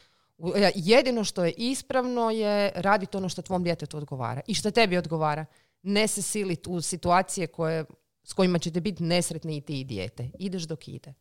E, 0.57 0.71
Jedino 0.75 1.25
što 1.25 1.45
je 1.45 1.53
ispravno 1.57 2.31
je 2.31 2.73
raditi 2.75 3.17
ono 3.17 3.29
što 3.29 3.43
tvom 3.43 3.65
djetetu 3.65 3.97
odgovara 3.97 4.41
i 4.47 4.55
što 4.55 4.71
tebi 4.71 4.97
odgovara. 4.97 5.47
Ne 5.83 6.09
se 6.09 6.23
siliti 6.23 6.71
u 6.71 6.81
situacije 6.81 7.47
koje, 7.47 7.85
s 8.25 8.33
kojima 8.33 8.59
ćete 8.59 8.81
biti 8.81 9.03
nesretni 9.03 9.57
i 9.57 9.61
ti 9.61 9.81
i 9.81 9.85
dijete. 9.85 10.31
Ideš 10.39 10.63
dok 10.63 10.89
ide. 10.89 11.15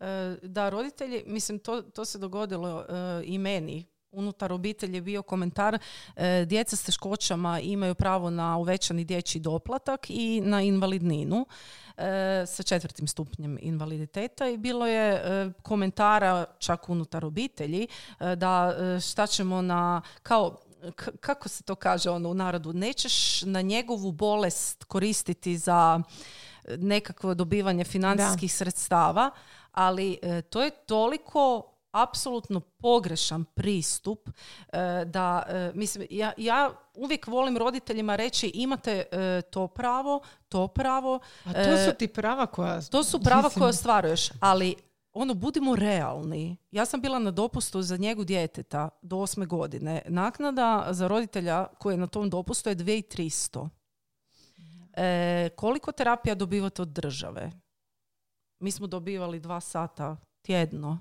E, 0.00 0.36
Da, 0.42 0.68
roditelji, 0.68 1.24
mislim, 1.26 1.58
to, 1.58 1.82
to 1.82 2.04
se 2.04 2.18
dogodilo 2.18 2.80
e, 2.80 3.22
i 3.24 3.38
meni. 3.38 3.86
Unutar 4.12 4.52
obitelji 4.52 4.94
je 4.94 5.00
bio 5.02 5.22
komentar 5.22 5.78
e, 6.16 6.44
djeca 6.44 6.76
s 6.76 6.82
teškoćama 6.82 7.60
imaju 7.60 7.94
pravo 7.94 8.30
na 8.30 8.56
uvećani 8.56 9.04
dječji 9.04 9.40
doplatak 9.40 10.06
i 10.08 10.40
na 10.40 10.62
invalidninu 10.62 11.46
e, 11.96 12.44
sa 12.46 12.62
četvrtim 12.62 13.06
stupnjem 13.06 13.58
invaliditeta 13.62 14.48
i 14.48 14.56
bilo 14.56 14.86
je 14.86 15.12
e, 15.14 15.50
komentara 15.62 16.44
čak 16.58 16.88
unutar 16.88 17.24
obitelji 17.24 17.86
e, 18.20 18.36
da 18.36 18.74
e, 18.96 19.00
šta 19.00 19.26
ćemo 19.26 19.62
na 19.62 20.02
kao 20.22 20.56
k- 20.96 21.16
kako 21.20 21.48
se 21.48 21.62
to 21.62 21.74
kaže 21.74 22.10
ono 22.10 22.28
u 22.30 22.34
narodu 22.34 22.72
nećeš 22.72 23.42
na 23.42 23.60
njegovu 23.60 24.12
bolest 24.12 24.84
koristiti 24.84 25.58
za 25.58 26.00
nekakvo 26.68 27.34
dobivanje 27.34 27.84
financijskih 27.84 28.54
sredstava, 28.54 29.30
ali 29.72 30.18
e, 30.22 30.42
to 30.42 30.62
je 30.62 30.70
toliko 30.70 31.66
apsolutno 31.90 32.60
pogrešan 32.60 33.44
pristup 33.44 34.28
e, 34.28 35.04
da 35.04 35.42
e, 35.48 35.72
mislim 35.74 36.06
ja, 36.10 36.32
ja 36.36 36.70
uvijek 36.94 37.26
volim 37.26 37.58
roditeljima 37.58 38.16
reći 38.16 38.50
imate 38.54 39.04
e, 39.12 39.42
to 39.42 39.68
pravo, 39.68 40.20
to 40.48 40.68
pravo, 40.68 41.20
A 41.44 41.52
to 41.52 41.76
su 41.86 41.96
ti 41.98 42.08
prava 42.08 42.46
koja... 42.46 42.80
to 42.80 43.04
su 43.04 43.20
prava 43.20 43.42
Mislim, 43.42 43.60
koje 43.60 43.68
ostvaruješ, 43.68 44.30
ali 44.40 44.74
ono, 45.12 45.34
budimo 45.34 45.76
realni. 45.76 46.56
Ja 46.70 46.84
sam 46.84 47.00
bila 47.00 47.18
na 47.18 47.30
dopustu 47.30 47.82
za 47.82 47.96
njegu 47.96 48.24
djeteta 48.24 48.88
do 49.02 49.18
osme 49.18 49.46
godine. 49.46 50.02
Naknada 50.08 50.86
za 50.90 51.08
roditelja 51.08 51.66
koji 51.66 51.94
je 51.94 51.98
na 51.98 52.06
tom 52.06 52.30
dopustu 52.30 52.68
je 52.68 52.76
2300. 52.76 53.68
E, 54.92 55.48
koliko 55.56 55.92
terapija 55.92 56.34
dobivate 56.34 56.82
od 56.82 56.88
države? 56.88 57.50
Mi 58.58 58.70
smo 58.70 58.86
dobivali 58.86 59.40
dva 59.40 59.60
sata 59.60 60.16
tjedno. 60.42 60.98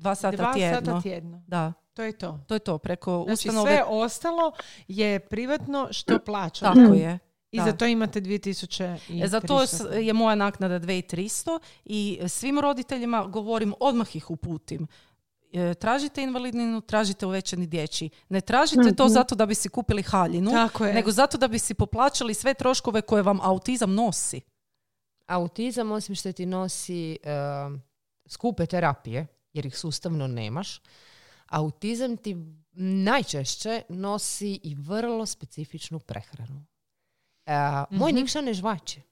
Dva 0.00 0.14
sata 0.14 0.36
Dva 0.36 0.52
tjedno. 0.52 0.78
sata 0.86 1.00
tjedno. 1.02 1.42
Da, 1.46 1.72
To 1.94 2.02
je 2.02 2.12
to. 2.14 2.38
to 2.46 2.54
je 2.54 2.60
to. 2.60 2.78
Preko 2.78 3.24
Znači 3.24 3.48
ustanove. 3.48 3.70
sve 3.70 3.84
ostalo 3.84 4.52
je 4.88 5.20
privatno 5.20 5.88
što 5.90 6.18
plaća. 6.26 6.64
Tako 6.64 6.94
je. 6.94 7.18
I 7.52 7.58
da. 7.58 7.64
za 7.64 7.72
to 7.72 7.86
imate 7.86 8.20
2000 8.20 8.98
i 9.08 9.22
E, 9.22 9.26
Za 9.26 9.40
to 9.40 9.60
s- 9.60 9.72
300. 9.74 9.94
je 9.96 10.12
moja 10.12 10.34
naknada 10.36 10.78
2300 10.78 11.58
i 11.84 11.98
svim 12.28 12.58
roditeljima 12.58 13.24
govorim 13.24 13.74
odmah 13.80 14.16
ih 14.16 14.30
uputim. 14.30 14.86
e, 15.52 15.74
tražite 15.74 16.22
invalidninu, 16.22 16.80
tražite 16.80 17.26
uvećani 17.26 17.66
dječji. 17.66 18.10
Ne 18.28 18.40
tražite 18.40 18.94
to 18.94 19.08
zato 19.08 19.34
da 19.34 19.46
bi 19.46 19.54
si 19.54 19.68
kupili 19.68 20.02
haljinu, 20.02 20.50
Tako 20.50 20.86
je. 20.86 20.94
nego 20.94 21.10
zato 21.10 21.38
da 21.38 21.48
bi 21.48 21.58
si 21.58 21.74
poplaćali 21.74 22.34
sve 22.34 22.54
troškove 22.54 23.02
koje 23.02 23.22
vam 23.22 23.40
autizam 23.40 23.94
nosi. 23.94 24.40
Autizam, 25.26 25.90
osim 25.92 26.14
što 26.14 26.32
ti 26.32 26.46
nosi 26.46 27.12
e, 27.14 27.16
skupe 28.26 28.66
terapije, 28.66 29.26
jer 29.52 29.66
ih 29.66 29.78
sustavno 29.78 30.26
nemaš, 30.26 30.80
autizam 31.46 32.16
ti 32.16 32.36
najčešće 32.72 33.82
nosi 33.88 34.60
i 34.62 34.74
vrlo 34.74 35.26
specifičnu 35.26 35.98
prehranu. 35.98 36.66
E, 37.46 37.52
Moj 37.90 38.12
Nikša 38.12 38.40
ne 38.40 38.54
žvače. 38.54 39.02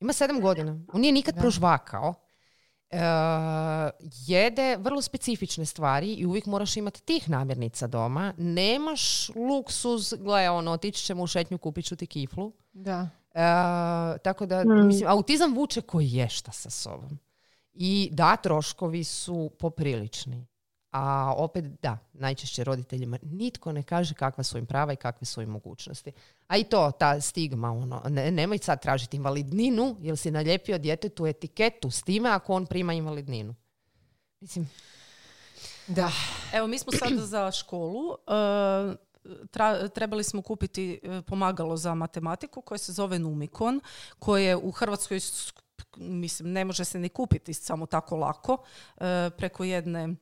Ima 0.00 0.12
sedam 0.12 0.40
godina. 0.40 0.80
On 0.92 1.00
nije 1.00 1.12
nikad 1.12 1.34
prožvakao. 1.38 2.14
E, 2.90 2.98
jede 4.26 4.76
vrlo 4.76 5.02
specifične 5.02 5.66
stvari 5.66 6.14
i 6.14 6.26
uvijek 6.26 6.46
moraš 6.46 6.76
imati 6.76 7.02
tih 7.02 7.30
namirnica 7.30 7.86
doma. 7.86 8.34
Nemaš 8.36 9.28
luksuz, 9.28 10.14
gle, 10.18 10.50
ono, 10.50 10.72
otići 10.72 11.04
ćemo 11.04 11.22
u 11.22 11.26
šetnju, 11.26 11.58
kupit 11.58 11.84
ću 11.84 11.96
ti 11.96 12.06
kiflu. 12.06 12.52
Da. 12.72 13.08
E, 13.34 13.42
tako 14.18 14.46
da, 14.46 14.64
mislim, 14.64 15.10
autizam 15.10 15.54
vuče 15.54 15.80
koji 15.80 16.12
ješta 16.12 16.52
sa 16.52 16.70
sobom. 16.70 17.18
I 17.74 18.08
da, 18.12 18.36
troškovi 18.36 19.04
su 19.04 19.50
poprilični. 19.58 20.46
A 20.92 21.34
opet, 21.36 21.64
da, 21.82 21.98
najčešće 22.12 22.64
roditeljima 22.64 23.18
nitko 23.22 23.72
ne 23.72 23.82
kaže 23.82 24.14
kakva 24.14 24.44
su 24.44 24.58
im 24.58 24.66
prava 24.66 24.92
i 24.92 24.96
kakve 24.96 25.24
su 25.24 25.42
im 25.42 25.48
mogućnosti. 25.48 26.12
A 26.46 26.56
i 26.56 26.64
to, 26.64 26.90
ta 26.90 27.20
stigma, 27.20 27.72
ono, 27.72 28.02
ne, 28.08 28.30
nemoj 28.30 28.58
sad 28.58 28.82
tražiti 28.82 29.16
invalidninu, 29.16 29.96
jer 30.00 30.16
si 30.16 30.30
nalijepio 30.30 30.78
djetetu 30.78 31.26
etiketu 31.26 31.90
s 31.90 32.02
time 32.02 32.30
ako 32.30 32.54
on 32.54 32.66
prima 32.66 32.92
invalidninu. 32.92 33.54
Mislim, 34.40 34.68
Da. 35.88 36.10
Evo, 36.52 36.66
mi 36.66 36.78
smo 36.78 36.92
sad 36.92 37.12
za 37.12 37.52
školu. 37.52 38.12
e, 38.12 38.30
tra- 39.52 39.88
trebali 39.88 40.24
smo 40.24 40.42
kupiti 40.42 41.00
e, 41.02 41.22
pomagalo 41.22 41.76
za 41.76 41.94
matematiku 41.94 42.60
koje 42.60 42.78
se 42.78 42.92
zove 42.92 43.18
Numikon, 43.18 43.80
koje 44.18 44.56
u 44.56 44.70
Hrvatskoj 44.70 45.20
mislim 45.98 46.52
ne 46.52 46.64
može 46.64 46.84
se 46.84 46.98
ni 46.98 47.08
kupiti 47.08 47.54
samo 47.54 47.86
tako 47.86 48.16
lako. 48.16 48.58
E, 48.96 49.30
preko 49.36 49.64
jedne 49.64 50.16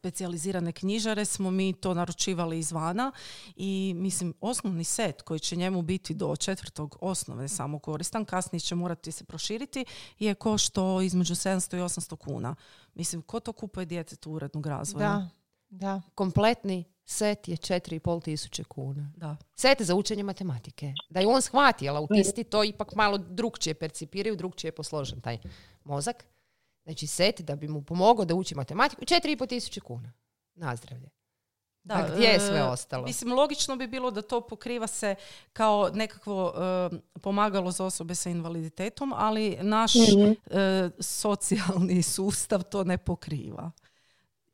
specijalizirane 0.00 0.72
knjižare 0.72 1.24
smo 1.24 1.50
mi 1.50 1.72
to 1.72 1.94
naručivali 1.94 2.58
izvana 2.58 3.12
i 3.56 3.92
mislim 3.96 4.34
osnovni 4.40 4.84
set 4.84 5.22
koji 5.22 5.40
će 5.40 5.56
njemu 5.56 5.82
biti 5.82 6.14
do 6.14 6.36
četvrtog 6.36 6.96
osnove 7.00 7.48
samo 7.48 7.78
koristan, 7.78 8.24
kasnije 8.24 8.60
će 8.60 8.74
morati 8.74 9.12
se 9.12 9.24
proširiti 9.24 9.84
je 10.18 10.34
košto 10.34 11.00
između 11.00 11.34
700 11.34 11.76
i 11.76 11.80
800 11.80 12.16
kuna. 12.16 12.54
Mislim, 12.94 13.22
ko 13.22 13.40
to 13.40 13.52
kupuje 13.52 13.86
djetetu 13.86 14.32
urednog 14.32 14.66
razvoja? 14.66 15.08
Da. 15.08 15.28
Da. 15.70 16.02
kompletni 16.14 16.84
set 17.04 17.48
je 17.48 17.56
4,5 17.56 18.22
tisuće 18.24 18.64
kuna. 18.64 19.12
Da. 19.16 19.36
Set 19.56 19.82
za 19.82 19.94
učenje 19.94 20.22
matematike. 20.22 20.94
Da 21.08 21.20
je 21.20 21.26
on 21.26 21.42
shvati, 21.42 21.84
jer 21.84 21.96
autisti 21.96 22.44
to 22.44 22.64
ipak 22.64 22.94
malo 22.94 23.18
drugčije 23.18 23.74
percipiraju, 23.74 24.36
drugčije 24.36 24.68
je 24.68 24.72
posložen 24.72 25.20
taj 25.20 25.38
mozak. 25.84 26.24
Znači 26.84 27.06
set 27.06 27.40
da 27.40 27.56
bi 27.56 27.68
mu 27.68 27.82
pomogao 27.82 28.24
da 28.24 28.34
uči 28.34 28.54
matematiku, 28.54 29.02
4,5 29.02 29.48
tisuće 29.48 29.80
kuna. 29.80 30.12
Nazdravlje. 30.54 31.08
Da, 31.82 31.94
A 31.94 32.08
gdje 32.14 32.26
je 32.26 32.40
sve 32.40 32.58
e, 32.58 32.62
ostalo? 32.64 33.04
Mislim, 33.04 33.32
logično 33.32 33.76
bi 33.76 33.86
bilo 33.86 34.10
da 34.10 34.22
to 34.22 34.40
pokriva 34.40 34.86
se 34.86 35.14
kao 35.52 35.90
nekakvo 35.94 36.52
e, 36.56 37.18
pomagalo 37.20 37.70
za 37.70 37.84
osobe 37.84 38.14
sa 38.14 38.30
invaliditetom, 38.30 39.12
ali 39.16 39.58
naš 39.62 39.92
Mhm. 39.94 40.32
e, 40.50 40.90
socijalni 41.00 42.02
sustav 42.02 42.62
to 42.62 42.84
ne 42.84 42.98
pokriva. 42.98 43.70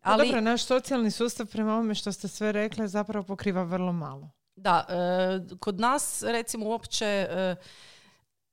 Ali... 0.07 0.21
Ali, 0.21 0.27
Dobro, 0.27 0.41
naš 0.41 0.65
socijalni 0.65 1.11
sustav 1.11 1.47
prema 1.47 1.73
ovome 1.73 1.95
što 1.95 2.13
ste 2.13 2.29
sve 2.29 2.53
rekle 2.53 2.89
zapravo 2.89 3.25
pokriva 3.25 3.63
vrlo 3.63 3.93
malo. 3.93 4.31
da, 4.57 4.87
e, 4.89 5.57
kod 5.59 5.81
nas 5.81 6.23
recimo 6.23 6.67
uopće 6.67 7.05
e, 7.05 7.57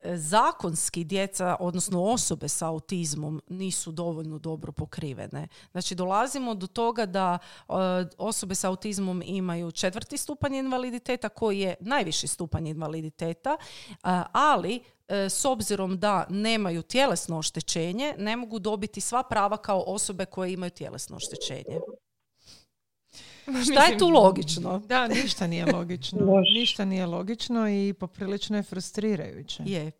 e, 0.01 0.17
zakonski 0.17 1.03
djeca, 1.03 1.55
odnosno 1.59 2.03
osobe 2.03 2.47
sa 2.47 2.67
autizmom 2.67 3.41
nisu 3.47 3.91
dovoljno 3.91 4.39
dobro 4.39 4.71
pokrivene. 4.71 5.47
Znači 5.71 5.95
dolazimo 5.95 6.55
do 6.55 6.67
toga 6.67 7.05
da 7.05 7.37
e, 7.69 7.73
osobe 8.17 8.55
sa 8.55 8.69
autizmom 8.69 9.21
imaju 9.25 9.71
četvrti 9.71 10.17
stupanj 10.17 10.55
invaliditeta 10.55 11.29
koji 11.29 11.59
je 11.59 11.75
najviši 11.79 12.27
stupanj 12.27 12.67
invaliditeta, 12.67 13.57
a, 14.03 14.23
ali 14.31 14.83
s 15.29 15.45
obzirom 15.45 15.99
da 15.99 16.25
nemaju 16.29 16.81
tjelesno 16.81 17.37
oštećenje, 17.37 18.15
ne 18.17 18.35
mogu 18.35 18.59
dobiti 18.59 19.01
sva 19.01 19.23
prava 19.23 19.57
kao 19.57 19.83
osobe 19.87 20.25
koje 20.25 20.53
imaju 20.53 20.69
tjelesno 20.69 21.17
oštećenje. 21.17 21.79
Šta 23.71 23.85
je 23.85 23.97
tu 23.97 24.07
logično? 24.07 24.79
Da, 24.79 25.07
ništa 25.07 25.47
nije 25.47 25.65
logično. 25.65 26.41
Ništa 26.53 26.85
nije 26.85 27.05
logično 27.05 27.69
i 27.69 27.93
poprilično 27.93 28.57
je 28.57 28.63
frustrirajuće. 28.63 29.63
Je. 29.65 29.91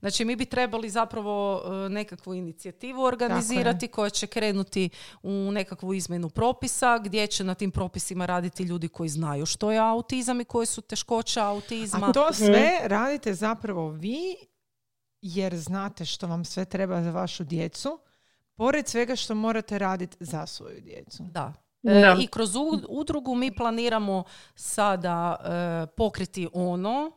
Znači 0.00 0.24
mi 0.24 0.36
bi 0.36 0.44
trebali 0.44 0.90
zapravo 0.90 1.62
e, 1.64 1.88
nekakvu 1.88 2.34
inicijativu 2.34 3.02
organizirati 3.02 3.88
koja 3.88 4.10
će 4.10 4.26
krenuti 4.26 4.90
u 5.22 5.30
nekakvu 5.30 5.94
izmjenu 5.94 6.30
propisa 6.30 6.98
gdje 6.98 7.26
će 7.26 7.44
na 7.44 7.54
tim 7.54 7.70
propisima 7.70 8.26
raditi 8.26 8.62
ljudi 8.62 8.88
koji 8.88 9.08
znaju 9.08 9.46
što 9.46 9.70
je 9.72 9.78
autizam 9.78 10.40
i 10.40 10.44
koje 10.44 10.66
su 10.66 10.80
teškoće 10.80 11.40
autizma. 11.40 12.06
A 12.08 12.12
to 12.12 12.32
sve 12.32 12.80
radite 12.84 13.34
zapravo 13.34 13.88
vi 13.90 14.36
jer 15.22 15.56
znate 15.56 16.04
što 16.04 16.26
vam 16.26 16.44
sve 16.44 16.64
treba 16.64 17.02
za 17.02 17.10
vašu 17.10 17.44
djecu, 17.44 17.98
pored 18.54 18.88
svega 18.88 19.16
što 19.16 19.34
morate 19.34 19.78
raditi 19.78 20.16
za 20.20 20.46
svoju 20.46 20.80
djecu. 20.80 21.22
Da. 21.22 21.52
E, 21.82 22.14
I 22.20 22.26
kroz 22.26 22.56
u- 22.56 22.82
udrugu 22.88 23.34
mi 23.34 23.54
planiramo 23.54 24.24
sada 24.54 25.36
e, 25.44 25.86
pokriti 25.96 26.48
ono 26.52 27.10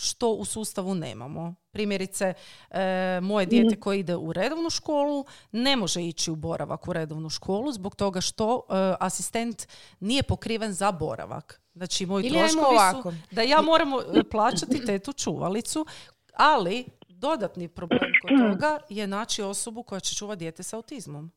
što 0.00 0.30
u 0.30 0.44
sustavu 0.44 0.94
nemamo. 0.94 1.54
Primjerice, 1.70 2.34
e, 2.70 3.20
moje 3.22 3.46
dijete 3.46 3.80
koje 3.80 3.98
ide 3.98 4.16
u 4.16 4.32
redovnu 4.32 4.70
školu 4.70 5.24
ne 5.52 5.76
može 5.76 6.02
ići 6.02 6.30
u 6.30 6.36
boravak 6.36 6.88
u 6.88 6.92
redovnu 6.92 7.28
školu 7.28 7.72
zbog 7.72 7.94
toga 7.96 8.20
što 8.20 8.56
e, 8.68 8.72
asistent 9.00 9.68
nije 10.00 10.22
pokriven 10.22 10.72
za 10.72 10.92
boravak. 10.92 11.62
Znači, 11.74 12.06
moji 12.06 12.26
Ili 12.26 12.38
troškovi 12.38 12.64
ovako. 12.66 13.12
su 13.12 13.16
da 13.30 13.42
ja 13.42 13.60
moram 13.60 13.88
e, 13.92 14.22
plaćati 14.30 14.84
tetu 14.86 15.12
čuvalicu, 15.12 15.86
ali 16.34 16.86
dodatni 17.08 17.68
problem 17.68 18.12
kod 18.22 18.30
toga 18.52 18.78
je 18.88 19.06
naći 19.06 19.42
osobu 19.42 19.82
koja 19.82 20.00
će 20.00 20.14
čuvati 20.14 20.38
dijete 20.38 20.62
sa 20.62 20.76
autizmom. 20.76 21.32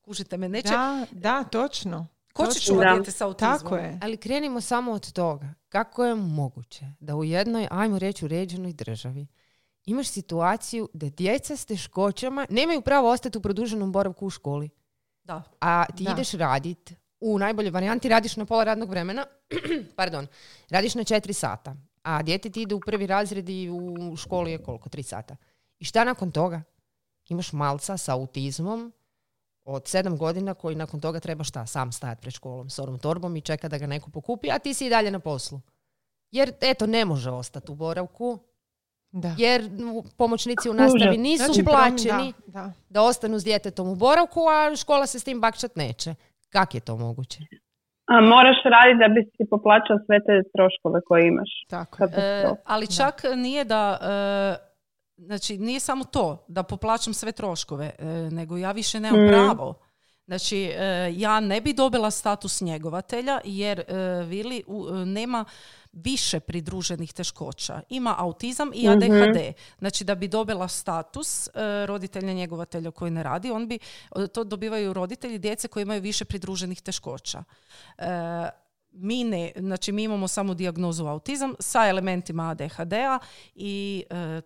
Kužite 0.00 0.36
me, 0.36 0.48
neće, 0.48 0.68
Da, 0.68 1.06
da, 1.10 1.44
točno. 1.44 2.06
Ko 2.46 2.52
će 2.52 2.60
čuvati 2.60 2.92
dijete 2.92 3.10
sa 3.10 3.26
autizmom? 3.26 3.58
Tako 3.58 3.76
je. 3.76 3.98
Ali 4.02 4.16
krenimo 4.16 4.60
samo 4.60 4.92
od 4.92 5.12
toga. 5.12 5.54
Kako 5.68 6.04
je 6.04 6.14
moguće 6.14 6.84
da 7.00 7.16
u 7.16 7.24
jednoj, 7.24 7.68
ajmo 7.70 7.98
reći, 7.98 8.24
uređenoj 8.24 8.72
državi 8.72 9.26
imaš 9.90 10.08
situaciju 10.08 10.88
da 10.92 11.08
djeca 11.08 11.56
s 11.56 11.64
teškoćama 11.64 12.46
nemaju 12.50 12.80
pravo 12.80 13.10
ostati 13.10 13.38
u 13.38 13.40
produženom 13.40 13.92
boravku 13.92 14.26
u 14.26 14.30
školi. 14.30 14.70
Da. 15.24 15.42
A 15.60 15.84
ti 15.96 16.04
Da. 16.04 16.10
ideš 16.12 16.32
radit, 16.32 16.92
u 17.20 17.38
najboljoj 17.38 17.70
varijanti 17.70 18.08
radiš 18.08 18.36
na 18.36 18.44
pola 18.44 18.64
radnog 18.64 18.90
vremena, 18.90 19.26
pardon, 19.96 20.26
radiš 20.70 20.94
na 20.94 21.04
četiri 21.04 21.32
sata, 21.32 21.76
a 22.02 22.22
dijete 22.22 22.50
ti 22.50 22.62
ide 22.62 22.74
u 22.74 22.80
prvi 22.80 23.06
razred 23.06 23.48
i 23.48 23.70
u 23.70 24.16
školi 24.16 24.50
je 24.50 24.62
koliko, 24.62 24.88
tri 24.88 25.02
sata. 25.02 25.36
I 25.78 25.84
šta 25.84 26.04
nakon 26.04 26.30
toga? 26.30 26.62
Imaš 27.28 27.52
malca 27.52 27.96
sa 27.96 28.12
autizmom 28.14 28.92
od 29.68 29.86
sedam 29.86 30.16
godina 30.16 30.54
koji 30.54 30.76
nakon 30.76 31.00
toga 31.00 31.20
treba 31.20 31.44
šta? 31.44 31.66
Sam 31.66 31.92
stajati 31.92 32.20
pred 32.20 32.32
školom 32.32 32.70
s 32.70 32.78
onom 32.78 32.98
torbom 32.98 33.36
i 33.36 33.40
čeka 33.40 33.68
da 33.68 33.78
ga 33.78 33.86
neko 33.86 34.10
pokupi, 34.10 34.50
a 34.50 34.58
ti 34.58 34.74
si 34.74 34.86
i 34.86 34.90
dalje 34.90 35.10
na 35.10 35.18
poslu. 35.18 35.60
Jer, 36.30 36.52
eto, 36.60 36.86
ne 36.86 37.04
može 37.04 37.30
ostati 37.30 37.72
u 37.72 37.74
boravku, 37.74 38.38
Da. 39.12 39.34
jer 39.38 39.70
pomoćnici 40.18 40.70
u 40.70 40.74
nastavi 40.74 41.18
nisu 41.18 41.44
Znači, 41.44 41.64
plaćeni 41.64 42.32
Da, 42.46 42.60
da. 42.60 42.72
da 42.88 43.02
ostanu 43.02 43.38
s 43.38 43.44
djetetom 43.44 43.88
u 43.88 43.94
boravku, 43.94 44.40
a 44.40 44.76
škola 44.76 45.06
se 45.06 45.18
s 45.18 45.24
tim 45.24 45.40
bakčat 45.40 45.76
neće. 45.76 46.14
Kak 46.48 46.74
je 46.74 46.80
to 46.80 46.96
moguće? 46.96 47.38
A 48.06 48.20
moraš 48.20 48.56
raditi 48.64 48.98
da 48.98 49.08
bi 49.14 49.20
si 49.36 49.50
poplaćao 49.50 49.96
sve 50.06 50.16
te 50.26 50.34
troškove 50.54 51.00
koje 51.06 51.28
imaš. 51.28 51.50
Tako. 51.70 52.04
E, 52.04 52.44
ali 52.64 52.96
čak 52.96 53.14
nije 53.36 53.64
da, 53.64 53.98
e, 54.02 54.67
znači 55.18 55.58
nije 55.58 55.80
samo 55.80 56.04
to 56.04 56.44
da 56.48 56.62
poplaćam 56.62 57.14
sve 57.14 57.32
troškove, 57.32 57.90
e, 57.98 58.04
nego 58.30 58.56
ja 58.56 58.72
više 58.72 59.00
nemam 59.00 59.20
Mm. 59.20 59.28
pravo. 59.28 59.74
Znači, 60.26 60.64
e, 60.66 60.74
ja 61.12 61.40
ne 61.40 61.60
bi 61.60 61.72
dobila 61.72 62.10
status 62.10 62.60
njegovatelja 62.60 63.40
jer 63.44 63.80
e, 63.80 63.94
Vili 64.22 64.62
u- 64.66 64.84
nema 64.90 65.44
više 65.92 66.40
pridruženih 66.40 67.12
teškoća. 67.12 67.80
Ima 67.88 68.14
autizam 68.18 68.70
i 68.74 68.88
ADHD. 68.88 69.52
Znači, 69.78 70.04
da 70.04 70.14
bi 70.14 70.28
dobila 70.28 70.68
status 70.68 71.46
e, 71.46 71.50
roditelja 71.86 72.32
njegovatelja 72.32 72.90
koji 72.90 73.10
ne 73.10 73.22
radi, 73.22 73.50
on 73.50 73.68
bi, 73.68 73.78
to 74.32 74.44
dobivaju 74.44 74.92
roditelji 74.92 75.38
djece 75.38 75.68
koji 75.68 75.82
imaju 75.82 76.00
više 76.02 76.24
pridruženih 76.24 76.80
teškoća. 76.80 77.44
E, 77.98 78.04
mi 78.92 79.24
ne, 79.24 79.52
znači 79.56 79.92
mi 79.92 80.02
imamo 80.02 80.28
samo 80.28 80.54
dijagnozu 80.54 81.06
autizam 81.06 81.54
sa 81.60 81.88
elementima 81.88 82.50
ADHD-a 82.50 83.18
i 83.54 84.04
e, 84.10 84.40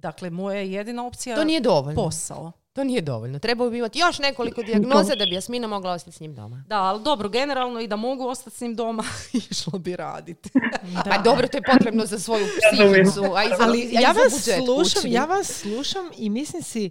dakle 0.00 0.30
moja 0.30 0.58
je 0.58 0.72
jedina 0.72 1.06
opcija 1.06 1.36
To 1.36 1.44
nije 1.44 1.60
dovoljno. 1.60 2.02
posao. 2.04 2.52
To 2.72 2.84
nije 2.84 3.00
dovoljno. 3.00 3.38
Trebao 3.38 3.70
bi 3.70 3.78
imati 3.78 3.98
još 3.98 4.18
nekoliko 4.18 4.62
dijagnoza 4.68 5.14
da 5.14 5.26
bi 5.26 5.34
Jasmina 5.34 5.66
mogla 5.66 5.92
ostati 5.92 6.16
s 6.16 6.20
njim 6.20 6.34
doma. 6.34 6.64
Da, 6.66 6.82
ali 6.82 7.02
dobro, 7.02 7.28
generalno 7.28 7.80
i 7.80 7.88
da 7.88 7.96
mogu 7.96 8.26
ostati 8.28 8.56
s 8.56 8.60
njim 8.60 8.74
doma, 8.74 9.04
išlo 9.50 9.78
bi 9.78 9.96
raditi. 9.96 10.50
Pa 11.10 11.18
dobro, 11.18 11.48
to 11.48 11.56
je 11.56 11.62
potrebno 11.62 12.06
za 12.06 12.18
svoju 12.18 12.46
psihicu, 12.46 13.34
a 13.34 13.44
i 13.44 13.48
za, 13.48 13.56
Ali 13.60 13.80
a 13.80 14.00
i 14.00 14.02
ja 14.02 14.12
vas 14.12 14.48
slušam, 14.66 15.10
ja 15.12 15.24
vas 15.24 15.46
slušam 15.46 16.10
i 16.16 16.30
mislim 16.30 16.62
si, 16.62 16.90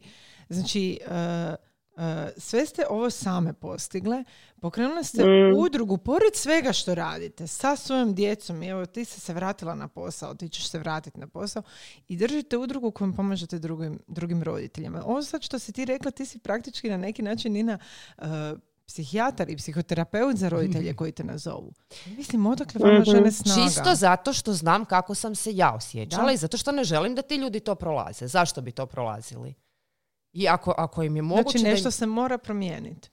znači, 0.49 0.99
uh, 1.07 1.13
sve 2.37 2.65
ste 2.65 2.85
ovo 2.89 3.09
same 3.09 3.53
postigle, 3.53 4.23
pokrenule 4.61 5.03
ste 5.03 5.23
udrugu, 5.57 5.97
pored 5.97 6.35
svega 6.35 6.73
što 6.73 6.95
radite, 6.95 7.47
sa 7.47 7.75
svojom 7.75 8.13
djecom, 8.13 8.63
i 8.63 8.67
evo 8.67 8.85
ti 8.85 9.05
si 9.05 9.19
se 9.19 9.33
vratila 9.33 9.75
na 9.75 9.87
posao, 9.87 10.35
ti 10.35 10.49
ćeš 10.49 10.69
se 10.69 10.79
vratiti 10.79 11.19
na 11.19 11.27
posao, 11.27 11.63
i 12.07 12.17
držite 12.17 12.57
udrugu 12.57 12.91
kojom 12.91 13.13
pomažete 13.13 13.59
drugim, 13.59 13.99
drugim 14.07 14.43
roditeljima. 14.43 15.03
Ovo 15.05 15.23
sad 15.23 15.41
što 15.41 15.59
si 15.59 15.71
ti 15.71 15.85
rekla, 15.85 16.11
ti 16.11 16.25
si 16.25 16.39
praktički 16.39 16.89
na 16.89 16.97
neki 16.97 17.21
način 17.21 17.53
Nina, 17.53 17.77
uh, 18.17 18.25
psihijatar 18.87 19.49
i 19.49 19.57
psihoterapeut 19.57 20.35
za 20.35 20.49
roditelje 20.49 20.95
koji 20.99 21.11
te 21.11 21.23
nazovu. 21.23 21.73
Mislim, 22.05 22.45
odakle 22.45 22.81
vama 22.83 23.03
žene 23.05 23.31
snaga? 23.31 23.61
Čisto 23.61 23.95
zato 23.95 24.33
što 24.33 24.53
znam 24.53 24.85
kako 24.85 25.15
sam 25.15 25.35
se 25.35 25.55
ja 25.55 25.73
osjećala 25.75 26.25
Da. 26.25 26.31
i 26.31 26.37
zato 26.37 26.57
što 26.57 26.71
ne 26.71 26.83
želim 26.83 27.15
da 27.15 27.21
ti 27.21 27.35
ljudi 27.35 27.59
to 27.59 27.75
prolaze. 27.75 28.27
Zašto 28.27 28.61
bi 28.61 28.71
to 28.71 28.85
prolazili? 28.85 29.53
I 30.33 30.47
ako, 30.47 30.73
ako 30.77 31.03
im 31.03 31.15
je 31.15 31.21
moguće 31.21 31.43
Znači, 31.49 31.57
da 31.57 31.69
im- 31.69 31.73
nešto 31.73 31.91
se 31.91 32.05
mora 32.05 32.37
promijeniti. 32.37 33.09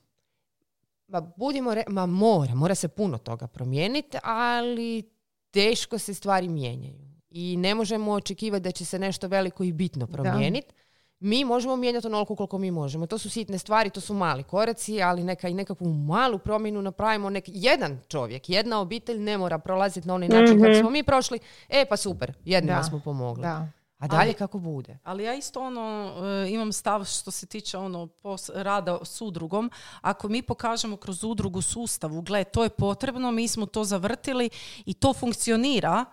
Ma 1.08 1.20
budimo, 1.20 1.74
re- 1.74 1.84
ma 1.88 2.06
mora, 2.06 2.54
mora 2.54 2.74
se 2.74 2.88
puno 2.88 3.18
toga 3.18 3.46
promijeniti, 3.46 4.18
ali 4.22 5.02
teško 5.50 5.98
se 5.98 6.14
stvari 6.14 6.48
mijenjaju. 6.48 7.04
I 7.30 7.56
ne 7.56 7.74
možemo 7.74 8.12
očekivati 8.12 8.62
da 8.62 8.70
će 8.70 8.84
se 8.84 8.98
nešto 8.98 9.28
veliko 9.28 9.64
i 9.64 9.72
bitno 9.72 10.06
promijeniti. 10.08 10.74
Mi 11.20 11.44
možemo 11.44 11.76
mijenjati 11.76 12.06
onoliko 12.06 12.36
koliko 12.36 12.58
mi 12.58 12.70
možemo. 12.70 13.06
To 13.06 13.18
su 13.18 13.30
sitne 13.30 13.58
stvari, 13.58 13.90
to 13.90 14.00
su 14.00 14.14
mali 14.14 14.42
koraci, 14.42 15.02
ali 15.02 15.24
neka 15.24 15.48
i 15.48 15.54
nekakvu 15.54 15.88
malu 15.88 16.38
promjenu 16.38 16.82
napravimo. 16.82 17.30
Nek, 17.30 17.44
jedan 17.46 18.00
čovjek, 18.08 18.48
jedna 18.48 18.80
obitelj 18.80 19.18
ne 19.18 19.38
mora 19.38 19.58
prolaziti 19.58 20.08
na 20.08 20.14
onaj 20.14 20.28
način 20.28 20.62
kako 20.62 20.74
smo 20.74 20.90
mi 20.90 21.02
prošli. 21.02 21.38
E, 21.68 21.84
pa 21.88 21.96
super, 21.96 22.32
jednima 22.44 22.76
Da. 22.76 22.82
smo 22.82 23.00
pomogli. 23.00 23.42
Da. 23.42 23.68
A 24.04 24.08
dalje 24.08 24.22
Ali- 24.28 24.34
kako 24.34 24.58
bude. 24.58 24.98
Ali 25.04 25.24
ja 25.24 25.34
isto 25.34 25.60
ono, 25.60 26.12
e, 26.44 26.50
imam 26.50 26.72
stav 26.72 27.04
što 27.04 27.30
se 27.30 27.46
tiče 27.46 27.78
ono 27.78 28.06
pos- 28.06 28.50
rada 28.54 28.98
s 29.04 29.20
udrugom. 29.20 29.70
Ako 30.00 30.28
mi 30.28 30.42
pokažemo 30.42 30.96
kroz 30.96 31.24
udrugu 31.24 31.62
sustavu, 31.62 32.22
gle, 32.22 32.44
to 32.44 32.62
je 32.62 32.68
potrebno, 32.70 33.30
mi 33.30 33.48
smo 33.48 33.66
to 33.66 33.84
zavrtili 33.84 34.50
i 34.86 34.94
to 34.94 35.12
funkcionira, 35.14 36.04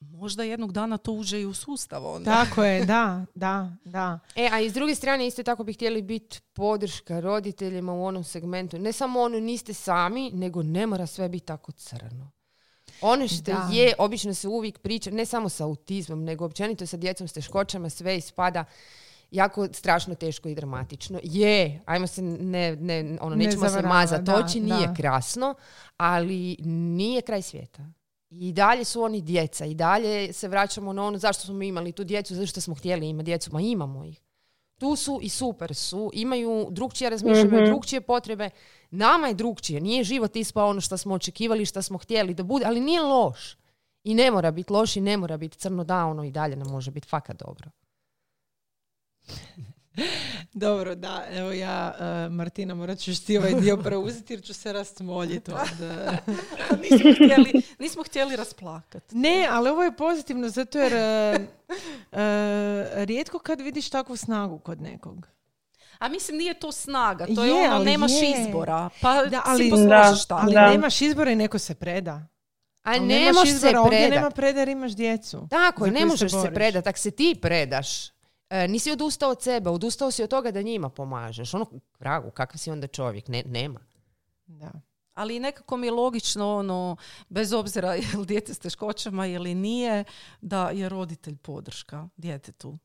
možda 0.00 0.42
jednog 0.42 0.72
dana 0.72 0.98
to 0.98 1.12
uđe 1.12 1.40
i 1.40 1.46
u 1.46 1.54
sustav 1.54 2.06
onda. 2.06 2.30
Tako 2.44 2.64
je, 2.64 2.84
da, 2.84 3.24
da, 3.34 3.72
da. 3.84 4.18
E, 4.36 4.48
a 4.52 4.60
i 4.60 4.70
s 4.70 4.72
druge 4.72 4.94
strane 4.94 5.26
isto 5.26 5.42
tako 5.42 5.64
bi 5.64 5.72
htjeli 5.72 6.02
biti 6.02 6.40
podrška 6.52 7.20
roditeljima 7.20 7.92
u 7.92 8.04
onom 8.04 8.24
segmentu. 8.24 8.78
Ne 8.78 8.92
samo 8.92 9.20
ono 9.20 9.40
niste 9.40 9.74
sami, 9.74 10.30
nego 10.30 10.62
ne 10.62 10.86
mora 10.86 11.06
sve 11.06 11.28
biti 11.28 11.46
tako 11.46 11.72
crno. 11.72 12.30
Ono 13.02 13.28
što 13.28 13.42
Da. 13.42 13.68
je, 13.72 13.94
obično 13.98 14.34
se 14.34 14.48
uvijek 14.48 14.78
priča, 14.78 15.10
ne 15.10 15.26
samo 15.26 15.48
sa 15.48 15.64
autizmom, 15.64 16.24
nego 16.24 16.44
općenito 16.44 16.86
sa 16.86 16.96
djecom 16.96 17.28
s 17.28 17.32
teškoćama, 17.32 17.90
sve 17.90 18.16
ispada 18.16 18.64
jako 19.30 19.68
strašno 19.72 20.14
teško 20.14 20.48
i 20.48 20.54
dramatično. 20.54 21.20
Je, 21.22 21.80
ajmo 21.86 22.06
se, 22.06 22.22
ne, 22.22 22.76
ne, 22.76 23.18
ono, 23.20 23.36
Ne 23.36 23.44
nećemo 23.44 23.64
se 23.64 23.70
zavarava, 23.70 23.94
mazati 23.94 24.22
da, 24.22 24.36
oči, 24.36 24.60
nije 24.60 24.86
da. 24.86 24.94
krasno, 24.94 25.54
ali 25.96 26.56
nije 26.64 27.22
kraj 27.22 27.42
svijeta. 27.42 27.82
I 28.30 28.52
dalje 28.52 28.84
su 28.84 29.02
oni 29.02 29.20
djeca, 29.20 29.64
i 29.64 29.74
dalje 29.74 30.32
se 30.32 30.48
vraćamo 30.48 30.92
na 30.92 31.04
ono 31.04 31.18
zašto 31.18 31.44
smo 31.44 31.54
mi 31.54 31.68
imali 31.68 31.92
tu 31.92 32.04
djecu, 32.04 32.34
zašto 32.34 32.60
smo 32.60 32.74
htjeli 32.74 33.08
imati 33.08 33.24
djecu, 33.24 33.50
ma 33.52 33.60
imamo 33.60 34.04
ih. 34.04 34.20
Tu 34.78 34.96
su 34.96 35.18
i 35.22 35.28
super 35.28 35.74
su, 35.74 36.10
imaju 36.14 36.68
drugčije 36.70 37.10
razmišljanje, 37.10 37.48
imaju 37.48 37.66
drugčije 37.66 38.00
potrebe. 38.00 38.50
Nama 38.90 39.28
je 39.28 39.34
drugčije, 39.34 39.80
nije 39.80 40.04
život 40.04 40.36
ispao 40.36 40.68
ono 40.68 40.80
što 40.80 40.96
smo 40.96 41.14
očekivali, 41.14 41.66
što 41.66 41.82
smo 41.82 41.98
htjeli 41.98 42.34
da 42.34 42.42
bude, 42.42 42.64
ali 42.66 42.80
nije 42.80 43.02
loš. 43.02 43.56
I 44.04 44.14
ne 44.14 44.30
mora 44.30 44.50
biti 44.50 44.72
loš 44.72 44.96
i 44.96 45.00
ne 45.00 45.16
mora 45.16 45.36
biti 45.36 45.58
crno 45.58 45.84
da, 45.84 46.04
ono 46.04 46.24
i 46.24 46.30
dalje 46.30 46.56
nam 46.56 46.68
može 46.68 46.90
biti 46.90 47.08
fakat 47.08 47.38
dobro. 47.38 47.70
Dobro, 50.52 50.94
da, 50.94 51.26
evo 51.30 51.52
ja, 51.52 51.94
e, 52.00 52.28
Martina, 52.28 52.74
morat 52.74 52.98
ćeš 52.98 53.20
ti 53.24 53.38
ovaj 53.38 53.54
dio 53.54 53.76
preuzeti 53.76 54.32
jer 54.32 54.42
ću 54.42 54.54
se 54.54 54.72
rasmoljiti 54.72 55.52
od... 55.62 55.80
e, 55.82 56.18
nismo, 56.82 57.12
htjeli, 57.14 57.62
nismo 57.78 58.02
htjeli 58.02 58.36
rasplakati. 58.36 59.16
Ne, 59.16 59.48
ali 59.50 59.70
ovo 59.70 59.82
je 59.82 59.96
pozitivno 59.96 60.48
zato 60.48 60.78
jer 60.78 60.92
e, 60.92 61.48
rijetko 63.04 63.38
kad 63.38 63.60
vidiš 63.60 63.90
takvu 63.90 64.16
snagu 64.16 64.58
kod 64.58 64.80
nekog. 64.80 65.26
A 66.00 66.08
mislim, 66.08 66.36
nije 66.36 66.54
to 66.54 66.72
snaga, 66.72 67.26
to 67.26 67.44
je, 67.44 67.50
Je, 67.52 67.70
ono, 67.70 67.84
nemaš 67.84 68.10
je. 68.12 68.34
izbora. 68.38 68.88
Pa 69.00 69.24
Da, 69.24 69.42
ali- 69.44 69.64
si 69.64 69.70
posložiš 69.70 70.26
tako. 70.26 70.40
Ali 70.42 70.54
Da. 70.54 70.70
nemaš 70.70 71.00
izbora 71.00 71.30
i 71.30 71.36
neko 71.36 71.58
se 71.58 71.74
preda. 71.74 72.12
A 72.12 72.26
Ali 72.84 73.00
ne 73.00 73.06
nemaš 73.16 73.34
možeš 73.34 73.50
se 73.50 73.56
izbora, 73.58 73.80
ovdje 73.80 73.98
predat. 73.98 74.14
nema 74.14 74.30
preda 74.30 74.60
jer 74.60 74.68
imaš 74.68 74.92
djecu. 74.92 75.46
Tako 75.50 75.84
je, 75.86 75.92
ne 75.92 76.06
možeš 76.06 76.30
se 76.32 76.36
boriš. 76.38 76.54
predat. 76.54 76.86
Ako 76.86 76.98
se 76.98 77.10
ti 77.10 77.36
predaš, 77.36 78.08
e, 78.50 78.68
nisi 78.68 78.90
odustao 78.90 79.30
od 79.30 79.42
sebe, 79.42 79.70
odustao 79.70 80.10
si 80.10 80.22
od 80.22 80.30
toga 80.30 80.50
da 80.50 80.62
njima 80.62 80.88
pomažeš. 80.90 81.54
Ono, 81.54 81.66
vragu, 81.98 82.30
kakav 82.30 82.58
si 82.58 82.70
onda 82.70 82.86
čovjek? 82.86 83.28
Ne, 83.28 83.42
nema. 83.46 83.80
Da. 84.46 84.70
Ali 85.14 85.40
nekako 85.40 85.76
mi 85.76 85.86
je 85.86 85.92
logično, 85.92 86.56
ono, 86.56 86.96
bez 87.28 87.52
obzira 87.52 87.94
je 88.04 88.18
li 88.18 88.26
dijete 88.26 88.54
s 88.54 88.58
teškoćama 88.58 89.26
ili 89.26 89.54
nije, 89.54 90.04
da 90.40 90.68
je 90.68 90.88
roditelj 90.88 91.36
podrška 91.36 92.08
djetetu. 92.16 92.78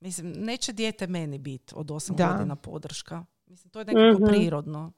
Mislim, 0.00 0.32
neće 0.32 0.72
dijete 0.72 1.06
meni 1.06 1.38
biti 1.38 1.72
od 1.76 1.86
8 1.88 2.16
Da. 2.16 2.26
godina 2.28 2.56
podrška. 2.56 3.24
Mislim, 3.46 3.70
to 3.70 3.78
je 3.78 3.84
nekako 3.84 4.22
Mhm. 4.22 4.26
prirodno. 4.28 4.92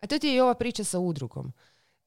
A 0.00 0.06
to 0.06 0.18
ti 0.18 0.28
je 0.28 0.34
i 0.34 0.40
ova 0.40 0.54
priča 0.54 0.84
sa 0.84 0.98
udrugom. 0.98 1.52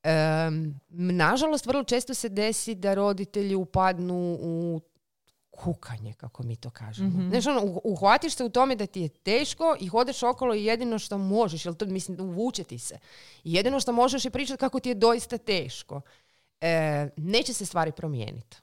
Em, 0.04 0.80
nažalost, 0.90 1.66
vrlo 1.66 1.84
često 1.84 2.14
se 2.14 2.30
desi 2.30 2.76
da 2.76 2.94
roditelji 2.94 3.56
upadnu 3.56 4.38
u 4.42 4.82
kukanje, 5.52 6.14
kako 6.14 6.44
mi 6.44 6.56
to 6.56 6.70
kažemo. 6.70 7.10
Mhm. 7.10 7.30
Znaš, 7.30 7.48
ono, 7.48 7.62
uh- 7.62 7.80
uhvatiš 7.84 8.34
se 8.34 8.44
u 8.44 8.50
tome 8.50 8.76
da 8.76 8.86
ti 8.86 9.02
je 9.02 9.10
teško 9.10 9.76
i 9.80 9.88
hodeš 9.88 10.24
okolo 10.24 10.56
i 10.56 10.66
jedino 10.66 11.00
što 11.00 11.18
možeš, 11.18 11.66
jel 11.66 11.76
to 11.76 11.86
mislim, 11.86 12.20
uvuče 12.22 12.64
ti 12.64 12.80
se. 12.80 13.00
I 13.44 13.54
jedino 13.54 13.80
što 13.80 13.92
možeš 13.94 14.26
je 14.26 14.32
pričati 14.32 14.60
kako 14.60 14.80
ti 14.80 14.90
je 14.90 14.96
doista 14.96 15.38
teško. 15.38 16.02
E, 16.62 17.10
neće 17.18 17.54
se 17.54 17.66
stvari 17.66 17.92
promijeniti. 17.92 18.58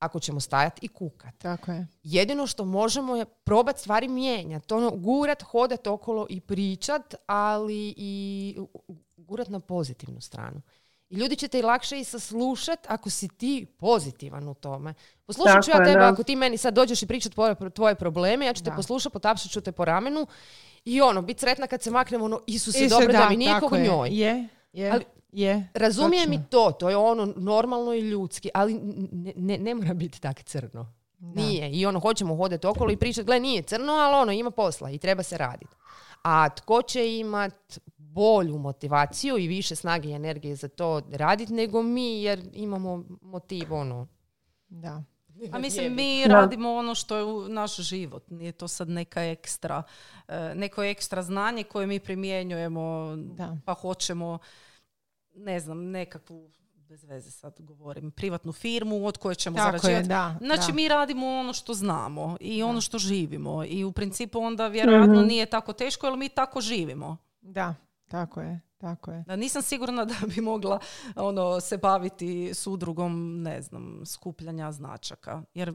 Ako 0.00 0.20
ćemo 0.20 0.40
stajati 0.40 0.86
i 0.86 0.88
kukat. 0.88 1.34
Tako 1.38 1.72
je. 1.72 1.86
Jedino 2.02 2.46
što 2.46 2.64
možemo 2.64 3.16
je 3.16 3.24
probat 3.24 3.78
stvari 3.78 4.08
mijenjati. 4.08 4.74
Ono, 4.74 4.90
gurat, 4.90 5.42
hodat 5.42 5.86
okolo 5.86 6.26
i 6.30 6.40
pričat, 6.40 7.14
ali 7.26 7.94
i 7.96 8.56
gurat 9.16 9.48
na 9.48 9.60
pozitivnu 9.60 10.20
stranu. 10.20 10.62
I 11.10 11.16
ljudi 11.16 11.36
će 11.36 11.48
te 11.48 11.58
i 11.58 11.62
lakše 11.62 12.00
i 12.00 12.04
saslušat 12.04 12.86
ako 12.88 13.10
si 13.10 13.28
ti 13.28 13.66
pozitivan 13.78 14.48
u 14.48 14.54
tome. 14.54 14.94
Poslušat 15.26 15.64
ću 15.64 15.70
ja 15.70 15.76
Tako 15.76 15.88
tebe 15.88 16.00
da. 16.00 16.08
ako 16.08 16.22
ti 16.22 16.36
meni 16.36 16.56
sad 16.56 16.74
dođeš 16.74 17.02
i 17.02 17.06
pričat 17.06 17.32
tvoje, 17.32 17.54
tvoje 17.74 17.94
probleme, 17.94 18.46
ja 18.46 18.52
ću 18.52 18.64
te 18.64 18.70
Da. 18.70 18.76
poslušat, 18.76 19.12
potapšat 19.12 19.50
ću 19.50 19.60
te 19.60 19.72
po 19.72 19.84
ramenu 19.84 20.26
i 20.84 21.00
ono, 21.00 21.22
bit 21.22 21.40
sretna 21.40 21.66
kad 21.66 21.82
se 21.82 21.90
maknemo, 21.90 22.24
ono, 22.24 22.40
Isuse, 22.46 22.84
Isto, 22.84 22.98
dobro 23.00 23.12
da, 23.12 23.28
mi 23.28 23.36
nije 23.36 23.60
tako 23.60 23.78
njoj. 23.78 24.08
Je, 24.12 24.48
je, 24.72 24.90
Ali- 24.90 25.04
je. 25.32 25.68
Razumijem 25.74 26.24
točno. 26.30 26.34
i 26.34 26.50
to, 26.50 26.72
to 26.72 26.90
je 26.90 26.96
ono 26.96 27.32
normalno 27.36 27.94
i 27.94 28.00
ljudski, 28.00 28.50
ali 28.54 28.74
ne, 29.12 29.32
ne, 29.36 29.58
ne 29.58 29.74
mora 29.74 29.94
biti 29.94 30.20
tak 30.20 30.42
crno. 30.42 30.92
Da. 31.18 31.42
Nije. 31.42 31.70
I 31.70 31.86
ono, 31.86 32.00
hoćemo 32.00 32.36
hodati 32.36 32.66
okolo 32.66 32.90
i 32.90 32.96
pričati, 32.96 33.26
gle, 33.26 33.40
nije 33.40 33.62
crno, 33.62 33.92
ali 33.92 34.14
ono, 34.14 34.32
ima 34.32 34.50
posla 34.50 34.90
i 34.90 34.98
treba 34.98 35.22
se 35.22 35.38
raditi. 35.38 35.76
A 36.22 36.48
tko 36.48 36.82
će 36.82 37.18
imat 37.18 37.78
bolju 37.96 38.58
motivaciju 38.58 39.38
i 39.38 39.48
više 39.48 39.76
snage 39.76 40.08
i 40.08 40.12
energije 40.12 40.56
za 40.56 40.68
to 40.68 41.02
raditi 41.12 41.52
nego 41.52 41.82
mi, 41.82 42.22
jer 42.22 42.50
imamo 42.52 43.04
motiv, 43.22 43.74
ono. 43.74 44.06
Da. 44.68 45.02
A 45.52 45.58
mislim, 45.58 45.94
mi 45.94 46.24
Da. 46.26 46.34
radimo 46.34 46.72
ono 46.74 46.94
što 46.94 47.16
je 47.16 47.24
u 47.24 47.48
naš 47.48 47.76
život. 47.76 48.30
Nije 48.30 48.52
to 48.52 48.68
sad 48.68 48.88
neka 48.88 49.24
ekstra, 49.24 49.82
e, 50.28 50.52
neko 50.54 50.82
ekstra 50.82 51.22
znanje 51.22 51.64
koje 51.64 51.86
mi 51.86 52.00
primjenjujemo, 52.00 53.14
Da. 53.16 53.56
pa 53.64 53.74
hoćemo, 53.74 54.38
ne 55.40 55.60
znam, 55.60 55.90
nekakvu, 55.90 56.50
bez 56.74 57.04
veze 57.04 57.30
sad 57.30 57.60
govorim, 57.60 58.10
privatnu 58.10 58.52
firmu 58.52 59.06
od 59.06 59.18
koje 59.18 59.34
ćemo 59.34 59.56
Tako 59.56 59.76
je, 59.76 59.80
zarađivati. 59.80 60.08
da. 60.08 60.36
Znači, 60.40 60.66
da. 60.68 60.74
mi 60.74 60.88
radimo 60.88 61.26
ono 61.26 61.52
što 61.52 61.74
znamo 61.74 62.36
i 62.40 62.62
ono 62.62 62.80
što 62.80 62.98
živimo. 62.98 63.64
I 63.64 63.84
u 63.84 63.92
principu 63.92 64.38
onda 64.38 64.68
vjerojatno 64.68 65.22
nije 65.22 65.46
tako 65.46 65.72
teško, 65.72 66.06
jer 66.06 66.16
mi 66.16 66.28
tako 66.28 66.60
živimo. 66.60 67.16
Da, 67.40 67.74
tako 68.08 68.40
je. 68.40 68.60
Tako 68.80 69.10
je. 69.10 69.24
Da 69.26 69.36
nisam 69.36 69.62
sigurna 69.62 70.04
da 70.04 70.14
bi 70.34 70.40
mogla 70.40 70.78
ono, 71.16 71.60
se 71.60 71.78
baviti 71.78 72.50
s 72.54 72.66
udrugom, 72.66 73.42
ne 73.42 73.62
znam, 73.62 74.02
skupljanja 74.06 74.72
značaka. 74.72 75.42
Jer 75.54 75.72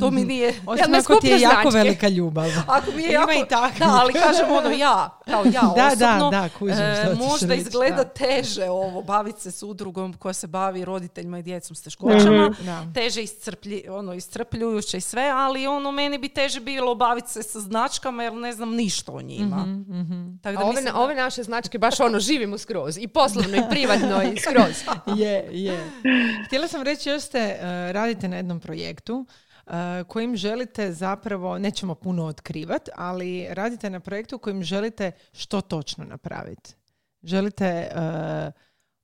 to 0.00 0.10
mi 0.10 0.24
nije... 0.24 0.48
Osim 0.66 0.90
ne 0.90 0.98
ako 0.98 1.14
ti 1.14 1.26
je 1.26 1.40
jako 1.40 1.70
značke? 1.70 1.78
velika 1.78 2.08
ljubav. 2.08 2.50
Ako 2.76 2.90
mi 2.96 3.02
je 3.02 3.08
Ima 3.08 3.20
jako... 3.20 3.32
i 3.32 3.48
takvih. 3.48 3.78
Da, 3.78 3.98
ali 4.00 4.12
kažem 4.12 4.46
ono 4.50 4.70
ja, 4.70 5.18
kao 5.24 5.44
ja 5.44 5.60
Da, 5.76 5.86
osobno, 5.86 6.30
da, 6.30 6.40
da, 6.40 6.48
kužim 6.58 6.78
e, 6.78 7.14
možda 7.18 7.46
reći, 7.46 7.60
izgleda 7.60 7.96
da. 7.96 8.04
teže 8.04 8.68
ovo, 8.68 9.02
baviti 9.02 9.40
se 9.40 9.50
s 9.50 9.62
udrugom 9.62 10.12
koja 10.12 10.32
se 10.32 10.46
bavi 10.46 10.84
roditeljima 10.84 11.38
i 11.38 11.42
djecom 11.42 11.76
s 11.76 11.82
teškoćama. 11.82 12.54
Da. 12.64 12.86
Teže 12.94 13.22
iscrplji, 13.22 13.84
ono, 13.88 14.14
iscrpljujuće 14.14 14.96
i 14.96 15.00
sve, 15.00 15.28
ali 15.34 15.66
ono, 15.66 15.92
meni 15.92 16.18
bi 16.18 16.28
teže 16.28 16.60
bilo 16.60 16.94
baviti 16.94 17.30
se 17.30 17.42
sa 17.42 17.60
značkama 17.60 18.22
jer 18.22 18.32
ne 18.32 18.52
znam 18.52 18.74
ništa 18.74 19.12
o 19.12 19.22
njima. 19.22 19.56
Mhm, 19.56 20.36
Tako 20.42 20.56
A 20.56 20.58
da 20.58 20.64
ove, 20.64 20.74
mislim 20.74 20.96
ove 20.96 21.14
naše 21.14 21.42
značke 21.42 21.78
baš 21.78 22.00
ono 22.00 22.20
živimo 22.40 22.58
skroz. 22.58 22.98
I 22.98 23.08
poslovno 23.08 23.56
i 23.56 23.62
privatno 23.70 24.22
i 24.22 24.36
skroz. 24.40 24.96
Je, 25.20 25.48
je. 25.52 25.90
Htjela 26.46 26.68
sam 26.68 26.82
reći 26.82 27.08
još 27.08 27.22
ste 27.22 27.56
uh, 27.58 27.64
radite 27.92 28.28
na 28.28 28.36
jednom 28.36 28.60
projektu 28.60 29.26
uh, 29.66 29.72
kojim 30.06 30.36
želite 30.36 30.92
zapravo, 30.92 31.58
nećemo 31.58 31.94
puno 31.94 32.24
otkrivati, 32.24 32.90
ali 32.94 33.46
radite 33.50 33.90
na 33.90 34.00
projektu 34.00 34.38
kojim 34.38 34.62
želite 34.62 35.12
što 35.32 35.60
točno 35.60 36.04
napraviti. 36.04 36.74
Želite 37.22 37.90
uh, 37.94 38.00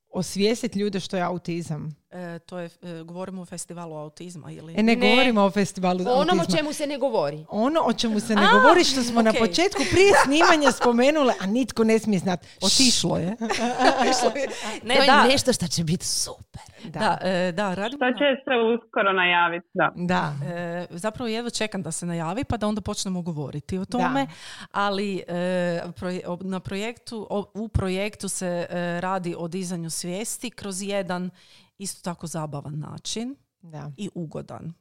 osvijestiti 0.09 0.79
ljude 0.79 1.01
što 1.01 1.17
je 1.17 1.23
autizam. 1.23 1.97
E, 2.09 2.39
to 2.39 2.59
je, 2.59 2.67
e, 2.83 3.03
govorimo 3.03 3.43
o 3.43 3.47
festivalu 3.47 3.97
autizma 3.97 4.51
ili... 4.51 4.73
E, 4.73 4.77
ne, 4.79 4.97
Ne. 4.97 5.11
govorimo 5.11 5.41
o 5.43 5.51
festivalu 5.51 6.01
Ono 6.01 6.11
o 6.13 6.21
autizma. 6.33 6.57
čemu 6.57 6.73
se 6.73 6.87
ne 6.87 6.99
govori. 6.99 7.45
Ono 7.49 7.81
o 7.81 7.93
čemu 7.93 8.21
se 8.21 8.35
ne 8.35 8.43
A, 8.43 8.53
govori 8.53 8.85
što 8.85 9.03
smo 9.03 9.23
na 9.23 9.31
okej. 9.31 9.41
početku 9.41 9.83
prije 9.91 10.13
snimanja 10.17 10.73
spomenule, 10.73 11.35
a 11.41 11.47
nitko 11.47 11.85
ne 11.85 11.99
smije 11.99 12.19
znati. 12.19 12.47
Otišlo 12.59 13.17
je. 13.19 13.37
ne, 14.83 14.95
to 14.95 15.03
je 15.03 15.07
da, 15.07 15.25
nešto 15.25 15.53
što 15.53 15.67
će 15.67 15.85
biti 15.85 16.07
super. 16.07 16.61
da, 16.85 17.19
e, 17.23 17.53
da, 17.53 17.75
radimo 17.75 17.99
To 17.99 18.05
na- 18.05 18.13
će 18.13 18.25
se 18.37 18.51
uskoro 18.77 19.13
najaviti, 19.13 19.67
da. 19.75 19.93
Da. 19.97 20.33
E, 20.47 20.87
zapravo 20.91 21.29
jedva 21.29 21.51
čekam 21.51 21.83
da 21.83 21.93
se 21.93 22.07
najavi 22.07 22.45
pa 22.45 22.57
da 22.57 22.67
onda 22.67 22.81
počnemo 22.81 23.23
govoriti 23.23 23.79
o 23.79 23.85
tome, 23.85 24.27
ali 24.73 25.17
e, 25.19 25.23
proje- 25.91 26.23
o- 26.27 26.39
na 26.41 26.61
projektu, 26.61 27.27
o- 27.31 27.51
u 27.55 27.69
projektu 27.69 28.29
se 28.29 28.67
e, 28.71 29.01
radi 29.01 29.35
o 29.39 29.49
dizanju 29.49 29.91
svijesti 29.91 30.51
kroz 30.51 30.83
jedan 30.83 31.31
isto 31.79 32.01
tako 32.03 32.27
zabavan 32.27 32.79
način 32.79 33.37
Da. 33.61 33.93
i 33.97 34.11
ugodan. 34.15 34.73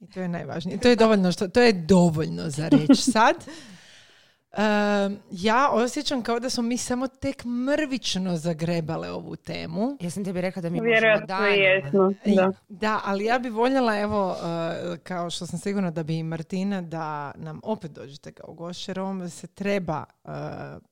I 0.00 0.10
to 0.10 0.20
je 0.20 0.28
najvažnije. 0.28 0.78
To 0.80 0.88
je 0.88 0.96
dovoljno, 0.96 1.32
što, 1.32 1.48
to 1.48 1.60
je 1.60 1.72
dovoljno 1.72 2.50
za 2.50 2.68
reći 2.68 3.02
sad. 3.12 3.36
Ehm, 4.52 5.14
ja 5.30 5.70
osjećam 5.72 6.22
kao 6.22 6.40
da 6.40 6.50
smo 6.50 6.62
mi 6.62 6.76
samo 6.76 7.08
tek 7.08 7.44
mrvično 7.44 8.36
zagrebale 8.36 9.10
ovu 9.10 9.36
temu. 9.36 9.96
Ja 10.00 10.10
sam 10.10 10.24
tebi 10.24 10.40
rekla 10.40 10.62
da 10.62 10.70
mi 10.70 10.76
možemo 10.76 10.90
Vjerojatno 10.92 11.26
danima. 11.26 11.56
i 11.56 11.60
jesmo, 11.60 12.12
da. 12.36 12.52
Da, 12.68 13.00
ali 13.04 13.24
ja 13.24 13.38
bi 13.38 13.48
voljela, 13.50 13.98
evo, 13.98 14.36
eh, 14.36 14.96
kao 14.98 15.30
što 15.30 15.46
sam 15.46 15.58
sigurna 15.58 15.90
da 15.90 16.02
bi 16.02 16.18
i 16.18 16.22
Martina, 16.22 16.82
da 16.82 17.32
nam 17.36 17.60
opet 17.62 17.90
dođete 17.90 18.32
kao 18.32 18.54
gošće, 18.54 18.90
jer 18.90 19.00
o 19.00 19.02
ovome 19.02 19.28
se 19.28 19.46
treba 19.46 20.04
eh, 20.24 20.28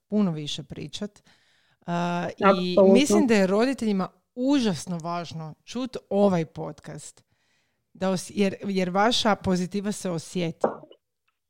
puno 0.09 0.31
više 0.31 0.63
pričat. 0.63 1.23
Eh, 1.87 1.93
I 2.63 2.77
mislim 2.93 3.27
da 3.27 3.35
je 3.35 3.47
roditeljima 3.47 4.09
užasno 4.35 4.99
važno 4.99 5.55
čuti 5.65 5.99
ovaj 6.11 6.45
podcast. 6.45 7.23
Da 7.93 8.11
os- 8.11 8.31
jer, 8.31 8.55
jer 8.65 8.91
vaša 8.91 9.35
pozitiva 9.35 9.93
se 9.93 10.11
osjeti 10.11 10.67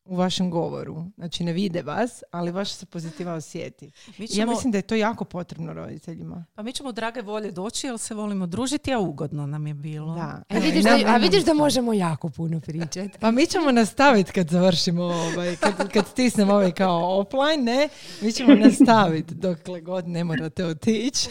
u 0.04 0.16
vašem 0.16 0.50
govoru. 0.50 1.04
Znači 1.16 1.44
ne 1.44 1.52
vide 1.52 1.82
vas, 1.82 2.22
ali 2.30 2.50
vaša 2.50 2.74
se 2.74 2.86
pozitiva 2.86 3.34
osjeti. 3.34 3.90
Mi 4.18 4.28
ćemo, 4.28 4.42
Ja 4.42 4.46
mislim 4.46 4.72
da 4.72 4.78
je 4.78 4.82
to 4.82 4.94
jako 4.94 5.24
potrebno 5.24 5.72
roditeljima. 5.72 6.44
pa 6.54 6.62
mi 6.62 6.72
ćemo 6.72 6.92
drage 6.92 7.22
volje 7.22 7.50
doći 7.50 7.86
jer 7.86 7.98
se 7.98 8.14
volimo 8.14 8.46
družiti, 8.46 8.92
a 8.92 8.98
ugodno 8.98 9.46
nam 9.46 9.66
je 9.66 9.74
bilo. 9.74 10.14
Da. 10.14 10.20
A 10.20 10.42
Evo, 10.48 10.60
vidiš, 10.62 10.84
da, 10.84 10.98
a 11.06 11.16
vidiš 11.16 11.44
da 11.44 11.54
možemo 11.54 11.92
jako 11.92 12.28
puno 12.28 12.60
pričati. 12.60 13.10
Pa 13.20 13.30
mi 13.30 13.46
ćemo 13.46 13.72
nastaviti 13.72 14.32
kad 14.32 14.48
završimo 14.48 15.02
ovaj, 15.02 15.56
kad, 15.56 15.92
kad 15.92 16.06
stisnemo 16.06 16.52
ovaj 16.52 16.72
kao 16.72 17.20
offline, 17.20 17.62
ne, 17.64 17.88
mi 18.20 18.32
ćemo 18.32 18.54
nastaviti 18.56 19.34
dokle 19.34 19.80
god 19.80 20.08
ne 20.08 20.24
morate 20.24 20.64
otići. 20.66 21.28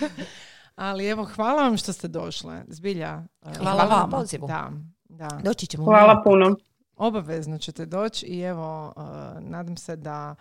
Ali 0.81 1.07
evo, 1.07 1.25
hvala 1.25 1.63
vam 1.63 1.77
što 1.77 1.93
ste 1.93 2.07
došle, 2.07 2.63
zbilja. 2.67 3.23
Hvala 3.41 3.57
Hvala 3.57 3.83
na 3.83 3.95
vama. 3.95 4.17
pozivu. 4.17 4.47
Da, 4.47 4.71
da. 5.09 5.39
Doći 5.43 5.67
ćemo. 5.67 5.83
Hvala 5.85 6.21
puno. 6.23 6.55
Obavezno 6.95 7.57
ćete 7.57 7.85
doći 7.85 8.25
i 8.25 8.39
evo, 8.39 8.93
uh, 8.95 9.03
nadam 9.39 9.77
se 9.77 9.95
da 9.95 10.35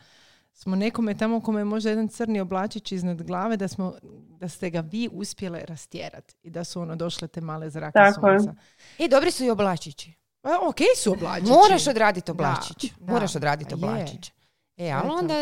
smo 0.53 0.77
nekome 0.77 1.19
tamo 1.19 1.41
kome 1.41 1.61
je 1.61 1.65
možda 1.65 1.91
jedan 1.91 2.09
crni 2.09 2.41
oblačić 2.41 2.93
iznad 2.93 3.23
glave, 3.23 3.57
da, 3.57 3.69
smo, 3.69 3.95
da 4.41 4.49
ste 4.49 4.71
ga 4.71 4.81
vi 4.81 5.09
uspjele 5.13 5.65
rastjerati 5.69 6.35
i 6.43 6.51
da 6.51 6.65
su 6.65 6.81
ono 6.81 6.97
došle 6.97 7.29
te 7.29 7.41
male 7.41 7.71
zrake 7.71 7.93
Tako 7.93 8.29
je. 8.29 8.41
sunca. 8.41 8.55
I 8.99 9.09
dobri 9.09 9.31
su 9.31 9.45
i 9.45 9.51
oblačići. 9.51 10.13
Pa 10.41 10.51
ok 10.69 10.79
su 10.97 11.13
oblačići. 11.13 11.53
Moraš 11.53 11.87
odraditi 11.87 12.31
oblačić. 12.31 12.93
da. 13.01 13.13
Moraš 13.13 13.37
odraditi 13.37 13.71
je. 13.71 13.75
oblačić. 13.75 14.33
E, 14.77 14.85
je 14.85 14.93
ali 14.93 15.09
to 15.09 15.15
onda 15.15 15.35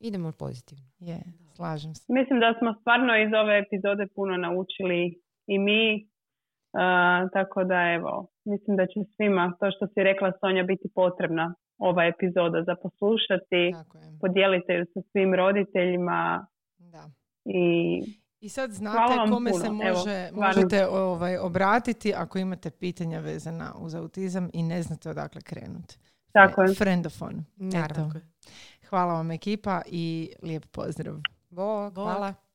idemo 0.00 0.32
pozitivno. 0.32 0.84
Je, 0.98 1.22
slažem 1.56 1.94
se. 1.94 2.12
Mislim 2.18 2.40
da 2.40 2.54
smo 2.58 2.74
stvarno 2.80 3.12
iz 3.24 3.32
ove 3.42 3.54
epizode 3.64 4.06
puno 4.14 4.36
naučili 4.36 5.00
i 5.46 5.58
mi, 5.58 5.82
a, 6.72 7.28
tako 7.32 7.64
da 7.64 7.80
evo, 7.98 8.12
mislim 8.44 8.76
da 8.76 8.86
će 8.86 9.00
svima, 9.16 9.44
to 9.60 9.66
što 9.70 9.86
si 9.86 10.02
rekla 10.10 10.32
Sonja, 10.40 10.62
biti 10.62 10.88
potrebna 10.94 11.54
ova 11.78 12.04
epizoda 12.04 12.62
za 12.62 12.74
poslušati, 12.82 13.62
Tako 13.72 13.98
je. 13.98 14.18
podijelite 14.20 14.72
ju 14.74 14.84
sa 14.94 15.00
svim 15.10 15.34
roditeljima 15.34 16.46
Da. 16.78 17.04
i 17.44 18.02
I 18.40 18.48
sad 18.48 18.70
znate 18.70 19.14
kome 19.30 19.50
puno, 19.50 19.60
se 19.62 19.66
evo, 19.66 19.74
može, 19.76 20.26
stvarno. 20.26 20.46
možete 20.46 20.86
ovaj, 20.86 21.38
obratiti 21.38 22.14
ako 22.16 22.38
imate 22.38 22.70
pitanja 22.70 23.18
vezana 23.20 23.72
uz 23.78 23.94
autizam 23.94 24.50
i 24.52 24.62
ne 24.62 24.82
znate 24.82 25.10
odakle 25.10 25.40
krenuti. 25.40 25.98
tako 26.32 26.62
je. 26.62 26.74
Friendofon. 26.74 27.44
Naravno. 27.56 28.12
Hvala 28.88 29.14
vam 29.14 29.30
ekipa 29.30 29.82
i 29.86 30.30
lijep 30.42 30.64
pozdrav. 30.72 31.14
Boa, 31.56 31.90
Boa. 31.90 32.45